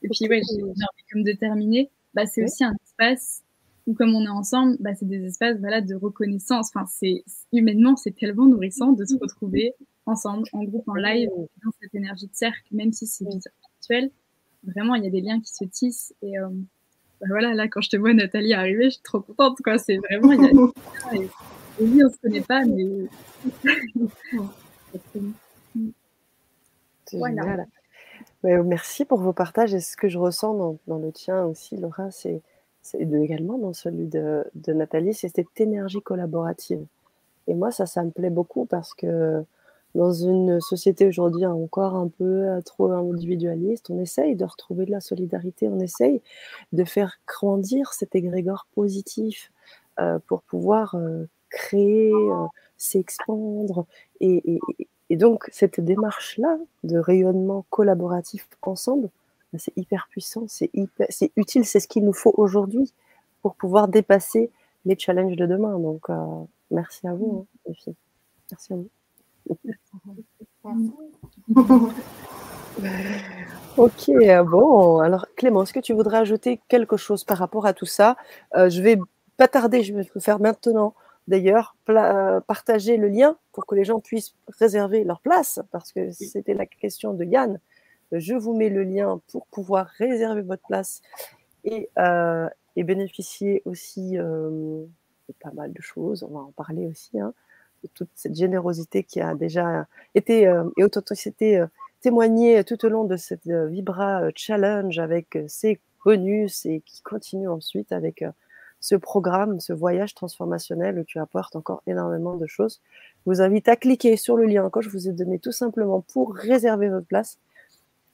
Et 0.04 0.08
puis 0.08 0.30
ouais, 0.30 0.42
j'ai 0.50 0.64
envie 0.64 1.04
comme 1.12 1.24
de 1.24 1.34
terminer. 1.34 1.92
Bah, 2.14 2.26
c'est 2.26 2.46
aussi 2.46 2.64
un 2.64 2.74
espace 2.82 3.44
où 3.86 3.94
comme 3.94 4.16
on 4.16 4.26
est 4.26 4.30
ensemble, 4.30 4.78
bah, 4.80 4.96
c'est 4.96 5.08
des 5.08 5.26
espaces 5.26 5.58
voilà, 5.60 5.82
de 5.82 5.96
reconnaissance. 5.96 6.70
Enfin, 6.74 6.86
c'est 6.86 7.24
humainement, 7.52 7.96
c'est 7.96 8.16
tellement 8.16 8.46
nourrissant 8.46 8.94
de 8.94 9.06
se 9.06 9.16
retrouver 9.16 9.74
ensemble, 10.06 10.44
en 10.54 10.64
groupe, 10.64 10.88
en 10.88 10.96
live, 10.96 11.30
dans 11.64 11.72
cette 11.82 11.94
énergie 11.96 12.28
de 12.28 12.36
cercle, 12.36 12.64
même 12.72 12.92
si 12.92 13.08
c'est 13.08 13.26
virtuel. 13.26 14.12
Vraiment, 14.64 14.96
il 14.96 15.04
y 15.04 15.08
a 15.08 15.10
des 15.10 15.22
liens 15.22 15.40
qui 15.42 15.54
se 15.54 15.66
tissent 15.66 16.14
et 16.22 16.38
euh, 16.40 16.48
bah 17.20 17.28
voilà, 17.30 17.54
là, 17.54 17.68
quand 17.68 17.82
je 17.82 17.90
te 17.90 17.98
vois 17.98 18.14
Nathalie 18.14 18.54
arriver, 18.54 18.86
je 18.86 18.96
suis 18.96 19.02
trop 19.02 19.22
contente, 19.22 19.58
quoi. 19.64 19.78
C'est 19.78 19.98
vraiment, 19.98 20.32
il 20.34 20.42
y 20.42 20.46
a 20.46 20.52
et, 21.16 21.30
et 21.84 21.88
lui, 21.88 22.04
on 22.04 22.10
se 22.10 22.18
connaît 22.18 22.42
pas, 22.42 22.66
mais. 22.66 23.08
Voilà. 27.14 27.66
Ouais, 28.44 28.62
merci 28.64 29.06
pour 29.06 29.20
vos 29.20 29.34
partages. 29.34 29.74
Et 29.74 29.80
ce 29.80 29.96
que 29.96 30.10
je 30.10 30.18
ressens 30.18 30.54
dans, 30.56 30.78
dans 30.88 30.98
le 30.98 31.12
tien 31.12 31.46
aussi, 31.46 31.78
Laura, 31.78 32.12
c'est 32.12 32.42
également 32.94 33.58
dans 33.58 33.74
celui 33.74 34.08
de, 34.08 34.44
Nathalie, 34.68 35.14
c'est 35.14 35.34
cette 35.34 35.60
énergie 35.60 36.02
collaborative. 36.02 36.86
Et 37.48 37.54
moi, 37.54 37.72
ça, 37.72 37.86
ça 37.86 38.04
me 38.04 38.12
plaît 38.12 38.30
beaucoup 38.30 38.66
parce 38.66 38.94
que 38.94 39.44
dans 39.96 40.12
une 40.12 40.60
société 40.60 41.08
aujourd'hui 41.08 41.46
encore 41.46 41.96
un 41.96 42.08
peu 42.08 42.24
euh, 42.24 42.62
trop 42.62 42.92
individualiste, 42.92 43.90
on 43.92 44.00
essaye 44.00 44.36
de 44.36 44.44
retrouver 44.44 44.86
de 44.86 44.92
la 44.92 45.02
solidarité, 45.02 45.68
on 45.68 45.80
essaye 45.80 46.22
de 46.72 46.84
faire 46.84 47.20
grandir 47.28 47.94
cet 47.94 48.16
égrégore 48.16 48.66
positif 48.74 49.52
euh, 50.00 50.18
pour 50.26 50.42
pouvoir 50.42 50.96
euh, 50.96 51.26
créer, 51.52 52.12
euh, 52.12 52.48
s'expandre. 52.78 53.86
Et, 54.22 54.60
donc, 55.12 55.48
cette 55.52 55.80
démarche-là 55.80 56.58
de 56.84 56.98
rayonnement 56.98 57.64
collaboratif 57.70 58.48
ensemble, 58.64 59.10
c'est 59.58 59.76
hyper 59.78 60.08
puissant, 60.10 60.46
c'est 60.48 60.72
utile, 61.36 61.66
c'est 61.66 61.80
ce 61.80 61.88
qu'il 61.88 62.06
nous 62.06 62.14
faut 62.14 62.34
aujourd'hui 62.38 62.92
pour 63.42 63.56
pouvoir 63.56 63.88
dépasser 63.88 64.52
les 64.86 64.98
challenges 64.98 65.36
de 65.36 65.46
demain. 65.46 65.78
Donc, 65.80 66.10
euh, 66.10 66.16
merci 66.72 67.08
à 67.08 67.14
vous, 67.14 67.42
hein, 67.42 67.46
les 67.68 67.76
filles. 67.76 67.96
Merci 68.52 68.74
à 68.74 68.76
vous. 68.78 68.90
ok, 73.78 74.12
bon. 74.50 75.00
Alors, 75.00 75.28
Clément, 75.36 75.64
est-ce 75.64 75.74
que 75.74 75.80
tu 75.80 75.94
voudrais 75.94 76.18
ajouter 76.18 76.60
quelque 76.68 76.98
chose 76.98 77.24
par 77.24 77.38
rapport 77.38 77.66
à 77.66 77.74
tout 77.74 77.86
ça? 77.86 78.18
Euh, 78.56 78.70
Je 78.70 78.82
vais 78.82 78.98
pas 79.38 79.48
tarder, 79.48 79.84
je 79.84 79.94
vais 79.94 80.08
le 80.14 80.22
faire 80.22 80.40
maintenant. 80.40 80.94
D'ailleurs, 81.28 81.76
euh, 81.90 82.42
partager 82.42 82.98
le 82.98 83.08
lien 83.08 83.38
pour 83.54 83.66
que 83.66 83.76
les 83.76 83.86
gens 83.86 84.00
puissent 84.00 84.36
réserver 84.60 85.04
leur 85.04 85.22
place, 85.22 85.60
parce 85.72 85.94
que 85.94 86.12
c'était 86.12 86.54
la 86.54 86.66
question 86.66 87.14
de 87.14 87.24
Yann. 87.24 87.60
Je 88.20 88.36
vous 88.36 88.56
mets 88.56 88.70
le 88.70 88.84
lien 88.84 89.20
pour 89.32 89.48
pouvoir 89.48 89.88
réserver 89.98 90.42
votre 90.42 90.66
place 90.68 91.02
et, 91.64 91.90
euh, 91.98 92.48
bénéficier 92.76 93.62
aussi 93.66 94.18
euh, 94.18 94.84
de 95.30 95.34
pas 95.40 95.52
mal 95.52 95.74
de 95.74 95.82
choses. 95.82 96.24
On 96.24 96.34
va 96.34 96.40
en 96.42 96.52
parler 96.52 96.88
aussi. 96.88 97.20
Hein 97.20 97.34
toute 97.94 98.10
cette 98.16 98.36
générosité 98.36 99.04
qui 99.04 99.20
a 99.20 99.36
déjà 99.36 99.88
été 100.16 100.48
euh, 100.48 100.64
et 100.78 100.86
authenticité 100.86 101.58
euh, 101.58 101.68
témoignée 102.00 102.64
tout 102.64 102.86
au 102.86 102.90
long 102.90 103.04
de 103.04 103.18
cette 103.18 103.46
Vibra 103.46 104.30
Challenge 104.36 104.98
avec 105.00 105.38
ses 105.48 105.80
bonus 106.06 106.66
et 106.66 106.82
qui 106.86 107.02
continue 107.02 107.48
ensuite 107.48 107.92
avec 107.92 108.26
ce 108.82 108.96
programme, 108.96 109.62
ce 109.62 109.72
voyage 109.72 110.14
transformationnel 110.14 111.00
où 111.00 111.06
tu 111.06 111.20
apportes 111.20 111.56
encore 111.56 111.82
énormément 111.88 112.36
de 112.36 112.46
choses. 112.46 112.82
Je 113.26 113.32
vous 113.32 113.42
invite 113.42 113.70
à 113.70 113.78
cliquer 113.78 114.18
sur 114.18 114.36
le 114.36 114.46
lien 114.46 114.70
que 114.70 114.82
je 114.82 114.90
vous 114.90 115.08
ai 115.08 115.14
donné 115.14 115.40
tout 115.40 115.54
simplement 115.54 116.02
pour 116.02 116.36
réserver 116.36 116.90
votre 116.90 117.08
place 117.08 117.38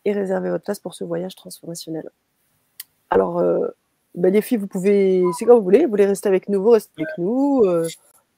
et 0.09 0.13
réserver 0.13 0.49
votre 0.49 0.63
place 0.63 0.79
pour 0.79 0.93
ce 0.93 1.03
voyage 1.03 1.35
transformationnel. 1.35 2.09
Alors, 3.09 3.39
euh, 3.39 3.67
ben 4.15 4.33
les 4.33 4.41
filles, 4.41 4.57
vous 4.57 4.67
pouvez, 4.67 5.23
c'est 5.37 5.45
comme 5.45 5.57
vous 5.57 5.63
voulez, 5.63 5.85
vous 5.85 5.89
voulez 5.89 6.05
rester 6.05 6.27
avec 6.27 6.49
nous, 6.49 6.61
vous 6.61 6.71
restez 6.71 6.91
avec 6.97 7.17
nous. 7.17 7.63
Euh, 7.65 7.87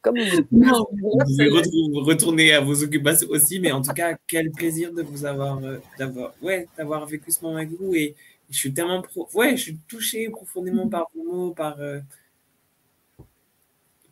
comme 0.02 0.18
vous 0.18 0.48
non, 0.52 0.88
vous 0.92 2.00
retourner 2.02 2.54
à 2.54 2.62
vos 2.62 2.84
occupations 2.84 3.28
aussi, 3.30 3.60
mais 3.60 3.72
en 3.72 3.82
tout 3.82 3.94
cas, 3.94 4.18
quel 4.28 4.52
plaisir 4.52 4.94
de 4.94 5.04
vous 5.04 5.26
avoir, 5.26 5.64
euh, 5.64 5.78
d'avoir, 6.00 6.34
ouais, 6.42 6.68
d'avoir 6.78 7.06
vécu 7.06 7.32
ce 7.32 7.42
moment 7.44 7.58
avec 7.58 7.70
vous. 7.80 7.94
Et 7.94 8.16
je 8.50 8.58
suis 8.58 8.74
tellement, 8.74 9.02
pro... 9.02 9.30
ouais, 9.34 9.56
je 9.58 9.62
suis 9.62 9.78
touchée 9.88 10.30
profondément 10.30 10.88
par 10.88 11.08
vos 11.16 11.24
mots, 11.24 11.52
par, 11.52 11.80
euh... 11.80 12.00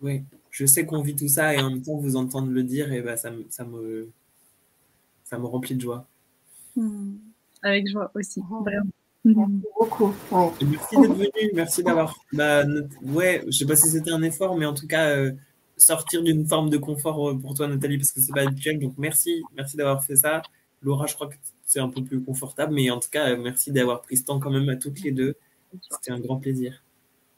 ouais, 0.02 0.23
je 0.52 0.65
sais 0.65 0.86
qu'on 0.86 1.02
vit 1.02 1.15
tout 1.15 1.27
ça 1.27 1.56
et 1.56 1.60
en 1.60 1.72
même 1.72 1.81
temps 1.81 1.98
vous 1.98 2.15
entendre 2.15 2.52
le 2.52 2.64
dire, 2.64 2.94
et 2.94 3.02
ben 3.02 3.18
ça, 3.18 3.31
me, 3.31 3.45
ça 3.49 3.64
me, 3.64 4.10
ça 5.23 5.38
me 5.40 5.45
remplit 5.45 5.76
de 5.76 5.81
joie. 5.81 6.06
Hmm. 6.76 7.15
Avec 7.64 7.88
joie 7.88 8.11
aussi, 8.15 8.41
oh. 8.49 8.64
vraiment. 8.64 8.91
Merci 9.26 9.52
beaucoup. 9.77 10.14
Ouais. 10.31 10.49
Merci 10.65 10.95
d'être 10.95 11.14
venu, 11.14 11.52
merci 11.53 11.84
d'avoir. 11.84 12.15
Bah, 12.31 12.64
ouais, 13.03 13.44
je 13.48 13.52
sais 13.52 13.65
pas 13.65 13.76
si 13.76 13.90
c'était 13.90 14.11
un 14.11 14.22
effort, 14.22 14.57
mais 14.57 14.65
en 14.65 14.73
tout 14.73 14.88
cas, 14.88 15.10
euh, 15.10 15.31
sortir 15.77 16.23
d'une 16.23 16.45
forme 16.48 16.69
de 16.69 16.77
confort 16.77 17.30
euh, 17.30 17.38
pour 17.38 17.53
toi, 17.53 17.68
Nathalie, 17.68 17.98
parce 17.98 18.11
que 18.11 18.22
c'est 18.22 18.34
pas 18.34 18.44
habituel. 18.44 18.80
Donc 18.80 18.94
merci, 18.98 19.41
merci 19.56 19.76
d'avoir 19.76 20.03
fait 20.03 20.15
ça. 20.15 20.41
Laura, 20.81 21.06
je 21.06 21.15
crois 21.15 21.27
que 21.27 21.36
c'est 21.65 21.80
un 21.80 21.90
peu 21.90 22.03
plus 22.03 22.23
confortable, 22.23 22.73
mais 22.73 22.90
en 22.90 22.99
tout 22.99 23.10
cas, 23.10 23.30
euh, 23.30 23.38
merci 23.38 23.72
d'avoir 23.72 24.02
pris 24.02 24.18
ce 24.18 24.23
temps 24.23 24.40
quand 24.40 24.52
même 24.52 24.69
à 24.69 24.77
toutes 24.77 25.02
les 25.02 25.11
deux. 25.11 25.36
C'était 25.91 26.11
un 26.11 26.19
grand 26.19 26.38
plaisir. 26.38 26.81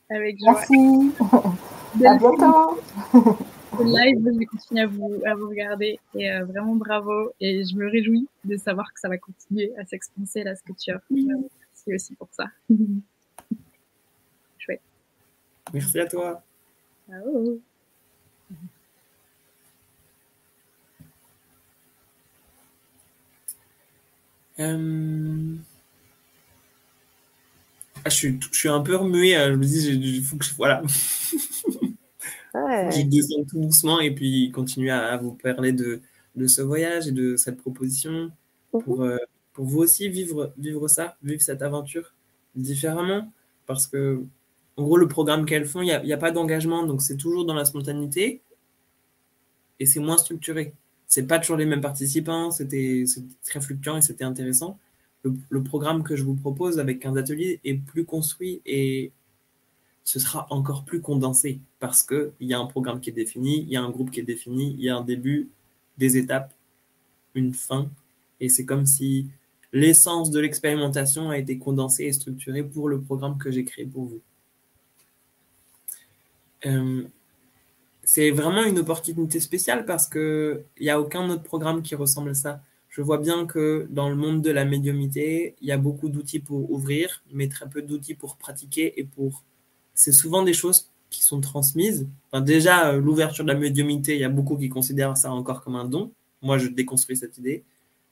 Avec 0.10 0.38
joie. 0.40 0.62
Merci. 0.70 1.12
à 2.06 2.18
bientôt. 2.18 2.80
Live, 3.80 4.20
je 4.26 4.38
vais 4.38 4.46
continuer 4.46 4.82
à 4.82 4.88
vous, 4.88 5.22
à 5.26 5.34
vous 5.34 5.48
regarder 5.48 6.00
et 6.14 6.32
euh, 6.32 6.44
vraiment 6.46 6.76
bravo. 6.76 7.32
Et 7.40 7.64
je 7.64 7.76
me 7.76 7.90
réjouis 7.90 8.28
de 8.44 8.58
savoir 8.58 8.94
que 8.94 9.00
ça 9.00 9.08
va 9.08 9.18
continuer 9.18 9.72
à 9.78 9.86
s'expanser 9.86 10.44
là, 10.44 10.56
ce 10.56 10.62
que 10.64 10.74
tu 10.74 10.92
as 10.92 11.00
fait. 11.00 11.16
Merci 11.16 11.94
aussi 11.94 12.16
pour 12.16 12.28
ça. 12.32 12.46
Chouette. 14.58 14.82
Merci 15.74 16.00
à 16.00 16.06
toi. 16.06 16.44
Ciao. 17.10 17.60
Euh... 24.60 25.56
Ah, 28.04 28.10
je, 28.10 28.16
suis, 28.16 28.40
je 28.52 28.58
suis 28.58 28.70
un 28.70 28.82
peu 28.82 28.96
remué. 28.96 29.34
Je 29.34 29.54
me 29.54 29.64
dis, 29.64 30.18
il 30.18 30.24
faut 30.24 30.36
que 30.36 30.46
je. 30.46 30.54
Voilà. 30.56 30.82
Ouais. 32.54 32.90
je 32.92 33.02
descends 33.04 33.44
tout 33.46 33.60
doucement 33.62 34.00
et 34.02 34.12
puis 34.12 34.52
continuer 34.52 34.90
à, 34.90 35.14
à 35.14 35.18
vous 35.18 35.34
parler 35.34 35.72
de, 35.72 36.02
de, 36.36 36.48
ce 36.48 36.62
voyage 36.62 37.08
et 37.08 37.12
de 37.12 37.38
cette 37.38 37.58
proposition 37.58 38.32
pour, 38.72 39.04
euh, 39.04 39.18
pour 39.54 39.66
vous 39.66 39.80
aussi 39.80 40.10
vivre, 40.10 40.54
vivre 40.58 40.88
ça, 40.88 41.18
vivre 41.24 41.42
cette 41.42 41.62
aventure 41.62 42.14
différemment. 42.56 43.32
Parce 43.68 43.88
que 43.88 44.22
en 44.78 44.84
gros, 44.84 44.98
le 44.98 45.08
programme 45.08 45.46
qu'elles 45.46 45.66
font, 45.66 45.82
il 45.82 45.86
n'y 45.86 46.14
a, 46.14 46.16
a, 46.16 46.18
pas 46.18 46.32
d'engagement, 46.32 46.86
donc 46.86 47.02
c'est 47.02 47.18
toujours 47.18 47.46
dans 47.46 47.54
la 47.54 47.66
spontanéité 47.66 48.42
et 49.80 49.86
c'est 49.86 50.00
moins 50.00 50.18
structuré. 50.18 50.74
C'est 51.08 51.28
pas 51.28 51.40
toujours 51.40 51.58
les 51.58 51.66
mêmes 51.66 51.82
participants, 51.82 52.52
c'était 52.52 53.04
très 53.46 53.60
fluctuant 53.60 53.98
et 53.98 54.02
c'était 54.02 54.24
intéressant. 54.24 54.78
Le, 55.24 55.34
le, 55.50 55.62
programme 55.62 56.04
que 56.04 56.16
je 56.16 56.24
vous 56.24 56.36
propose 56.36 56.80
avec 56.80 57.00
15 57.00 57.18
ateliers 57.18 57.60
est 57.64 57.76
plus 57.76 58.06
construit 58.06 58.62
et 58.66 59.12
ce 60.04 60.20
sera 60.20 60.48
encore 60.50 60.84
plus 60.84 61.02
condensé 61.02 61.60
parce 61.80 62.04
qu'il 62.04 62.32
y 62.42 62.54
a 62.54 62.60
un 62.60 62.66
programme 62.66 63.00
qui 63.00 63.10
est 63.10 63.14
défini, 63.14 63.62
il 63.62 63.70
y 63.70 63.78
a 63.78 63.82
un 63.82 63.90
groupe 63.90 64.12
qui 64.12 64.20
est 64.20 64.24
défini, 64.24 64.76
il 64.78 64.84
y 64.84 64.90
a 64.90 64.96
un 64.98 65.04
début, 65.04 65.50
des 65.98 66.18
étapes, 66.18 66.54
une 67.36 67.54
fin. 67.54 67.90
Et 68.40 68.50
c'est 68.50 68.66
comme 68.66 68.86
si 68.86 69.28
l'essence 69.72 70.32
de 70.32 70.40
l'expérimentation 70.40 71.30
a 71.30 71.38
été 71.38 71.58
condensée 71.58 72.06
et 72.06 72.14
structurée 72.14 72.64
pour 72.64 72.90
le 72.90 73.02
programme 73.02 73.38
que 73.38 73.52
j'ai 73.52 73.64
créé 73.64 73.86
pour 73.86 74.06
vous. 74.06 74.22
Euh, 76.66 77.04
c'est 78.04 78.32
vraiment 78.32 78.64
une 78.64 78.80
opportunité 78.80 79.40
spéciale 79.40 79.86
parce 79.86 80.08
qu'il 80.08 80.64
n'y 80.80 80.90
a 80.90 81.00
aucun 81.00 81.30
autre 81.30 81.44
programme 81.44 81.82
qui 81.82 81.96
ressemble 81.96 82.32
à 82.32 82.34
ça. 82.34 82.62
Je 82.90 83.02
vois 83.02 83.20
bien 83.20 83.46
que 83.46 83.88
dans 83.90 84.10
le 84.10 84.16
monde 84.16 84.42
de 84.42 84.52
la 84.52 84.66
médiumité, 84.66 85.56
il 85.62 85.68
y 85.68 85.72
a 85.72 85.78
beaucoup 85.78 86.10
d'outils 86.10 86.40
pour 86.42 86.70
ouvrir, 86.72 87.24
mais 87.32 87.48
très 87.48 87.70
peu 87.70 87.82
d'outils 87.82 88.16
pour 88.16 88.38
pratiquer 88.38 89.00
et 89.00 89.06
pour... 89.06 89.44
C'est 90.02 90.14
souvent 90.14 90.42
des 90.42 90.54
choses 90.54 90.90
qui 91.12 91.24
sont 91.24 91.42
transmises. 91.42 92.08
Enfin, 92.32 92.42
déjà, 92.42 92.90
euh, 92.90 93.00
l'ouverture 93.00 93.44
de 93.44 93.52
la 93.52 93.60
médiumité, 93.60 94.16
il 94.16 94.20
y 94.20 94.24
a 94.24 94.30
beaucoup 94.30 94.58
qui 94.58 94.68
considèrent 94.68 95.16
ça 95.16 95.32
encore 95.32 95.62
comme 95.62 95.76
un 95.76 95.86
don. 95.86 96.12
Moi, 96.42 96.58
je 96.58 96.70
déconstruis 96.70 97.16
cette 97.16 97.38
idée. 97.38 97.64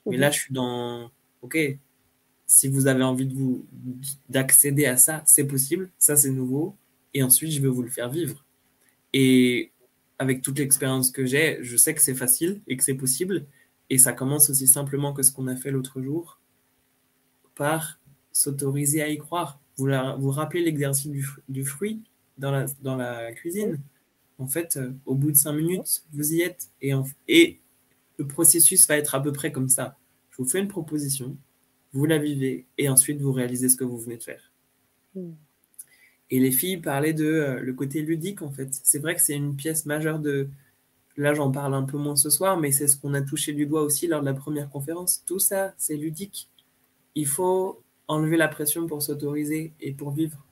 Mais 0.05 0.15
là, 0.15 0.29
je 0.29 0.37
suis 0.37 0.53
dans, 0.53 1.09
OK, 1.41 1.57
si 2.45 2.67
vous 2.67 2.85
avez 2.85 3.01
envie 3.01 3.25
de 3.25 3.33
vous 3.33 3.65
d'accéder 4.29 4.85
à 4.85 4.97
ça, 4.97 5.23
c'est 5.25 5.45
possible. 5.45 5.89
Ça, 5.97 6.15
c'est 6.15 6.29
nouveau. 6.29 6.75
Et 7.15 7.23
ensuite, 7.23 7.51
je 7.51 7.59
vais 7.59 7.67
vous 7.67 7.81
le 7.81 7.89
faire 7.89 8.11
vivre. 8.11 8.45
Et 9.13 9.71
avec 10.19 10.43
toute 10.43 10.59
l'expérience 10.59 11.09
que 11.09 11.25
j'ai, 11.25 11.57
je 11.63 11.75
sais 11.75 11.95
que 11.95 12.01
c'est 12.01 12.13
facile 12.13 12.61
et 12.67 12.77
que 12.77 12.83
c'est 12.83 12.93
possible. 12.93 13.47
Et 13.89 13.97
ça 13.97 14.13
commence 14.13 14.51
aussi 14.51 14.67
simplement 14.67 15.11
que 15.11 15.23
ce 15.23 15.31
qu'on 15.31 15.47
a 15.47 15.55
fait 15.55 15.71
l'autre 15.71 16.03
jour, 16.03 16.39
par 17.55 17.99
s'autoriser 18.31 19.01
à 19.01 19.09
y 19.09 19.17
croire. 19.17 19.59
Vous 19.79 20.21
vous 20.21 20.31
rappelez 20.31 20.61
l'exercice 20.61 21.09
du, 21.47 21.65
fruit 21.65 22.01
dans 22.37 22.51
la, 22.51 22.65
dans 22.81 22.97
la 22.97 23.31
cuisine? 23.31 23.79
En 24.37 24.47
fait, 24.47 24.77
euh, 24.77 24.91
au 25.05 25.15
bout 25.15 25.31
de 25.31 25.37
cinq 25.37 25.53
minutes, 25.53 26.03
vous 26.13 26.33
y 26.33 26.41
êtes. 26.41 26.69
Et, 26.81 26.93
et 27.27 27.59
le 28.17 28.27
processus 28.27 28.87
va 28.87 28.97
être 28.97 29.15
à 29.15 29.21
peu 29.21 29.31
près 29.31 29.51
comme 29.51 29.69
ça. 29.69 29.97
Je 30.31 30.37
vous 30.37 30.45
fais 30.47 30.59
une 30.59 30.67
proposition, 30.67 31.37
vous 31.93 32.05
la 32.05 32.17
vivez, 32.17 32.65
et 32.77 32.89
ensuite 32.89 33.21
vous 33.21 33.31
réalisez 33.31 33.69
ce 33.69 33.77
que 33.77 33.83
vous 33.83 33.97
venez 33.97 34.17
de 34.17 34.23
faire. 34.23 34.51
Hmm. 35.15 35.31
Et 36.29 36.39
les 36.39 36.51
filles 36.51 36.77
parlaient 36.77 37.13
de 37.13 37.25
euh, 37.25 37.59
le 37.59 37.73
côté 37.73 38.01
ludique, 38.01 38.41
en 38.41 38.51
fait. 38.51 38.69
C'est 38.83 38.99
vrai 38.99 39.15
que 39.15 39.21
c'est 39.21 39.35
une 39.35 39.55
pièce 39.55 39.85
majeure 39.85 40.19
de... 40.19 40.49
Là, 41.17 41.33
j'en 41.33 41.51
parle 41.51 41.73
un 41.73 41.83
peu 41.83 41.97
moins 41.97 42.15
ce 42.15 42.29
soir, 42.29 42.57
mais 42.57 42.71
c'est 42.71 42.87
ce 42.87 42.95
qu'on 42.95 43.13
a 43.13 43.21
touché 43.21 43.51
du 43.53 43.65
doigt 43.65 43.81
aussi 43.81 44.07
lors 44.07 44.21
de 44.21 44.25
la 44.25 44.33
première 44.33 44.69
conférence. 44.69 45.23
Tout 45.25 45.39
ça, 45.39 45.73
c'est 45.77 45.97
ludique. 45.97 46.49
Il 47.15 47.27
faut 47.27 47.81
enlever 48.09 48.37
la 48.37 48.49
pression 48.49 48.87
pour 48.87 49.01
s'autoriser 49.01 49.71
et 49.79 49.93
pour 49.93 50.11
vivre. 50.11 50.43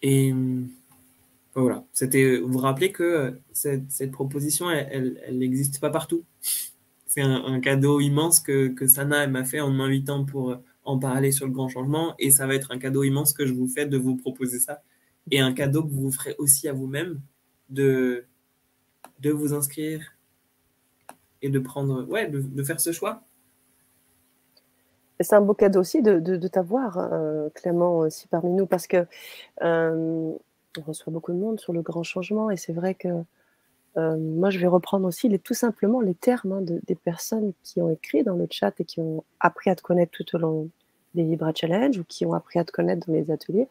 Et 0.00 0.32
hum, 0.32 0.68
voilà. 1.54 1.84
C'était, 1.92 2.38
vous 2.38 2.52
vous 2.52 2.58
rappelez 2.58 2.92
que 2.92 3.02
euh, 3.02 3.30
cette, 3.52 4.10
proposition, 4.12 4.70
elle 4.70 5.18
n'existe 5.32 5.80
pas 5.80 5.90
partout. 5.90 6.24
C'est 7.06 7.22
un, 7.22 7.60
cadeau 7.60 8.00
immense 8.00 8.40
que, 8.40 8.68
que 8.68 8.86
Sana 8.86 9.26
m'a 9.26 9.44
fait 9.44 9.60
en 9.60 9.70
m'invitant 9.70 10.24
pour 10.24 10.56
en 10.84 10.98
parler 10.98 11.32
sur 11.32 11.46
le 11.46 11.52
grand 11.52 11.68
changement. 11.68 12.14
Et 12.18 12.30
ça 12.30 12.46
va 12.46 12.54
être 12.54 12.70
un 12.70 12.78
cadeau 12.78 13.02
immense 13.02 13.32
que 13.32 13.46
je 13.46 13.52
vous 13.52 13.68
fais 13.68 13.86
de 13.86 13.96
vous 13.96 14.16
proposer 14.16 14.58
ça. 14.58 14.82
Et 15.30 15.40
un 15.40 15.52
cadeau 15.52 15.82
que 15.84 15.92
vous 15.92 16.10
ferez 16.10 16.34
aussi 16.38 16.68
à 16.68 16.72
vous-même 16.72 17.20
de 17.68 18.26
vous 19.22 19.54
inscrire 19.54 20.13
et 21.44 21.50
de 21.50 21.58
prendre, 21.58 22.04
ouais, 22.08 22.28
de, 22.28 22.62
faire 22.62 22.80
ce 22.80 22.90
choix. 22.90 23.22
C'est 25.20 25.34
un 25.34 25.40
beau 25.40 25.54
cadeau 25.54 25.80
aussi 25.80 26.02
de, 26.02 26.18
de 26.18 26.48
t'avoir, 26.48 26.98
euh, 26.98 27.48
Clément, 27.54 27.98
aussi 27.98 28.26
parmi 28.26 28.52
nous, 28.52 28.66
parce 28.66 28.86
que 28.86 29.06
euh, 29.62 30.32
on 30.78 30.82
reçoit 30.82 31.12
beaucoup 31.12 31.32
de 31.32 31.38
monde 31.38 31.60
sur 31.60 31.72
le 31.72 31.82
grand 31.82 32.02
changement 32.02 32.50
et 32.50 32.56
c'est 32.56 32.72
vrai 32.72 32.94
que 32.94 33.08
euh, 33.96 34.16
moi, 34.16 34.50
je 34.50 34.58
vais 34.58 34.66
reprendre 34.66 35.06
aussi 35.06 35.28
les, 35.28 35.38
tout 35.38 35.54
simplement 35.54 36.00
les 36.00 36.14
termes 36.14 36.52
hein, 36.52 36.62
de, 36.62 36.80
des 36.86 36.96
personnes 36.96 37.52
qui 37.62 37.80
ont 37.80 37.90
écrit 37.90 38.24
dans 38.24 38.34
le 38.34 38.48
chat 38.50 38.72
et 38.80 38.84
qui 38.84 39.00
ont 39.00 39.22
appris 39.38 39.70
à 39.70 39.76
te 39.76 39.82
connaître 39.82 40.12
tout 40.12 40.34
au 40.34 40.38
long 40.38 40.68
des 41.14 41.22
Libra 41.22 41.52
Challenge 41.54 41.96
ou 41.98 42.04
qui 42.04 42.26
ont 42.26 42.32
appris 42.32 42.58
à 42.58 42.64
te 42.64 42.72
connaître 42.72 43.06
dans 43.06 43.12
mes 43.12 43.30
ateliers. 43.30 43.68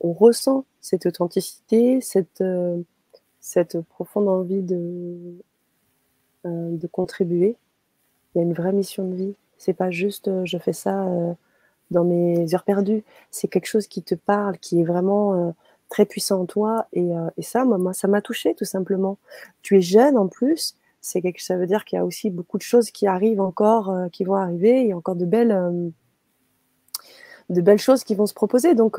On 0.00 0.12
ressent 0.12 0.64
cette 0.80 1.04
authenticité, 1.04 2.00
cette, 2.00 2.40
euh, 2.40 2.80
cette 3.40 3.80
profonde 3.82 4.28
envie 4.28 4.62
de, 4.62 5.36
euh, 6.44 6.76
de 6.76 6.86
contribuer. 6.88 7.56
Il 8.34 8.38
y 8.38 8.40
a 8.40 8.44
une 8.44 8.52
vraie 8.52 8.72
mission 8.72 9.06
de 9.08 9.14
vie. 9.14 9.34
C'est 9.58 9.74
pas 9.74 9.90
juste 9.92 10.26
euh, 10.26 10.42
je 10.44 10.58
fais 10.58 10.72
ça 10.72 11.04
euh, 11.04 11.32
dans 11.92 12.04
mes 12.04 12.52
heures 12.54 12.64
perdues. 12.64 13.04
C'est 13.30 13.46
quelque 13.48 13.66
chose 13.66 13.86
qui 13.86 14.02
te 14.02 14.16
parle, 14.16 14.58
qui 14.58 14.80
est 14.80 14.84
vraiment 14.84 15.54
très 15.88 16.06
puissant 16.06 16.40
en 16.40 16.46
toi. 16.46 16.86
Et, 16.94 17.10
ça, 17.42 17.64
moi, 17.64 17.92
ça 17.92 18.08
m'a 18.08 18.22
touché 18.22 18.54
tout 18.54 18.64
simplement. 18.64 19.18
Tu 19.62 19.76
es 19.76 19.82
jeune 19.82 20.16
en 20.18 20.26
plus. 20.26 20.74
C'est 21.00 21.20
quelque, 21.20 21.42
ça 21.42 21.56
veut 21.56 21.66
dire 21.66 21.84
qu'il 21.84 21.96
y 21.96 22.00
a 22.00 22.04
aussi 22.04 22.30
beaucoup 22.30 22.58
de 22.58 22.62
choses 22.62 22.90
qui 22.90 23.06
arrivent 23.06 23.40
encore, 23.40 23.94
qui 24.10 24.24
vont 24.24 24.36
arriver. 24.36 24.82
Il 24.82 24.88
y 24.88 24.92
a 24.92 24.96
encore 24.96 25.16
de 25.16 25.26
belles, 25.26 25.92
de 27.50 27.60
belles 27.60 27.78
choses 27.78 28.04
qui 28.04 28.14
vont 28.14 28.26
se 28.26 28.34
proposer. 28.34 28.74
Donc, 28.74 28.98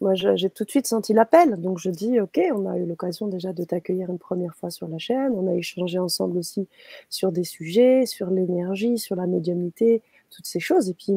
moi, 0.00 0.14
j'ai 0.14 0.50
tout 0.50 0.64
de 0.64 0.70
suite 0.70 0.86
senti 0.86 1.12
l'appel. 1.12 1.60
Donc, 1.60 1.78
je 1.78 1.90
dis, 1.90 2.20
OK, 2.20 2.40
on 2.54 2.66
a 2.66 2.76
eu 2.78 2.86
l'occasion 2.86 3.26
déjà 3.26 3.52
de 3.52 3.64
t'accueillir 3.64 4.10
une 4.10 4.18
première 4.18 4.54
fois 4.54 4.70
sur 4.70 4.86
la 4.86 4.98
chaîne. 4.98 5.32
On 5.34 5.50
a 5.50 5.54
échangé 5.54 5.98
ensemble 5.98 6.38
aussi 6.38 6.68
sur 7.08 7.32
des 7.32 7.44
sujets, 7.44 8.06
sur 8.06 8.30
l'énergie, 8.30 8.98
sur 8.98 9.16
la 9.16 9.26
médiumnité, 9.26 10.02
toutes 10.30 10.46
ces 10.46 10.60
choses. 10.60 10.88
Et 10.88 10.94
puis, 10.94 11.12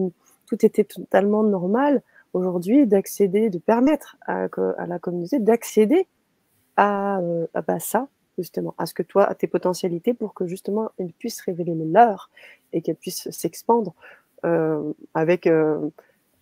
tout 0.47 0.65
était 0.65 0.83
totalement 0.83 1.43
normal 1.43 2.01
aujourd'hui 2.33 2.87
d'accéder, 2.87 3.49
de 3.49 3.59
permettre 3.59 4.17
à, 4.25 4.47
à 4.77 4.85
la 4.87 4.99
communauté 4.99 5.39
d'accéder 5.39 6.07
à, 6.77 7.19
euh, 7.19 7.47
à 7.53 7.61
bah, 7.61 7.79
ça, 7.79 8.07
justement, 8.37 8.73
à 8.77 8.85
ce 8.85 8.93
que 8.93 9.03
toi, 9.03 9.25
à 9.25 9.35
tes 9.35 9.47
potentialités, 9.47 10.13
pour 10.13 10.33
que 10.33 10.47
justement 10.47 10.91
elles 10.97 11.13
puissent 11.13 11.41
révéler 11.41 11.75
les 11.75 11.85
leurs 11.85 12.29
et 12.73 12.81
qu'elles 12.81 12.95
puissent 12.95 13.29
s'expandre 13.29 13.93
euh, 14.45 14.93
avec, 15.13 15.47
euh, 15.47 15.89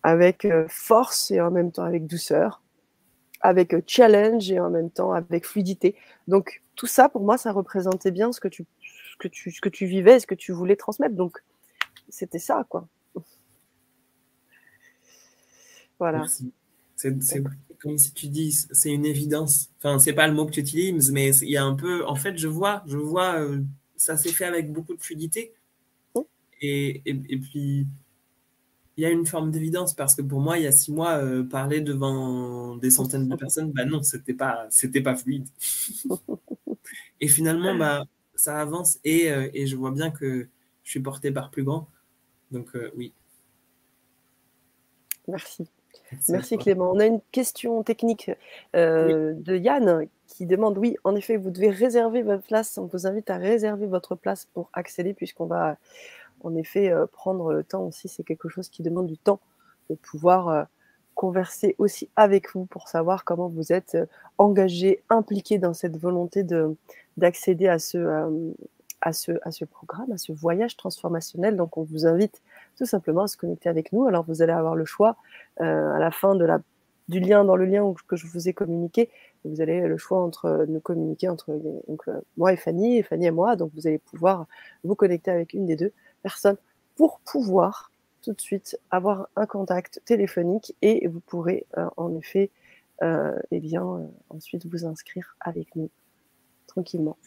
avec 0.03 0.45
euh, 0.45 0.65
force 0.69 1.31
et 1.31 1.41
en 1.41 1.51
même 1.51 1.71
temps 1.71 1.83
avec 1.83 2.07
douceur, 2.07 2.61
avec 3.41 3.73
euh, 3.73 3.81
challenge 3.85 4.51
et 4.51 4.59
en 4.59 4.69
même 4.69 4.89
temps 4.89 5.11
avec 5.11 5.45
fluidité. 5.45 5.95
Donc 6.27 6.61
tout 6.75 6.87
ça, 6.87 7.09
pour 7.09 7.23
moi, 7.23 7.37
ça 7.37 7.51
représentait 7.51 8.11
bien 8.11 8.31
ce 8.31 8.39
que 8.39 8.47
tu, 8.47 8.65
ce 8.81 9.17
que 9.17 9.27
tu, 9.27 9.51
ce 9.51 9.61
que 9.61 9.69
tu 9.69 9.85
vivais, 9.85 10.19
ce 10.19 10.27
que 10.27 10.35
tu 10.35 10.51
voulais 10.51 10.75
transmettre. 10.75 11.15
Donc 11.15 11.43
c'était 12.09 12.39
ça, 12.39 12.65
quoi. 12.69 12.87
Voilà. 15.99 16.25
C'est 16.95 17.13
comme 17.81 17.97
si 17.97 18.13
tu 18.13 18.27
dis, 18.27 18.51
c'est 18.51 18.91
une 18.91 19.05
évidence. 19.05 19.69
Enfin, 19.77 19.99
c'est 19.99 20.13
pas 20.13 20.27
le 20.27 20.33
mot 20.33 20.45
que 20.45 20.51
tu 20.51 20.59
utilises, 20.59 21.11
mais 21.11 21.35
il 21.37 21.49
y 21.49 21.57
a 21.57 21.63
un 21.63 21.75
peu. 21.75 22.05
En 22.05 22.15
fait, 22.15 22.37
je 22.37 22.47
vois, 22.47 22.83
je 22.87 22.97
vois, 22.97 23.39
euh, 23.39 23.61
ça 23.95 24.17
s'est 24.17 24.31
fait 24.31 24.45
avec 24.45 24.71
beaucoup 24.71 24.95
de 24.95 25.01
fluidité. 25.01 25.53
Et, 26.61 27.01
et, 27.05 27.21
et, 27.29 27.37
puis, 27.37 27.87
il 28.99 29.03
y 29.03 29.05
a 29.05 29.11
une 29.11 29.25
forme 29.25 29.49
d'évidence 29.49 29.93
parce 29.93 30.13
que 30.13 30.21
pour 30.21 30.41
moi, 30.41 30.57
il 30.57 30.65
y 30.65 30.67
a 30.67 30.73
six 30.73 30.91
mois, 30.91 31.19
euh, 31.19 31.41
parler 31.41 31.79
devant 31.79 32.75
des 32.75 32.89
centaines 32.89 33.29
de 33.29 33.35
personnes, 33.37 33.71
bah 33.71 33.85
non, 33.85 34.03
c'était 34.03 34.33
pas, 34.33 34.67
c'était 34.69 34.99
pas 34.99 35.15
fluide. 35.15 35.47
et 37.21 37.29
finalement, 37.29 37.73
bah, 37.75 38.03
ça 38.35 38.59
avance 38.59 38.99
et, 39.05 39.31
euh, 39.31 39.47
et 39.53 39.67
je 39.67 39.77
vois 39.77 39.91
bien 39.91 40.11
que 40.11 40.49
je 40.83 40.89
suis 40.89 40.99
porté 40.99 41.31
par 41.31 41.49
plus 41.49 41.63
grand. 41.63 41.87
Donc, 42.51 42.75
euh, 42.75 42.91
oui. 42.97 43.13
Merci. 45.29 45.69
Merci 46.27 46.57
Clément. 46.57 46.91
On 46.91 46.99
a 46.99 47.05
une 47.05 47.21
question 47.31 47.81
technique 47.83 48.27
oui. 48.27 48.33
de 48.73 49.55
Yann 49.55 50.07
qui 50.27 50.45
demande, 50.45 50.77
oui, 50.77 50.97
en 51.05 51.15
effet, 51.15 51.37
vous 51.37 51.51
devez 51.51 51.69
réserver 51.69 52.21
votre 52.21 52.43
place. 52.43 52.77
On 52.77 52.87
vous 52.87 53.07
invite 53.07 53.29
à 53.29 53.37
réserver 53.37 53.87
votre 53.87 54.15
place 54.15 54.45
pour 54.53 54.69
accéder 54.73 55.13
puisqu'on 55.13 55.45
va 55.45 55.77
en 56.41 56.55
effet 56.55 56.91
euh, 56.91 57.05
prendre 57.07 57.53
le 57.53 57.63
temps 57.63 57.83
aussi. 57.83 58.07
C'est 58.07 58.23
quelque 58.23 58.49
chose 58.49 58.69
qui 58.69 58.83
demande 58.83 59.07
du 59.07 59.17
temps 59.17 59.39
de 59.89 59.95
pouvoir 59.95 60.49
euh, 60.49 60.63
converser 61.15 61.75
aussi 61.77 62.09
avec 62.15 62.53
vous 62.53 62.65
pour 62.65 62.87
savoir 62.87 63.25
comment 63.25 63.49
vous 63.49 63.73
êtes 63.73 63.95
euh, 63.95 64.05
engagé, 64.37 65.03
impliqué 65.09 65.57
dans 65.57 65.73
cette 65.73 65.97
volonté 65.97 66.43
de 66.43 66.75
d'accéder 67.17 67.67
à 67.67 67.79
ce 67.79 68.53
à 69.01 69.13
ce, 69.13 69.31
à 69.43 69.51
ce 69.51 69.63
programme, 69.63 70.11
à 70.11 70.17
ce 70.17 70.33
voyage 70.33 70.75
transformationnel. 70.75 71.55
Donc, 71.55 71.77
on 71.77 71.83
vous 71.83 72.05
invite 72.05 72.41
tout 72.77 72.85
simplement 72.85 73.23
à 73.23 73.27
se 73.27 73.37
connecter 73.37 73.69
avec 73.69 73.93
nous. 73.93 74.05
Alors, 74.05 74.25
vous 74.27 74.41
allez 74.41 74.51
avoir 74.51 74.75
le 74.75 74.83
choix 74.83 75.15
à 75.57 75.99
la 75.99 76.11
fin 76.11 76.35
du 77.07 77.19
lien 77.21 77.45
dans 77.45 77.55
le 77.55 77.63
lien 77.63 77.93
que 78.07 78.17
je 78.17 78.27
vous 78.27 78.49
ai 78.49 78.53
communiqué. 78.53 79.09
Vous 79.45 79.61
allez 79.61 79.87
le 79.87 79.97
choix 79.97 80.21
entre 80.21 80.65
nous 80.67 80.81
communiquer 80.81 81.29
entre 81.29 81.57
moi 82.35 82.51
et 82.51 82.57
Fanny, 82.57 82.97
et 82.97 83.03
Fanny 83.03 83.27
et 83.27 83.31
moi. 83.31 83.55
Donc, 83.55 83.71
vous 83.73 83.87
allez 83.87 83.99
pouvoir 83.99 84.47
vous 84.83 84.95
connecter 84.95 85.31
avec 85.31 85.53
une 85.53 85.65
des 85.65 85.77
deux 85.77 85.93
personnes 86.21 86.57
pour 86.95 87.19
pouvoir 87.21 87.91
tout 88.21 88.33
de 88.33 88.41
suite 88.41 88.77
avoir 88.91 89.29
un 89.35 89.45
contact 89.45 90.01
téléphonique 90.05 90.75
et 90.81 91.07
vous 91.07 91.21
pourrez 91.21 91.65
en 91.95 92.15
effet 92.17 92.51
eh 93.01 93.59
bien, 93.59 94.09
ensuite 94.29 94.65
vous 94.65 94.85
inscrire 94.85 95.37
avec 95.39 95.75
nous 95.75 95.89
tranquillement. 96.67 97.17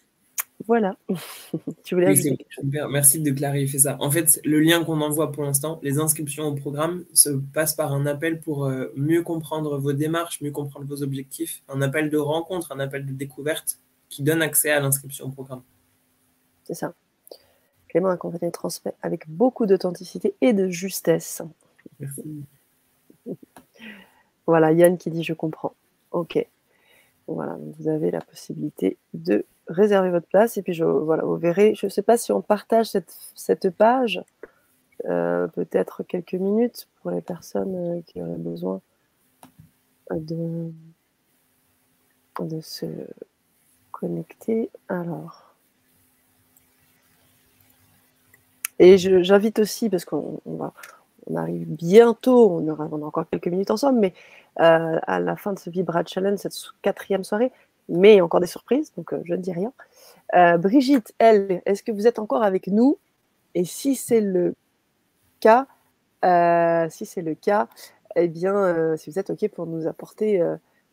Voilà. 0.67 0.97
tu 1.85 1.95
voulais 1.95 2.15
Merci 2.63 3.21
de 3.21 3.31
clarifier 3.31 3.79
ça. 3.79 3.97
En 4.01 4.11
fait, 4.11 4.41
le 4.45 4.61
lien 4.61 4.85
qu'on 4.85 5.01
envoie 5.01 5.33
pour 5.33 5.45
l'instant, 5.45 5.81
les 5.83 5.99
inscriptions 5.99 6.45
au 6.45 6.55
programme, 6.55 7.05
se 7.13 7.31
passent 7.31 7.75
par 7.75 7.93
un 7.93 8.07
appel 8.07 8.41
pour 8.41 8.67
euh, 8.67 8.93
mieux 8.97 9.23
comprendre 9.23 9.79
vos 9.79 9.93
démarches, 9.93 10.41
mieux 10.41 10.51
comprendre 10.51 10.87
vos 10.87 11.03
objectifs, 11.03 11.63
un 11.69 11.83
appel 11.83 12.11
de 12.11 12.19
rencontre, 12.19 12.73
un 12.73 12.81
appel 12.81 13.07
de 13.07 13.13
découverte 13.13 13.79
qui 14.09 14.23
donne 14.23 14.43
accès 14.43 14.71
à 14.71 14.81
l'inscription 14.81 15.27
au 15.27 15.31
programme. 15.31 15.63
C'est 16.65 16.75
ça. 16.75 16.95
Clément 17.93 18.09
accompagné 18.09 18.51
transmet 18.51 18.95
avec 19.03 19.29
beaucoup 19.29 19.67
d'authenticité 19.67 20.35
et 20.41 20.55
de 20.55 20.67
justesse. 20.69 21.43
Merci. 22.01 22.23
Voilà, 24.47 24.73
Yann 24.73 24.97
qui 24.97 25.11
dit 25.11 25.23
je 25.23 25.35
comprends. 25.35 25.75
Ok. 26.11 26.45
Voilà, 27.27 27.57
vous 27.61 27.89
avez 27.89 28.11
la 28.11 28.21
possibilité 28.23 28.97
de 29.13 29.45
réserver 29.69 30.11
votre 30.11 30.27
place 30.27 30.57
et 30.57 30.63
puis 30.63 30.73
je, 30.73 30.85
voilà, 30.85 31.23
vous 31.23 31.37
verrez. 31.37 31.75
Je 31.75 31.87
ne 31.87 31.91
sais 31.91 32.03
pas 32.03 32.17
si 32.17 32.33
on 32.33 32.41
partage 32.41 32.87
cette, 32.87 33.15
cette 33.35 33.69
page, 33.69 34.25
euh, 35.05 35.47
peut-être 35.49 36.03
quelques 36.03 36.33
minutes 36.33 36.89
pour 37.01 37.11
les 37.11 37.21
personnes 37.21 37.77
euh, 37.77 38.01
qui 38.07 38.23
auraient 38.23 38.37
besoin 38.37 38.81
de, 40.11 40.73
de 42.41 42.61
se 42.63 42.87
connecter. 43.93 44.71
Alors. 44.89 45.42
Et 48.79 48.99
j'invite 48.99 49.59
aussi, 49.59 49.89
parce 49.89 50.05
qu'on 50.05 50.41
arrive 51.35 51.67
bientôt, 51.69 52.51
on 52.51 52.69
aura, 52.69 52.85
a 52.85 52.89
encore 52.89 53.27
quelques 53.31 53.49
minutes 53.49 53.71
ensemble, 53.71 54.01
mais 54.01 54.15
euh, 54.61 54.99
à 55.07 55.21
la 55.21 55.37
fin 55.37 55.53
de 55.53 55.59
ce 55.59 55.71
Vibra 55.71 56.03
Challenge, 56.05 56.39
cette 56.39 56.55
quatrième 56.83 57.25
soirée, 57.25 57.53
mais 57.89 58.21
encore 58.21 58.41
des 58.41 58.47
surprises, 58.47 58.93
donc 58.97 59.13
euh, 59.13 59.21
je 59.25 59.35
ne 59.35 59.41
dis 59.41 59.53
rien. 59.53 59.73
Euh, 60.35 60.59
Brigitte, 60.59 61.13
elle, 61.19 61.63
est-ce 61.67 61.83
que 61.83 61.93
vous 61.93 62.07
êtes 62.07 62.19
encore 62.19 62.43
avec 62.43 62.67
nous? 62.67 62.99
Et 63.55 63.65
si 63.65 63.95
c'est 63.95 64.21
le 64.21 64.55
cas, 65.41 65.67
si 66.91 67.07
c'est 67.07 67.23
le 67.23 67.35
cas, 67.35 67.69
eh 68.15 68.29
bien, 68.29 68.97
si 68.97 69.11
vous 69.11 69.19
êtes 69.19 69.31
OK 69.31 69.49
pour 69.49 69.67
nous 69.67 69.87
apporter 69.87 70.43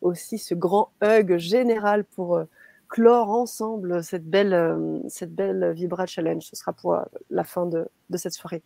aussi 0.02 0.38
ce 0.38 0.54
grand 0.54 0.90
hug 1.02 1.38
général 1.38 2.04
pour 2.04 2.42
clore 2.90 3.30
ensemble 3.30 4.02
cette 4.02 4.28
belle, 4.28 5.00
cette 5.08 5.34
belle 5.34 5.72
Vibra 5.72 6.06
Challenge. 6.06 6.42
Ce 6.42 6.56
sera 6.56 6.72
pour 6.72 6.98
la 7.30 7.44
fin 7.44 7.66
de, 7.66 7.88
de 8.10 8.16
cette 8.16 8.34
soirée 8.34 8.62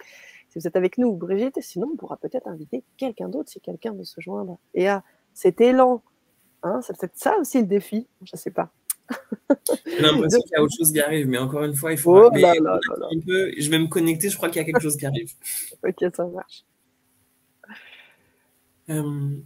si 0.55 0.61
vous 0.61 0.69
êtes 0.69 0.77
avec 0.77 0.99
nous, 0.99 1.13
Brigitte, 1.17 1.61
sinon 1.61 1.91
on 1.93 1.97
pourra 1.97 2.17
peut-être 2.17 2.47
inviter 2.47 2.85
quelqu'un 2.97 3.29
d'autre 3.29 3.51
si 3.51 3.61
quelqu'un 3.61 3.93
veut 3.93 4.05
se 4.05 4.21
joindre. 4.21 4.61
Et 4.73 4.89
à 4.89 5.03
cet 5.33 5.61
élan, 5.61 6.01
hein, 6.63 6.81
c'est 6.83 6.97
peut-être 6.97 7.17
ça 7.17 7.37
aussi 7.39 7.61
le 7.61 7.67
défi, 7.67 8.07
je 8.23 8.31
ne 8.35 8.39
sais 8.39 8.53
pas. 8.53 8.71
J'ai 9.85 10.01
l'impression 10.01 10.41
qu'il 10.43 10.53
y 10.53 10.57
a 10.57 10.63
autre 10.63 10.77
chose 10.79 10.93
qui 10.93 11.01
arrive, 11.01 11.27
mais 11.27 11.39
encore 11.39 11.65
une 11.65 11.75
fois, 11.75 11.91
il 11.91 11.99
faut. 11.99 12.17
Oh 12.17 12.31
un 12.33 13.21
peu. 13.27 13.51
Je 13.59 13.69
vais 13.69 13.81
me 13.81 13.89
connecter, 13.89 14.29
je 14.29 14.37
crois 14.37 14.49
qu'il 14.49 14.59
y 14.59 14.61
a 14.61 14.65
quelque 14.65 14.81
chose 14.81 14.97
qui 14.97 15.07
arrive. 15.07 15.33
ok, 15.85 16.15
ça 16.15 16.25
marche. 16.27 16.65
Euh, 18.91 19.37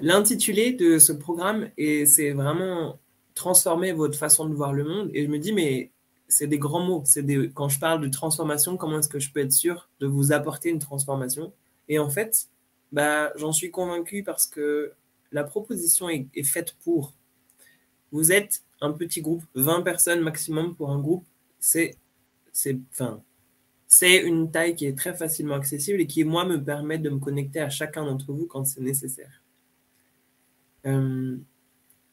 l'intitulé 0.00 0.72
de 0.72 0.98
ce 0.98 1.12
programme, 1.12 1.70
et 1.76 2.06
c'est 2.06 2.32
vraiment 2.32 2.98
transformer 3.34 3.92
votre 3.92 4.18
façon 4.18 4.48
de 4.48 4.54
voir 4.54 4.72
le 4.72 4.84
monde. 4.84 5.10
Et 5.14 5.24
je 5.24 5.28
me 5.28 5.38
dis, 5.38 5.52
mais 5.52 5.90
c'est 6.28 6.46
des 6.46 6.58
grands 6.58 6.80
mots. 6.80 7.02
C'est 7.04 7.22
des, 7.22 7.50
quand 7.52 7.68
je 7.68 7.78
parle 7.78 8.00
de 8.00 8.08
transformation, 8.08 8.76
comment 8.76 8.98
est-ce 8.98 9.08
que 9.08 9.18
je 9.18 9.30
peux 9.32 9.40
être 9.40 9.52
sûr 9.52 9.88
de 10.00 10.06
vous 10.06 10.32
apporter 10.32 10.70
une 10.70 10.78
transformation? 10.78 11.52
Et 11.88 11.98
en 11.98 12.08
fait, 12.08 12.48
bah, 12.90 13.32
j'en 13.36 13.52
suis 13.52 13.70
convaincu 13.70 14.22
parce 14.22 14.46
que 14.46 14.92
la 15.30 15.44
proposition 15.44 16.08
est, 16.08 16.42
faite 16.44 16.76
pour. 16.82 17.14
Vous 18.10 18.32
êtes 18.32 18.62
un 18.80 18.92
petit 18.92 19.22
groupe, 19.22 19.42
20 19.54 19.82
personnes 19.82 20.20
maximum 20.20 20.74
pour 20.74 20.90
un 20.90 21.00
groupe. 21.00 21.24
C'est, 21.58 21.96
c'est, 22.52 22.76
une 24.02 24.50
taille 24.50 24.74
qui 24.74 24.86
est 24.86 24.98
très 24.98 25.14
facilement 25.14 25.54
accessible 25.54 26.00
et 26.00 26.06
qui, 26.06 26.24
moi, 26.24 26.44
me 26.44 26.62
permet 26.62 26.98
de 26.98 27.08
me 27.08 27.18
connecter 27.18 27.60
à 27.60 27.70
chacun 27.70 28.04
d'entre 28.04 28.32
vous 28.32 28.46
quand 28.46 28.64
c'est 28.64 28.80
nécessaire. 28.80 29.41
Euh, 30.86 31.36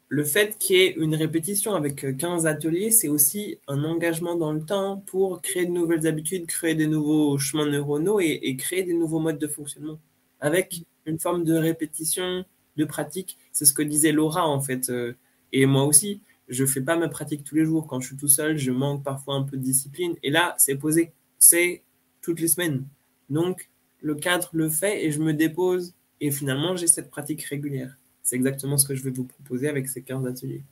le 0.08 0.24
fait 0.24 0.58
qu'il 0.58 0.76
y 0.76 0.80
ait 0.80 0.94
une 0.94 1.14
répétition 1.14 1.74
avec 1.74 2.16
15 2.16 2.46
ateliers, 2.46 2.90
c'est 2.90 3.08
aussi 3.08 3.58
un 3.68 3.84
engagement 3.84 4.34
dans 4.34 4.52
le 4.52 4.64
temps 4.64 5.04
pour 5.06 5.40
créer 5.40 5.66
de 5.66 5.70
nouvelles 5.70 6.06
habitudes, 6.06 6.46
créer 6.46 6.74
des 6.74 6.88
nouveaux 6.88 7.38
chemins 7.38 7.66
neuronaux 7.66 8.18
et, 8.20 8.56
créer 8.56 8.82
des 8.82 8.94
nouveaux 8.94 9.20
modes 9.20 9.38
de 9.38 9.46
fonctionnement. 9.46 10.00
Avec 10.40 10.82
une 11.06 11.20
forme 11.20 11.44
de 11.44 11.54
répétition, 11.54 12.44
de 12.76 12.84
pratique. 12.84 13.38
C'est 13.52 13.64
ce 13.64 13.72
que 13.72 13.82
disait 13.82 14.12
Laura 14.12 14.48
en 14.48 14.60
fait. 14.60 14.90
Euh, 14.90 15.14
et 15.52 15.66
moi 15.66 15.84
aussi, 15.84 16.20
je 16.48 16.66
fais 16.66 16.80
pas 16.80 16.96
ma 16.96 17.08
pratique 17.08 17.44
tous 17.44 17.54
les 17.54 17.64
jours. 17.64 17.86
Quand 17.86 18.00
je 18.00 18.08
suis 18.08 18.16
tout 18.16 18.28
seul, 18.28 18.58
je 18.58 18.72
manque 18.72 19.04
parfois 19.04 19.36
un 19.36 19.42
peu 19.42 19.56
de 19.56 19.62
discipline. 19.62 20.16
Et 20.22 20.30
là, 20.30 20.54
c'est 20.58 20.76
posé. 20.76 21.12
C'est 21.38 21.82
toutes 22.20 22.40
les 22.40 22.48
semaines. 22.48 22.84
Donc, 23.28 23.70
le 24.00 24.14
cadre 24.14 24.50
le 24.52 24.68
fait 24.68 25.04
et 25.04 25.12
je 25.12 25.20
me 25.20 25.32
dépose. 25.32 25.94
Et 26.20 26.30
finalement, 26.30 26.76
j'ai 26.76 26.86
cette 26.86 27.10
pratique 27.10 27.42
régulière. 27.44 27.96
C'est 28.30 28.36
exactement 28.36 28.78
ce 28.78 28.86
que 28.86 28.94
je 28.94 29.02
vais 29.02 29.10
vous 29.10 29.24
proposer 29.24 29.68
avec 29.68 29.88
ces 29.88 30.02
15 30.02 30.24
ateliers. 30.24 30.62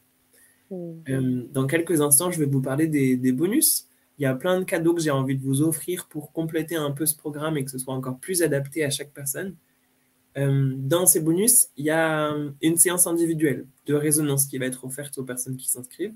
Mmh. 0.70 0.92
Euh, 1.08 1.42
dans 1.50 1.66
quelques 1.66 2.00
instants, 2.00 2.30
je 2.30 2.38
vais 2.38 2.46
vous 2.46 2.62
parler 2.62 2.86
des, 2.86 3.32
bonus. 3.32 3.88
Il 4.16 4.22
y 4.22 4.26
a 4.26 4.34
plein 4.36 4.60
de 4.60 4.64
cadeaux 4.64 4.94
que 4.94 5.00
j'ai 5.00 5.10
envie 5.10 5.36
de 5.36 5.42
vous 5.42 5.60
offrir 5.62 6.06
pour 6.06 6.30
compléter 6.30 6.76
un 6.76 6.92
peu 6.92 7.04
ce 7.04 7.16
programme 7.16 7.56
et 7.56 7.64
que 7.64 7.70
ce 7.72 7.78
soit 7.78 7.94
encore 7.94 8.20
plus 8.20 8.44
adapté 8.44 8.84
à 8.84 8.90
chaque 8.90 9.12
personne. 9.12 9.56
Euh, 10.36 10.72
dans 10.76 11.04
ces 11.04 11.18
bonus, 11.18 11.66
il 11.76 11.86
y 11.86 11.90
a 11.90 12.32
une 12.62 12.76
séance 12.76 13.08
individuelle 13.08 13.66
de 13.86 13.94
résonance 13.94 14.46
qui 14.46 14.56
va 14.58 14.66
être 14.66 14.84
offerte 14.84 15.18
aux 15.18 15.24
personnes 15.24 15.56
qui 15.56 15.68
s'inscrivent, 15.68 16.14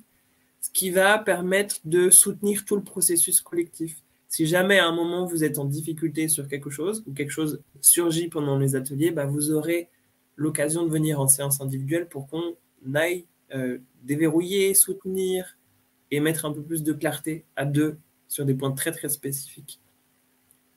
ce 0.60 0.70
qui 0.70 0.90
va 0.90 1.18
permettre 1.18 1.80
de 1.84 2.08
soutenir 2.10 2.64
tout 2.64 2.76
le 2.76 2.84
processus 2.84 3.40
collectif. 3.40 3.96
Si 4.28 4.46
jamais 4.46 4.78
à 4.78 4.86
un 4.86 4.94
moment 4.94 5.26
vous 5.26 5.42
êtes 5.42 5.58
en 5.58 5.64
difficulté 5.64 6.28
sur 6.28 6.46
quelque 6.46 6.70
chose 6.70 7.02
ou 7.08 7.12
quelque 7.12 7.32
chose 7.32 7.60
surgit 7.80 8.28
pendant 8.28 8.60
les 8.60 8.76
ateliers, 8.76 9.10
bah, 9.10 9.26
vous 9.26 9.50
aurez 9.50 9.88
l'occasion 10.42 10.84
de 10.84 10.90
venir 10.90 11.20
en 11.20 11.28
séance 11.28 11.60
individuelle 11.60 12.08
pour 12.08 12.26
qu'on 12.26 12.54
aille 12.94 13.26
euh, 13.54 13.78
déverrouiller, 14.02 14.74
soutenir 14.74 15.56
et 16.10 16.20
mettre 16.20 16.44
un 16.44 16.52
peu 16.52 16.62
plus 16.62 16.82
de 16.82 16.92
clarté 16.92 17.44
à 17.56 17.64
deux 17.64 17.96
sur 18.28 18.44
des 18.44 18.54
points 18.54 18.72
très 18.72 18.92
très 18.92 19.08
spécifiques. 19.08 19.80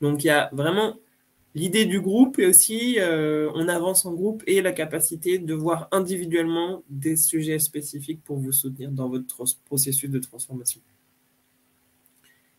Donc 0.01 0.23
il 0.23 0.27
y 0.27 0.29
a 0.29 0.49
vraiment 0.53 0.97
l'idée 1.55 1.85
du 1.85 2.01
groupe 2.01 2.37
et 2.37 2.45
aussi 2.45 2.97
euh, 2.99 3.49
on 3.55 3.67
avance 3.67 4.05
en 4.05 4.13
groupe 4.13 4.43
et 4.45 4.61
la 4.61 4.73
capacité 4.73 5.39
de 5.39 5.53
voir 5.53 5.87
individuellement 5.91 6.83
des 6.89 7.15
sujets 7.15 7.59
spécifiques 7.59 8.23
pour 8.23 8.37
vous 8.37 8.51
soutenir 8.51 8.91
dans 8.91 9.09
votre 9.09 9.43
processus 9.65 10.09
de 10.09 10.19
transformation. 10.19 10.81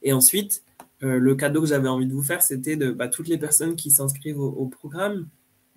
Et 0.02 0.12
ensuite, 0.12 0.64
euh, 1.02 1.18
le 1.18 1.34
cadeau 1.34 1.60
que 1.62 1.66
j'avais 1.66 1.88
envie 1.88 2.06
de 2.06 2.12
vous 2.12 2.22
faire, 2.22 2.42
c'était 2.42 2.76
de 2.76 2.90
bah, 2.90 3.08
toutes 3.08 3.28
les 3.28 3.38
personnes 3.38 3.76
qui 3.76 3.90
s'inscrivent 3.90 4.40
au, 4.40 4.66
programme, 4.66 5.28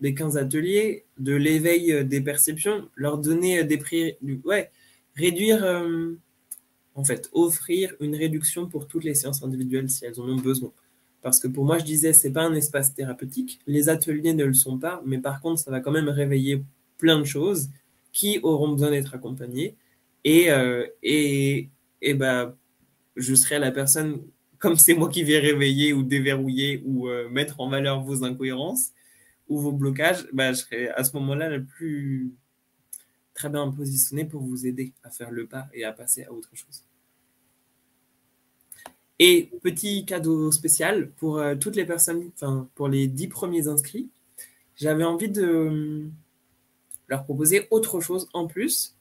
des 0.01 0.13
15 0.13 0.37
ateliers, 0.37 1.05
de 1.17 1.33
l'éveil 1.33 1.91
euh, 1.91 2.03
des 2.03 2.21
perceptions, 2.21 2.89
leur 2.95 3.17
donner 3.17 3.59
euh, 3.59 3.63
des 3.63 3.77
prix, 3.77 4.15
ouais, 4.45 4.71
réduire, 5.15 5.63
euh, 5.63 6.13
en 6.95 7.03
fait, 7.03 7.29
offrir 7.33 7.93
une 7.99 8.15
réduction 8.15 8.67
pour 8.67 8.87
toutes 8.87 9.03
les 9.03 9.13
séances 9.13 9.43
individuelles 9.43 9.89
si 9.89 10.05
elles 10.05 10.19
en 10.19 10.27
ont 10.27 10.37
besoin. 10.37 10.71
Parce 11.21 11.39
que 11.39 11.47
pour 11.47 11.65
moi, 11.65 11.77
je 11.79 11.83
disais, 11.83 12.13
c'est 12.13 12.31
pas 12.31 12.43
un 12.43 12.55
espace 12.55 12.93
thérapeutique, 12.93 13.59
les 13.67 13.89
ateliers 13.89 14.33
ne 14.33 14.45
le 14.45 14.53
sont 14.53 14.77
pas, 14.77 15.01
mais 15.05 15.17
par 15.17 15.41
contre, 15.41 15.59
ça 15.59 15.71
va 15.71 15.81
quand 15.81 15.91
même 15.91 16.09
réveiller 16.09 16.63
plein 16.97 17.19
de 17.19 17.25
choses 17.25 17.69
qui 18.13 18.39
auront 18.41 18.69
besoin 18.69 18.91
d'être 18.91 19.13
accompagnées. 19.13 19.75
Et, 20.23 20.47
et, 21.03 21.69
et 22.01 22.13
bah, 22.13 22.55
je 23.15 23.35
serai 23.35 23.59
la 23.59 23.71
personne, 23.71 24.21
comme 24.59 24.77
c'est 24.77 24.93
moi 24.93 25.09
qui 25.09 25.23
vais 25.23 25.39
réveiller 25.39 25.91
ou 25.93 26.03
déverrouiller 26.03 26.81
ou 26.85 27.09
mettre 27.29 27.59
en 27.59 27.69
valeur 27.69 28.01
vos 28.01 28.23
incohérences, 28.23 28.91
ou 29.49 29.59
vos 29.59 29.71
blocages, 29.71 30.27
bah, 30.31 30.53
je 30.53 30.59
serai 30.59 30.89
à 30.89 31.03
ce 31.03 31.15
moment-là 31.17 31.49
le 31.49 31.63
plus 31.63 32.31
très 33.33 33.49
bien 33.49 33.69
positionné 33.71 34.25
pour 34.25 34.41
vous 34.41 34.67
aider 34.67 34.93
à 35.03 35.09
faire 35.09 35.31
le 35.31 35.47
pas 35.47 35.67
et 35.73 35.83
à 35.83 35.91
passer 35.91 36.23
à 36.23 36.31
autre 36.31 36.49
chose. 36.53 36.83
Et 39.17 39.49
petit 39.61 40.05
cadeau 40.05 40.51
spécial 40.51 41.11
pour 41.17 41.39
euh, 41.39 41.55
toutes 41.55 41.75
les 41.75 41.85
personnes, 41.85 42.31
enfin 42.35 42.69
pour 42.75 42.87
les 42.87 43.07
dix 43.07 43.27
premiers 43.27 43.67
inscrits, 43.67 44.09
j'avais 44.75 45.03
envie 45.03 45.29
de 45.29 45.43
euh, 45.43 46.09
leur 47.09 47.25
proposer 47.25 47.67
autre 47.69 47.99
chose 47.99 48.29
en 48.33 48.47
plus. 48.47 48.95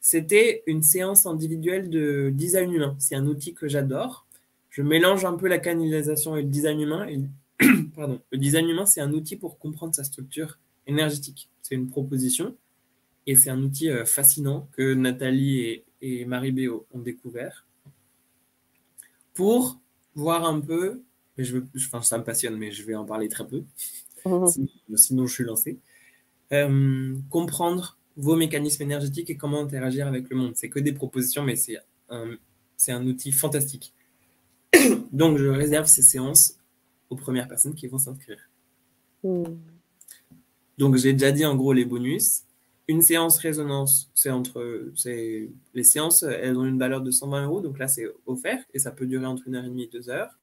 C'était 0.00 0.62
une 0.66 0.82
séance 0.82 1.26
individuelle 1.26 1.88
de 1.88 2.30
design 2.34 2.72
humain. 2.72 2.96
C'est 2.98 3.14
un 3.14 3.26
outil 3.26 3.54
que 3.54 3.68
j'adore. 3.68 4.26
Je 4.68 4.82
mélange 4.82 5.24
un 5.24 5.34
peu 5.34 5.48
la 5.48 5.58
canalisation 5.58 6.36
et 6.36 6.42
le 6.42 6.48
design 6.48 6.80
humain. 6.80 7.06
Et 7.06 7.20
Pardon. 7.94 8.20
Le 8.30 8.38
design 8.38 8.68
humain, 8.68 8.86
c'est 8.86 9.00
un 9.00 9.12
outil 9.12 9.36
pour 9.36 9.58
comprendre 9.58 9.94
sa 9.94 10.04
structure 10.04 10.58
énergétique. 10.86 11.48
C'est 11.62 11.74
une 11.74 11.88
proposition 11.88 12.56
et 13.26 13.36
c'est 13.36 13.50
un 13.50 13.62
outil 13.62 13.90
euh, 13.90 14.04
fascinant 14.04 14.68
que 14.72 14.94
Nathalie 14.94 15.84
et, 16.00 16.24
Marie 16.24 16.50
Béo 16.50 16.86
ont 16.92 16.98
découvert 16.98 17.64
pour 19.34 19.80
voir 20.14 20.44
un 20.44 20.60
peu 20.60 21.02
mais 21.36 21.44
je 21.44 21.56
veux, 21.56 21.66
enfin, 21.76 22.02
ça 22.02 22.18
me 22.18 22.24
passionne, 22.24 22.56
mais 22.56 22.70
je 22.70 22.84
vais 22.84 22.94
en 22.94 23.04
parler 23.04 23.28
très 23.28 23.46
peu. 23.46 23.64
Mmh. 24.24 24.96
Sinon, 24.96 25.26
je 25.26 25.34
suis 25.34 25.44
lancé. 25.44 25.78
Euh, 26.52 27.16
comprendre 27.30 27.98
vos 28.16 28.36
mécanismes 28.36 28.82
énergétiques 28.82 29.30
et 29.30 29.36
comment 29.36 29.60
interagir 29.60 30.06
avec 30.06 30.28
le 30.28 30.36
monde. 30.36 30.52
C'est 30.56 30.68
que 30.68 30.78
des 30.78 30.92
propositions, 30.92 31.42
mais 31.42 31.56
c'est 31.56 31.78
un, 32.10 32.36
c'est 32.76 32.92
un 32.92 33.06
outil 33.06 33.32
fantastique. 33.32 33.94
Donc, 35.12 35.38
je 35.38 35.46
réserve 35.46 35.86
ces 35.86 36.02
séances 36.02 36.58
aux 37.12 37.16
premières 37.16 37.48
personnes 37.48 37.74
qui 37.74 37.86
vont 37.86 37.98
s'inscrire. 37.98 38.38
Mmh. 39.22 39.44
Donc, 40.78 40.96
j'ai 40.96 41.12
déjà 41.12 41.30
dit 41.30 41.44
en 41.44 41.54
gros 41.54 41.72
les 41.72 41.84
bonus. 41.84 42.42
Une 42.88 43.02
séance 43.02 43.38
résonance, 43.38 44.10
c'est 44.14 44.30
entre. 44.30 44.90
C'est, 44.96 45.50
les 45.74 45.84
séances, 45.84 46.22
elles 46.24 46.56
ont 46.56 46.64
une 46.64 46.78
valeur 46.78 47.00
de 47.00 47.10
120 47.10 47.44
euros, 47.44 47.60
donc 47.60 47.78
là, 47.78 47.86
c'est 47.86 48.06
offert 48.26 48.58
et 48.74 48.78
ça 48.78 48.90
peut 48.90 49.06
durer 49.06 49.26
entre 49.26 49.46
une 49.46 49.54
heure 49.54 49.64
et 49.64 49.68
demie 49.68 49.84
et 49.84 49.88
deux 49.88 50.10
heures. 50.10 50.38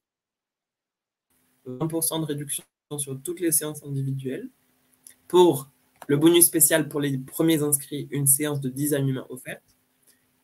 20% 1.68 2.22
de 2.22 2.26
réduction 2.26 2.64
sur 2.98 3.22
toutes 3.22 3.40
les 3.40 3.52
séances 3.52 3.84
individuelles. 3.84 4.50
Pour 5.28 5.70
le 6.08 6.18
bonus 6.18 6.46
spécial 6.46 6.88
pour 6.88 7.02
les 7.02 7.18
premiers 7.18 7.62
inscrits, 7.62 8.08
une 8.12 8.26
séance 8.26 8.62
de 8.62 8.70
design 8.70 9.08
humain 9.08 9.26
offerte. 9.30 9.64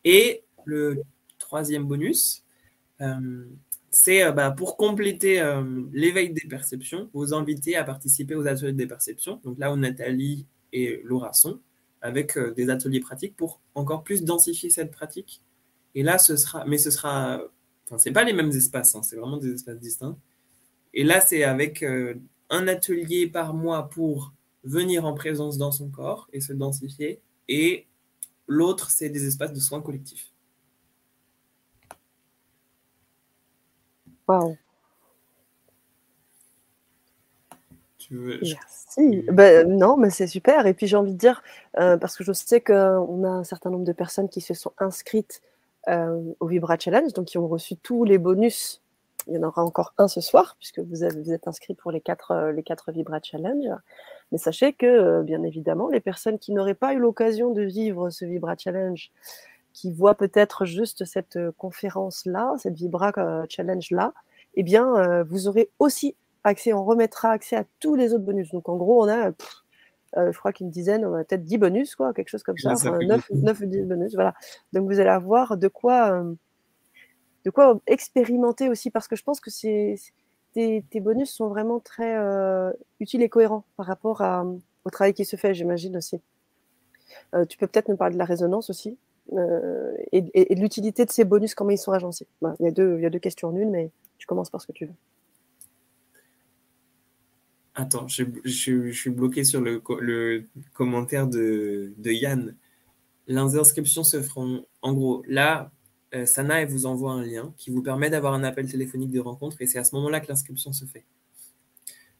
Et 0.03 0.43
le 0.65 1.01
troisième 1.39 1.85
bonus, 1.85 2.43
euh, 3.01 3.45
c'est 3.95 4.23
euh, 4.23 4.31
bah, 4.31 4.51
pour 4.51 4.77
compléter 4.77 5.39
euh, 5.39 5.63
l'éveil 5.93 6.31
des 6.31 6.47
perceptions, 6.47 7.09
vous 7.13 7.33
inviter 7.33 7.75
à 7.75 7.83
participer 7.83 8.35
aux 8.35 8.45
ateliers 8.45 8.73
des 8.73 8.87
perceptions. 8.87 9.39
Donc 9.43 9.57
là 9.57 9.71
où 9.71 9.77
Nathalie 9.77 10.45
et 10.73 11.01
Laura 11.03 11.33
sont, 11.33 11.59
avec 12.01 12.37
des 12.37 12.69
ateliers 12.69 12.99
pratiques 12.99 13.35
pour 13.35 13.61
encore 13.73 14.03
plus 14.03 14.23
densifier 14.23 14.69
cette 14.69 14.91
pratique. 14.91 15.41
Et 15.95 16.03
là, 16.03 16.17
ce 16.17 16.35
sera, 16.35 16.65
mais 16.65 16.77
ce 16.77 16.91
sera, 16.91 17.41
enfin, 17.85 17.97
c'est 17.97 18.11
pas 18.11 18.25
les 18.25 18.33
mêmes 18.33 18.51
espaces, 18.51 18.95
hein, 18.95 19.01
c'est 19.01 19.15
vraiment 19.15 19.37
des 19.37 19.53
espaces 19.53 19.79
distincts. 19.79 20.17
Et 20.93 21.03
là, 21.03 21.21
c'est 21.21 21.43
avec 21.43 21.83
un 22.49 22.67
atelier 22.67 23.27
par 23.27 23.53
mois 23.53 23.89
pour 23.89 24.33
venir 24.63 25.05
en 25.05 25.13
présence 25.13 25.57
dans 25.57 25.71
son 25.71 25.89
corps 25.89 26.27
et 26.33 26.41
se 26.41 26.53
densifier. 26.53 27.21
Et 27.47 27.87
l'autre, 28.47 28.89
c'est 28.91 29.09
des 29.09 29.25
espaces 29.25 29.53
de 29.53 29.59
soins 29.59 29.81
collectifs. 29.81 30.34
Wow. 34.27 34.57
Merci. 38.11 39.25
Ben, 39.31 39.67
non, 39.67 39.97
mais 39.97 40.09
c'est 40.09 40.27
super. 40.27 40.67
Et 40.67 40.73
puis 40.73 40.87
j'ai 40.87 40.97
envie 40.97 41.13
de 41.13 41.17
dire, 41.17 41.41
euh, 41.79 41.97
parce 41.97 42.15
que 42.15 42.23
je 42.23 42.33
sais 42.33 42.61
qu'on 42.61 43.23
a 43.23 43.29
un 43.29 43.43
certain 43.43 43.69
nombre 43.69 43.85
de 43.85 43.93
personnes 43.93 44.29
qui 44.29 44.41
se 44.41 44.53
sont 44.53 44.73
inscrites 44.77 45.41
euh, 45.87 46.21
au 46.39 46.47
Vibra 46.47 46.77
Challenge, 46.77 47.13
donc 47.13 47.25
qui 47.25 47.37
ont 47.37 47.47
reçu 47.47 47.75
tous 47.77 48.03
les 48.03 48.17
bonus 48.17 48.81
il 49.27 49.33
y 49.33 49.37
en 49.39 49.43
aura 49.43 49.63
encore 49.63 49.93
un 49.97 50.07
ce 50.07 50.21
soir, 50.21 50.55
puisque 50.59 50.79
vous, 50.79 50.97
vous 50.97 51.31
êtes 51.31 51.47
inscrit 51.47 51.73
pour 51.73 51.91
les 51.91 51.99
quatre, 51.99 52.29
euh, 52.29 52.51
les 52.51 52.61
quatre 52.61 52.91
Vibra 52.91 53.19
Challenge. 53.23 53.65
Mais 54.31 54.37
sachez 54.37 54.73
que, 54.73 55.23
bien 55.23 55.41
évidemment, 55.41 55.89
les 55.89 55.99
personnes 55.99 56.37
qui 56.37 56.51
n'auraient 56.51 56.75
pas 56.75 56.93
eu 56.93 56.99
l'occasion 56.99 57.51
de 57.51 57.63
vivre 57.63 58.11
ce 58.11 58.23
Vibra 58.25 58.55
Challenge, 58.55 59.09
qui 59.75 59.91
voient 59.91 60.15
peut-être 60.15 60.63
juste 60.63 61.03
cette 61.03 61.35
euh, 61.35 61.51
conférence-là, 61.57 62.53
cette 62.57 62.75
Vibra 62.75 63.11
Challenge-là, 63.49 64.13
eh 64.55 64.63
bien, 64.63 65.23
vous 65.23 65.49
aurez 65.49 65.69
aussi 65.79 66.15
accès, 66.45 66.71
on 66.71 66.85
remettra 66.85 67.31
accès 67.31 67.57
à 67.57 67.65
tous 67.81 67.95
les 67.95 68.13
autres 68.13 68.23
bonus. 68.23 68.51
Donc, 68.51 68.69
en 68.69 68.77
gros, 68.77 69.03
on 69.03 69.09
a, 69.09 69.31
je 70.15 70.37
crois 70.37 70.53
qu'une 70.53 70.69
dizaine, 70.69 71.05
on 71.05 71.13
a 71.13 71.25
peut-être 71.25 71.43
10 71.43 71.57
bonus, 71.57 71.93
quoi, 71.93 72.13
quelque 72.13 72.29
chose 72.29 72.43
comme 72.43 72.57
ça, 72.57 72.73
9, 72.73 73.31
9 73.31 73.59
ou 73.59 73.65
10 73.65 73.81
bonus, 73.81 74.15
voilà. 74.15 74.33
Donc, 74.71 74.85
vous 74.89 75.01
allez 75.01 75.09
avoir 75.09 75.57
de 75.57 75.67
quoi 75.67 76.23
de 77.43 77.51
quoi 77.51 77.79
expérimenter 77.85 78.69
aussi, 78.69 78.89
parce 78.89 79.09
que 79.09 79.17
je 79.17 79.23
pense 79.23 79.41
que 79.41 79.51
c'est, 79.51 79.95
tes, 80.53 80.99
bonus 80.99 81.31
sont 81.31 81.47
vraiment 81.47 81.79
très 81.79 82.17
euh, 82.17 82.71
utiles 82.99 83.21
et 83.21 83.29
cohérents 83.29 83.65
par 83.77 83.85
rapport 83.85 84.21
au 84.83 84.89
travail 84.89 85.13
qui 85.13 85.25
se 85.25 85.35
fait, 85.35 85.53
j'imagine 85.53 85.95
aussi. 85.97 86.21
Euh, 87.33 87.45
tu 87.45 87.57
peux 87.57 87.67
peut-être 87.67 87.87
nous 87.87 87.97
parler 87.97 88.15
de 88.15 88.19
la 88.19 88.25
résonance 88.25 88.69
aussi 88.69 88.97
euh, 89.33 89.93
et, 90.11 90.21
de 90.21 90.59
l'utilité 90.59 91.05
de 91.05 91.11
ces 91.11 91.25
bonus, 91.25 91.55
comment 91.55 91.71
ils 91.71 91.77
sont 91.77 91.91
agencés? 91.91 92.27
il, 92.59 92.65
y 92.65 92.67
a 92.67 92.71
deux, 92.71 92.97
il 92.97 93.03
y 93.03 93.05
a 93.05 93.09
deux 93.09 93.19
questions 93.19 93.49
en 93.49 93.55
une, 93.55 93.71
mais 93.71 93.91
tu 94.17 94.27
commences 94.27 94.49
par 94.49 94.61
ce 94.61 94.67
que 94.67 94.71
tu 94.71 94.85
veux. 94.85 94.93
Attends, 97.73 98.07
je, 98.07 98.23
suis 98.45 99.09
bloqué 99.09 99.43
sur 99.43 99.59
le, 99.59 99.81
le 99.99 100.45
commentaire 100.73 101.27
de, 101.27 101.93
de 101.97 102.11
Yann. 102.11 102.55
Les 103.27 103.37
inscriptions 103.37 104.03
se 104.03 104.21
feront, 104.21 104.65
en 104.81 104.93
gros, 104.93 105.23
là, 105.27 105.71
euh, 106.15 106.25
Sana 106.25 106.61
elle 106.61 106.69
vous 106.69 106.85
envoie 106.85 107.11
un 107.11 107.23
lien 107.23 107.53
qui 107.57 107.71
vous 107.71 107.81
permet 107.81 108.09
d'avoir 108.09 108.33
un 108.33 108.43
appel 108.43 108.69
téléphonique 108.69 109.11
de 109.11 109.19
rencontre 109.19 109.61
et 109.61 109.65
c'est 109.65 109.79
à 109.79 109.83
ce 109.83 109.95
moment-là 109.95 110.21
que 110.21 110.27
l'inscription 110.27 110.71
se 110.71 110.85
fait. 110.85 111.03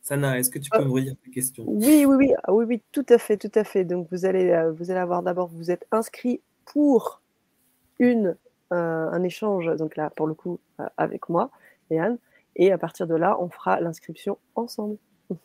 Sana, 0.02 0.38
est-ce 0.38 0.50
que 0.50 0.60
tu 0.60 0.70
peux 0.70 0.82
euh, 0.82 0.86
me 0.86 0.92
redire 0.92 1.16
ta 1.24 1.32
question 1.32 1.64
Oui, 1.68 2.06
oui, 2.06 2.16
oui, 2.16 2.34
ah 2.44 2.54
oui, 2.54 2.66
oui, 2.68 2.82
tout 2.92 3.06
à 3.10 3.18
fait, 3.18 3.38
tout 3.38 3.52
à 3.56 3.64
fait. 3.64 3.86
Donc 3.86 4.08
vous 4.12 4.26
allez, 4.26 4.50
euh, 4.50 4.72
vous 4.72 4.92
allez 4.92 5.00
avoir 5.00 5.24
d'abord, 5.24 5.48
vous 5.48 5.72
êtes 5.72 5.88
inscrit 5.92 6.42
pour 6.66 7.22
une, 8.00 8.38
un 8.72 9.24
échange, 9.24 9.68
donc 9.78 9.96
là 9.96 10.10
pour 10.10 10.28
le 10.28 10.34
coup 10.34 10.60
avec 10.98 11.30
moi 11.30 11.52
et 11.90 12.00
Anne, 12.00 12.18
et 12.56 12.72
à 12.72 12.78
partir 12.78 13.08
de 13.08 13.16
là, 13.16 13.38
on 13.42 13.50
fera 13.50 13.80
l'inscription 13.82 14.38
ensemble. 14.56 14.98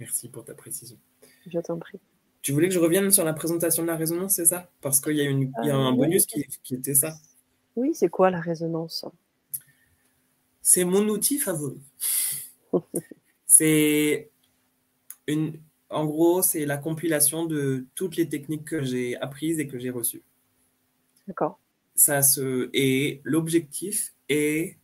Merci 0.00 0.28
pour 0.28 0.44
ta 0.44 0.54
précision. 0.54 0.98
Je 1.46 1.58
t'en 1.60 1.78
prie. 1.78 2.00
Tu 2.42 2.52
voulais 2.52 2.68
que 2.68 2.74
je 2.74 2.78
revienne 2.78 3.10
sur 3.10 3.24
la 3.24 3.32
présentation 3.32 3.82
de 3.82 3.88
la 3.88 3.96
résonance, 3.96 4.34
c'est 4.34 4.46
ça? 4.46 4.70
Parce 4.80 5.00
qu'il 5.00 5.16
y, 5.16 5.20
a 5.20 5.24
y 5.24 5.70
a 5.70 5.76
un 5.76 5.92
euh, 5.92 5.96
bonus 5.96 6.26
qui, 6.26 6.74
était 6.74 6.94
ça. 6.94 7.14
Oui, 7.76 7.94
c'est 7.94 8.08
quoi 8.08 8.30
la 8.30 8.40
résonance? 8.40 9.04
C'est 10.62 10.84
mon 10.84 11.08
outil 11.08 11.38
favori. 11.38 11.80
c'est 13.46 14.30
une. 15.26 15.60
En 15.90 16.04
gros, 16.04 16.42
c'est 16.42 16.66
la 16.66 16.76
compilation 16.76 17.46
de 17.46 17.86
toutes 17.94 18.16
les 18.16 18.28
techniques 18.28 18.64
que 18.64 18.82
j'ai 18.82 19.16
apprises 19.16 19.58
et 19.58 19.66
que 19.66 19.78
j'ai 19.78 19.90
reçues. 19.90 20.22
D'accord. 21.26 21.58
Ça 21.94 22.22
se 22.22 22.70
et 22.72 23.20
l'objectif 23.24 24.14
est 24.28 24.76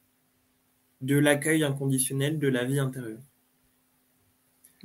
de 1.01 1.17
l'accueil 1.17 1.63
inconditionnel 1.63 2.39
de 2.39 2.49
la 2.49 2.65
vie 2.65 2.79
intérieure. 2.79 3.21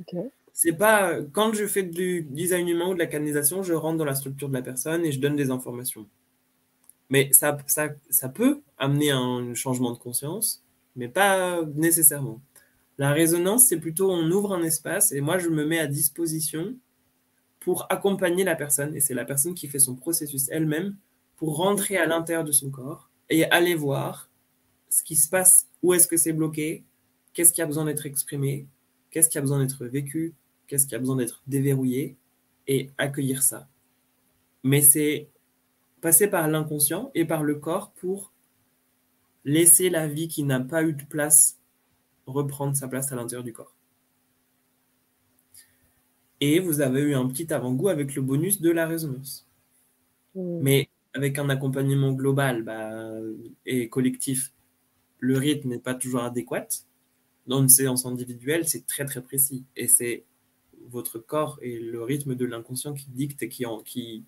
Ok 0.00 0.30
c'est 0.52 0.74
pas 0.74 1.22
quand 1.32 1.54
je 1.54 1.66
fais 1.66 1.82
du 1.82 2.22
design 2.22 2.68
humain 2.68 2.88
ou 2.88 2.92
de 2.94 2.98
la 2.98 3.06
canalisation, 3.06 3.62
je 3.62 3.72
rentre 3.72 3.96
dans 3.96 4.04
la 4.04 4.14
structure 4.14 4.48
de 4.48 4.52
la 4.52 4.60
personne 4.60 5.06
et 5.06 5.12
je 5.12 5.18
donne 5.18 5.34
des 5.34 5.50
informations. 5.50 6.06
Mais 7.08 7.32
ça, 7.32 7.56
ça, 7.66 7.88
ça 8.10 8.28
peut 8.28 8.60
amener 8.76 9.10
un 9.10 9.54
changement 9.54 9.92
de 9.92 9.98
conscience, 9.98 10.62
mais 10.96 11.08
pas 11.08 11.62
nécessairement. 11.74 12.40
La 13.00 13.12
résonance, 13.12 13.64
c'est 13.64 13.80
plutôt 13.80 14.10
on 14.10 14.30
ouvre 14.30 14.52
un 14.52 14.62
espace 14.62 15.10
et 15.12 15.22
moi 15.22 15.38
je 15.38 15.48
me 15.48 15.64
mets 15.64 15.78
à 15.78 15.86
disposition 15.86 16.76
pour 17.58 17.86
accompagner 17.88 18.44
la 18.44 18.54
personne 18.54 18.94
et 18.94 19.00
c'est 19.00 19.14
la 19.14 19.24
personne 19.24 19.54
qui 19.54 19.68
fait 19.68 19.78
son 19.78 19.96
processus 19.96 20.50
elle-même 20.50 20.98
pour 21.36 21.56
rentrer 21.56 21.96
à 21.96 22.04
l'intérieur 22.04 22.44
de 22.44 22.52
son 22.52 22.68
corps 22.70 23.08
et 23.30 23.46
aller 23.46 23.74
voir 23.74 24.28
ce 24.90 25.02
qui 25.02 25.16
se 25.16 25.30
passe, 25.30 25.66
où 25.82 25.94
est-ce 25.94 26.06
que 26.06 26.18
c'est 26.18 26.34
bloqué, 26.34 26.84
qu'est-ce 27.32 27.54
qui 27.54 27.62
a 27.62 27.66
besoin 27.66 27.86
d'être 27.86 28.04
exprimé, 28.04 28.66
qu'est-ce 29.10 29.30
qui 29.30 29.38
a 29.38 29.40
besoin 29.40 29.60
d'être 29.60 29.86
vécu, 29.86 30.34
qu'est-ce 30.66 30.86
qui 30.86 30.94
a 30.94 30.98
besoin 30.98 31.16
d'être 31.16 31.42
déverrouillé 31.46 32.18
et 32.66 32.90
accueillir 32.98 33.42
ça. 33.42 33.66
Mais 34.62 34.82
c'est 34.82 35.30
passer 36.02 36.28
par 36.28 36.48
l'inconscient 36.48 37.10
et 37.14 37.24
par 37.24 37.44
le 37.44 37.54
corps 37.54 37.92
pour 37.92 38.34
laisser 39.46 39.88
la 39.88 40.06
vie 40.06 40.28
qui 40.28 40.42
n'a 40.42 40.60
pas 40.60 40.82
eu 40.82 40.92
de 40.92 41.04
place 41.04 41.59
reprendre 42.32 42.76
sa 42.76 42.88
place 42.88 43.12
à 43.12 43.16
l'intérieur 43.16 43.44
du 43.44 43.52
corps. 43.52 43.74
Et 46.40 46.58
vous 46.58 46.80
avez 46.80 47.00
eu 47.00 47.14
un 47.14 47.26
petit 47.28 47.52
avant-goût 47.52 47.88
avec 47.88 48.14
le 48.14 48.22
bonus 48.22 48.60
de 48.60 48.70
la 48.70 48.86
résonance. 48.86 49.46
Mmh. 50.34 50.58
Mais 50.62 50.88
avec 51.12 51.38
un 51.38 51.48
accompagnement 51.50 52.12
global 52.12 52.62
bah, 52.62 53.12
et 53.66 53.88
collectif, 53.88 54.52
le 55.18 55.36
rythme 55.36 55.68
n'est 55.68 55.78
pas 55.78 55.94
toujours 55.94 56.22
adéquat. 56.22 56.66
Dans 57.46 57.60
une 57.60 57.68
séance 57.68 58.06
individuelle, 58.06 58.66
c'est 58.66 58.86
très 58.86 59.04
très 59.04 59.22
précis. 59.22 59.64
Et 59.76 59.86
c'est 59.86 60.24
votre 60.88 61.18
corps 61.18 61.58
et 61.62 61.78
le 61.78 62.02
rythme 62.02 62.34
de 62.34 62.44
l'inconscient 62.46 62.94
qui 62.94 63.06
dicte 63.10 63.42
et 63.42 63.48
qui, 63.48 63.66
en, 63.66 63.80
qui, 63.80 64.24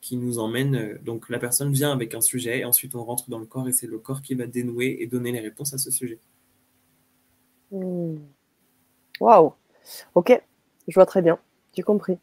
qui 0.00 0.16
nous 0.16 0.38
emmène. 0.38 0.74
Euh, 0.74 0.98
donc 1.02 1.30
la 1.30 1.38
personne 1.38 1.72
vient 1.72 1.92
avec 1.92 2.14
un 2.14 2.20
sujet, 2.20 2.60
et 2.60 2.64
ensuite 2.64 2.94
on 2.94 3.04
rentre 3.04 3.30
dans 3.30 3.38
le 3.38 3.46
corps 3.46 3.68
et 3.68 3.72
c'est 3.72 3.86
le 3.86 3.98
corps 3.98 4.22
qui 4.22 4.34
va 4.34 4.46
dénouer 4.46 4.98
et 5.00 5.06
donner 5.06 5.32
les 5.32 5.40
réponses 5.40 5.72
à 5.72 5.78
ce 5.78 5.90
sujet. 5.90 6.18
Hmm. 7.72 8.16
Waouh 9.20 9.52
Ok, 10.14 10.40
je 10.86 10.94
vois 10.94 11.06
très 11.06 11.22
bien, 11.22 11.38
j'ai 11.74 11.82
compris. 11.82 12.18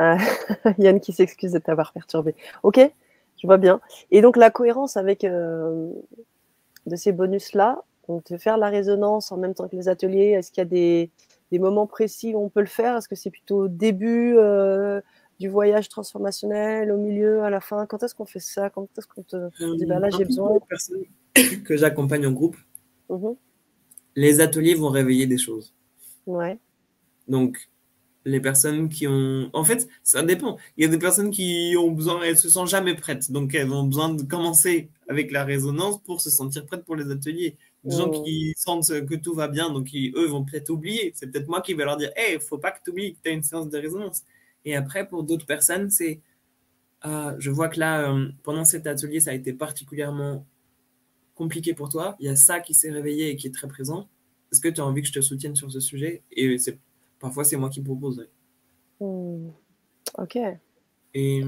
Euh, 0.00 0.16
Yann 0.78 1.00
qui 1.00 1.12
s'excuse 1.12 1.52
de 1.52 1.58
t'avoir 1.58 1.92
perturbé. 1.92 2.34
Ok, 2.62 2.78
je 3.42 3.46
vois 3.46 3.58
bien. 3.58 3.80
Et 4.10 4.20
donc 4.20 4.36
la 4.36 4.50
cohérence 4.50 4.96
avec 4.96 5.24
euh, 5.24 5.90
de 6.86 6.96
ces 6.96 7.12
bonus-là, 7.12 7.82
on 8.06 8.20
peut 8.20 8.38
faire 8.38 8.56
la 8.56 8.68
résonance 8.70 9.32
en 9.32 9.36
même 9.36 9.54
temps 9.54 9.68
que 9.68 9.76
les 9.76 9.88
ateliers, 9.88 10.30
est-ce 10.30 10.50
qu'il 10.50 10.60
y 10.60 10.66
a 10.66 10.70
des, 10.70 11.10
des 11.50 11.58
moments 11.58 11.86
précis 11.86 12.34
où 12.34 12.38
on 12.38 12.48
peut 12.48 12.60
le 12.60 12.66
faire? 12.66 12.96
Est-ce 12.96 13.08
que 13.08 13.16
c'est 13.16 13.30
plutôt 13.30 13.64
au 13.64 13.68
début 13.68 14.34
euh, 14.36 15.00
du 15.40 15.48
voyage 15.48 15.88
transformationnel, 15.88 16.90
au 16.92 16.96
milieu, 16.96 17.42
à 17.42 17.50
la 17.50 17.60
fin? 17.60 17.84
Quand 17.86 18.02
est-ce 18.02 18.14
qu'on 18.14 18.24
fait 18.24 18.40
ça? 18.40 18.70
Quand 18.70 18.86
est-ce 18.96 19.06
qu'on 19.06 19.22
te 19.22 19.50
dit 19.76 19.86
bah 19.86 19.98
là 19.98 20.08
j'ai 20.10 20.24
besoin 20.24 20.58
personnes 20.68 21.04
que 21.64 21.76
j'accompagne 21.76 22.26
en 22.26 22.32
groupe, 22.32 22.56
Mhm. 23.10 23.36
Les 24.24 24.34
ateliers 24.40 24.74
vont 24.82 24.90
réveiller 25.00 25.26
des 25.26 25.38
choses. 25.46 25.68
Ouais. 26.26 26.58
Donc, 27.28 27.52
les 28.24 28.40
personnes 28.40 28.88
qui 28.88 29.06
ont. 29.06 29.48
En 29.52 29.64
fait, 29.64 29.88
ça 30.02 30.22
dépend. 30.22 30.58
Il 30.76 30.82
y 30.84 30.86
a 30.86 30.90
des 30.96 30.98
personnes 30.98 31.30
qui 31.30 31.74
ont 31.78 31.90
besoin, 31.92 32.22
elles 32.22 32.36
se 32.38 32.50
sentent 32.50 32.68
jamais 32.78 32.94
prêtes. 32.94 33.30
Donc, 33.36 33.54
elles 33.54 33.70
ont 33.72 33.84
besoin 33.92 34.10
de 34.18 34.22
commencer 34.22 34.90
avec 35.08 35.30
la 35.32 35.44
résonance 35.44 35.96
pour 36.02 36.20
se 36.20 36.30
sentir 36.30 36.66
prêtes 36.66 36.84
pour 36.84 36.96
les 36.96 37.10
ateliers. 37.10 37.56
Des 37.84 37.96
gens 37.96 38.08
Mhm. 38.12 38.22
qui 38.24 38.54
sentent 38.56 38.88
que 39.10 39.14
tout 39.24 39.34
va 39.34 39.48
bien, 39.48 39.70
donc 39.76 39.86
ils- 39.94 40.12
eux 40.16 40.26
vont 40.26 40.44
peut-être 40.44 40.70
oublier. 40.70 41.12
C'est 41.14 41.28
peut-être 41.30 41.48
moi 41.48 41.60
qui 41.62 41.74
vais 41.74 41.84
leur 41.84 41.96
dire 41.96 42.10
Hey, 42.16 42.38
faut 42.40 42.58
pas 42.58 42.72
que 42.72 42.80
tu 42.84 42.90
oublies 42.90 43.14
que 43.14 43.18
tu 43.22 43.30
as 43.30 43.32
une 43.32 43.42
séance 43.44 43.68
de 43.70 43.78
résonance. 43.78 44.22
Et 44.64 44.74
après, 44.76 45.06
pour 45.08 45.22
d'autres 45.22 45.46
personnes, 45.46 45.90
c'est 45.90 46.20
Ah, 47.02 47.36
Je 47.38 47.50
vois 47.52 47.68
que 47.68 47.78
là, 47.78 48.10
euh, 48.12 48.28
pendant 48.42 48.64
cet 48.64 48.86
atelier, 48.88 49.20
ça 49.20 49.30
a 49.30 49.34
été 49.34 49.52
particulièrement 49.52 50.44
compliqué 51.38 51.72
pour 51.72 51.88
toi. 51.88 52.16
Il 52.20 52.26
y 52.26 52.28
a 52.28 52.36
ça 52.36 52.60
qui 52.60 52.74
s'est 52.74 52.90
réveillé 52.90 53.30
et 53.30 53.36
qui 53.36 53.46
est 53.46 53.54
très 53.54 53.68
présent. 53.68 54.08
Est-ce 54.52 54.60
que 54.60 54.68
tu 54.68 54.80
as 54.80 54.84
envie 54.84 55.00
que 55.02 55.08
je 55.08 55.12
te 55.12 55.20
soutienne 55.20 55.54
sur 55.56 55.70
ce 55.72 55.80
sujet? 55.80 56.22
Et 56.32 56.56
parfois, 57.18 57.44
c'est 57.44 57.56
moi 57.56 57.70
qui 57.70 57.80
propose. 57.80 58.28
Hmm. 59.00 59.48
Ok. 60.18 60.36
Et 61.14 61.42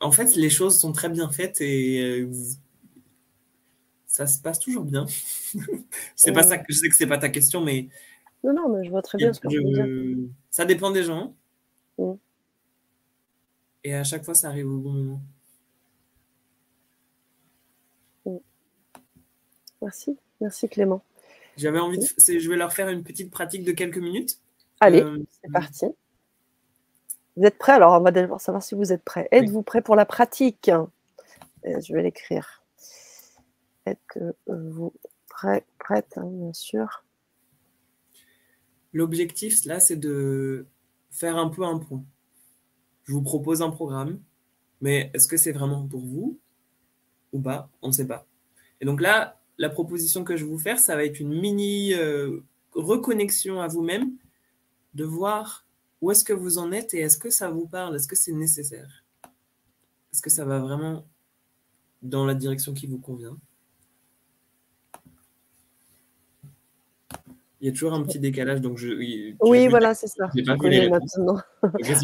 en 0.00 0.10
fait, 0.10 0.34
les 0.34 0.50
choses 0.50 0.78
sont 0.78 0.92
très 0.92 1.08
bien 1.08 1.30
faites 1.30 1.60
et 1.60 2.00
euh, 2.02 2.32
ça 4.06 4.26
se 4.26 4.40
passe 4.40 4.58
toujours 4.58 4.84
bien. 4.84 5.06
c'est 6.16 6.32
pas 6.32 6.42
ça 6.42 6.58
que 6.58 6.64
je 6.72 6.78
sais 6.78 6.88
que 6.88 6.96
c'est 6.96 7.06
pas 7.06 7.18
ta 7.18 7.28
question, 7.28 7.62
mais 7.62 7.88
Non, 8.42 8.54
non, 8.54 8.68
mais 8.74 8.84
je 8.84 8.90
vois 8.90 9.02
très 9.02 9.18
bien 9.18 9.32
ce 9.32 9.40
que 9.40 9.48
tu 9.48 9.58
veux 9.58 9.64
dire. 9.64 9.84
je- 9.86 10.26
ça 10.50 10.64
dépend 10.64 10.90
des 10.90 11.02
gens. 11.04 11.36
Mm. 11.98 12.12
Et 13.84 13.94
à 13.94 14.04
chaque 14.04 14.24
fois, 14.24 14.34
ça 14.34 14.48
arrive 14.48 14.68
au 14.70 14.78
bon 14.78 14.92
moment. 14.92 15.22
Merci. 19.86 20.18
Merci 20.40 20.68
Clément. 20.68 21.04
J'avais 21.56 21.78
envie 21.78 21.98
de. 21.98 22.04
Je 22.04 22.50
vais 22.50 22.56
leur 22.56 22.72
faire 22.72 22.88
une 22.88 23.04
petite 23.04 23.30
pratique 23.30 23.62
de 23.62 23.70
quelques 23.70 23.98
minutes. 23.98 24.40
Allez, 24.80 25.00
Euh, 25.00 25.24
c'est 25.30 25.52
parti. 25.52 25.86
Vous 27.36 27.44
êtes 27.44 27.56
prêts? 27.56 27.74
Alors, 27.74 27.92
on 27.92 28.00
va 28.00 28.10
d'abord 28.10 28.40
savoir 28.40 28.64
si 28.64 28.74
vous 28.74 28.92
êtes 28.92 29.04
prêts. 29.04 29.28
Êtes-vous 29.30 29.62
prêts 29.62 29.82
pour 29.82 29.94
la 29.94 30.04
pratique? 30.04 30.68
Euh, 30.70 30.86
Je 31.80 31.94
vais 31.94 32.02
l'écrire. 32.02 32.64
Êtes-vous 33.86 34.92
prêts 35.28 35.64
Prête, 35.78 36.18
hein, 36.18 36.26
bien 36.26 36.52
sûr? 36.52 37.04
L'objectif, 38.92 39.64
là, 39.66 39.78
c'est 39.78 39.96
de 39.96 40.66
faire 41.12 41.36
un 41.36 41.48
peu 41.48 41.62
un 41.62 41.78
point. 41.78 42.02
Je 43.04 43.12
vous 43.12 43.22
propose 43.22 43.62
un 43.62 43.70
programme, 43.70 44.20
mais 44.80 45.12
est-ce 45.14 45.28
que 45.28 45.36
c'est 45.36 45.52
vraiment 45.52 45.86
pour 45.86 46.00
vous 46.00 46.40
ou 47.32 47.40
pas? 47.40 47.70
On 47.82 47.88
ne 47.88 47.92
sait 47.92 48.06
pas. 48.08 48.26
Et 48.80 48.84
donc 48.84 49.00
là, 49.00 49.38
la 49.58 49.68
proposition 49.68 50.24
que 50.24 50.36
je 50.36 50.44
vais 50.44 50.50
vous 50.50 50.58
faire, 50.58 50.78
ça 50.78 50.96
va 50.96 51.04
être 51.04 51.20
une 51.20 51.38
mini 51.40 51.94
euh, 51.94 52.40
reconnexion 52.74 53.60
à 53.60 53.68
vous-même, 53.68 54.12
de 54.94 55.04
voir 55.04 55.66
où 56.00 56.10
est-ce 56.10 56.24
que 56.24 56.32
vous 56.32 56.58
en 56.58 56.72
êtes 56.72 56.94
et 56.94 57.00
est-ce 57.00 57.18
que 57.18 57.30
ça 57.30 57.50
vous 57.50 57.66
parle, 57.66 57.96
est-ce 57.96 58.08
que 58.08 58.16
c'est 58.16 58.32
nécessaire? 58.32 59.04
Est-ce 60.12 60.22
que 60.22 60.30
ça 60.30 60.44
va 60.44 60.58
vraiment 60.58 61.06
dans 62.02 62.24
la 62.24 62.34
direction 62.34 62.74
qui 62.74 62.86
vous 62.86 62.98
convient? 62.98 63.36
Il 67.60 67.66
y 67.66 67.70
a 67.70 67.72
toujours 67.72 67.94
un 67.94 68.02
petit 68.02 68.18
décalage, 68.18 68.60
donc 68.60 68.76
je. 68.76 69.34
Oui, 69.40 69.68
voilà, 69.68 69.94
c'est 69.94 70.06
ça. 70.06 70.28
Pas 70.46 70.56
connais 70.56 70.88
maintenant. 70.88 71.40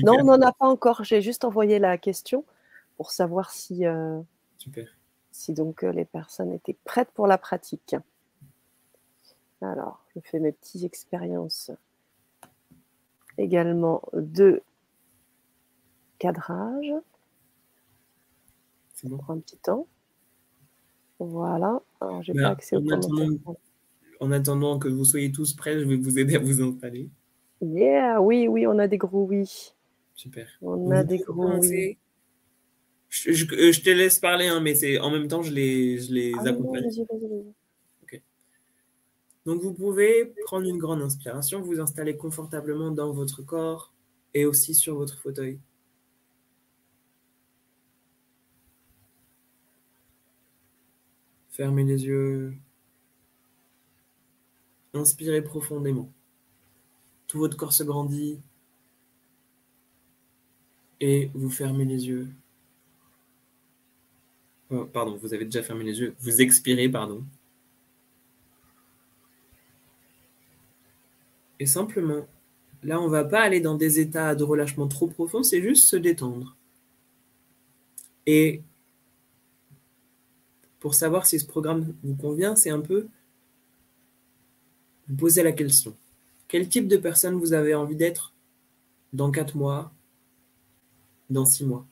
Non, 0.02 0.16
on 0.20 0.24
n'en 0.24 0.40
a 0.40 0.52
pas 0.52 0.66
encore. 0.66 1.04
J'ai 1.04 1.20
juste 1.20 1.44
envoyé 1.44 1.78
la 1.78 1.98
question 1.98 2.44
pour 2.96 3.10
savoir 3.10 3.50
si, 3.50 3.86
euh, 3.86 4.20
Super. 4.56 4.88
Si 5.32 5.52
donc 5.52 5.82
euh, 5.82 5.90
les 5.92 6.04
personnes 6.04 6.52
étaient 6.52 6.76
prêtes 6.84 7.10
pour 7.14 7.26
la 7.26 7.38
pratique. 7.38 7.96
Alors, 9.60 10.04
je 10.14 10.20
fais 10.20 10.38
mes 10.40 10.52
petites 10.52 10.84
expériences 10.84 11.70
également 13.38 14.02
de 14.12 14.62
cadrage. 16.18 16.92
C'est 18.94 19.08
bon. 19.08 19.18
prend 19.18 19.34
un 19.34 19.40
petit 19.40 19.56
temps. 19.56 19.86
Voilà. 21.18 21.80
Alors, 22.00 22.22
j'ai 22.22 22.32
Ben, 22.32 22.42
pas 22.42 22.48
accès 22.50 22.76
en 22.76 22.86
attendant- 22.88 23.08
commentaires. 23.16 23.54
En 24.20 24.30
attendant 24.30 24.78
que 24.78 24.88
vous 24.88 25.04
soyez 25.04 25.32
tous 25.32 25.54
prêts, 25.54 25.80
je 25.80 25.84
vais 25.84 25.96
vous 25.96 26.18
aider 26.18 26.36
à 26.36 26.38
vous 26.38 26.62
installer. 26.62 27.10
Yeah, 27.60 28.20
oui, 28.20 28.46
oui, 28.48 28.66
on 28.66 28.78
a 28.78 28.86
des 28.86 28.98
gros 28.98 29.24
oui. 29.24 29.74
Super. 30.14 30.48
On 30.62 30.90
a 30.92 31.02
des 31.02 31.18
gros 31.18 31.58
oui. 31.58 31.98
Commencer. 33.12 33.32
Je, 33.32 33.32
je- 33.32 33.54
euh, 33.54 33.72
je 33.72 33.80
te 33.80 33.90
laisse 33.90 34.18
parler, 34.18 34.46
hein, 34.46 34.60
mais 34.60 34.74
c'est 34.74 34.98
en 34.98 35.10
même 35.10 35.28
temps, 35.28 35.42
je 35.42 35.52
les, 35.52 35.98
je 35.98 36.12
les 36.12 36.32
Ah, 36.38 36.48
accompagne. 36.48 36.84
Donc, 39.44 39.60
vous 39.60 39.74
pouvez 39.74 40.26
prendre 40.44 40.68
une 40.68 40.78
grande 40.78 41.02
inspiration, 41.02 41.60
vous 41.62 41.80
installer 41.80 42.16
confortablement 42.16 42.92
dans 42.92 43.12
votre 43.12 43.42
corps 43.42 43.92
et 44.34 44.46
aussi 44.46 44.72
sur 44.74 44.94
votre 44.94 45.18
fauteuil. 45.18 45.58
Fermez 51.50 51.84
les 51.84 52.04
yeux. 52.04 52.54
Inspirez 54.94 55.42
profondément. 55.42 56.12
Tout 57.26 57.38
votre 57.38 57.56
corps 57.56 57.72
se 57.72 57.84
grandit. 57.84 58.40
Et 61.00 61.30
vous 61.34 61.50
fermez 61.50 61.84
les 61.84 62.06
yeux. 62.06 62.28
Oh, 64.72 64.86
pardon, 64.86 65.16
vous 65.16 65.34
avez 65.34 65.44
déjà 65.44 65.62
fermé 65.62 65.84
les 65.84 66.00
yeux. 66.00 66.14
Vous 66.20 66.40
expirez, 66.40 66.88
pardon. 66.88 67.24
Et 71.60 71.66
simplement, 71.66 72.26
là, 72.82 73.00
on 73.00 73.08
va 73.08 73.24
pas 73.24 73.42
aller 73.42 73.60
dans 73.60 73.76
des 73.76 74.00
états 74.00 74.34
de 74.34 74.42
relâchement 74.44 74.88
trop 74.88 75.06
profonds, 75.06 75.42
c'est 75.42 75.60
juste 75.60 75.88
se 75.88 75.96
détendre. 75.96 76.56
Et 78.26 78.62
pour 80.80 80.94
savoir 80.94 81.26
si 81.26 81.38
ce 81.38 81.46
programme 81.46 81.94
vous 82.02 82.16
convient, 82.16 82.56
c'est 82.56 82.70
un 82.70 82.80
peu 82.80 83.06
vous 85.08 85.16
poser 85.16 85.42
la 85.42 85.52
question. 85.52 85.94
Quel 86.48 86.68
type 86.68 86.88
de 86.88 86.96
personne 86.96 87.34
vous 87.34 87.52
avez 87.52 87.74
envie 87.74 87.96
d'être 87.96 88.32
dans 89.12 89.30
quatre 89.30 89.56
mois, 89.56 89.92
dans 91.30 91.44
six 91.44 91.64
mois? 91.64 91.86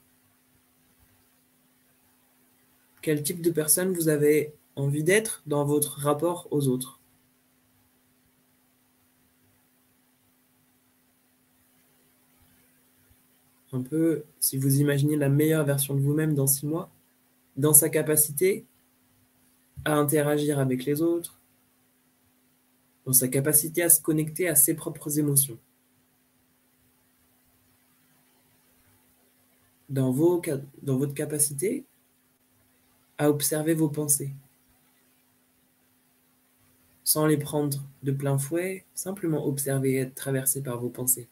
Quel 3.03 3.23
type 3.23 3.41
de 3.41 3.51
personne 3.51 3.93
vous 3.95 4.09
avez 4.09 4.55
envie 4.77 5.03
d'être 5.05 5.43
dans 5.47 5.65
votre 5.65 6.01
rapport 6.01 6.49
aux 6.51 6.69
autres? 6.69 7.01
Un 13.73 13.83
peu, 13.83 14.25
si 14.41 14.59
vous 14.59 14.81
imaginez 14.81 15.17
la 15.17 15.29
meilleure 15.29 15.65
version 15.65 15.95
de 15.95 16.01
vous-même 16.01 16.35
dans 16.35 16.47
six 16.47 16.67
mois, 16.67 16.91
dans 17.57 17.73
sa 17.73 17.89
capacité 17.89 18.67
à 19.85 19.95
interagir 19.95 20.59
avec 20.59 20.85
les 20.85 21.01
autres, 21.03 21.41
dans 23.07 23.13
sa 23.13 23.29
capacité 23.29 23.83
à 23.83 23.89
se 23.89 24.03
connecter 24.03 24.49
à 24.49 24.55
ses 24.55 24.75
propres 24.75 25.19
émotions, 25.19 25.59
dans, 29.89 30.13
dans 30.83 30.99
votre 30.99 31.15
capacité 31.15 31.85
à 33.21 33.29
observer 33.29 33.75
vos 33.75 33.91
pensées, 33.91 34.33
sans 37.05 37.27
les 37.27 37.37
prendre 37.37 37.85
de 38.03 38.13
plein 38.13 38.39
fouet, 38.39 38.87
simplement 38.95 39.47
observer 39.47 39.93
et 39.93 39.99
être 39.99 40.15
traversé 40.15 40.63
par 40.63 40.81
vos 40.81 40.89
pensées. 40.89 41.29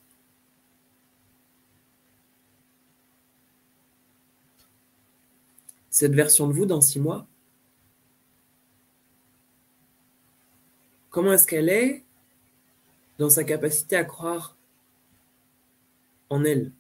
cette 5.90 6.14
version 6.14 6.46
de 6.46 6.52
vous 6.52 6.64
dans 6.64 6.80
six 6.80 7.00
mois 7.00 7.26
Comment 11.10 11.32
est-ce 11.32 11.46
qu'elle 11.46 11.70
est 11.70 12.04
dans 13.18 13.30
sa 13.30 13.42
capacité 13.42 13.96
à 13.96 14.04
croire 14.04 14.56
en 16.30 16.44
elle? 16.44 16.70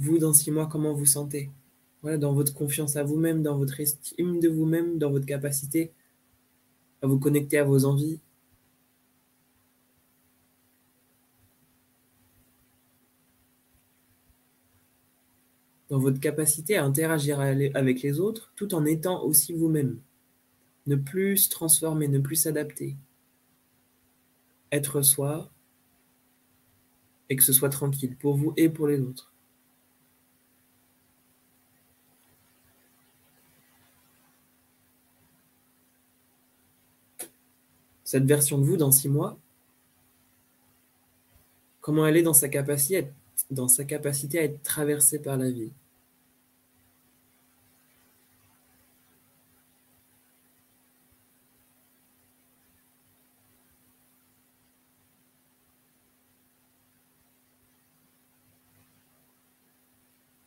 Vous, 0.00 0.18
dans 0.18 0.32
six 0.32 0.50
mois, 0.50 0.66
comment 0.66 0.94
vous 0.94 1.04
sentez 1.04 1.50
voilà, 2.00 2.16
Dans 2.16 2.32
votre 2.32 2.54
confiance 2.54 2.96
à 2.96 3.04
vous-même, 3.04 3.42
dans 3.42 3.58
votre 3.58 3.80
estime 3.80 4.40
de 4.40 4.48
vous-même, 4.48 4.96
dans 4.96 5.10
votre 5.10 5.26
capacité 5.26 5.92
à 7.02 7.06
vous 7.06 7.18
connecter 7.18 7.58
à 7.58 7.64
vos 7.64 7.84
envies, 7.84 8.18
dans 15.90 15.98
votre 15.98 16.18
capacité 16.18 16.78
à 16.78 16.84
interagir 16.84 17.38
avec 17.38 18.00
les 18.00 18.20
autres 18.20 18.52
tout 18.56 18.74
en 18.74 18.86
étant 18.86 19.22
aussi 19.22 19.52
vous-même. 19.52 20.00
Ne 20.86 20.96
plus 20.96 21.36
se 21.36 21.50
transformer, 21.50 22.08
ne 22.08 22.20
plus 22.20 22.36
s'adapter. 22.36 22.96
Être 24.72 25.02
soi 25.02 25.50
et 27.28 27.36
que 27.36 27.44
ce 27.44 27.52
soit 27.52 27.68
tranquille 27.68 28.16
pour 28.16 28.36
vous 28.36 28.54
et 28.56 28.70
pour 28.70 28.86
les 28.86 28.98
autres. 29.00 29.29
Cette 38.10 38.24
version 38.24 38.58
de 38.58 38.64
vous 38.64 38.76
dans 38.76 38.90
six 38.90 39.08
mois, 39.08 39.38
comment 41.80 42.04
elle 42.08 42.16
est 42.16 42.22
dans 42.24 42.32
sa 42.34 42.48
capacité 42.48 43.06
dans 43.52 43.68
sa 43.68 43.84
capacité 43.84 44.40
à 44.40 44.42
être 44.42 44.60
traversée 44.64 45.20
par 45.22 45.36
la 45.36 45.48
vie? 45.48 45.70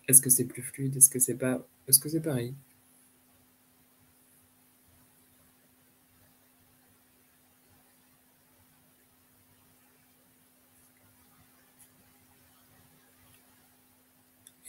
Est-ce 0.09 0.21
que 0.21 0.29
c'est 0.29 0.43
plus 0.43 0.61
fluide? 0.61 0.97
Est-ce 0.97 1.09
que 1.09 1.19
c'est 1.19 1.35
pas 1.35 1.65
Est-ce 1.87 1.99
que 2.01 2.09
c'est 2.09 2.21
pareil? 2.21 2.53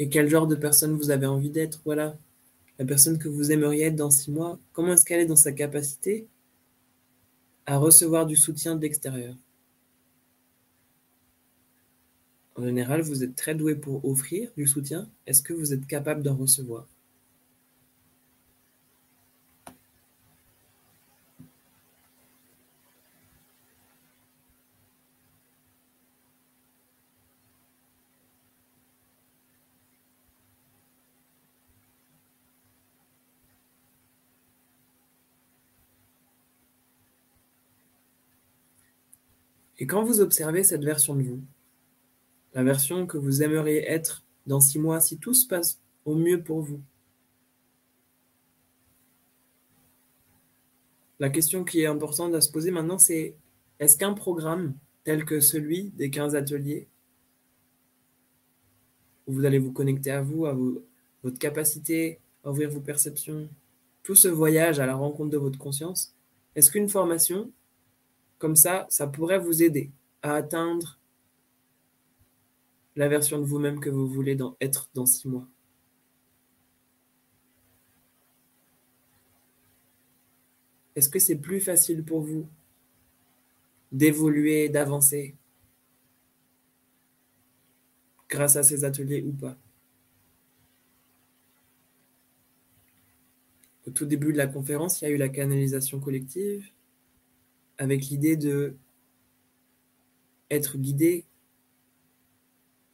Et 0.05 0.09
quel 0.11 0.29
genre 0.29 0.47
de 0.47 0.55
personne 0.55 0.99
vous 0.99 1.09
avez 1.11 1.25
envie 1.25 1.49
d'être 1.49 1.81
Voilà. 1.87 2.19
La 2.79 2.85
personne 2.85 3.17
que 3.19 3.27
vous 3.27 3.53
aimeriez 3.53 3.85
être 3.85 3.97
dans 3.97 4.11
six 4.11 4.31
mois, 4.31 4.59
comment 4.75 4.93
est-ce 4.93 5.07
qu'elle 5.07 5.21
est 5.23 5.27
dans 5.27 5.35
sa 5.35 5.51
capacité 5.51 6.29
à 7.65 7.79
recevoir 7.79 8.27
du 8.27 8.37
soutien 8.37 8.77
de 8.77 8.83
l'extérieur? 8.83 9.35
En 12.57 12.65
général, 12.65 13.01
vous 13.01 13.25
êtes 13.25 13.35
très 13.35 13.55
doué 13.55 13.77
pour 13.77 14.05
offrir 14.05 14.51
du 14.59 14.67
soutien. 14.67 15.09
Est-ce 15.27 15.41
que 15.41 15.55
vous 15.55 15.73
êtes 15.73 15.87
capable 15.87 16.23
d'en 16.23 16.37
recevoir? 16.37 16.87
Et 39.79 39.87
quand 39.87 40.05
vous 40.05 40.21
observez 40.21 40.63
cette 40.63 40.85
version 40.85 41.15
de 41.15 41.23
vous, 41.23 41.41
la 42.55 42.63
version 42.63 43.07
que 43.07 43.19
vous 43.19 43.43
aimeriez 43.43 43.85
être 43.89 44.23
dans 44.47 44.61
six 44.61 44.79
mois 44.79 45.01
si 45.01 45.19
tout 45.19 45.35
se 45.35 45.47
passe 45.47 45.81
au 46.05 46.15
mieux 46.15 46.43
pour 46.43 46.61
vous, 46.61 46.81
la 51.19 51.31
question 51.31 51.65
qui 51.65 51.81
est 51.81 51.87
importante 51.87 52.35
à 52.35 52.41
se 52.41 52.51
poser 52.51 52.71
maintenant, 52.71 52.99
c'est 52.99 53.35
est-ce 53.81 53.97
qu'un 53.97 54.15
programme 54.15 54.75
tel 55.05 55.25
que 55.25 55.41
celui 55.41 55.91
des 55.97 56.11
15 56.11 56.35
ateliers, 56.35 56.87
où 59.27 59.33
vous 59.33 59.45
allez 59.45 59.59
vous 59.59 59.73
connecter 59.73 60.11
à 60.11 60.23
vous, 60.23 60.47
à 60.47 60.57
votre 61.23 61.39
capacité 61.39 62.19
à 62.45 62.51
ouvrir 62.51 62.71
vos 62.71 62.81
perceptions, 62.81 63.49
tout 64.03 64.15
ce 64.15 64.29
voyage 64.29 64.79
à 64.79 64.87
la 64.87 64.95
rencontre 64.95 65.31
de 65.31 65.39
votre 65.39 65.59
conscience, 65.59 66.15
est-ce 66.55 66.71
qu'une 66.71 66.89
formation 66.89 67.51
comme 68.39 68.57
ça, 68.57 68.87
ça 68.91 69.07
pourrait 69.07 69.39
vous 69.39 69.63
aider 69.63 69.91
à 70.23 70.35
atteindre 70.35 70.99
la 72.97 73.09
version 73.09 73.39
de 73.39 73.45
vous-même 73.45 73.81
que 73.81 73.91
vous 73.91 74.07
voulez 74.07 74.39
être 74.61 74.89
dans 74.95 75.07
six 75.07 75.29
mois. 75.29 75.49
Est-ce 80.95 81.09
que 81.09 81.19
c'est 81.19 81.39
plus 81.39 81.61
facile 81.61 82.05
pour 82.05 82.21
vous 82.21 82.49
d'évoluer, 83.91 84.69
d'avancer 84.69 85.35
grâce 88.29 88.57
à 88.57 88.63
ces 88.63 88.85
ateliers 88.85 89.23
ou 89.23 89.33
pas? 89.33 89.57
Au 93.87 93.91
tout 93.91 94.07
début 94.07 94.33
de 94.33 94.39
la 94.39 94.47
conférence, 94.47 95.03
il 95.03 95.05
y 95.05 95.09
a 95.09 95.11
eu 95.11 95.17
la 95.17 95.29
canalisation 95.29 96.01
collective 96.01 96.65
avec 97.79 98.07
l'idée 98.07 98.37
de 98.37 98.77
être 100.51 100.79
guidé 100.79 101.25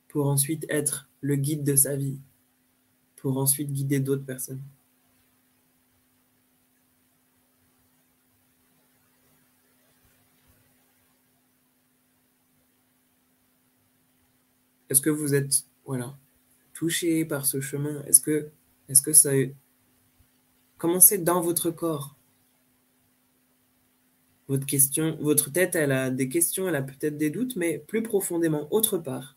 pour 0.08 0.26
ensuite 0.26 0.66
être 0.68 1.08
le 1.20 1.36
guide 1.36 1.64
de 1.64 1.76
sa 1.76 1.96
vie, 1.96 2.18
pour 3.16 3.36
ensuite 3.38 3.72
guider 3.72 4.00
d'autres 4.00 4.24
personnes. 4.24 4.62
Est-ce 14.88 15.00
que 15.00 15.10
vous 15.10 15.34
êtes 15.34 15.64
voilà, 15.86 16.18
touché 16.72 17.24
par 17.24 17.46
ce 17.46 17.60
chemin? 17.60 18.02
Est-ce 18.04 18.20
que, 18.20 18.50
est-ce 18.88 19.02
que 19.02 19.12
ça 19.12 19.32
dans 21.18 21.40
votre 21.40 21.70
corps? 21.70 22.16
Votre 24.56 25.52
tête, 25.52 25.76
elle 25.76 25.92
a 25.92 26.10
des 26.10 26.28
questions, 26.28 26.68
elle 26.68 26.74
a 26.76 26.82
peut-être 26.82 27.16
des 27.16 27.30
doutes, 27.30 27.56
mais 27.56 27.78
plus 27.78 28.02
profondément, 28.02 28.66
autre 28.72 28.98
part. 28.98 29.36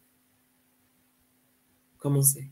Commencez. 2.00 2.50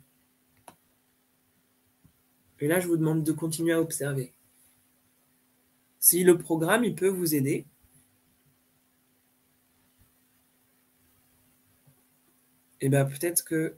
Et 2.60 2.68
là, 2.68 2.80
je 2.80 2.88
vous 2.88 2.98
demande 2.98 3.24
de 3.24 3.32
continuer 3.32 3.74
à 3.74 3.82
observer. 3.82 4.34
Si 6.00 6.24
le 6.24 6.38
programme, 6.38 6.84
il 6.84 6.94
peut 6.94 7.10
vous 7.10 7.34
aider, 7.34 7.66
eh 12.82 12.90
bien 12.90 13.06
peut-être 13.06 13.44
que 13.44 13.76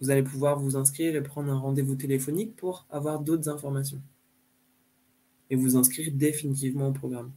vous 0.00 0.10
allez 0.10 0.22
pouvoir 0.24 0.58
vous 0.58 0.76
inscrire 0.76 1.14
et 1.14 1.22
prendre 1.22 1.52
un 1.52 1.58
rendez-vous 1.58 1.94
téléphonique 1.94 2.56
pour 2.56 2.86
avoir 2.90 3.20
d'autres 3.20 3.48
informations 3.48 4.02
et 5.52 5.54
vous 5.54 5.76
inscrire 5.76 6.10
définitivement 6.10 6.88
au 6.88 6.92
programme. 6.92 7.30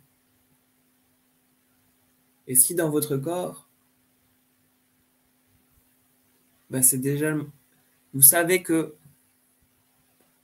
Et 2.47 2.55
si 2.55 2.73
dans 2.73 2.89
votre 2.89 3.17
corps, 3.17 3.67
bah, 6.69 6.81
c'est 6.81 6.97
déjà... 6.97 7.35
Vous 8.13 8.21
savez 8.21 8.63
que 8.63 8.95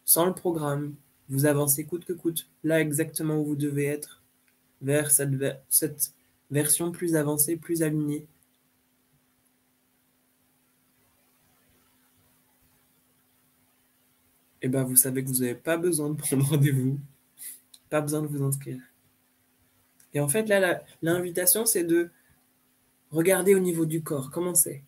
sans 0.03 0.25
le 0.25 0.33
programme, 0.33 0.95
vous 1.29 1.45
avancez 1.45 1.85
coûte 1.85 2.03
que 2.03 2.11
coûte, 2.11 2.49
là 2.65 2.81
exactement 2.81 3.37
où 3.39 3.45
vous 3.45 3.55
devez 3.55 3.85
être, 3.85 4.21
vers 4.81 5.09
cette, 5.09 6.13
version 6.49 6.91
plus 6.91 7.15
avancée, 7.15 7.55
plus 7.55 7.83
alignée. 7.83 8.27
Et 14.61 14.67
bien 14.67 14.83
vous 14.83 14.97
savez 14.97 15.23
que 15.23 15.29
vous 15.29 15.39
n'avez 15.39 15.55
pas 15.55 15.77
besoin 15.77 16.09
de 16.09 16.15
prendre 16.15 16.45
rendez-vous. 16.49 16.99
Pas 17.91 18.01
besoin 18.01 18.23
de 18.23 18.27
vous 18.27 18.41
inscrire. 18.41 18.81
Et 20.13 20.19
en 20.19 20.27
fait, 20.27 20.47
là, 20.47 20.83
l'invitation, 21.03 21.65
c'est 21.67 21.83
de 21.83 22.09
regarder 23.11 23.53
au 23.53 23.59
niveau 23.59 23.85
du 23.85 24.01
corps. 24.01 24.31
Comment 24.31 24.55
c'est? 24.55 24.83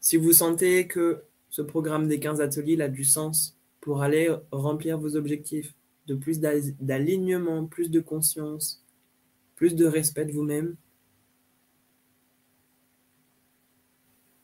Si 0.00 0.16
vous 0.16 0.32
sentez 0.32 0.86
que 0.86 1.22
ce 1.48 1.62
programme 1.62 2.08
des 2.08 2.18
15 2.20 2.40
ateliers 2.40 2.80
a 2.82 2.88
du 2.88 3.04
sens 3.04 3.56
pour 3.80 4.02
aller 4.02 4.34
remplir 4.50 4.98
vos 4.98 5.16
objectifs, 5.16 5.74
de 6.06 6.14
plus 6.14 6.40
d'alignement, 6.40 7.66
plus 7.66 7.90
de 7.90 8.00
conscience, 8.00 8.84
plus 9.54 9.74
de 9.76 9.86
respect 9.86 10.24
de 10.24 10.32
vous-même, 10.32 10.76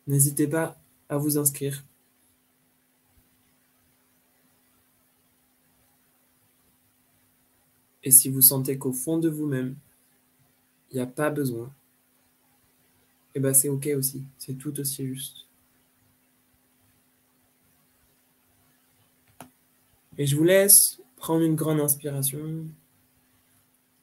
n'hésitez 0.06 0.46
pas 0.46 0.80
à 1.08 1.18
vous 1.18 1.36
inscrire. 1.36 1.84
Et 8.02 8.10
si 8.10 8.30
vous 8.30 8.40
sentez 8.40 8.78
qu'au 8.78 8.92
fond 8.92 9.18
de 9.18 9.28
vous-même, 9.28 9.76
il 10.90 10.96
n'y 10.96 11.02
a 11.02 11.06
pas 11.06 11.30
besoin, 11.30 11.72
eh 13.34 13.40
bien 13.40 13.52
c'est 13.52 13.68
OK 13.68 13.88
aussi, 13.96 14.24
c'est 14.38 14.54
tout 14.54 14.78
aussi 14.80 15.06
juste. 15.06 15.46
Et 20.18 20.26
je 20.26 20.36
vous 20.36 20.44
laisse 20.44 21.00
prendre 21.16 21.42
une 21.42 21.54
grande 21.54 21.80
inspiration, 21.80 22.66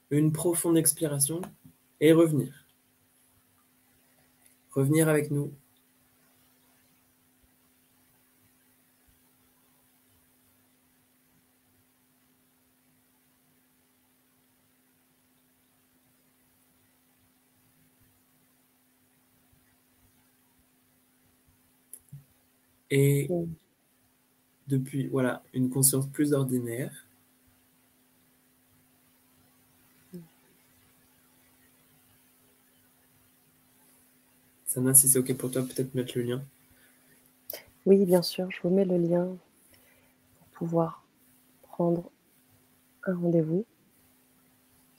une 0.09 0.31
profonde 0.31 0.77
expiration 0.77 1.41
et 1.99 2.13
revenir. 2.13 2.65
Revenir 4.71 5.09
avec 5.09 5.31
nous 5.31 5.51
Et 22.89 23.29
depuis 24.67 25.07
voilà, 25.07 25.43
une 25.53 25.69
conscience 25.69 26.07
plus 26.07 26.33
ordinaire. 26.33 27.05
Sana, 34.65 34.93
si 34.93 35.07
c'est 35.07 35.19
OK 35.19 35.33
pour 35.35 35.49
toi, 35.49 35.63
peut-être 35.63 35.95
mettre 35.95 36.17
le 36.17 36.23
lien. 36.23 36.41
Oui, 37.85 38.05
bien 38.05 38.21
sûr, 38.21 38.51
je 38.51 38.59
vous 38.61 38.69
mets 38.69 38.85
le 38.85 38.97
lien 38.97 39.25
pour 40.39 40.47
pouvoir 40.49 41.03
prendre 41.63 42.11
un 43.05 43.15
rendez-vous. 43.15 43.65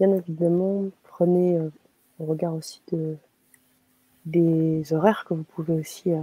Bien 0.00 0.12
évidemment, 0.14 0.86
prenez 1.02 1.58
euh, 1.58 1.70
au 2.18 2.24
regard 2.24 2.54
aussi 2.54 2.80
de, 2.92 3.16
des 4.24 4.92
horaires 4.92 5.24
que 5.28 5.34
vous 5.34 5.42
pouvez 5.42 5.74
aussi 5.74 6.12
euh, 6.12 6.22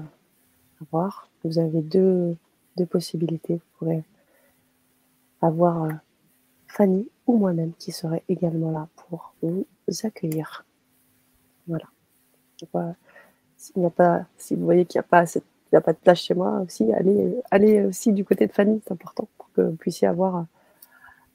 Vous 1.44 1.60
avez 1.60 1.82
deux, 1.82 2.36
deux 2.78 2.86
possibilités. 2.86 3.56
Vous 3.56 3.78
pourrez 3.80 4.04
avoir 5.42 5.84
euh, 5.84 5.92
Fanny 6.68 7.08
ou 7.28 7.38
moi-même 7.38 7.74
qui 7.78 7.92
serait 7.92 8.24
également 8.30 8.72
là 8.72 8.88
pour 8.96 9.34
vous 9.42 9.66
accueillir. 10.04 10.66
Voilà. 11.68 11.86
Si 13.58 13.74
vous 13.76 14.66
voyez 14.66 14.86
qu'il 14.86 15.00
n'y 15.00 15.04
a 15.04 15.08
pas 15.08 15.26
a 15.74 15.82
pas 15.82 15.94
de 15.94 15.98
place 15.98 16.20
chez 16.20 16.34
moi 16.34 16.62
aussi, 16.62 16.92
allez, 16.94 17.36
allez 17.52 17.86
aussi 17.86 18.14
du 18.14 18.24
côté 18.24 18.48
de 18.48 18.54
Fanny, 18.54 18.82
c'est 18.86 18.94
important 18.94 19.28
pour 19.38 19.52
que 19.52 19.62
vous 19.62 19.76
puissiez 19.76 20.08
avoir 20.08 20.46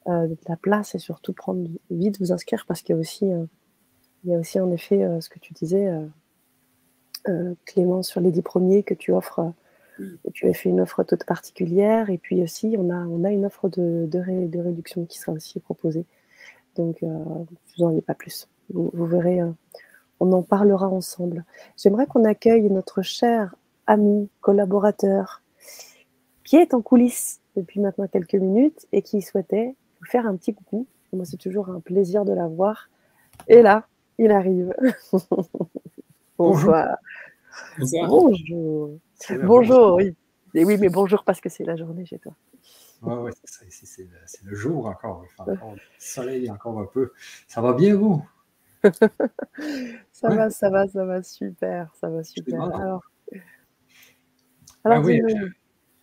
euh, 0.06 0.26
de 0.26 0.36
la 0.48 0.56
place 0.56 0.94
et 0.94 0.98
surtout 0.98 1.32
prendre 1.32 1.68
vite 1.90 2.18
vous 2.20 2.32
inscrire 2.32 2.64
parce 2.66 2.80
qu'il 2.80 2.94
y 2.94 2.98
a 2.98 3.00
aussi, 3.00 3.30
euh, 3.30 3.44
il 4.24 4.30
y 4.30 4.34
a 4.34 4.38
aussi 4.38 4.58
en 4.58 4.70
effet 4.70 5.20
ce 5.20 5.28
que 5.28 5.38
tu 5.38 5.52
disais, 5.52 5.90
Clément, 7.64 8.02
sur 8.02 8.20
les 8.20 8.30
dix 8.30 8.42
premiers 8.42 8.82
que 8.82 8.94
tu 8.94 9.12
offres 9.12 9.52
tu 10.32 10.48
as 10.48 10.54
fait 10.54 10.68
une 10.68 10.80
offre 10.80 11.02
toute 11.02 11.24
particulière 11.24 12.10
et 12.10 12.18
puis 12.18 12.42
aussi 12.42 12.74
on 12.78 12.90
a, 12.90 12.96
on 12.96 13.24
a 13.24 13.30
une 13.30 13.44
offre 13.44 13.68
de, 13.68 14.06
de, 14.06 14.58
réduction 14.58 15.04
qui 15.04 15.18
sera 15.18 15.32
aussi 15.32 15.60
proposée. 15.60 16.04
Donc, 16.76 17.02
euh, 17.02 17.08
vous 17.08 17.84
n'en 17.84 18.00
pas 18.00 18.14
plus. 18.14 18.48
Vous, 18.72 19.06
verrez, 19.06 19.40
euh, 19.40 19.50
on 20.20 20.32
en 20.32 20.42
parlera 20.42 20.88
ensemble. 20.88 21.44
J'aimerais 21.76 22.06
qu'on 22.06 22.24
accueille 22.24 22.70
notre 22.70 23.02
cher 23.02 23.56
ami, 23.86 24.28
collaborateur, 24.40 25.42
qui 26.44 26.56
est 26.56 26.74
en 26.74 26.80
coulisses 26.80 27.40
depuis 27.56 27.80
maintenant 27.80 28.06
quelques 28.06 28.34
minutes 28.34 28.86
et 28.92 29.02
qui 29.02 29.20
souhaitait 29.20 29.74
vous 30.00 30.06
faire 30.06 30.26
un 30.26 30.36
petit 30.36 30.54
coucou. 30.54 30.86
Moi, 31.12 31.24
c'est 31.24 31.36
toujours 31.36 31.70
un 31.70 31.80
plaisir 31.80 32.24
de 32.24 32.32
la 32.32 32.46
voir. 32.46 32.88
Et 33.48 33.62
là, 33.62 33.86
il 34.18 34.30
arrive. 34.30 34.72
Bonsoir. 36.40 36.96
Bonjour. 37.78 38.08
Bonjour. 38.08 38.98
Bonjour, 39.44 39.94
oui. 39.96 40.16
Et 40.54 40.64
oui, 40.64 40.78
mais 40.78 40.88
bonjour 40.88 41.22
parce 41.22 41.38
que 41.38 41.50
c'est 41.50 41.64
la 41.64 41.76
journée 41.76 42.06
chez 42.06 42.18
toi. 42.18 42.32
Oui, 43.02 43.14
ouais, 43.14 43.30
c'est 43.42 44.44
le, 44.44 44.54
jour 44.54 44.86
encore. 44.86 45.22
Il 45.26 45.28
fait 45.28 45.52
encore 45.52 45.74
le 45.74 45.80
soleil 45.98 46.50
encore 46.50 46.80
un 46.80 46.86
peu. 46.86 47.12
Ça 47.46 47.60
va 47.60 47.74
bien, 47.74 47.94
vous? 47.94 48.26
ça 50.12 50.28
va, 50.30 50.48
ça 50.48 50.70
va, 50.70 50.88
ça 50.88 51.04
va 51.04 51.22
super. 51.22 51.94
Ça 52.00 52.08
va 52.08 52.24
super. 52.24 52.62
Alors, 52.62 53.02
alors 54.84 55.02
ben 55.02 55.04
oui, 55.04 55.20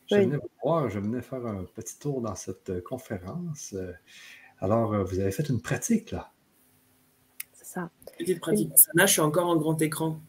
je, 0.06 0.18
venais 0.18 0.38
vous 0.38 0.50
voir, 0.64 0.88
je 0.88 1.00
venais 1.00 1.24
faire 1.24 1.48
un 1.48 1.64
petit 1.64 1.98
tour 1.98 2.22
dans 2.22 2.36
cette 2.36 2.70
euh, 2.70 2.82
conférence. 2.82 3.74
Euh, 3.74 3.92
alors, 4.60 4.94
euh, 4.94 5.04
vous 5.04 5.20
avez 5.20 5.32
fait 5.32 5.50
une 5.50 5.62
pratique, 5.62 6.12
là. 6.12 6.32
Ça. 7.68 7.90
Petite 8.18 8.40
pratique. 8.40 8.72
Là, 8.94 9.06
je 9.06 9.12
suis 9.12 9.20
encore 9.20 9.48
en 9.48 9.58
grand 9.58 9.82
écran. 9.82 10.22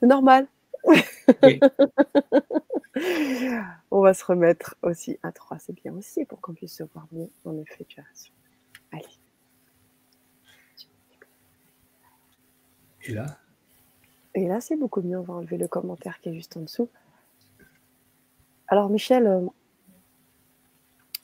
C'est 0.00 0.08
normal. 0.08 0.48
On 3.92 4.00
va 4.00 4.12
se 4.12 4.24
remettre 4.24 4.74
aussi 4.82 5.20
à 5.22 5.30
3, 5.30 5.60
c'est 5.60 5.72
bien 5.72 5.92
aussi 5.94 6.24
pour 6.24 6.40
qu'on 6.40 6.54
puisse 6.54 6.74
se 6.74 6.82
voir 6.82 7.06
mieux 7.12 7.30
en 7.44 7.56
effet. 7.58 7.86
Allez. 8.90 9.04
Et 13.04 13.12
là? 13.12 13.38
Et 14.34 14.48
là, 14.48 14.60
c'est 14.60 14.74
beaucoup 14.74 15.02
mieux. 15.02 15.16
On 15.16 15.22
va 15.22 15.34
enlever 15.34 15.58
le 15.58 15.68
commentaire 15.68 16.18
qui 16.20 16.30
est 16.30 16.34
juste 16.34 16.56
en 16.56 16.62
dessous. 16.62 16.88
Alors, 18.66 18.88
Michel, 18.90 19.28
euh, 19.28 19.46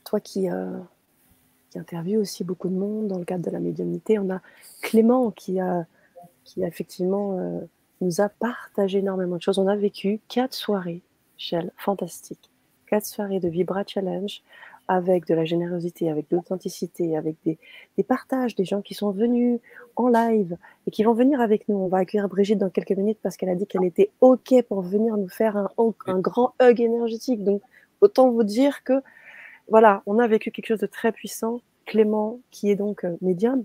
toi 0.05 0.21
qui, 0.21 0.49
euh, 0.49 0.79
qui 1.75 1.79
interviews 1.79 2.21
aussi 2.21 2.45
beaucoup 2.45 2.69
de 2.69 2.75
monde 2.75 3.09
dans 3.09 3.19
le 3.19 3.25
cadre 3.25 3.45
de 3.45 3.51
la 3.51 3.61
médiumnité, 3.61 4.19
on 4.19 4.31
a 4.31 4.41
Clément 4.81 5.31
qui 5.31 5.61
a, 5.61 5.87
qui 6.45 6.63
a 6.65 6.69
effectivement. 6.69 7.39
Euh, 7.39 7.61
nous 8.01 8.21
a 8.21 8.29
partagé 8.29 8.99
énormément 8.99 9.37
de 9.37 9.43
choses. 9.43 9.59
On 9.59 9.67
a 9.67 9.77
vécu 9.77 10.21
quatre 10.29 10.53
soirées, 10.53 11.03
Shell, 11.37 11.73
fantastiques. 11.77 12.51
Quatre 12.87 13.07
soirées 13.07 13.41
de 13.41 13.49
Vibra 13.49 13.83
Challenge 13.87 14.43
avec 14.87 15.27
de 15.27 15.35
la 15.35 15.47
générosité, 15.47 16.11
avec 16.11 16.29
de 16.31 16.37
l'authenticité, 16.37 17.17
avec 17.17 17.37
des, 17.45 17.59
partages, 18.03 18.55
des 18.55 18.67
gens 18.67 18.83
qui 18.83 18.93
sont 18.93 19.11
venus 19.11 19.61
en 19.97 20.09
live 20.09 20.59
et 20.87 20.91
qui 20.91 21.03
vont 21.05 21.15
venir 21.15 21.41
avec 21.41 21.69
nous. 21.69 21.77
On 21.77 21.89
va 21.89 21.99
accueillir 21.99 22.29
Brigitte 22.29 22.59
dans 22.59 22.69
quelques 22.69 22.91
minutes 22.91 23.19
parce 23.23 23.39
qu'elle 23.39 23.49
a 23.49 23.55
dit 23.55 23.67
qu'elle 23.67 23.85
était 23.85 24.11
OK 24.21 24.53
pour 24.69 24.83
venir 24.83 25.17
nous 25.17 25.29
faire 25.29 25.57
un, 25.57 25.71
un 26.07 26.19
grand 26.19 26.53
hug 26.61 26.81
énergétique. 26.81 27.43
Donc, 27.43 27.63
autant 28.03 28.31
vous 28.31 28.45
dire 28.45 28.85
que, 28.85 29.01
voilà, 29.69 30.03
on 30.07 30.19
a 30.19 30.27
vécu 30.27 30.51
quelque 30.51 30.67
chose 30.67 30.81
de 30.81 30.87
très 30.87 31.13
puissant. 31.13 31.61
Clément, 31.87 32.41
qui 32.51 32.71
est 32.71 32.77
donc 32.77 33.05
euh, 33.05 33.17
médium, 33.21 33.65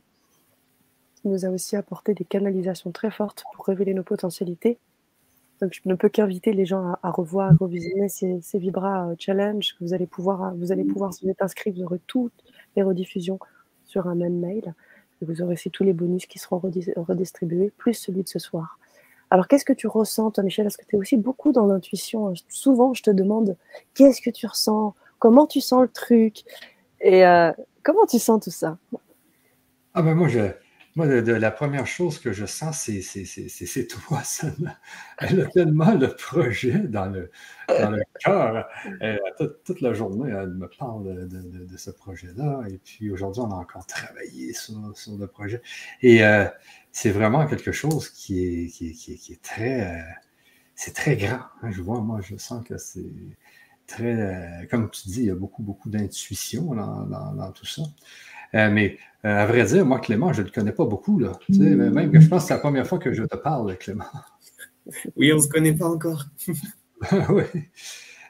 nous 1.25 1.45
a 1.45 1.49
aussi 1.49 1.75
apporté 1.75 2.13
des 2.13 2.25
canalisations 2.25 2.91
très 2.91 3.11
fortes 3.11 3.43
pour 3.53 3.65
révéler 3.65 3.93
nos 3.93 4.03
potentialités. 4.03 4.77
Donc, 5.61 5.73
je 5.73 5.81
ne 5.85 5.95
peux 5.95 6.07
qu'inviter 6.07 6.53
les 6.53 6.65
gens 6.65 6.95
à, 7.03 7.11
revoir, 7.11 7.51
à 7.51 7.55
revisionner 7.59 8.07
ces, 8.07 8.39
ces 8.41 8.59
Vibra 8.59 9.09
euh, 9.09 9.15
Challenge 9.19 9.75
que 9.77 9.83
vous 9.83 9.93
allez 9.93 10.07
pouvoir, 10.07 10.43
euh, 10.43 10.51
vous 10.55 10.71
allez 10.71 10.85
pouvoir, 10.85 11.13
si 11.13 11.25
vous 11.25 11.31
êtes 11.31 11.41
inscrit, 11.41 11.71
vous 11.71 11.83
aurez 11.83 11.99
toutes 12.07 12.43
les 12.75 12.83
rediffusions 12.83 13.39
sur 13.85 14.07
un 14.07 14.15
même 14.15 14.39
mail. 14.39 14.73
Et 15.21 15.25
vous 15.25 15.41
aurez 15.41 15.53
aussi 15.53 15.69
tous 15.69 15.83
les 15.83 15.91
bonus 15.91 16.25
qui 16.27 16.39
seront 16.39 16.59
redistribués, 16.59 17.71
plus 17.77 17.93
celui 17.93 18.23
de 18.23 18.29
ce 18.29 18.39
soir. 18.39 18.79
Alors, 19.31 19.47
qu'est-ce 19.47 19.65
que 19.65 19.73
tu 19.73 19.87
ressens, 19.87 20.31
toi, 20.31 20.43
Michel? 20.43 20.65
Est-ce 20.65 20.77
que 20.77 20.85
tu 20.85 20.95
es 20.95 20.99
aussi 20.99 21.17
beaucoup 21.17 21.51
dans 21.51 21.65
l'intuition 21.65 22.33
Souvent, 22.47 22.93
je 22.93 23.03
te 23.03 23.11
demande 23.11 23.57
qu'est-ce 23.93 24.21
que 24.21 24.29
tu 24.29 24.47
ressens? 24.47 24.95
Comment 25.19 25.45
tu 25.45 25.61
sens 25.61 25.81
le 25.81 25.89
truc? 25.89 26.43
Et 27.01 27.25
euh, 27.25 27.51
comment 27.83 28.05
tu 28.05 28.19
sens 28.19 28.43
tout 28.43 28.51
ça? 28.51 28.77
Ah 29.93 30.01
ben 30.01 30.15
moi, 30.15 30.27
je, 30.27 30.51
moi, 30.95 31.07
de, 31.07 31.31
la 31.31 31.51
première 31.51 31.87
chose 31.87 32.19
que 32.19 32.33
je 32.33 32.45
sens, 32.45 32.89
c'est 32.89 33.87
toi, 33.87 34.21
ça. 34.23 34.47
Elle 35.19 35.41
a 35.41 35.45
tellement 35.45 35.93
le 35.93 36.09
projet 36.15 36.77
dans 36.77 37.05
le, 37.05 37.31
dans 37.67 37.91
le 37.91 38.01
cœur. 38.19 38.67
Toute, 39.65 39.81
la 39.81 39.93
journée, 39.93 40.31
elle 40.31 40.49
me 40.49 40.67
parle 40.67 41.27
de, 41.27 41.77
ce 41.77 41.91
projet-là. 41.91 42.63
Et 42.69 42.79
puis 42.79 43.11
aujourd'hui, 43.11 43.43
on 43.43 43.51
a 43.51 43.55
encore 43.55 43.85
travaillé 43.85 44.53
sur, 44.53 44.73
le 45.17 45.27
projet. 45.27 45.61
Et 46.01 46.23
euh, 46.23 46.45
c'est 46.91 47.11
vraiment 47.11 47.45
quelque 47.47 47.71
chose 47.71 48.09
qui 48.09 48.43
est, 48.43 48.67
qui 48.67 48.93
qui 48.93 49.31
est, 49.31 49.41
très, 49.41 49.99
euh, 49.99 50.01
c'est 50.75 50.95
très 50.95 51.15
grand. 51.15 51.43
Hein. 51.61 51.71
Je 51.71 51.81
vois, 51.81 52.01
moi, 52.01 52.19
je 52.21 52.35
sens 52.35 52.65
que 52.65 52.77
c'est 52.77 53.05
très, 53.89 54.15
euh, 54.15 54.65
comme 54.69 54.89
tu 54.89 55.09
dis, 55.09 55.21
il 55.21 55.25
y 55.25 55.31
a 55.31 55.35
beaucoup, 55.35 55.63
beaucoup 55.63 55.89
d'intuition 55.89 56.73
dans, 56.73 57.05
dans, 57.33 57.51
tout 57.51 57.65
ça. 57.65 57.81
Euh, 58.55 58.69
mais 58.71 58.97
euh, 59.25 59.43
à 59.43 59.45
vrai 59.45 59.65
dire, 59.65 59.85
moi, 59.85 59.99
Clément, 59.99 60.31
je 60.31 60.41
ne 60.41 60.47
le 60.47 60.51
connais 60.51 60.71
pas 60.71 60.85
beaucoup. 60.85 61.19
Là. 61.19 61.33
même 61.49 62.11
que 62.11 62.19
je 62.19 62.27
pense 62.27 62.43
que 62.43 62.47
c'est 62.47 62.53
la 62.53 62.59
première 62.59 62.87
fois 62.87 62.99
que 62.99 63.11
je 63.13 63.23
te 63.23 63.35
parle, 63.35 63.77
Clément. 63.77 64.05
Oui, 65.17 65.31
on 65.33 65.35
ne 65.35 65.41
se 65.41 65.49
connaît 65.49 65.73
pas 65.73 65.87
encore. 65.87 66.25
oui, 67.29 67.43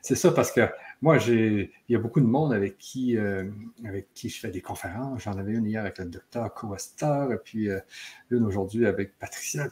c'est 0.02 0.15
ça, 0.15 0.31
parce 0.31 0.52
que 0.52 0.61
moi, 1.02 1.18
j'ai, 1.18 1.72
il 1.88 1.94
y 1.94 1.96
a 1.96 2.00
beaucoup 2.00 2.20
de 2.20 2.26
monde 2.26 2.54
avec 2.54 2.78
qui, 2.78 3.18
euh, 3.18 3.46
avec 3.86 4.14
qui 4.14 4.30
je 4.30 4.40
fais 4.40 4.50
des 4.50 4.62
conférences. 4.62 5.24
J'en 5.24 5.38
avais 5.38 5.54
une 5.54 5.66
hier 5.66 5.82
avec 5.82 5.98
le 5.98 6.06
docteur 6.06 6.54
Coaster, 6.54 7.28
et 7.34 7.38
puis 7.44 7.70
une 8.30 8.46
aujourd'hui 8.46 8.86
avec 8.86 9.18
Patricia. 9.18 9.68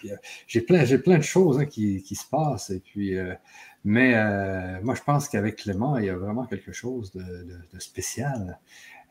j'ai, 0.48 0.62
plein, 0.62 0.86
j'ai 0.86 1.00
plein 1.00 1.18
de 1.18 1.24
choses 1.24 1.60
hein, 1.60 1.66
qui, 1.66 2.02
qui, 2.04 2.16
se 2.16 2.28
passent. 2.28 2.70
Et 2.70 2.80
puis, 2.80 3.18
mais 3.84 4.14
moi, 4.82 4.96
je 4.96 5.04
pense 5.04 5.28
qu'avec 5.28 5.58
Clément, 5.58 5.98
il 5.98 6.06
y 6.06 6.10
a 6.10 6.16
vraiment 6.16 6.46
quelque 6.46 6.72
chose 6.72 7.12
de, 7.12 7.48
de 7.74 7.80
spécial. 7.80 8.58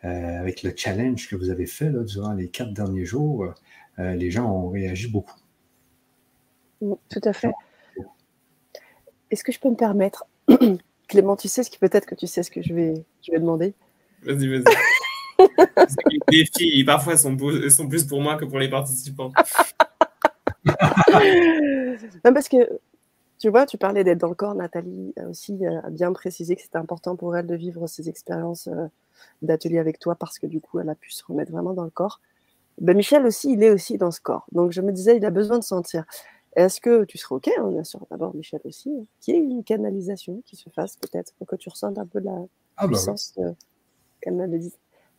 Euh, 0.04 0.40
avec 0.40 0.62
le 0.62 0.72
challenge 0.76 1.28
que 1.28 1.36
vous 1.36 1.48
avez 1.48 1.66
fait 1.66 1.90
durant 2.04 2.34
les 2.34 2.48
quatre 2.48 2.72
derniers 2.72 3.06
jours, 3.06 3.54
euh, 3.98 4.14
les 4.14 4.30
gens 4.30 4.48
ont 4.50 4.68
réagi 4.68 5.08
beaucoup. 5.08 5.38
Tout 6.80 7.20
à 7.24 7.32
fait. 7.32 7.52
Est-ce 9.30 9.42
que 9.42 9.52
je 9.52 9.58
peux 9.58 9.70
me 9.70 9.76
permettre, 9.76 10.26
Clément, 11.08 11.36
tu 11.36 11.48
sais 11.48 11.62
ce 11.62 11.70
qui 11.70 11.78
peut-être 11.78 12.06
que 12.06 12.14
tu 12.14 12.26
sais 12.26 12.42
ce 12.42 12.50
que 12.50 12.62
je 12.62 12.74
vais, 12.74 13.04
je 13.22 13.32
vais 13.32 13.38
demander. 13.38 13.74
Vas-y, 14.22 14.48
vas-y. 14.48 14.64
les 16.30 16.44
défis, 16.44 16.84
parfois, 16.84 17.16
sont, 17.16 17.36
sont 17.70 17.88
plus 17.88 18.04
pour 18.04 18.20
moi 18.20 18.36
que 18.36 18.44
pour 18.44 18.58
les 18.58 18.68
participants. 18.68 19.32
non, 20.64 22.32
parce 22.34 22.48
que 22.48 22.56
tu 23.38 23.50
vois, 23.50 23.66
tu 23.66 23.78
parlais 23.78 24.02
d'être 24.02 24.18
dans 24.18 24.28
le 24.28 24.34
corps. 24.34 24.54
Nathalie 24.54 25.12
a 25.16 25.28
aussi 25.28 25.58
a 25.66 25.90
bien 25.90 26.12
précisé 26.12 26.56
que 26.56 26.62
c'était 26.62 26.78
important 26.78 27.16
pour 27.16 27.36
elle 27.36 27.46
de 27.46 27.54
vivre 27.54 27.86
ces 27.86 28.08
expériences 28.08 28.68
d'atelier 29.42 29.78
avec 29.78 29.98
toi 29.98 30.14
parce 30.14 30.38
que 30.38 30.46
du 30.46 30.60
coup, 30.60 30.80
elle 30.80 30.88
a 30.88 30.94
pu 30.94 31.10
se 31.12 31.24
remettre 31.24 31.52
vraiment 31.52 31.74
dans 31.74 31.84
le 31.84 31.90
corps. 31.90 32.20
Ben, 32.80 32.96
Michel 32.96 33.24
aussi, 33.26 33.52
il 33.52 33.62
est 33.62 33.70
aussi 33.70 33.96
dans 33.98 34.10
ce 34.10 34.20
corps. 34.20 34.46
Donc, 34.52 34.72
je 34.72 34.80
me 34.82 34.92
disais, 34.92 35.16
il 35.16 35.24
a 35.24 35.30
besoin 35.30 35.58
de 35.58 35.64
sentir. 35.64 36.04
Est-ce 36.56 36.80
que 36.80 37.04
tu 37.04 37.18
serais 37.18 37.34
OK, 37.34 37.50
bien 37.68 37.84
sûr, 37.84 38.06
d'abord 38.10 38.34
Michel 38.34 38.60
aussi, 38.64 38.90
hein, 38.90 39.04
qu'il 39.20 39.34
y 39.34 39.38
ait 39.38 39.40
une 39.42 39.62
canalisation 39.62 40.42
qui 40.46 40.56
se 40.56 40.70
fasse 40.70 40.96
peut-être 40.96 41.34
pour 41.34 41.46
que 41.46 41.54
tu 41.54 41.68
ressentes 41.68 41.98
un 41.98 42.06
peu 42.06 42.18
la, 42.18 42.32
ah, 42.78 42.86
bah 42.86 42.88
puissance 42.88 43.34
de, 43.36 43.54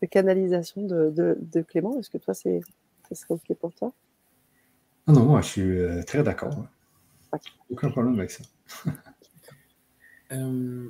canalisation 0.09 0.81
de, 0.81 1.61
Clément. 1.67 1.99
Est-ce 1.99 2.09
que 2.09 2.17
toi, 2.17 2.33
c'est, 2.33 2.59
ça 3.07 3.13
serait 3.13 3.35
OK 3.35 3.55
pour 3.59 3.71
toi? 3.73 3.93
Non, 5.05 5.13
non, 5.13 5.25
moi, 5.25 5.41
je 5.41 5.47
suis 5.47 5.61
euh, 5.61 6.01
très 6.03 6.23
d'accord. 6.23 6.65
Aucun 7.69 7.91
problème 7.91 8.17
avec 8.17 8.31
ça. 8.31 8.43
euh... 10.31 10.89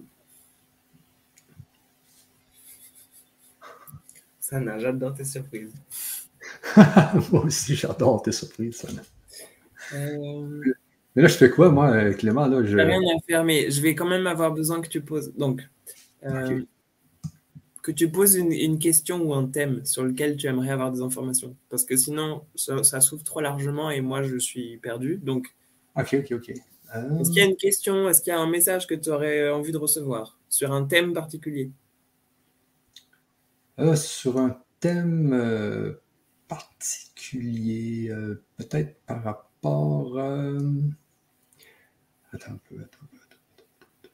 Sana, 4.40 4.80
j'adore 4.80 5.14
tes 5.14 5.26
surprises. 5.26 5.74
moi 7.32 7.44
aussi, 7.44 7.76
j'adore 7.76 8.22
tes 8.22 8.32
surprises, 8.32 8.78
Sana. 8.78 9.02
Euh, 9.94 10.74
mais 11.16 11.22
là, 11.22 11.28
je 11.28 11.36
fais 11.36 11.50
quoi, 11.50 11.70
moi, 11.70 11.90
euh, 11.92 12.14
Clément? 12.14 12.48
Là, 12.48 12.64
je... 12.64 12.78
rien 12.78 13.02
à 13.02 13.20
faire, 13.28 13.44
mais 13.44 13.72
je 13.72 13.82
vais 13.82 13.96
quand 13.96 14.08
même 14.08 14.28
avoir 14.28 14.54
besoin 14.54 14.82
que 14.82 14.88
tu 14.88 15.02
poses. 15.02 15.34
Donc, 15.36 15.68
euh, 16.24 16.62
que 17.82 17.92
tu 17.92 18.10
poses 18.10 18.36
une, 18.36 18.80
question 18.80 19.22
ou 19.24 19.34
un 19.34 19.48
thème 19.48 19.86
sur 19.86 20.04
lequel 20.04 20.36
tu 20.36 20.48
aimerais 20.48 20.70
avoir 20.70 20.92
des 20.92 21.02
informations. 21.02 21.56
Parce 21.70 21.86
que 21.86 21.96
sinon, 21.96 22.44
ça, 22.56 23.02
s'ouvre 23.02 23.24
trop 23.24 23.42
largement 23.42 23.90
et 23.90 24.02
moi, 24.02 24.24
je 24.24 24.38
suis 24.38 24.78
perdu. 24.78 25.18
Donc, 25.18 25.48
ok, 25.96 26.18
ok, 26.20 26.32
ok. 26.34 26.50
Est-ce 26.50 27.30
qu'il 27.30 27.40
y 27.40 27.42
a 27.42 27.46
une 27.46 27.58
question 27.58 28.08
Est-ce 28.08 28.22
qu'il 28.22 28.32
y 28.32 28.36
a 28.36 28.40
un 28.40 28.50
message 28.50 28.88
que 28.88 28.96
tu 28.96 29.10
aurais 29.10 29.50
envie 29.50 29.74
de 29.74 29.78
recevoir 29.78 30.40
sur 30.50 30.72
un 30.72 30.86
thème 30.86 31.14
particulier? 31.14 31.72
Sur 33.96 34.38
un 34.38 34.58
thème 34.80 35.98
particulier, 36.48 38.12
peut-être 38.58 38.96
par 39.06 39.24
rapport. 39.24 39.47
Attends 42.34 42.52
un 42.52 42.60
peu, 42.70 42.76
attends 42.76 43.04
un 43.04 43.08
peu. 43.08 44.10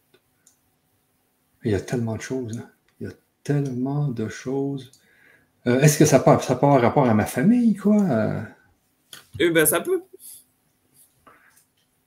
Il 1.66 1.72
y 1.72 1.76
a 1.76 1.82
tellement 1.82 2.16
de 2.16 2.22
choses. 2.22 2.58
Hein. 2.58 2.70
Il 3.00 3.08
y 3.08 3.10
a 3.10 3.14
tellement 3.44 4.08
de 4.08 4.28
choses. 4.28 4.92
Euh, 5.66 5.80
est-ce 5.80 5.98
que 5.98 6.06
ça 6.06 6.20
peut, 6.20 6.38
ça 6.42 6.54
avoir 6.54 6.82
rapport 6.82 7.08
à 7.08 7.14
ma 7.14 7.26
famille, 7.26 7.76
quoi? 7.76 8.06
Eh 9.40 9.50
bien, 9.50 9.66
ça 9.66 9.80
peut. 9.80 10.04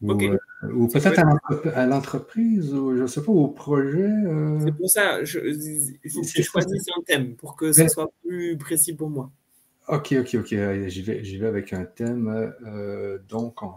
Ou, 0.02 0.12
euh, 0.12 0.36
peut-être 0.92 1.20
à 1.74 1.86
l'entreprise, 1.86 2.72
ou 2.74 2.94
je 2.96 3.02
ne 3.02 3.06
sais 3.06 3.22
pas, 3.22 3.32
au 3.32 3.48
projet. 3.48 4.02
Euh. 4.02 4.60
C'est 4.62 4.76
pour 4.76 4.90
ça, 4.90 5.24
je, 5.24 5.38
il 5.40 6.10
faut 6.10 6.20
que 6.20 6.26
tu 6.26 6.42
choisisses 6.42 6.88
un 6.96 7.02
thème 7.02 7.34
pour 7.36 7.56
que 7.56 7.72
ce 7.72 7.88
soit 7.88 8.10
plus 8.22 8.58
précis 8.58 8.94
pour 8.94 9.08
moi. 9.08 9.30
Ok, 9.88 10.14
ok, 10.18 10.34
ok. 10.40 10.54
J'y 10.88 11.02
vais, 11.02 11.46
avec 11.46 11.72
un 11.72 11.84
thème. 11.84 12.52
donc, 13.28 13.62
on... 13.62 13.74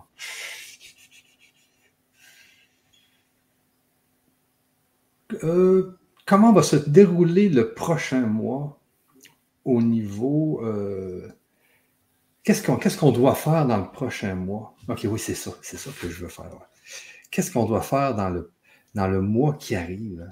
Euh, 5.44 6.00
comment 6.26 6.54
va 6.54 6.64
se 6.64 6.76
dérouler 6.76 7.50
le 7.50 7.74
prochain 7.74 8.22
mois 8.22 8.80
au 9.66 9.82
niveau. 9.82 10.62
Euh, 10.64 11.30
qu'est-ce 12.44 12.98
qu'on 12.98 13.12
doit 13.12 13.36
faire 13.36 13.68
dans 13.68 13.78
le 13.78 13.92
prochain 13.92 14.36
mois? 14.36 14.76
OK, 14.88 15.06
oui, 15.10 15.20
c'est 15.20 15.36
ça. 15.36 15.52
C'est 15.62 15.78
ça 15.78 15.92
que 16.00 16.10
je 16.10 16.24
veux 16.24 16.30
faire. 16.30 16.52
Qu'est-ce 17.32 17.52
qu'on 17.52 17.66
doit 17.66 17.82
faire 17.82 18.16
dans 18.16 19.08
le 19.08 19.22
mois 19.22 19.54
qui 19.54 19.76
arrive? 19.76 20.32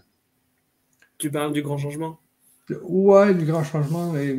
Tu 1.18 1.32
parles 1.32 1.54
du 1.54 1.62
grand 1.62 1.78
changement? 1.78 2.20
Ouais, 2.69 3.34
du 3.34 3.45
grand 3.45 3.64
changement, 3.64 4.11
mais. 4.11 4.31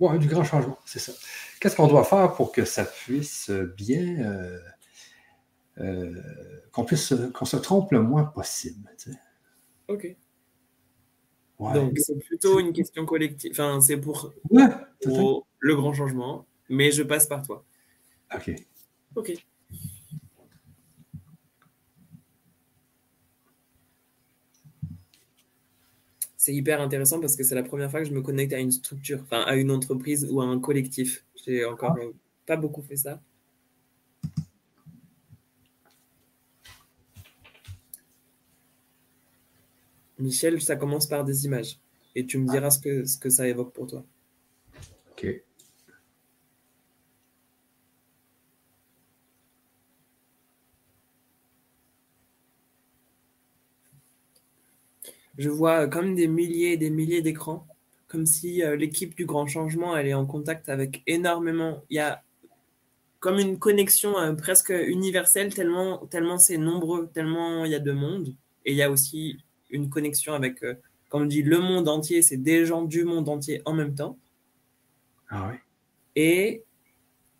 ouais, 0.00 0.18
du 0.18 0.26
grand 0.28 0.44
changement, 0.44 0.78
c'est 0.84 0.98
ça. 0.98 1.12
Qu'est-ce 1.60 1.76
qu'on 1.76 1.86
doit 1.86 2.04
faire 2.04 2.34
pour 2.34 2.52
que 2.52 2.64
ça 2.64 2.84
puisse 2.84 3.50
bien. 3.50 4.18
Euh, 4.20 4.58
euh, 5.78 6.20
qu'on 6.72 6.84
puisse 6.84 7.14
qu'on 7.32 7.44
se 7.44 7.56
trompe 7.56 7.92
le 7.92 8.02
moins 8.02 8.24
possible. 8.24 8.90
Ok. 9.88 10.16
Donc 11.58 11.96
c'est 11.98 12.18
plutôt 12.18 12.58
une 12.58 12.72
question 12.72 13.06
collective. 13.06 13.52
Enfin, 13.52 13.80
c'est 13.80 13.96
pour, 13.96 14.32
le 15.60 15.76
grand 15.76 15.94
changement, 15.94 16.46
mais 16.68 16.90
je 16.90 17.02
passe 17.02 17.26
par 17.26 17.42
toi. 17.42 17.64
Ok. 18.34 18.52
Ok. 19.14 19.32
C'est 26.42 26.52
hyper 26.52 26.80
intéressant 26.80 27.20
parce 27.20 27.36
que 27.36 27.44
c'est 27.44 27.54
la 27.54 27.62
première 27.62 27.88
fois 27.88 28.00
que 28.00 28.08
je 28.08 28.12
me 28.12 28.20
connecte 28.20 28.52
à 28.52 28.58
une 28.58 28.72
structure, 28.72 29.20
enfin 29.22 29.42
à 29.42 29.54
une 29.54 29.70
entreprise 29.70 30.26
ou 30.28 30.40
à 30.40 30.44
un 30.44 30.58
collectif. 30.58 31.24
J'ai 31.36 31.64
encore 31.64 31.96
ah. 31.96 32.04
pas 32.46 32.56
beaucoup 32.56 32.82
fait 32.82 32.96
ça. 32.96 33.22
Michel, 40.18 40.60
ça 40.60 40.74
commence 40.74 41.06
par 41.06 41.24
des 41.24 41.44
images. 41.44 41.78
Et 42.16 42.26
tu 42.26 42.38
me 42.38 42.50
diras 42.50 42.70
ce, 42.70 42.80
que, 42.80 43.04
ce 43.04 43.18
que 43.18 43.30
ça 43.30 43.46
évoque 43.46 43.72
pour 43.72 43.86
toi. 43.86 44.04
Ok. 45.12 45.44
Je 55.38 55.48
vois 55.48 55.86
comme 55.88 56.14
des 56.14 56.28
milliers 56.28 56.72
et 56.72 56.76
des 56.76 56.90
milliers 56.90 57.22
d'écrans, 57.22 57.66
comme 58.08 58.26
si 58.26 58.62
euh, 58.62 58.76
l'équipe 58.76 59.14
du 59.14 59.24
grand 59.24 59.46
changement 59.46 59.96
elle 59.96 60.06
est 60.06 60.14
en 60.14 60.26
contact 60.26 60.68
avec 60.68 61.02
énormément. 61.06 61.82
Il 61.90 61.96
y 61.96 62.00
a 62.00 62.22
comme 63.20 63.38
une 63.38 63.58
connexion 63.58 64.18
euh, 64.18 64.34
presque 64.34 64.70
universelle, 64.70 65.54
tellement, 65.54 66.06
tellement 66.06 66.38
c'est 66.38 66.58
nombreux, 66.58 67.08
tellement 67.14 67.64
il 67.64 67.70
y 67.70 67.74
a 67.74 67.78
de 67.78 67.92
monde. 67.92 68.34
Et 68.64 68.72
il 68.72 68.76
y 68.76 68.82
a 68.82 68.90
aussi 68.90 69.38
une 69.70 69.88
connexion 69.88 70.34
avec, 70.34 70.62
euh, 70.62 70.74
comme 71.08 71.22
on 71.22 71.26
dit, 71.26 71.42
le 71.42 71.60
monde 71.60 71.88
entier, 71.88 72.22
c'est 72.22 72.36
des 72.36 72.66
gens 72.66 72.82
du 72.82 73.04
monde 73.04 73.28
entier 73.28 73.62
en 73.64 73.72
même 73.74 73.94
temps. 73.94 74.18
Ah 75.30 75.48
oui. 75.50 75.56
Et 76.16 76.64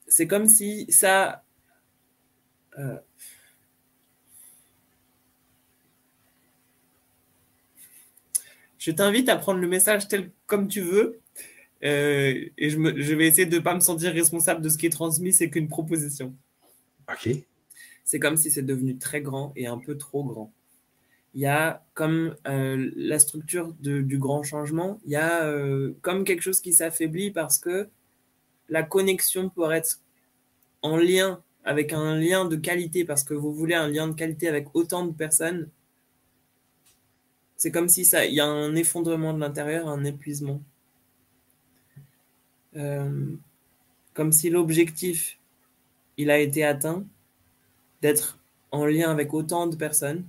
c'est 0.07 0.27
comme 0.27 0.47
si 0.47 0.91
ça. 0.91 1.43
Je 8.83 8.91
t'invite 8.91 9.29
à 9.29 9.37
prendre 9.37 9.61
le 9.61 9.69
message 9.69 10.09
tel 10.09 10.31
comme 10.47 10.69
tu 10.69 10.81
veux. 10.81 11.21
Euh, 11.85 12.49
et 12.59 12.71
je, 12.71 12.79
me, 12.79 13.01
je, 13.01 13.15
vais 13.15 13.27
essayer 13.27 13.47
de 13.47 13.57
ne 13.57 13.61
pas 13.61 13.75
me 13.75 13.81
sentir 13.81 14.13
responsable 14.13 14.63
de 14.63 14.69
ce 14.69 14.79
qui 14.79 14.87
est 14.87 14.91
transmis, 14.91 15.33
c'est 15.33 15.51
qu'une 15.51 15.69
proposition. 15.69 16.35
Ok. 17.11 17.29
C'est 18.05 18.19
comme 18.19 18.37
si 18.37 18.51
c'est 18.51 18.63
devenu 18.63 18.99
très 18.99 19.21
grand 19.21 19.53
et 19.57 19.67
un 19.67 19.79
peu 19.79 19.99
trop 19.99 20.25
grand 20.25 20.53
il 21.35 21.41
y 21.41 21.47
a 21.47 21.83
comme 21.95 22.37
euh, 22.47 22.91
la 22.95 23.19
structure 23.19 23.73
du 23.81 24.19
grand 24.19 24.43
changement, 24.43 25.01
il 25.05 25.13
y 25.13 25.17
a 25.17 25.45
euh, 25.45 25.95
comme 26.03 26.25
quelque 26.25 26.43
chose 26.43 26.61
qui 26.61 26.75
s'affaiblit 26.75 27.31
parce 27.31 27.59
que 27.59 27.89
la 28.69 28.83
connexion 28.83 29.49
pourrait 29.49 29.79
être 29.79 30.01
en 30.83 30.97
lien 30.97 31.43
avec 31.65 31.93
un 31.93 32.17
lien 32.17 32.45
de 32.45 32.57
qualité, 32.57 33.05
parce 33.05 33.23
que 33.23 33.35
vous 33.35 33.53
voulez 33.53 33.75
un 33.75 33.89
lien 33.89 34.09
de 34.09 34.15
qualité 34.15 34.49
avec 34.49 34.69
autant 34.75 35.07
de 35.07 35.13
personnes. 35.13 35.71
C'est 37.63 37.71
comme 37.71 37.89
si 37.89 38.05
ça, 38.05 38.27
il 38.27 38.35
y 38.35 38.41
a 38.41 38.45
un 38.45 38.75
effondrement 38.75 39.33
de 39.33 39.39
l'intérieur, 39.39 39.87
un 39.87 40.03
épuisement. 40.03 40.61
Euh, 42.75 43.37
comme 44.15 44.33
si 44.33 44.51
l'objectif, 44.51 45.39
il 46.17 46.33
a 46.33 46.41
été 46.41 46.65
atteint 46.65 47.05
d'être 48.01 48.41
en 48.73 48.85
lien 48.85 49.13
avec 49.13 49.33
autant 49.33 49.69
de 49.69 49.77
personnes 49.77 50.25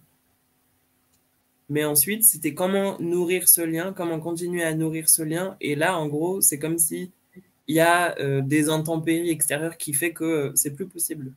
mais 1.69 1.85
ensuite, 1.85 2.23
c'était 2.23 2.53
comment 2.53 2.99
nourrir 2.99 3.49
ce 3.49 3.61
lien, 3.61 3.93
comment 3.93 4.19
continuer 4.19 4.61
à 4.63 4.75
nourrir 4.75 5.09
ce 5.09 5.23
lien. 5.23 5.57
Et 5.59 5.73
là, 5.73 5.97
en 5.97 6.07
gros, 6.07 6.39
c'est 6.39 6.59
comme 6.59 6.77
si 6.77 7.11
il 7.67 7.75
y 7.75 7.79
a 7.79 8.15
euh, 8.19 8.41
des 8.41 8.69
intempéries 8.69 9.31
extérieures 9.31 9.77
qui 9.77 9.93
fait 9.93 10.13
que 10.13 10.23
euh, 10.23 10.51
c'est 10.53 10.75
plus 10.75 10.87
possible. 10.87 11.33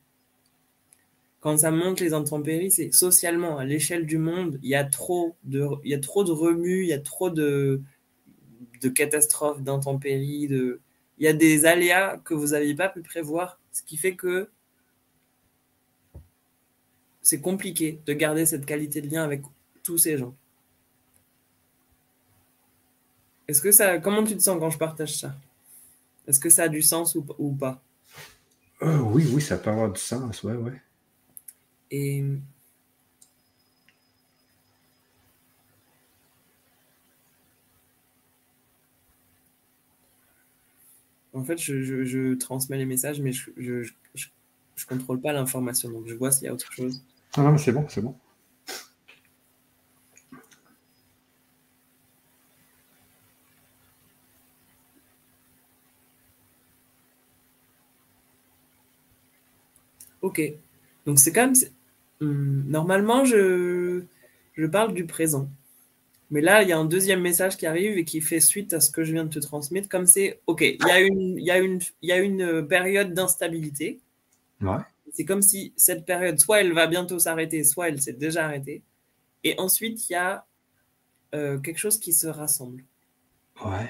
Quand 1.41 1.59
ça 1.59 1.71
monte 1.71 2.01
les 2.01 2.13
intempéries, 2.13 2.71
c'est 2.71 2.93
socialement, 2.93 3.59
à 3.59 3.65
l'échelle 3.65 4.07
du 4.07 4.19
monde, 4.19 4.59
il 4.63 4.71
y 4.71 4.75
a 4.75 4.85
trop 4.85 5.37
de, 5.45 5.67
il 5.85 5.91
y 5.91 5.95
a 5.95 6.01
trop 6.01 6.25
de 6.25 6.33
remue, 6.33 6.83
il 6.83 6.89
y 6.89 6.93
a 6.93 6.99
trop 6.99 7.31
de, 7.31 7.81
de 8.81 8.89
catastrophes, 8.89 9.63
d'intempéries, 9.63 10.49
de, 10.49 10.81
il 11.19 11.25
y 11.25 11.29
a 11.29 11.33
des 11.33 11.67
aléas 11.67 12.19
que 12.19 12.35
vous 12.35 12.49
n'aviez 12.49 12.75
pas 12.75 12.89
pu 12.89 13.03
prévoir, 13.03 13.61
ce 13.73 13.83
qui 13.83 13.97
fait 13.97 14.17
que 14.17 14.49
c'est 17.23 17.41
compliqué 17.41 18.01
de 18.07 18.13
garder 18.13 18.47
cette 18.47 18.67
qualité 18.67 19.01
de 19.01 19.09
lien 19.09 19.25
avec 19.25 19.43
tous 19.83 19.99
ces 19.99 20.17
gens. 20.17 20.35
Est-ce 23.49 23.61
que 23.61 23.73
ça, 23.73 23.99
comment 23.99 24.25
tu 24.25 24.37
te 24.37 24.43
sens 24.43 24.59
quand 24.59 24.71
je 24.71 24.79
partage 24.79 25.17
ça? 25.17 25.37
Est-ce 26.27 26.41
que 26.41 26.51
ça 26.51 26.65
a 26.65 26.69
du 26.69 26.83
sens 26.83 27.17
ou, 27.39 27.53
pas? 27.53 27.83
Euh, 28.83 28.99
Oui, 28.99 29.29
oui, 29.33 29.41
ça 29.41 29.57
peut 29.57 29.71
avoir 29.71 29.93
du 29.93 30.01
sens, 30.01 30.43
ouais, 30.43 30.55
ouais. 30.55 30.81
En 41.33 41.45
fait, 41.45 41.59
je, 41.59 42.35
transmets 42.35 42.79
les 42.79 42.87
messages, 42.87 43.21
mais 43.21 43.33
je 43.33 43.83
ne 44.17 44.85
contrôle 44.89 45.21
pas 45.21 45.33
l'information. 45.33 45.91
Donc, 45.91 46.07
je 46.07 46.15
vois 46.15 46.33
s'il 46.33 46.47
y 46.47 46.49
a 46.49 46.55
autre 46.55 46.73
chose. 46.73 47.03
Ah 47.37 47.43
non, 47.43 47.53
mais 47.53 47.59
c'est 47.59 47.73
bon, 47.73 47.87
c'est 47.89 48.01
bon. 48.01 48.17
Ok. 60.23 60.41
Donc 61.07 61.19
c'est 61.19 61.33
quand 61.33 61.47
même. 61.47 61.55
Hum, 62.21 62.65
normalement, 62.69 63.25
je, 63.25 64.03
je 64.55 64.67
parle 64.67 64.95
du 64.95 65.07
présent. 65.07 65.49
Mais 66.31 66.41
là, 66.41 66.63
il 66.63 66.69
y 66.69 66.73
a 66.73 66.79
un 66.79 66.85
deuxième 66.85 67.21
message 67.21 67.57
qui 67.57 67.67
arrive 67.67 67.97
et 67.99 68.05
qui 68.05 68.21
fait 68.21 68.41
suite 68.41 68.73
à 68.73 68.81
ce 68.81 68.91
que 68.91 69.05
je 69.05 69.13
viens 69.13 69.25
de 69.25 69.31
te 69.31 69.39
transmettre. 69.39 69.89
Comme 69.89 70.07
c'est, 70.07 70.41
OK, 70.47 70.61
il 70.63 70.85
y 70.85 70.91
a 70.91 71.01
une, 71.01 71.39
il 71.39 71.45
y 71.45 71.51
a 71.51 71.59
une, 71.59 71.81
il 72.03 72.09
y 72.09 72.13
a 72.13 72.19
une 72.19 72.67
période 72.67 73.15
d'instabilité. 73.15 74.01
Ouais. 74.61 74.79
C'est 75.13 75.25
comme 75.25 75.43
si 75.43 75.73
cette 75.77 76.05
période, 76.05 76.39
soit 76.41 76.61
elle 76.61 76.73
va 76.73 76.89
bientôt 76.89 77.19
s'arrêter, 77.19 77.63
soit 77.63 77.89
elle 77.89 78.03
s'est 78.03 78.13
déjà 78.13 78.45
arrêtée. 78.45 78.83
Et 79.45 79.55
ensuite, 79.59 80.09
il 80.09 80.15
y 80.15 80.17
a 80.17 80.45
euh, 81.35 81.59
quelque 81.59 81.79
chose 81.79 81.99
qui 81.99 82.13
se 82.13 82.27
rassemble. 82.27 82.83
Ouais. 83.65 83.89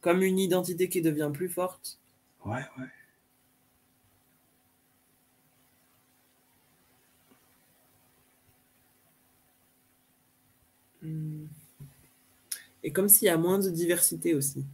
Comme 0.00 0.22
une 0.22 0.38
identité 0.38 0.88
qui 0.88 1.02
devient 1.02 1.30
plus 1.32 1.48
forte. 1.48 1.98
Ouais, 2.44 2.62
ouais. 2.78 2.86
Et 12.82 12.92
comme 12.92 13.08
s'il 13.08 13.26
y 13.26 13.30
a 13.30 13.36
moins 13.36 13.58
de 13.58 13.70
diversité 13.70 14.34
aussi. 14.34 14.64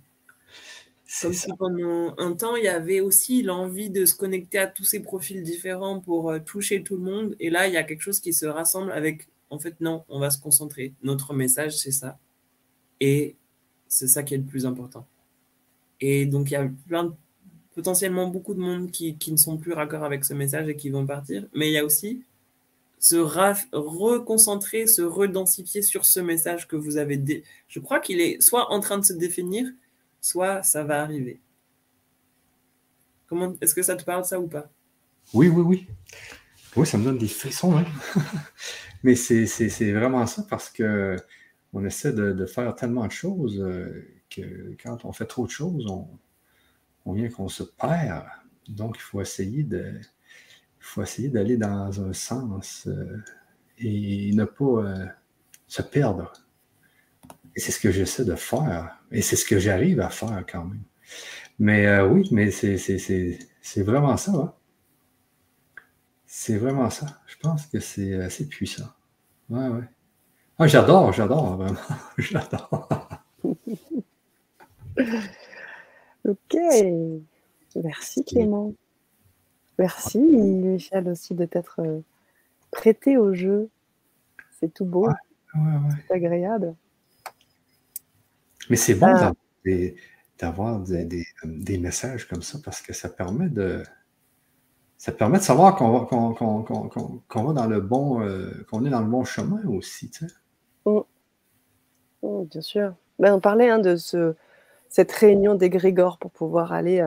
Comme 1.23 1.33
si 1.33 1.51
pendant 1.59 2.15
un 2.19 2.33
temps, 2.35 2.57
il 2.57 2.65
y 2.65 2.69
avait 2.69 3.01
aussi 3.01 3.43
l'envie 3.43 3.89
de 3.89 4.05
se 4.05 4.15
connecter 4.15 4.59
à 4.59 4.67
tous 4.67 4.85
ces 4.85 5.01
profils 5.01 5.43
différents 5.43 6.01
pour 6.01 6.31
euh, 6.31 6.39
toucher 6.39 6.83
tout 6.83 6.97
le 6.97 7.03
monde. 7.03 7.35
Et 7.41 7.49
là, 7.49 7.67
il 7.67 7.73
y 7.73 7.79
a 7.79 7.83
quelque 7.83 8.03
chose 8.03 8.21
qui 8.21 8.35
se 8.35 8.45
rassemble 8.45 8.93
avec, 8.93 9.27
en 9.49 9.59
fait, 9.59 9.81
non, 9.81 10.05
on 10.11 10.21
va 10.21 10.31
se 10.31 10.39
concentrer. 10.39 10.93
Notre 11.03 11.33
message, 11.33 11.77
c'est 11.79 11.93
ça. 11.93 12.19
Et 13.01 13.37
c'est 13.89 14.07
ça 14.07 14.23
qui 14.23 14.35
est 14.35 14.39
le 14.39 14.45
plus 14.45 14.67
important. 14.67 15.07
Et 16.01 16.27
donc, 16.27 16.51
il 16.51 16.55
y 16.55 16.57
a 16.57 16.71
plein 16.87 17.17
potentiellement 17.75 18.27
beaucoup 18.29 18.55
de 18.55 18.61
monde 18.61 18.91
qui, 18.91 19.17
qui, 19.17 19.33
ne 19.33 19.37
sont 19.39 19.57
plus 19.57 19.73
raccord 19.73 20.05
avec 20.05 20.25
ce 20.25 20.35
message 20.35 20.69
et 20.69 20.77
qui 20.77 20.91
vont 20.91 21.07
partir. 21.07 21.47
Mais 21.55 21.69
il 21.69 21.73
y 21.73 21.79
a 21.79 21.85
aussi 21.85 22.23
se 23.01 23.17
reconcentrer, 23.17 24.87
se 24.87 25.03
redensifier 25.03 25.83
sur 25.83 26.05
ce 26.05 26.21
message 26.21 26.69
que 26.69 26.77
vous 26.77 26.97
avez. 26.97 27.45
Je 27.69 27.81
crois 27.81 28.01
qu'il 28.01 28.21
est 28.21 28.41
soit 28.41 28.73
en 28.73 28.81
train 28.81 28.99
de 28.99 29.05
se 29.05 29.13
définir, 29.13 29.67
soit 30.21 30.63
ça 30.63 30.85
va 30.85 31.03
arriver. 31.03 31.41
Comment 33.27 33.55
Est-ce 33.61 33.75
que 33.75 33.83
ça 33.83 33.97
te 33.97 34.05
parle 34.05 34.25
ça 34.25 34.41
ou 34.41 34.49
pas? 34.49 34.71
Oui, 35.35 35.49
oui, 35.49 35.63
oui. 35.63 35.87
Oui, 36.77 36.87
ça 36.87 36.99
me 36.99 37.05
donne 37.05 37.19
des 37.19 37.29
frissons. 37.29 37.77
Hein? 37.77 37.85
Mais 39.03 39.15
c'est 39.15 39.93
vraiment 39.93 40.27
ça 40.27 40.45
parce 40.49 40.71
que 40.71 41.17
on 41.73 41.85
essaie 41.85 42.13
de, 42.13 42.33
de 42.33 42.47
faire 42.47 42.75
tellement 42.75 43.07
de 43.07 43.13
choses 43.13 43.61
euh, 43.61 44.09
que 44.31 44.75
quand 44.83 45.05
on 45.05 45.13
fait 45.13 45.27
trop 45.27 45.47
de 45.47 45.51
choses, 45.51 45.87
on, 45.87 46.09
on 47.05 47.13
vient 47.13 47.29
qu'on 47.29 47.49
se 47.49 47.63
perd. 47.63 48.25
Donc, 48.69 48.97
il 48.97 49.03
faut 49.03 49.21
essayer 49.21 49.63
de, 49.63 50.01
faut 50.89 51.03
essayer 51.03 51.29
d'aller 51.29 51.57
dans 51.57 52.01
un 52.01 52.13
sens 52.13 52.87
euh, 52.87 53.23
et 53.79 54.33
ne 54.33 54.45
pas 54.45 54.65
euh, 54.65 55.07
se 55.67 55.83
perdre. 55.83 56.33
Et 57.55 57.61
c'est 57.61 57.73
ce 57.73 57.81
que 57.81 57.91
j'essaie 57.93 58.25
de 58.25 58.35
faire. 58.35 58.99
Et 59.13 59.23
c'est 59.23 59.37
ce 59.37 59.45
que 59.45 59.59
j'arrive 59.59 60.01
à 60.01 60.09
faire 60.09 60.45
quand 60.51 60.65
même. 60.65 60.83
Mais 61.59 61.87
euh, 61.87 62.07
oui, 62.07 62.29
mais 62.33 62.51
c'est 62.51 63.83
vraiment 63.83 64.17
ça. 64.17 64.33
Hein. 64.33 64.55
C'est 66.27 66.57
vraiment 66.57 66.91
ça. 66.91 67.07
Je 67.27 67.37
pense 67.37 67.67
que 67.67 67.81
c'est 67.81 68.15
assez 68.15 68.49
puissant. 68.49 68.89
Ouais, 69.51 69.69
ouais. 69.69 69.85
Ah, 70.59 70.67
j'adore, 70.67 71.13
j'adore, 71.13 71.57
vraiment. 71.57 71.79
j'adore. 72.19 72.89
ok. 76.25 76.57
Merci 77.77 78.25
Clément. 78.25 78.75
Merci 79.79 80.19
Michel 80.19 81.09
aussi 81.09 81.35
de 81.35 81.45
t'être 81.45 81.81
euh, 81.81 82.01
prêté 82.71 83.17
au 83.17 83.33
jeu. 83.33 83.71
C'est 84.59 84.75
tout 84.75 84.85
beau. 84.85 85.09
C'est 86.07 86.15
agréable. 86.15 86.75
Mais 88.69 88.77
c'est 88.77 88.95
bon 88.95 89.15
euh. 89.67 89.91
d'avoir 90.39 90.81
des, 90.81 91.79
messages 91.79 92.27
comme 92.27 92.43
ça 92.43 92.59
parce 92.65 92.83
que 92.83 92.93
ça 92.93 93.09
permet 93.09 93.49
de 93.49 93.83
ça 94.99 95.13
permet 95.13 95.39
de 95.39 95.45
savoir 95.45 95.77
qu'on 95.77 95.93
va, 95.93 97.53
dans 97.53 97.67
le 97.67 97.81
bon 97.81 98.21
euh, 98.21 98.67
qu'on 98.69 98.85
est 98.85 98.91
dans 98.91 99.01
le 99.01 99.07
bon 99.07 99.25
chemin 99.25 99.65
aussi. 99.67 100.11
Tu 100.11 100.27
sais. 100.27 100.35
Oh. 100.85 101.07
Oh, 102.23 102.49
bien 102.51 102.61
sûr. 102.61 102.95
Ben, 103.21 103.33
on 103.33 103.39
parlait 103.41 103.71
hein, 103.71 103.79
de 103.79 103.95
ce, 103.95 104.35
cette 104.89 105.13
réunion 105.13 105.55
des 105.55 105.71
Grégor 105.71 106.19
pour 106.19 106.33
pouvoir 106.33 106.73
aller 106.73 107.01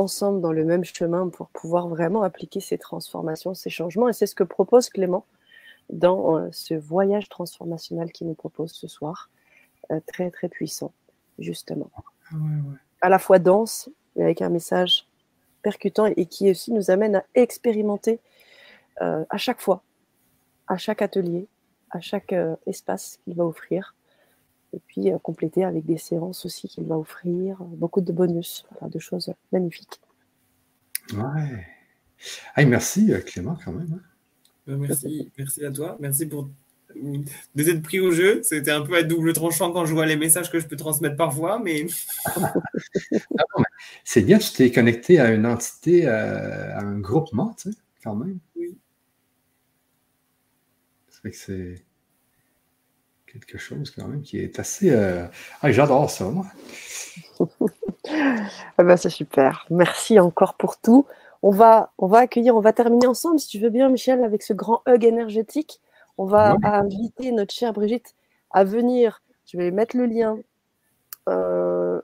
ensemble 0.00 0.40
dans 0.40 0.52
le 0.52 0.64
même 0.64 0.84
chemin 0.84 1.28
pour 1.28 1.48
pouvoir 1.48 1.88
vraiment 1.88 2.22
appliquer 2.22 2.60
ces 2.60 2.78
transformations, 2.78 3.54
ces 3.54 3.70
changements. 3.70 4.08
Et 4.08 4.12
c'est 4.12 4.26
ce 4.26 4.34
que 4.34 4.44
propose 4.44 4.88
Clément 4.88 5.24
dans 5.90 6.36
euh, 6.36 6.48
ce 6.52 6.74
voyage 6.74 7.28
transformationnel 7.28 8.12
qu'il 8.12 8.26
nous 8.26 8.34
propose 8.34 8.72
ce 8.72 8.88
soir. 8.88 9.30
Euh, 9.90 10.00
très, 10.06 10.30
très 10.30 10.48
puissant, 10.48 10.92
justement. 11.38 11.90
Ah 12.30 12.36
à 13.02 13.08
la 13.08 13.18
fois 13.18 13.38
dense, 13.38 13.88
mais 14.14 14.24
avec 14.24 14.42
un 14.42 14.50
message 14.50 15.06
percutant 15.62 16.06
et 16.06 16.26
qui 16.26 16.50
aussi 16.50 16.72
nous 16.72 16.90
amène 16.90 17.16
à 17.16 17.24
expérimenter 17.34 18.20
euh, 19.00 19.24
à 19.30 19.38
chaque 19.38 19.60
fois, 19.60 19.82
à 20.68 20.76
chaque 20.76 21.02
atelier, 21.02 21.46
à 21.90 22.00
chaque 22.00 22.34
espace 22.66 23.18
qu'il 23.24 23.34
va 23.34 23.44
offrir 23.44 23.94
et 24.72 24.80
puis 24.86 25.10
euh, 25.10 25.18
compléter 25.18 25.64
avec 25.64 25.84
des 25.84 25.98
séances 25.98 26.44
aussi 26.44 26.68
qu'il 26.68 26.84
va 26.84 26.98
offrir, 26.98 27.62
beaucoup 27.64 28.00
de 28.00 28.12
bonus, 28.12 28.64
de 28.82 28.98
choses 28.98 29.32
magnifiques. 29.52 30.00
Ouais. 31.12 32.66
merci 32.66 33.12
euh, 33.12 33.20
Clément 33.20 33.58
quand 33.64 33.72
même. 33.72 33.92
Hein. 33.94 34.02
Ben, 34.66 34.76
merci, 34.78 35.30
merci 35.36 35.64
à 35.64 35.70
toi. 35.70 35.96
Merci 36.00 36.26
pour 36.26 36.48
de 36.94 37.62
t'être 37.62 37.82
pris 37.82 38.00
au 38.00 38.10
jeu. 38.10 38.40
C'était 38.42 38.70
un 38.70 38.82
peu 38.82 38.96
à 38.96 39.02
double 39.02 39.32
tranchant 39.32 39.72
quand 39.72 39.86
je 39.86 39.94
vois 39.94 40.06
les 40.06 40.16
messages 40.16 40.50
que 40.50 40.58
je 40.58 40.66
peux 40.66 40.76
transmettre 40.76 41.16
parfois, 41.16 41.58
mais. 41.58 41.86
Ah 43.38 43.62
c'est 44.04 44.22
bien, 44.22 44.38
tu 44.38 44.52
t'es 44.52 44.70
connecté 44.70 45.18
à 45.20 45.32
une 45.32 45.46
entité, 45.46 46.06
euh, 46.06 46.76
à 46.76 46.80
un 46.80 46.98
groupement, 46.98 47.54
tu 47.54 47.72
sais, 47.72 47.78
quand 48.04 48.14
même. 48.14 48.38
Oui. 48.56 48.76
C'est 51.08 51.30
que 51.30 51.36
c'est 51.36 51.84
quelque 53.32 53.58
chose 53.58 53.90
quand 53.90 54.06
même 54.06 54.22
qui 54.22 54.38
est 54.38 54.58
assez. 54.58 54.90
Euh, 54.90 55.26
ah, 55.62 55.72
j'adore 55.72 56.10
ça, 56.10 56.24
moi. 56.24 56.46
ah 58.78 58.82
ben, 58.82 58.96
c'est 58.96 59.10
super. 59.10 59.66
Merci 59.70 60.18
encore 60.18 60.54
pour 60.54 60.78
tout. 60.78 61.06
On 61.42 61.50
va, 61.50 61.92
on 61.98 62.06
va 62.06 62.18
accueillir, 62.18 62.54
on 62.54 62.60
va 62.60 62.72
terminer 62.72 63.06
ensemble, 63.06 63.38
si 63.38 63.48
tu 63.48 63.58
veux 63.58 63.70
bien, 63.70 63.88
Michel, 63.88 64.22
avec 64.24 64.42
ce 64.42 64.52
grand 64.52 64.82
hug 64.86 65.04
énergétique. 65.04 65.80
On 66.18 66.26
va 66.26 66.56
inviter 66.62 67.32
notre 67.32 67.54
chère 67.54 67.72
Brigitte 67.72 68.14
à 68.50 68.64
venir. 68.64 69.22
Je 69.46 69.56
vais 69.56 69.70
mettre 69.70 69.96
le 69.96 70.04
lien. 70.04 70.38
Euh, 71.28 72.00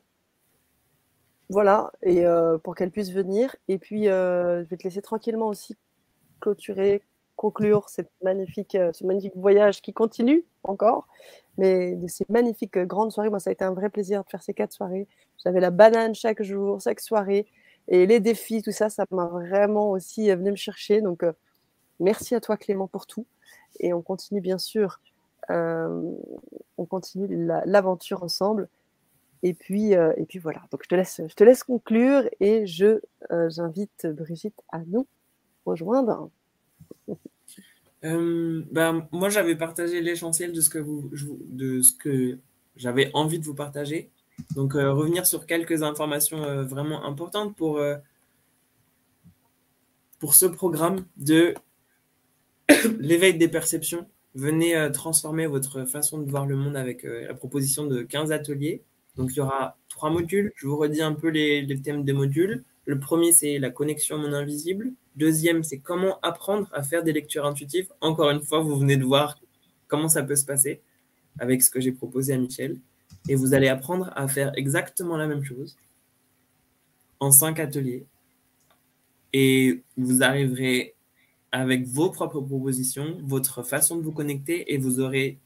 voilà, 1.51 1.93
et 2.03 2.25
euh, 2.25 2.57
pour 2.57 2.75
qu'elle 2.75 2.91
puisse 2.91 3.11
venir. 3.13 3.55
Et 3.69 3.79
puis, 3.79 4.05
je 4.05 4.65
vais 4.65 4.77
te 4.77 4.85
laisser 4.85 5.03
tranquillement 5.03 5.49
aussi 5.49 5.77
clôturer, 6.41 7.03
conclure 7.37 7.89
cette 7.89 8.11
magnifique, 8.23 8.75
euh, 8.75 8.93
ce 8.93 9.07
magnifique 9.07 9.37
voyage 9.37 9.83
qui 9.83 9.93
continue 9.93 10.45
encore, 10.65 11.07
mais 11.59 11.95
de 11.95 12.09
ces 12.09 12.25
magnifiques 12.29 12.77
euh, 12.77 12.85
grandes 12.85 13.13
soirées. 13.13 13.31
Moi, 13.31 13.39
ça 13.39 13.51
a 13.51 13.53
été 13.53 13.65
un 13.65 13.73
vrai 13.73 13.91
plaisir 13.91 14.25
de 14.25 14.29
faire 14.29 14.43
ces 14.43 14.55
quatre 14.55 14.73
soirées. 14.73 15.07
J'avais 15.45 15.61
la 15.61 15.71
banane 15.71 16.15
chaque 16.15 16.43
jour, 16.43 16.81
chaque 16.81 17.01
soirée, 17.01 17.47
et 17.89 18.07
les 18.07 18.19
défis, 18.19 18.63
tout 18.63 18.73
ça, 18.73 18.89
ça 18.89 19.05
m'a 19.11 19.27
vraiment 19.27 19.91
aussi 19.91 20.31
euh, 20.31 20.37
venu 20.37 20.51
me 20.51 20.57
chercher. 20.57 21.03
Donc, 21.03 21.25
merci 22.01 22.35
à 22.35 22.41
toi, 22.41 22.57
Clément, 22.57 22.89
pour 22.89 23.07
tout. 23.07 23.27
Et 23.79 23.93
on 23.93 24.03
continue, 24.03 24.41
bien 24.41 24.59
sûr, 24.59 25.01
on 25.51 26.87
continue 26.89 27.29
l'aventure 27.67 28.23
ensemble. 28.23 28.69
Et 29.43 29.53
puis, 29.53 29.93
et 29.93 30.27
puis 30.27 30.39
voilà. 30.39 30.63
Donc, 30.71 30.83
je 30.83 30.89
te 30.89 30.95
laisse, 30.95 31.21
je 31.25 31.35
te 31.35 31.45
laisse 31.45 31.63
conclure 31.63 32.23
et 32.41 32.67
je 32.67 33.01
j'invite 33.49 34.07
Brigitte 34.07 34.61
à 34.73 34.81
nous 34.87 35.07
rejoindre. 35.67 36.31
Euh, 38.05 38.63
ben, 38.71 39.09
moi, 39.13 39.29
j'avais 39.29 39.57
partagé 39.57 40.01
l'essentiel 40.01 40.53
de 40.53 40.61
ce 40.61 40.71
que, 40.71 40.79
vous, 40.79 41.11
de 41.49 41.83
ce 41.83 41.93
que 41.95 42.39
j'avais 42.77 43.11
envie 43.15 43.39
de 43.39 43.45
vous 43.45 43.55
partager. 43.55 44.11
Donc, 44.55 44.75
euh, 44.75 44.93
revenir 44.93 45.27
sur 45.27 45.47
quelques 45.47 45.83
informations 45.83 46.43
euh, 46.45 46.65
vraiment 46.65 47.05
importantes 47.05 47.57
pour, 47.57 47.81
pour 50.19 50.35
ce 50.35 50.47
programme 50.47 51.05
de 51.17 51.55
l'éveil 53.01 53.37
des 53.37 53.49
perceptions. 53.49 54.07
Venez 54.35 54.91
transformer 54.93 55.47
votre 55.47 55.87
façon 55.87 56.19
de 56.19 56.31
voir 56.31 56.45
le 56.45 56.57
monde 56.57 56.77
avec 56.77 57.05
la 57.05 57.33
proposition 57.33 57.87
de 57.87 58.03
15 58.03 58.33
ateliers. 58.33 58.83
Donc, 59.17 59.31
il 59.33 59.39
y 59.39 59.41
aura 59.41 59.79
trois 59.89 60.11
modules. 60.11 60.53
Je 60.57 60.67
vous 60.67 60.77
redis 60.77 61.01
un 61.01 61.15
peu 61.15 61.29
les, 61.29 61.63
les 61.63 61.81
thèmes 61.81 62.05
des 62.05 62.13
modules. 62.13 62.63
Le 62.87 62.99
premier, 62.99 63.33
c'est 63.33 63.59
la 63.59 63.71
connexion 63.71 64.17
au 64.17 64.21
monde 64.21 64.35
invisible. 64.35 64.93
Deuxième, 65.17 65.65
c'est 65.65 65.79
comment 65.79 66.21
apprendre 66.21 66.69
à 66.73 66.83
faire 66.83 67.03
des 67.03 67.13
lectures 67.13 67.45
intuitives. 67.45 67.89
Encore 68.01 68.31
une 68.31 68.43
fois, 68.43 68.61
vous 68.61 68.77
venez 68.79 68.97
de 68.97 69.05
voir 69.05 69.39
comment 69.89 70.09
ça 70.09 70.23
peut 70.23 70.37
se 70.37 70.45
passer 70.45 70.81
avec 71.39 71.63
ce 71.63 71.71
que 71.71 71.81
j'ai 71.81 71.93
proposé 71.93 72.33
à 72.33 72.39
Michel. 72.39 72.79
Et 73.29 73.35
vous 73.35 73.55
allez 73.55 73.69
apprendre 73.69 74.13
à 74.15 74.29
faire 74.29 74.53
exactement 74.57 75.17
la 75.17 75.27
même 75.27 75.45
chose 75.45 75.77
en 77.19 77.33
cinq 77.33 77.59
ateliers. 77.59 78.07
Et 79.33 79.83
vous 79.97 80.23
arriverez 80.23 80.95
avec 81.51 81.87
vos 81.87 82.11
propres 82.11 82.41
propositions, 82.41 83.19
votre 83.23 83.63
façon 83.63 83.97
de 83.97 84.03
vous 84.03 84.13
connecter 84.13 84.73
et 84.73 84.79
vous 84.79 85.01
aurez, 85.01 85.39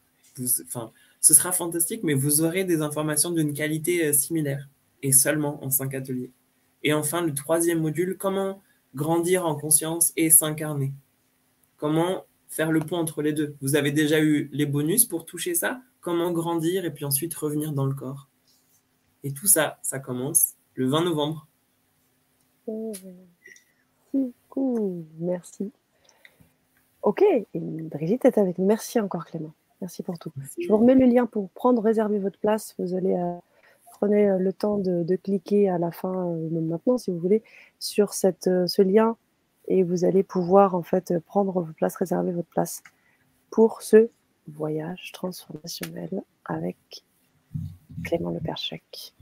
enfin, 0.65 0.93
ce 1.21 1.33
sera 1.33 1.53
fantastique, 1.53 2.03
mais 2.03 2.15
vous 2.15 2.43
aurez 2.43 2.65
des 2.65 2.83
informations 2.83 3.31
d'une 3.31 3.55
qualité 3.55 4.07
euh, 4.07 4.13
similaire 4.13 4.69
et 5.03 5.13
seulement 5.13 5.63
en 5.65 5.71
cinq 5.71 5.95
ateliers. 5.95 6.33
Et 6.83 6.93
enfin, 6.93 7.23
le 7.23 7.35
troisième 7.35 7.81
module, 7.81 8.17
comment 8.19 8.63
grandir 8.95 9.47
en 9.47 9.55
conscience 9.55 10.13
et 10.17 10.31
s'incarner. 10.31 10.93
Comment 11.77 12.25
faire 12.49 12.73
le 12.73 12.81
pont 12.81 12.97
entre 12.97 13.23
les 13.23 13.33
deux. 13.33 13.55
Vous 13.61 13.77
avez 13.77 13.93
déjà 13.93 14.21
eu 14.21 14.51
les 14.53 14.67
bonus 14.67 15.07
pour 15.07 15.25
toucher 15.25 15.55
ça. 15.55 15.81
Comment 16.01 16.33
grandir 16.33 16.85
et 16.85 16.93
puis 16.93 17.05
ensuite 17.05 17.35
revenir 17.35 17.73
dans 17.73 17.87
le 17.87 17.95
corps. 17.95 18.29
Et 19.23 19.33
tout 19.33 19.47
ça, 19.47 19.79
ça 19.83 19.99
commence 19.99 20.55
le 20.75 20.89
20 20.89 21.05
novembre. 21.05 21.47
Merci. 25.19 25.73
Ok, 27.03 27.25
Brigitte 27.55 28.25
est 28.25 28.39
avec 28.39 28.59
nous. 28.59 28.67
Merci 28.67 29.01
encore 29.01 29.25
Clément. 29.25 29.55
Merci 29.81 30.03
pour 30.03 30.19
tout. 30.19 30.33
Je 30.59 30.69
vous 30.69 30.77
remets 30.77 30.95
le 30.95 31.07
lien 31.07 31.27
pour 31.27 31.49
prendre, 31.51 31.81
réserver 31.83 32.19
votre 32.19 32.39
place. 32.39 32.75
Vous 32.79 32.95
allez 32.95 33.15
prenez 34.01 34.29
euh, 34.31 34.39
le 34.39 34.53
temps 34.53 34.79
de, 34.79 35.17
cliquer 35.17 35.69
à 35.69 35.79
la 35.79 35.93
fin, 35.93 36.27
euh, 36.27 36.49
même 36.51 36.67
maintenant 36.67 36.99
si 36.99 37.11
vous 37.11 37.19
voulez, 37.19 37.43
sur 37.79 38.15
cette, 38.15 38.51
ce 38.67 38.83
lien 38.83 39.17
et 39.69 39.83
vous 39.83 40.05
allez 40.05 40.23
pouvoir 40.23 40.75
en 40.75 40.83
fait 40.83 41.19
prendre 41.21 41.53
votre 41.53 41.75
place, 41.75 41.95
réserver 41.97 42.33
votre 42.33 42.49
place 42.49 42.83
pour 43.51 43.83
ce 43.83 44.09
voyage 44.49 45.13
transformationnel 45.13 46.23
avec 46.45 47.05
Clément 48.05 48.31
Le 48.31 48.41
Perchec. 48.41 49.15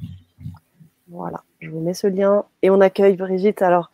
Voilà, 1.09 1.43
je 1.61 1.71
vous 1.71 1.81
mets 1.81 1.95
ce 1.95 2.07
lien 2.07 2.45
et 2.63 2.71
on 2.71 2.81
accueille 2.81 3.17
Brigitte. 3.17 3.63
Alors 3.63 3.91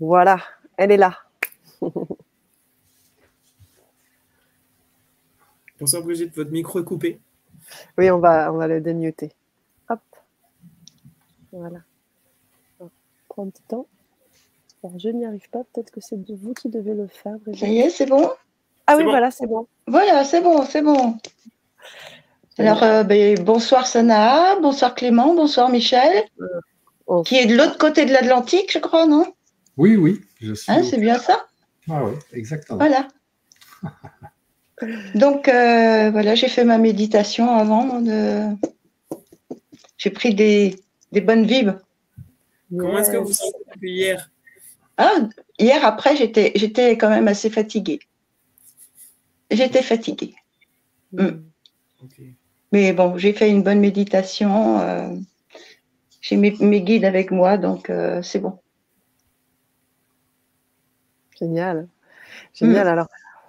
voilà, 0.00 0.40
elle 0.76 0.90
est 0.90 0.96
là. 0.96 1.16
Bonsoir 5.78 6.02
Brigitte, 6.02 6.34
votre 6.34 6.50
micro 6.50 6.80
est 6.80 6.84
coupé. 6.84 7.20
Oui, 7.96 8.10
on 8.10 8.18
va, 8.18 8.52
on 8.52 8.56
va 8.56 8.66
le 8.66 8.80
démuter. 8.80 9.32
Voilà. 11.58 11.78
prends 13.28 13.44
un 13.44 13.48
petit 13.48 13.62
temps. 13.62 13.86
je 14.98 15.08
n'y 15.08 15.24
arrive 15.24 15.48
pas. 15.50 15.64
Peut-être 15.72 15.90
que 15.90 16.00
c'est 16.00 16.16
vous 16.16 16.54
qui 16.54 16.68
devez 16.68 16.94
le 16.94 17.06
faire. 17.06 17.38
Brigitte. 17.38 17.60
Ça 17.60 17.68
y 17.68 17.78
est, 17.78 17.90
c'est 17.90 18.06
bon? 18.06 18.30
Ah 18.86 18.96
oui, 18.96 19.04
voilà, 19.04 19.30
c'est 19.30 19.46
bon. 19.46 19.66
Voilà, 19.86 20.24
c'est 20.24 20.42
bon, 20.42 20.64
c'est 20.64 20.82
bon. 20.82 21.16
Alors, 22.58 22.82
euh, 22.82 23.02
ben, 23.02 23.38
bonsoir 23.42 23.86
Sana, 23.86 24.58
bonsoir 24.60 24.94
Clément, 24.94 25.34
bonsoir 25.34 25.68
Michel, 25.68 26.24
euh, 27.08 27.22
qui 27.22 27.36
est 27.36 27.46
de 27.46 27.56
l'autre 27.56 27.78
côté 27.78 28.06
de 28.06 28.12
l'Atlantique, 28.12 28.72
je 28.72 28.78
crois, 28.78 29.06
non? 29.06 29.26
Oui, 29.76 29.96
oui, 29.96 30.22
je 30.40 30.54
suis. 30.54 30.70
Hein, 30.72 30.82
c'est 30.82 30.98
bien 30.98 31.18
ça? 31.18 31.46
Ah 31.90 32.04
oui, 32.04 32.14
exactement. 32.32 32.78
Voilà. 32.78 33.08
Donc, 35.14 35.48
euh, 35.48 36.10
voilà, 36.10 36.34
j'ai 36.34 36.48
fait 36.48 36.64
ma 36.64 36.78
méditation 36.78 37.56
avant. 37.56 38.00
De... 38.00 38.46
J'ai 39.98 40.10
pris 40.10 40.34
des, 40.34 40.76
des 41.12 41.20
bonnes 41.20 41.46
vibes. 41.46 41.72
Comment 42.70 42.98
est-ce 42.98 43.10
que 43.10 43.16
vous 43.16 43.32
sentez 43.32 43.58
depuis 43.72 43.92
hier? 43.92 44.30
Ah, 44.96 45.28
Hier, 45.58 45.84
après, 45.84 46.16
j'étais, 46.16 46.52
j'étais 46.54 46.98
quand 46.98 47.08
même 47.08 47.28
assez 47.28 47.48
fatiguée. 47.48 48.00
J'étais 49.50 49.82
fatiguée. 49.82 50.34
Mm. 51.12 51.40
Mais 52.72 52.92
bon, 52.92 53.16
j'ai 53.16 53.32
fait 53.32 53.48
une 53.48 53.62
bonne 53.62 53.80
méditation. 53.80 54.80
Euh, 54.80 55.14
j'ai 56.20 56.36
mes, 56.36 56.54
mes, 56.60 56.82
guides 56.82 57.04
avec 57.04 57.30
moi, 57.30 57.56
donc 57.56 57.88
euh, 57.88 58.20
c'est 58.20 58.38
bon. 58.38 58.58
Génial. 61.38 61.88
Génial. 62.52 62.86
Mm. 62.86 62.90
Alors, 62.90 63.08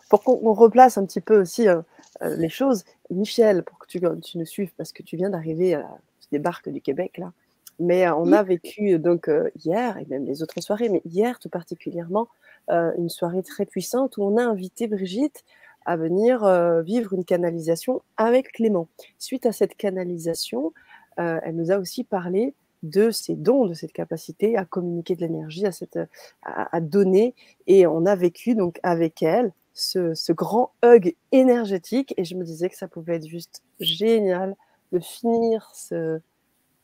pour 0.09 0.23
qu'on 0.23 0.53
replace 0.53 0.97
un 0.97 1.05
petit 1.05 1.21
peu 1.21 1.41
aussi 1.41 1.67
euh, 1.67 1.81
les 2.21 2.49
choses, 2.49 2.85
Michel, 3.09 3.63
pour 3.63 3.79
que 3.79 3.87
tu, 3.87 3.99
tu, 4.23 4.37
nous 4.37 4.45
suives, 4.45 4.71
parce 4.77 4.93
que 4.93 5.03
tu 5.03 5.17
viens 5.17 5.29
d'arriver, 5.29 5.73
à 5.73 5.85
tu 6.21 6.27
débarques 6.31 6.69
du 6.69 6.79
Québec 6.79 7.17
là, 7.17 7.33
mais 7.79 8.07
euh, 8.07 8.15
on 8.15 8.31
a 8.31 8.43
vécu 8.43 8.99
donc 8.99 9.29
hier 9.63 9.97
et 9.97 10.05
même 10.05 10.25
les 10.25 10.43
autres 10.43 10.61
soirées, 10.61 10.89
mais 10.89 11.01
hier 11.05 11.39
tout 11.39 11.49
particulièrement, 11.49 12.27
une 12.69 13.07
soirée 13.07 13.43
très 13.43 13.65
puissante 13.65 14.17
où 14.17 14.23
on 14.23 14.35
a 14.35 14.43
invité 14.43 14.87
Brigitte 14.87 15.45
à 15.85 15.95
venir 15.95 16.45
vivre 16.83 17.13
une 17.13 17.23
canalisation 17.23 18.01
avec 18.17 18.51
Clément. 18.51 18.89
Suite 19.19 19.45
à 19.45 19.53
cette 19.53 19.77
canalisation, 19.77 20.73
elle 21.15 21.55
nous 21.55 21.71
a 21.71 21.77
aussi 21.77 22.03
parlé 22.03 22.53
de 22.83 23.11
ses 23.11 23.35
dons, 23.35 23.65
de 23.65 23.73
cette 23.73 23.93
capacité 23.93 24.57
à 24.57 24.65
communiquer 24.65 25.15
de 25.15 25.21
l'énergie, 25.21 25.65
à, 25.65 25.71
cette, 25.71 25.99
à, 26.43 26.79
donner. 26.81 27.35
Et 27.67 27.87
on 27.87 28.05
a 28.05 28.15
vécu 28.15 28.55
donc 28.55 28.79
avec 28.83 29.23
elle 29.23 29.51
ce, 29.73 30.31
grand 30.31 30.71
hug 30.83 31.15
énergétique. 31.31 32.13
Et 32.17 32.25
je 32.25 32.35
me 32.35 32.43
disais 32.43 32.69
que 32.69 32.77
ça 32.77 32.87
pouvait 32.87 33.15
être 33.15 33.27
juste 33.27 33.63
génial 33.79 34.55
de 34.91 34.99
finir 34.99 35.69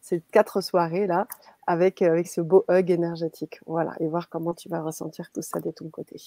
ces 0.03 0.21
quatre 0.31 0.61
soirées-là 0.61 1.27
avec, 1.65 2.01
euh, 2.01 2.11
avec 2.11 2.27
ce 2.27 2.41
beau 2.41 2.65
hug 2.69 2.91
énergétique. 2.91 3.61
Voilà, 3.65 3.95
et 4.01 4.07
voir 4.07 4.27
comment 4.27 4.53
tu 4.53 4.67
vas 4.67 4.81
ressentir 4.81 5.31
tout 5.31 5.41
ça 5.41 5.61
de 5.61 5.71
ton 5.71 5.89
côté. 5.89 6.17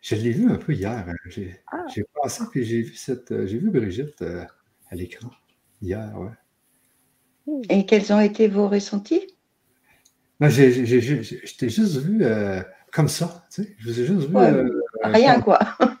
Je 0.00 0.16
l'ai 0.16 0.32
vu 0.32 0.50
un 0.50 0.56
peu 0.56 0.72
hier. 0.72 1.06
Hein. 1.08 1.14
J'ai 1.26 1.62
ah. 1.72 1.86
pensé 2.12 2.42
que 2.52 2.60
j'ai 2.60 2.82
vu 2.82 2.94
cette, 2.94 3.30
euh, 3.30 3.46
j'ai 3.46 3.58
vu 3.58 3.70
Brigitte 3.70 4.20
euh, 4.22 4.44
à 4.90 4.96
l'écran 4.96 5.30
hier, 5.80 6.12
ouais. 6.18 6.30
Hmm. 7.46 7.62
Et 7.68 7.86
quels 7.86 8.12
ont 8.12 8.20
été 8.20 8.48
vos 8.48 8.68
ressentis? 8.68 9.36
Ben, 10.40 10.48
j'ai 10.48 10.72
juste 11.00 11.96
vu 11.98 12.24
comme 12.90 13.08
ça, 13.08 13.46
tu 13.50 13.62
sais. 13.62 13.76
Je 13.78 13.88
vous 13.88 14.00
ai 14.00 14.06
juste 14.06 14.28
vu. 14.28 14.36
Rien, 15.04 15.40
quoi. 15.40 15.60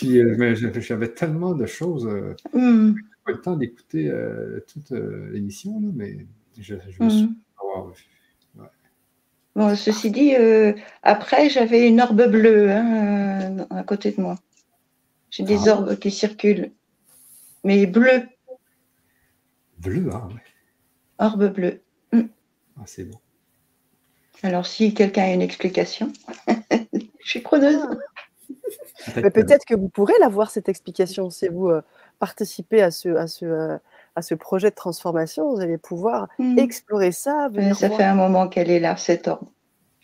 Puis 0.00 0.18
euh, 0.18 0.54
j'avais 0.80 1.12
tellement 1.12 1.54
de 1.54 1.66
choses. 1.66 2.06
Euh, 2.06 2.34
mm. 2.54 2.94
Pas 3.24 3.32
le 3.32 3.40
temps 3.40 3.56
d'écouter 3.56 4.08
euh, 4.08 4.64
toute 4.66 4.90
l'émission, 4.90 5.80
mais 5.94 6.26
je, 6.58 6.76
je 6.88 7.02
me 7.02 7.06
mm. 7.06 7.10
suis. 7.10 7.28
Bon, 9.56 9.74
ceci 9.74 10.10
dit, 10.10 10.34
après, 11.02 11.50
j'avais 11.50 11.88
une 11.88 12.00
orbe 12.00 12.22
bleue 12.30 12.70
hein, 12.70 13.66
à 13.70 13.82
côté 13.82 14.12
de 14.12 14.20
moi. 14.20 14.36
J'ai 15.30 15.42
des 15.44 15.68
ah. 15.68 15.72
orbes 15.72 15.96
qui 15.96 16.10
circulent, 16.10 16.72
mais 17.64 17.86
bleu. 17.86 18.28
Bleu, 19.78 20.08
ah 20.12 20.26
ouais. 20.28 20.42
Orbe 21.18 21.52
bleue. 21.52 21.80
Mm. 22.12 22.22
Ah, 22.76 22.82
c'est 22.86 23.04
bon. 23.04 23.18
Alors, 24.42 24.66
si 24.66 24.94
quelqu'un 24.94 25.24
a 25.24 25.32
une 25.32 25.42
explication, 25.42 26.12
je 26.92 27.28
suis 27.28 27.40
preneuse. 27.40 27.82
Peut-être 29.14 29.64
que 29.64 29.74
vous 29.74 29.88
pourrez 29.88 30.14
l'avoir, 30.20 30.50
cette 30.50 30.68
explication, 30.68 31.30
si 31.30 31.48
vous 31.48 31.68
euh, 31.68 31.82
participez 32.20 32.82
à 32.82 32.92
ce, 32.92 33.08
à, 33.08 33.26
ce, 33.26 33.44
euh, 33.46 33.78
à 34.14 34.22
ce 34.22 34.36
projet 34.36 34.70
de 34.70 34.76
transformation, 34.76 35.52
vous 35.52 35.60
allez 35.60 35.78
pouvoir 35.78 36.28
hmm. 36.38 36.56
explorer 36.58 37.10
ça. 37.10 37.48
ça 37.74 37.90
fait 37.90 38.04
un 38.04 38.14
moment 38.14 38.46
qu'elle 38.46 38.70
est 38.70 38.78
là, 38.78 38.96
cette 38.96 39.26
ordre. 39.26 39.50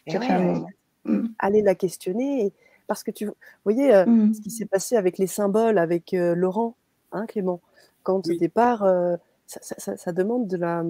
Ça 0.09 0.21
fait 0.21 0.33
un 0.33 0.41
moment. 0.41 0.67
Hmm. 1.05 1.27
Allez 1.39 1.63
la 1.63 1.77
questionner. 1.77 2.53
Parce 2.89 3.03
que 3.03 3.11
tu 3.11 3.29
voyez 3.65 3.95
euh, 3.95 4.07
hmm. 4.07 4.35
ce 4.35 4.41
qui 4.41 4.51
s'est 4.51 4.67
passé 4.67 4.97
avec 4.97 5.19
les 5.19 5.27
symboles, 5.27 5.79
avec 5.79 6.13
Laurent, 6.13 6.77
hein, 7.13 7.27
Clément, 7.27 7.61
quand 8.03 8.27
au 8.29 8.35
départ, 8.37 8.87
ça, 9.47 9.61
ça, 9.63 9.97
ça, 9.97 10.13
demande 10.13 10.47
de 10.49 10.57
la 10.57 10.85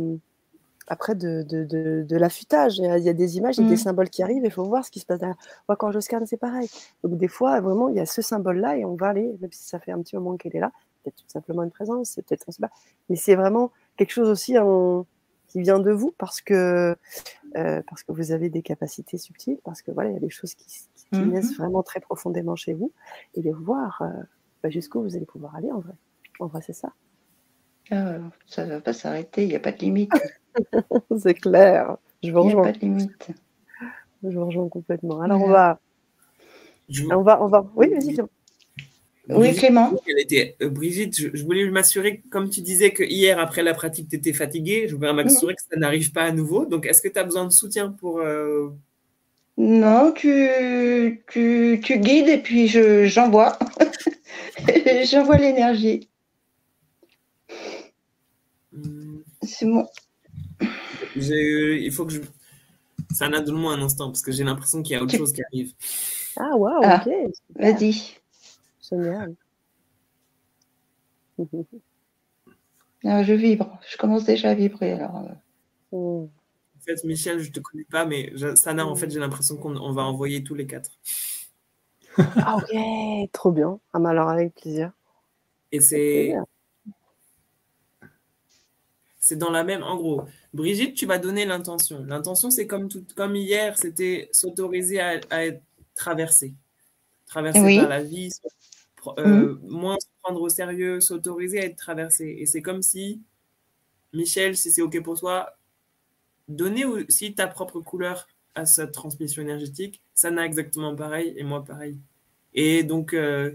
après 0.89 1.15
de, 1.15 1.43
de, 1.43 1.65
de, 2.05 2.17
l'affûtage. 2.17 2.79
Il, 2.79 3.03
y 3.03 3.09
a 3.09 3.13
des 3.13 3.39
images, 3.39 3.59
il 3.59 3.65
y 3.65 3.67
a 3.67 3.71
des 3.71 3.77
symboles 3.77 4.09
qui 4.09 4.23
arrivent, 4.23 4.45
il 4.45 4.51
faut 4.51 4.65
voir 4.65 4.85
ce 4.85 4.91
qui 4.91 5.01
se 5.01 5.07
passe 5.07 5.19
derrière. 5.19 5.37
Moi, 5.69 5.77
quand 5.77 5.91
je 5.91 6.01
scanne, 6.01 6.27
c'est 6.27 6.37
pareil. 6.37 6.69
Donc, 7.03 7.17
des 7.19 7.29
fois, 7.29 7.61
vraiment, 7.61 7.89
il 7.89 7.97
y 7.97 8.01
a 8.01 8.07
ce 8.07 8.23
symbole-là 8.23 8.77
et 8.77 8.85
on 8.85 8.95
va 8.95 9.09
aller, 9.09 9.37
même 9.41 9.51
si 9.53 9.65
ça 9.65 9.81
fait 9.81 9.93
un 9.93 10.01
petit 10.01 10.15
moment 10.17 10.37
qu'elle 10.37 10.55
est 10.55 10.61
là, 10.61 10.71
peut-être 11.07 11.23
tout 11.23 11.29
simplement 11.29 11.63
une 11.63 11.71
présence, 11.71 12.11
c'est 12.11 12.23
peut-être, 12.23 12.45
on 12.49 12.53
pas. 12.61 12.71
Mais 13.09 13.17
c'est 13.17 13.37
vraiment 13.37 13.73
quelque 13.97 14.13
chose 14.13 14.29
aussi 14.29 14.57
qui 15.49 15.61
vient 15.61 15.79
de 15.79 15.91
vous 15.91 16.13
parce 16.19 16.41
que, 16.41 16.97
euh, 17.57 17.83
parce 17.89 18.03
que 18.03 18.13
vous 18.13 18.33
avez 18.33 18.51
des 18.51 18.63
capacités 18.63 19.19
subtiles, 19.19 19.59
parce 19.65 19.83
que 19.83 19.91
voilà, 19.91 20.11
il 20.11 20.15
y 20.15 20.17
a 20.17 20.21
des 20.21 20.31
choses 20.31 20.55
qui, 20.55 20.67
qui, 20.67 21.07
mmh 21.13 21.31
naissent 21.31 21.57
vraiment 21.57 21.83
très 21.83 22.01
profondément 22.01 22.57
chez 22.57 22.75
vous 22.75 22.93
et 23.35 23.43
de 23.43 23.51
voir 23.51 24.03
euh, 24.03 24.23
bah, 24.63 24.71
jusqu'où 24.71 25.03
vous 25.03 25.15
allez 25.17 25.27
pouvoir 25.27 25.55
aller 25.55 25.71
en 25.71 25.79
vrai. 25.81 25.95
En 26.41 26.47
vrai, 26.47 26.61
c'est 26.63 26.73
ça. 26.73 26.93
Ah, 27.91 28.19
ça 28.47 28.67
ne 28.67 28.73
va 28.73 28.81
pas 28.81 28.93
s'arrêter, 28.93 29.45
il 29.45 29.49
n'y 29.49 29.57
a 29.57 29.61
pas 29.61 29.73
de 29.73 29.79
limite. 29.79 30.13
c'est 31.19 31.35
clair. 31.35 31.97
Je 32.23 32.33
vous 32.33 32.43
rejoins. 32.43 32.51
Il 32.51 32.65
n'y 32.65 32.69
a 32.69 32.73
pas 32.73 32.79
de 32.79 32.81
limite. 32.81 33.31
Je 34.25 34.37
vous 34.37 34.47
rejoins 34.47 34.69
complètement. 34.69 35.21
Alors, 35.21 35.41
on 35.41 35.49
va. 35.49 35.79
On 37.13 37.23
va, 37.23 37.43
on 37.43 37.47
va. 37.47 37.67
Oui, 37.77 37.89
vas-y. 37.91 38.17
Oui, 39.29 39.55
Clément. 39.55 39.93
Euh, 40.09 40.69
Brigitte, 40.69 41.17
je, 41.35 41.45
voulais 41.45 41.69
m'assurer, 41.69 42.23
comme 42.31 42.49
tu 42.49 42.61
disais 42.61 42.93
que 42.93 43.03
hier, 43.03 43.39
après 43.41 43.63
la 43.63 43.75
pratique, 43.75 44.09
tu 44.09 44.17
étais 44.17 44.33
fatiguée, 44.33 44.87
je 44.89 44.95
voulais 44.95 45.13
m'assurer 45.13 45.55
que 45.55 45.63
ça 45.63 45.77
n'arrive 45.77 46.13
pas 46.13 46.23
à 46.23 46.33
nouveau. 46.33 46.65
Donc, 46.65 46.87
est-ce 46.87 47.03
que 47.03 47.09
tu 47.09 47.19
as 47.19 47.25
besoin 47.25 47.45
de 47.45 47.53
soutien 47.53 47.91
pour. 47.91 48.21
Euh, 48.21 48.71
non, 49.57 50.13
tu, 50.13 51.23
tu, 51.29 51.81
tu, 51.83 51.99
guides 51.99 52.29
et 52.29 52.39
puis 52.39 52.69
j'envoie. 52.69 53.59
j'envoie 55.11 55.39
l'énergie. 55.39 56.09
Hmm. 58.73 59.19
C'est 59.43 59.67
bon 59.67 59.87
il 61.17 61.93
faut 61.93 62.07
que 62.07 62.13
je. 62.13 62.21
Ça 63.15 63.29
donne-moi 63.29 63.73
un 63.73 63.83
instant 63.83 64.07
parce 64.07 64.23
que 64.23 64.33
j'ai 64.33 64.45
l'impression 64.45 64.83
qu'il 64.83 64.95
y 64.95 64.99
a 64.99 65.03
autre 65.03 65.17
chose 65.17 65.33
qui 65.33 65.43
arrive. 65.43 65.73
Ah, 66.37 66.57
waouh, 66.57 66.81
ah, 66.83 67.03
ok. 67.07 67.13
Vas-y. 67.55 68.17
Génial. 68.89 69.35
Ah, 73.05 73.23
je 73.23 73.35
vibre. 73.35 73.79
Je 73.89 73.97
commence 73.97 74.25
déjà 74.25 74.51
à 74.51 74.55
vibrer. 74.55 74.93
Alors. 74.93 75.19
Euh. 75.19 75.35
Oh. 75.93 76.31
En 76.77 76.81
fait, 76.81 77.05
Michel, 77.05 77.39
je 77.39 77.49
ne 77.49 77.53
te 77.53 77.61
connais 77.61 77.85
pas, 77.85 78.05
mais 78.05 78.33
Sana, 78.57 78.85
en 78.85 78.97
fait, 78.97 79.11
j'ai 79.11 79.21
l'impression 79.21 79.57
qu'on 79.57 79.93
va 79.93 80.03
envoyer 80.03 80.43
tous 80.43 80.55
les 80.55 80.67
quatre. 80.67 80.91
ah, 82.19 82.57
ok. 82.57 83.31
Trop 83.33 83.53
bien. 83.53 83.79
Ah, 83.93 84.01
mais 84.01 84.09
alors, 84.09 84.29
avec 84.29 84.55
plaisir. 84.55 84.91
Et 85.71 85.81
c'est. 85.81 86.35
C'est 89.21 89.37
dans 89.37 89.51
la 89.51 89.63
même. 89.63 89.83
En 89.83 89.97
gros, 89.97 90.23
Brigitte, 90.53 90.95
tu 90.95 91.07
vas 91.07 91.19
donner 91.19 91.45
l'intention. 91.47 92.05
L'intention, 92.05 92.51
c'est 92.51 92.67
comme, 92.67 92.89
tout, 92.89 93.05
comme 93.15 93.37
hier, 93.37 93.77
c'était 93.79 94.29
s'autoriser 94.33 95.01
à, 95.01 95.45
être 95.45 95.63
traversé. 95.95 96.55
Traversé 97.27 97.79
par 97.79 97.89
la 97.89 98.03
vie, 98.03 98.31
euh, 99.19 99.55
mmh. 99.55 99.61
moins 99.69 99.97
se 99.99 100.07
prendre 100.23 100.41
au 100.41 100.49
sérieux, 100.49 101.01
s'autoriser 101.01 101.61
à 101.61 101.65
être 101.65 101.77
traversé. 101.77 102.37
Et 102.39 102.47
c'est 102.47 102.63
comme 102.63 102.83
si, 102.83 103.23
Michel, 104.13 104.57
si 104.57 104.71
c'est 104.71 104.83
OK 104.83 105.03
pour 105.03 105.19
toi, 105.19 105.57
donner 106.49 106.85
aussi 106.85 107.35
ta 107.35 107.47
propre 107.47 107.81
couleur 107.81 108.27
à 108.55 108.67
cette 108.67 108.93
transmission 108.93 109.43
énergétique. 109.43 110.03
Ça 110.15 110.31
n'a 110.31 110.47
exactement 110.47 110.95
pareil 110.97 111.35
et 111.37 111.45
moi 111.45 111.65
pareil. 111.65 111.99
Et 112.55 112.83
donc, 112.83 113.13
euh, 113.13 113.53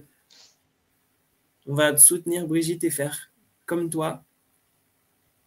on 1.66 1.74
va 1.74 1.98
soutenir 1.98 2.48
Brigitte 2.48 2.84
et 2.84 2.92
faire 2.92 3.32
comme 3.66 3.90
toi, 3.90 4.24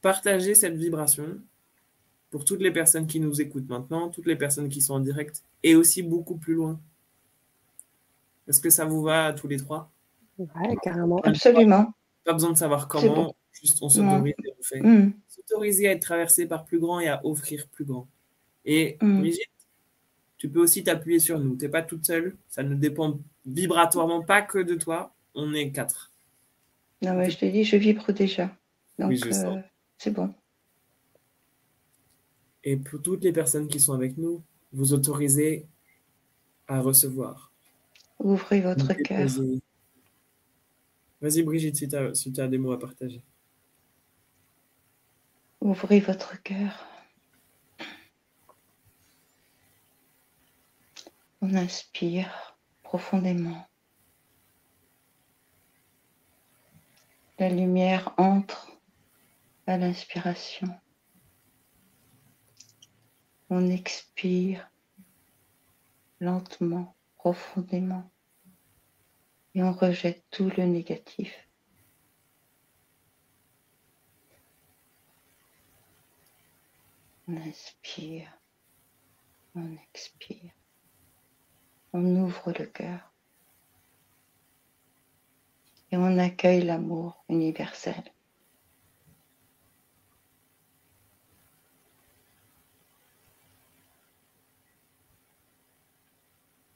partager 0.01 0.55
cette 0.55 0.77
vibration 0.77 1.41
pour 2.31 2.45
toutes 2.45 2.61
les 2.61 2.73
personnes 2.73 3.07
qui 3.07 3.21
nous 3.21 3.41
écoutent 3.41 3.69
maintenant, 3.69 4.09
toutes 4.09 4.27
les 4.27 4.37
personnes 4.37 4.69
qui 4.69 4.81
sont 4.81 4.95
en 4.95 5.01
direct 5.01 5.43
et 5.63 5.77
aussi 5.77 6.03
beaucoup 6.03 6.37
plus 6.37 6.55
loin. 6.55 6.81
Est-ce 8.49 8.61
que 8.61 8.71
ça 8.71 8.85
vous 8.85 9.03
va 9.03 9.33
tous 9.33 9.47
les 9.47 9.57
trois? 9.57 9.91
Ouais, 10.39 10.77
carrément. 10.83 11.19
Absolument. 11.19 11.93
Pas 12.25 12.33
besoin 12.33 12.53
de 12.53 12.57
savoir 12.57 12.89
comment, 12.89 13.37
juste 13.53 13.79
on 13.83 13.89
s'autorise 13.89 14.35
et 14.45 14.53
on 14.59 14.63
fait. 14.63 14.81
Mm. 14.81 15.13
S'autoriser 15.29 15.89
à 15.89 15.93
être 15.93 16.03
traversé 16.03 16.47
par 16.47 16.65
plus 16.65 16.79
grand 16.79 17.01
et 17.01 17.09
à 17.09 17.25
offrir 17.25 17.69
plus 17.69 17.85
grand. 17.85 18.09
Et 18.65 18.97
mm. 19.01 19.19
Brigitte, 19.21 19.51
tu 20.39 20.49
peux 20.49 20.61
aussi 20.61 20.85
t'appuyer 20.85 21.19
sur 21.19 21.39
nous. 21.39 21.57
Tu 21.57 21.65
n'es 21.65 21.71
pas 21.71 21.83
toute 21.83 22.07
seule. 22.07 22.37
Ça 22.49 22.63
ne 22.63 22.75
dépend 22.75 23.19
vibratoirement 23.47 24.23
pas 24.23 24.43
que 24.43 24.59
de 24.59 24.75
toi. 24.75 25.15
On 25.35 25.53
est 25.55 25.71
quatre. 25.71 26.13
Non, 27.03 27.15
mais 27.15 27.31
je 27.31 27.39
te 27.39 27.45
dis, 27.45 27.65
je 27.65 27.77
vibre 27.77 28.13
déjà. 28.13 28.51
Donc, 28.99 29.13
euh, 29.27 29.61
c'est 29.99 30.11
bon. 30.11 30.33
Et 32.63 32.77
pour 32.77 33.03
toutes 33.03 33.25
les 33.25 33.33
personnes 33.33 33.69
qui 33.69 33.79
sont 33.79 33.93
avec 33.93 34.17
nous, 34.17 34.43
vous 34.73 34.95
autorisez 34.95 35.67
à 36.67 36.81
recevoir. 36.81 37.53
Ouvrez 38.19 38.61
votre 38.63 38.93
cœur. 38.95 39.29
Vas-y 41.25 41.43
Brigitte, 41.43 41.77
si 41.77 41.89
tu 41.89 42.41
as, 42.43 42.49
des 42.49 42.59
mots 42.59 42.73
à 42.73 42.79
partager. 42.79 43.25
Ouvrez 45.63 45.99
votre 45.99 46.43
cœur. 46.43 46.85
On 51.41 51.55
inspire 51.55 52.59
profondément. 52.83 53.67
La 57.39 57.49
lumière 57.49 58.13
entre 58.19 58.79
à 59.67 59.79
l'inspiration. 59.79 60.79
On 63.49 63.71
expire 63.71 64.71
lentement, 66.21 66.95
profondément, 67.17 68.13
et 69.55 69.63
on 69.63 69.73
rejette 69.73 70.25
tout 70.31 70.51
le 70.57 70.65
négatif. 70.65 71.33
On 77.27 77.37
inspire, 77.37 78.39
on 79.55 79.77
expire, 79.91 80.53
on 81.93 82.05
ouvre 82.17 82.53
le 82.53 82.67
cœur 82.67 83.13
et 85.91 85.97
on 85.97 86.19
accueille 86.19 86.63
l'amour 86.63 87.25
universel. 87.29 88.03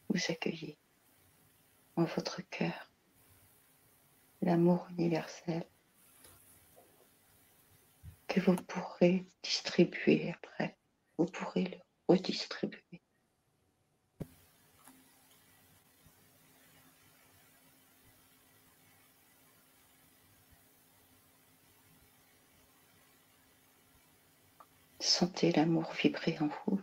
Vous 0.09 0.20
accueillez 0.28 0.77
votre 2.04 2.42
cœur 2.42 2.88
l'amour 4.42 4.86
universel 4.96 5.64
que 8.26 8.40
vous 8.40 8.56
pourrez 8.56 9.26
distribuer 9.42 10.32
après. 10.32 10.76
Vous 11.16 11.26
pourrez 11.26 11.64
le 11.64 11.78
redistribuer. 12.08 13.02
Sentez 25.00 25.52
l'amour 25.52 25.92
vibrer 25.92 26.38
en. 26.40 26.48
Vous 26.66 26.80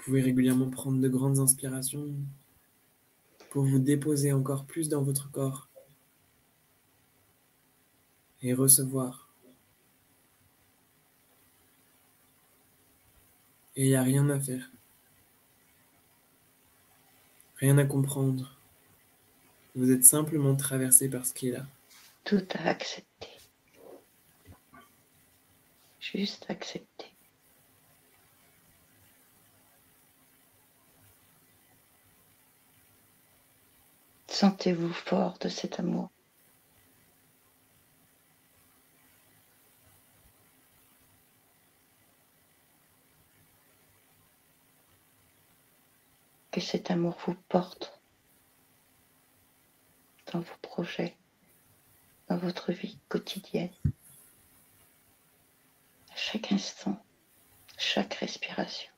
pouvez 0.00 0.22
régulièrement 0.22 0.70
prendre 0.70 1.00
de 1.00 1.08
grandes 1.08 1.38
inspirations 1.38 2.14
pour 3.50 3.64
vous 3.64 3.78
déposer 3.78 4.32
encore 4.32 4.64
plus 4.64 4.88
dans 4.88 5.02
votre 5.02 5.30
corps 5.30 5.68
et 8.42 8.54
recevoir. 8.54 9.28
Et 13.76 13.84
il 13.84 13.88
n'y 13.88 13.94
a 13.94 14.02
rien 14.02 14.28
à 14.30 14.40
faire. 14.40 14.70
Rien 17.56 17.76
à 17.78 17.84
comprendre. 17.84 18.56
Vous 19.74 19.90
êtes 19.90 20.04
simplement 20.04 20.56
traversé 20.56 21.08
par 21.08 21.26
ce 21.26 21.34
qui 21.34 21.48
est 21.48 21.52
là. 21.52 21.66
Tout 22.24 22.46
à 22.54 22.68
accepter. 22.68 23.28
Juste 26.00 26.46
accepter. 26.48 27.09
Sentez-vous 34.40 34.94
fort 34.94 35.36
de 35.40 35.50
cet 35.50 35.80
amour. 35.80 36.08
Que 46.50 46.62
cet 46.62 46.90
amour 46.90 47.18
vous 47.26 47.34
porte 47.50 48.00
dans 50.32 50.40
vos 50.40 50.56
projets, 50.62 51.18
dans 52.30 52.38
votre 52.38 52.72
vie 52.72 52.98
quotidienne, 53.10 53.68
à 56.10 56.16
chaque 56.16 56.50
instant, 56.50 56.98
chaque 57.76 58.14
respiration. 58.14 58.90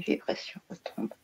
Mes 0.00 0.14
vibrations 0.14 0.60
retombent. 0.70 1.14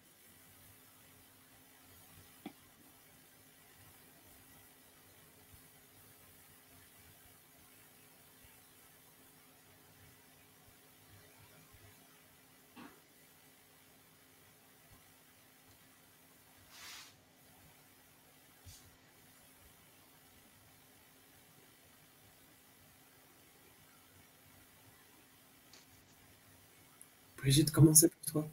Brigitte, 27.38 27.70
comment 27.70 27.94
c'est 27.94 28.08
pour 28.08 28.32
toi? 28.32 28.48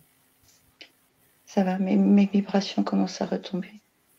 Ça 1.54 1.64
va, 1.64 1.78
mes, 1.78 2.26
vibrations 2.26 2.84
commencent 2.84 3.22
à 3.22 3.28
retomber. 3.28 3.70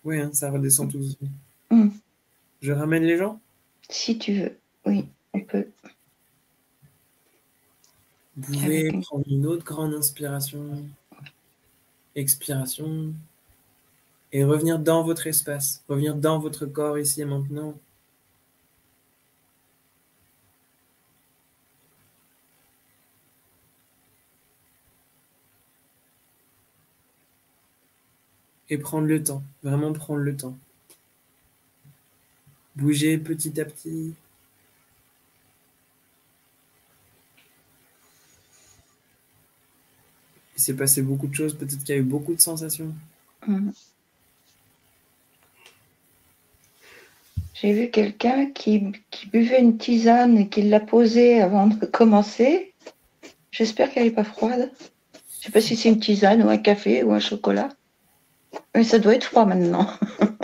Oui, 0.04 0.20
hein, 0.20 0.30
ça 0.32 0.52
redescend 0.52 0.88
tout 0.88 0.98
doucement. 0.98 1.28
Hmm. 1.68 1.88
Je 2.62 2.70
ramène 2.70 3.02
les 3.02 3.18
gens? 3.18 3.40
Si 3.88 4.16
tu 4.20 4.34
veux, 4.34 4.56
oui, 4.86 5.08
on 5.32 5.40
peut. 5.40 5.66
Vous 8.36 8.52
pouvez 8.52 8.92
prendre 9.00 9.24
une 9.28 9.46
autre 9.46 9.64
grande 9.64 9.94
inspiration, 9.94 10.84
expiration, 12.14 13.12
et 14.30 14.44
revenir 14.44 14.78
dans 14.78 15.02
votre 15.02 15.26
espace, 15.26 15.82
revenir 15.88 16.14
dans 16.14 16.38
votre 16.38 16.66
corps 16.66 17.00
ici 17.00 17.22
et 17.22 17.24
maintenant. 17.24 17.74
Et 28.70 28.78
prendre 28.78 29.06
le 29.06 29.22
temps, 29.22 29.42
vraiment 29.62 29.92
prendre 29.92 30.20
le 30.20 30.36
temps. 30.36 30.56
Bouger 32.76 33.18
petit 33.18 33.60
à 33.60 33.64
petit. 33.64 34.14
Il 40.56 40.62
s'est 40.62 40.74
passé 40.74 41.02
beaucoup 41.02 41.26
de 41.26 41.34
choses, 41.34 41.54
peut-être 41.54 41.78
qu'il 41.84 41.94
y 41.94 41.98
a 41.98 42.00
eu 42.00 42.02
beaucoup 42.02 42.34
de 42.34 42.40
sensations. 42.40 42.94
Mhm. 43.46 43.72
J'ai 47.54 47.72
vu 47.72 47.90
quelqu'un 47.90 48.50
qui, 48.50 48.92
qui, 49.10 49.26
buvait 49.28 49.60
une 49.60 49.78
tisane 49.78 50.36
et 50.38 50.48
qui 50.48 50.62
l'a 50.62 50.80
posée 50.80 51.40
avant 51.40 51.66
de 51.66 51.86
commencer. 51.86 52.74
J'espère 53.52 53.90
qu'elle 53.92 54.04
n'est 54.04 54.10
pas 54.10 54.24
froide. 54.24 54.70
Je 54.74 55.18
ne 55.18 55.44
sais 55.44 55.52
pas 55.52 55.60
si 55.60 55.76
c'est 55.76 55.88
une 55.88 56.00
tisane 56.00 56.42
ou 56.42 56.48
un 56.48 56.58
café 56.58 57.02
ou 57.04 57.12
un 57.12 57.20
chocolat. 57.20 57.68
Mais 58.74 58.84
ça 58.84 58.98
doit 58.98 59.14
être 59.14 59.24
froid 59.24 59.44
maintenant. 59.44 59.86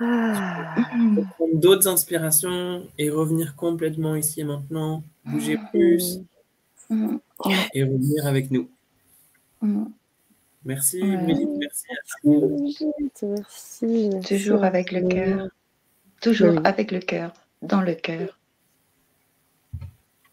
ah. 0.00 0.74
Prendre 1.36 1.54
d'autres 1.54 1.88
inspirations 1.88 2.86
et 2.98 3.10
revenir 3.10 3.54
complètement 3.56 4.16
ici 4.16 4.40
et 4.40 4.44
maintenant, 4.44 5.02
bouger 5.24 5.56
mm. 5.56 5.68
plus 5.70 6.20
mm. 6.90 7.16
et 7.74 7.84
revenir 7.84 8.26
avec 8.26 8.50
nous. 8.50 8.68
Mm. 9.60 9.84
Merci, 10.64 11.02
merci 11.02 11.86
à 11.90 11.96
Merci, 13.22 14.10
Toujours 14.26 14.62
avec 14.64 14.92
le 14.92 15.08
cœur. 15.08 15.48
Toujours 16.20 16.60
avec 16.64 16.92
le 16.92 17.00
cœur, 17.00 17.32
dans 17.62 17.80
le 17.80 17.94
cœur. 17.94 18.38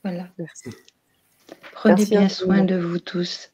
Voilà. 0.04 0.28
Merci. 0.38 0.70
Prenez 1.74 2.06
bien 2.06 2.30
soin 2.30 2.64
de 2.64 2.78
vous 2.78 3.00
tous. 3.00 3.52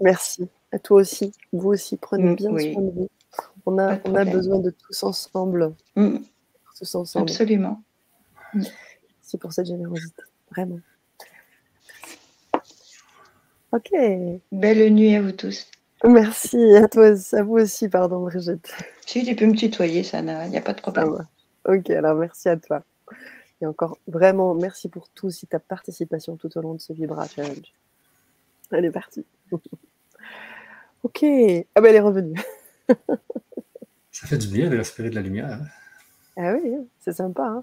Merci. 0.00 0.48
À 0.72 0.78
toi 0.78 1.00
aussi. 1.00 1.32
Vous 1.52 1.68
aussi, 1.68 1.96
prenez 1.96 2.30
mm, 2.30 2.36
bien 2.36 2.50
soin 2.50 2.82
de 2.82 2.90
vous. 2.90 3.08
On 3.66 3.78
a, 3.78 3.98
on 4.04 4.14
a 4.14 4.24
besoin 4.24 4.58
de 4.58 4.70
tous 4.70 5.02
ensemble. 5.02 5.74
Mm. 5.96 6.18
ensemble. 6.94 7.30
Absolument. 7.30 7.82
Merci 8.54 9.38
pour 9.38 9.52
cette 9.52 9.66
générosité. 9.66 10.22
Vraiment. 10.50 10.80
Ok. 13.72 13.90
Belle 14.50 14.92
nuit 14.94 15.14
à 15.14 15.22
vous 15.22 15.32
tous. 15.32 15.70
Merci 16.04 16.76
à 16.76 16.88
toi, 16.88 17.10
à 17.32 17.42
vous 17.42 17.54
aussi, 17.54 17.88
pardon 17.88 18.20
Brigitte. 18.20 18.72
Si 19.04 19.24
tu 19.24 19.34
peux 19.34 19.46
me 19.46 19.56
tutoyer, 19.56 20.04
ça 20.04 20.20
il 20.20 20.50
n'y 20.50 20.56
a 20.56 20.60
pas 20.60 20.72
de 20.72 20.80
problème. 20.80 21.26
Ok, 21.66 21.90
alors 21.90 22.14
merci 22.14 22.48
à 22.48 22.56
toi. 22.56 22.82
Et 23.60 23.66
encore 23.66 23.98
vraiment 24.06 24.54
merci 24.54 24.88
pour 24.88 25.08
tout 25.08 25.26
aussi 25.26 25.46
ta 25.46 25.58
participation 25.58 26.36
tout 26.36 26.56
au 26.56 26.60
long 26.60 26.74
de 26.74 26.80
ce 26.80 26.92
Vibra 26.92 27.26
Challenge. 27.26 27.72
Elle 28.70 28.84
est 28.84 28.90
partie. 28.90 29.24
ok. 31.02 31.24
Ah 31.74 31.80
ben 31.80 31.86
elle 31.86 31.96
est 31.96 32.00
revenue. 32.00 32.40
Ça 34.10 34.26
fait 34.26 34.38
du 34.38 34.48
bien 34.48 34.68
de 34.68 34.76
respirer 34.76 35.10
de 35.10 35.14
la 35.14 35.22
lumière. 35.22 35.52
Hein. 35.52 35.66
Ah 36.36 36.54
oui, 36.54 36.74
hein, 36.74 36.84
c'est 37.00 37.12
sympa. 37.12 37.62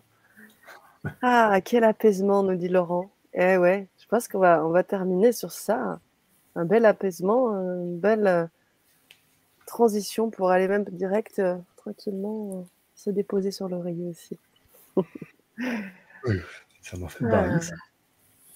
Hein. 1.05 1.11
ah, 1.21 1.59
quel 1.63 1.83
apaisement, 1.83 2.43
nous 2.43 2.55
dit 2.55 2.69
Laurent. 2.69 3.09
Eh 3.33 3.57
ouais, 3.57 3.87
je 3.99 4.05
pense 4.07 4.27
qu'on 4.27 4.39
va, 4.39 4.65
on 4.65 4.69
va 4.69 4.83
terminer 4.83 5.31
sur 5.31 5.51
ça. 5.51 5.99
Un 6.55 6.65
bel 6.65 6.85
apaisement, 6.85 7.49
une 7.49 7.99
belle 7.99 8.27
euh, 8.27 8.45
transition 9.65 10.29
pour 10.29 10.51
aller 10.51 10.67
même 10.67 10.85
direct, 10.85 11.39
euh, 11.39 11.57
tranquillement, 11.75 12.51
euh, 12.53 12.61
se 12.95 13.09
déposer 13.09 13.51
sur 13.51 13.67
l'oreiller 13.67 14.07
aussi. 14.07 14.37
Oui, 15.57 16.39
ça 16.81 16.97
m'a 16.97 17.07
fait 17.07 17.25
bailler, 17.25 17.59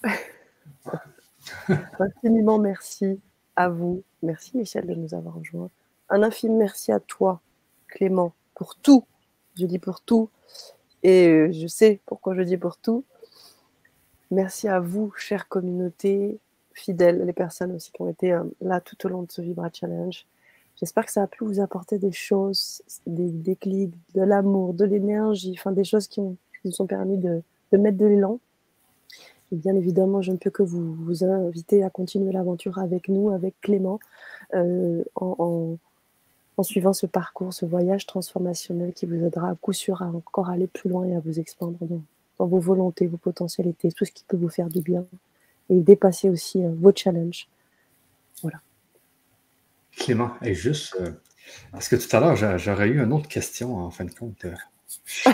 Infiniment 1.98 2.58
merci 2.58 3.20
à 3.56 3.68
vous. 3.68 4.02
Merci 4.22 4.56
Michel 4.56 4.86
de 4.86 4.94
nous 4.94 5.14
avoir 5.14 5.34
rejoints. 5.34 5.70
Un 6.08 6.22
infime 6.22 6.56
merci 6.56 6.92
à 6.92 7.00
toi, 7.00 7.40
Clément, 7.88 8.34
pour 8.54 8.76
tout. 8.76 9.04
Je 9.58 9.66
dis 9.66 9.78
pour 9.78 10.00
tout. 10.00 10.30
Et 11.02 11.28
euh, 11.28 11.52
je 11.52 11.66
sais 11.66 12.00
pourquoi 12.06 12.34
je 12.34 12.42
dis 12.42 12.56
pour 12.56 12.76
tout. 12.76 13.04
Merci 14.30 14.68
à 14.68 14.80
vous, 14.80 15.12
chère 15.16 15.48
communauté, 15.48 16.38
fidèles, 16.72 17.24
les 17.24 17.32
personnes 17.32 17.72
aussi 17.72 17.90
qui 17.90 18.02
ont 18.02 18.08
été 18.08 18.32
euh, 18.32 18.44
là 18.60 18.80
tout 18.80 19.06
au 19.06 19.08
long 19.08 19.22
de 19.22 19.32
ce 19.32 19.42
Vibra 19.42 19.70
Challenge. 19.72 20.26
J'espère 20.76 21.04
que 21.04 21.12
ça 21.12 21.22
a 21.22 21.26
pu 21.26 21.44
vous 21.44 21.60
apporter 21.60 21.98
des 21.98 22.12
choses, 22.12 22.82
des 23.06 23.30
déclics, 23.30 23.94
de 24.14 24.22
l'amour, 24.22 24.72
de 24.72 24.84
l'énergie, 24.84 25.54
enfin 25.58 25.72
des 25.72 25.84
choses 25.84 26.06
qui, 26.06 26.20
ont, 26.20 26.36
qui 26.60 26.68
nous 26.68 26.82
ont 26.82 26.86
permis 26.86 27.18
de, 27.18 27.42
mettre 27.72 27.98
de 27.98 28.06
l'élan. 28.06 28.38
Et 29.52 29.56
bien 29.56 29.74
évidemment, 29.74 30.22
je 30.22 30.32
ne 30.32 30.36
peux 30.36 30.50
que 30.50 30.62
vous, 30.62 31.24
inviter 31.24 31.82
à 31.82 31.90
continuer 31.90 32.32
l'aventure 32.32 32.78
avec 32.78 33.08
nous, 33.08 33.30
avec 33.30 33.54
Clément, 33.60 33.98
euh, 34.54 35.02
en, 35.16 35.76
suivant 36.62 36.92
ce 36.92 37.06
parcours, 37.06 37.54
ce 37.54 37.64
voyage 37.64 38.04
transformationnel 38.04 38.92
qui 38.92 39.06
vous 39.06 39.24
aidera 39.24 39.48
à 39.48 39.54
coup 39.54 39.72
sûr 39.72 40.02
à 40.02 40.08
encore 40.08 40.50
aller 40.50 40.66
plus 40.66 40.90
loin 40.90 41.06
et 41.06 41.16
à 41.16 41.20
vous 41.20 41.40
expandre 41.40 41.78
dans, 41.80 42.02
dans 42.38 42.46
vos 42.46 42.60
volontés, 42.60 43.06
vos 43.06 43.16
potentialités, 43.16 43.90
tout 43.92 44.04
ce 44.04 44.12
qui 44.12 44.24
peut 44.28 44.36
vous 44.36 44.50
faire 44.50 44.68
du 44.68 44.82
bien 44.82 45.06
et 45.70 45.80
dépasser 45.80 46.28
aussi 46.28 46.62
euh, 46.62 46.70
vos 46.78 46.92
challenges. 46.94 47.48
Voilà. 48.42 48.60
Clément, 49.92 50.32
et 50.42 50.54
juste, 50.54 50.96
euh, 51.00 51.12
parce 51.72 51.88
que 51.88 51.96
tout 51.96 52.14
à 52.14 52.20
l'heure, 52.20 52.58
j'aurais 52.58 52.88
eu 52.88 53.02
une 53.02 53.12
autre 53.12 53.28
question 53.28 53.76
en 53.76 53.90
fin 53.90 54.04
de 54.04 54.10
compte. 54.10 54.46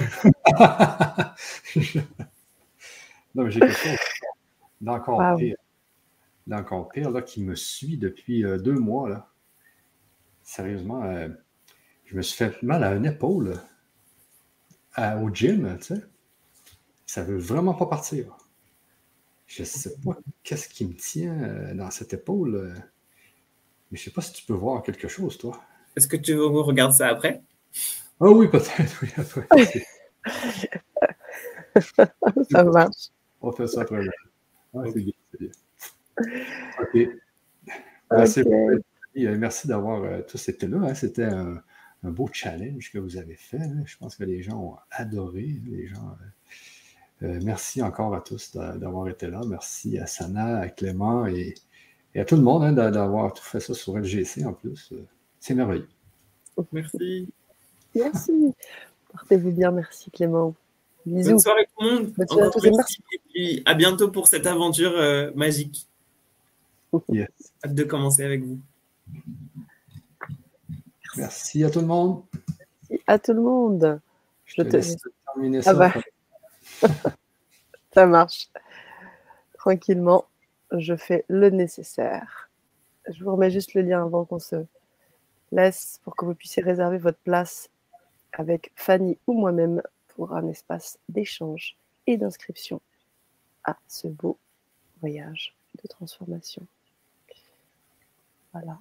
non, 3.34 3.44
mais 3.44 3.50
j'ai 3.50 3.60
quelque 3.60 3.72
chose 3.72 3.98
d'encore 4.80 5.36
pire. 5.36 5.56
D'encore 6.46 6.88
pire, 6.88 7.10
là, 7.10 7.22
qui 7.22 7.42
me 7.42 7.54
suit 7.54 7.98
depuis 7.98 8.44
euh, 8.44 8.58
deux 8.58 8.78
mois, 8.78 9.08
là. 9.08 9.30
Sérieusement, 10.42 11.02
euh, 11.04 11.28
je 12.04 12.16
me 12.16 12.22
suis 12.22 12.36
fait 12.36 12.62
mal 12.62 12.84
à 12.84 12.94
une 12.94 13.06
épaule 13.06 13.60
au 14.98 15.28
gym, 15.30 15.76
tu 15.78 15.84
sais. 15.84 16.02
Ça 17.04 17.22
veut 17.22 17.36
vraiment 17.36 17.74
pas 17.74 17.86
partir. 17.86 18.36
Je 19.46 19.62
sais 19.62 19.94
pas 20.04 20.16
qu'est-ce 20.42 20.68
qui 20.68 20.86
me 20.86 20.94
tient 20.94 21.38
euh, 21.42 21.74
dans 21.74 21.90
cette 21.90 22.14
épaule. 22.14 22.74
mais 23.90 23.98
je 23.98 24.04
sais 24.04 24.10
pas 24.10 24.22
si 24.22 24.32
tu 24.32 24.44
peux 24.44 24.54
voir 24.54 24.82
quelque 24.82 25.08
chose, 25.08 25.36
toi. 25.36 25.60
Est-ce 25.96 26.08
que 26.08 26.16
tu 26.16 26.34
veux 26.34 26.46
regarder 26.46 26.94
ça 26.94 27.08
après? 27.08 27.42
Ah 28.20 28.30
oui, 28.30 28.48
peut-être, 28.48 29.02
oui, 29.02 29.08
après. 29.18 29.46
ça 32.50 32.64
marche. 32.64 33.10
On 33.42 33.52
fait 33.52 33.66
ça 33.66 33.84
très 33.84 34.00
bien. 34.00 34.10
c'est 34.92 35.00
bien, 35.00 35.12
c'est 35.30 35.40
bien. 35.40 35.50
OK. 36.80 37.08
Merci, 38.10 38.42
Merci 39.14 39.68
d'avoir 39.68 40.02
euh, 40.04 40.22
tous 40.22 40.48
été 40.48 40.66
là. 40.66 40.78
Hein. 40.78 40.94
C'était 40.94 41.24
un, 41.24 41.62
beau 42.02 42.28
challenge 42.32 42.92
que 42.92 42.98
vous 42.98 43.16
avez 43.16 43.34
fait. 43.34 43.60
Hein. 43.60 43.82
Je 43.84 43.96
pense 43.96 44.16
que 44.16 44.24
les 44.24 44.42
gens 44.42 44.58
ont 44.58 44.76
adoré. 44.90 45.60
Les 45.66 45.86
gens. 45.88 46.16
Euh, 47.22 47.26
euh, 47.26 47.40
merci 47.42 47.82
encore 47.82 48.14
à 48.14 48.20
tous 48.20 48.56
d'avoir 48.56 49.08
été 49.08 49.28
là. 49.28 49.40
Merci 49.46 49.98
à 49.98 50.06
Sana, 50.06 50.58
à 50.58 50.68
Clément 50.68 51.26
et, 51.26 51.54
à 52.14 52.24
tout 52.24 52.36
le 52.36 52.42
monde 52.42 52.62
hein, 52.62 52.72
d'avoir 52.72 53.34
tout 53.34 53.42
fait 53.42 53.60
ça 53.60 53.74
sur 53.74 53.98
LGC 53.98 54.44
en 54.46 54.54
plus. 54.54 54.92
C'est 55.40 55.54
merveilleux. 55.54 55.88
Merci. 56.72 57.28
Merci. 57.96 58.54
Portez-vous 59.12 59.50
bien. 59.52 59.70
Merci 59.72 60.10
Clément. 60.10 60.54
Bisous. 61.04 61.30
Bonne 61.30 61.38
soirée 61.38 61.66
tout 61.78 61.84
le 61.84 61.90
monde. 61.94 62.12
Bonne 62.16 62.26
soirée 62.28 62.42
à 62.42 62.46
Encore 62.48 62.60
tous 62.62 62.66
et 62.66 62.70
merci. 62.70 63.02
Et 63.12 63.20
puis 63.30 63.62
à 63.64 63.74
bientôt 63.74 64.10
pour 64.10 64.26
cette 64.28 64.46
aventure 64.46 64.92
euh, 64.96 65.30
magique. 65.34 65.86
Yes. 67.10 67.28
Hâte 67.64 67.74
de 67.74 67.84
commencer 67.84 68.24
avec 68.24 68.42
vous. 68.42 68.58
Merci 71.16 71.64
à 71.64 71.70
tout 71.70 71.80
le 71.80 71.86
monde. 71.86 72.22
Merci 72.90 73.02
à 73.06 73.18
tout 73.18 73.32
le 73.32 73.40
monde. 73.40 74.00
Je 74.44 74.62
te 74.62 74.68
te- 74.68 74.76
laisse 74.76 74.96
terminer 75.34 75.58
Ah 75.58 75.62
ça. 75.62 75.74
bah. 75.74 75.92
Ça 77.94 78.06
marche. 78.06 78.48
Tranquillement, 79.54 80.26
je 80.72 80.94
fais 80.96 81.24
le 81.28 81.50
nécessaire. 81.50 82.50
Je 83.08 83.24
vous 83.24 83.32
remets 83.32 83.50
juste 83.50 83.74
le 83.74 83.82
lien 83.82 84.04
avant 84.04 84.24
qu'on 84.24 84.38
se 84.38 84.56
laisse 85.52 86.00
pour 86.04 86.14
que 86.16 86.24
vous 86.24 86.34
puissiez 86.34 86.62
réserver 86.62 86.98
votre 86.98 87.18
place 87.18 87.68
avec 88.36 88.72
Fanny 88.76 89.18
ou 89.26 89.32
moi-même 89.34 89.82
pour 90.08 90.34
un 90.34 90.46
espace 90.48 90.98
d'échange 91.08 91.76
et 92.06 92.16
d'inscription 92.16 92.80
à 93.64 93.76
ce 93.88 94.08
beau 94.08 94.38
voyage 95.00 95.56
de 95.82 95.88
transformation. 95.88 96.66
Voilà. 98.52 98.78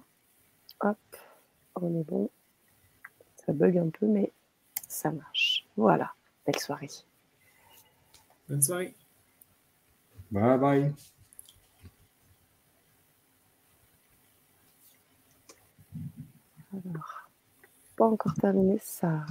Hop, 0.80 1.16
on 1.74 2.00
est 2.00 2.04
bon. 2.04 2.30
Ça 3.34 3.52
bug 3.52 3.78
un 3.78 3.90
peu, 3.90 4.06
mais 4.06 4.32
ça 4.88 5.10
marche. 5.10 5.66
Voilà. 5.76 6.12
Belle 6.46 6.58
soirée. 6.58 6.88
Bonne 8.48 8.62
soirée. 8.62 8.94
Bye 10.30 10.58
bye. 10.58 10.94
Alors, 16.72 17.30
pas 17.96 18.06
encore 18.06 18.34
terminé 18.34 18.78
ça. 18.78 19.24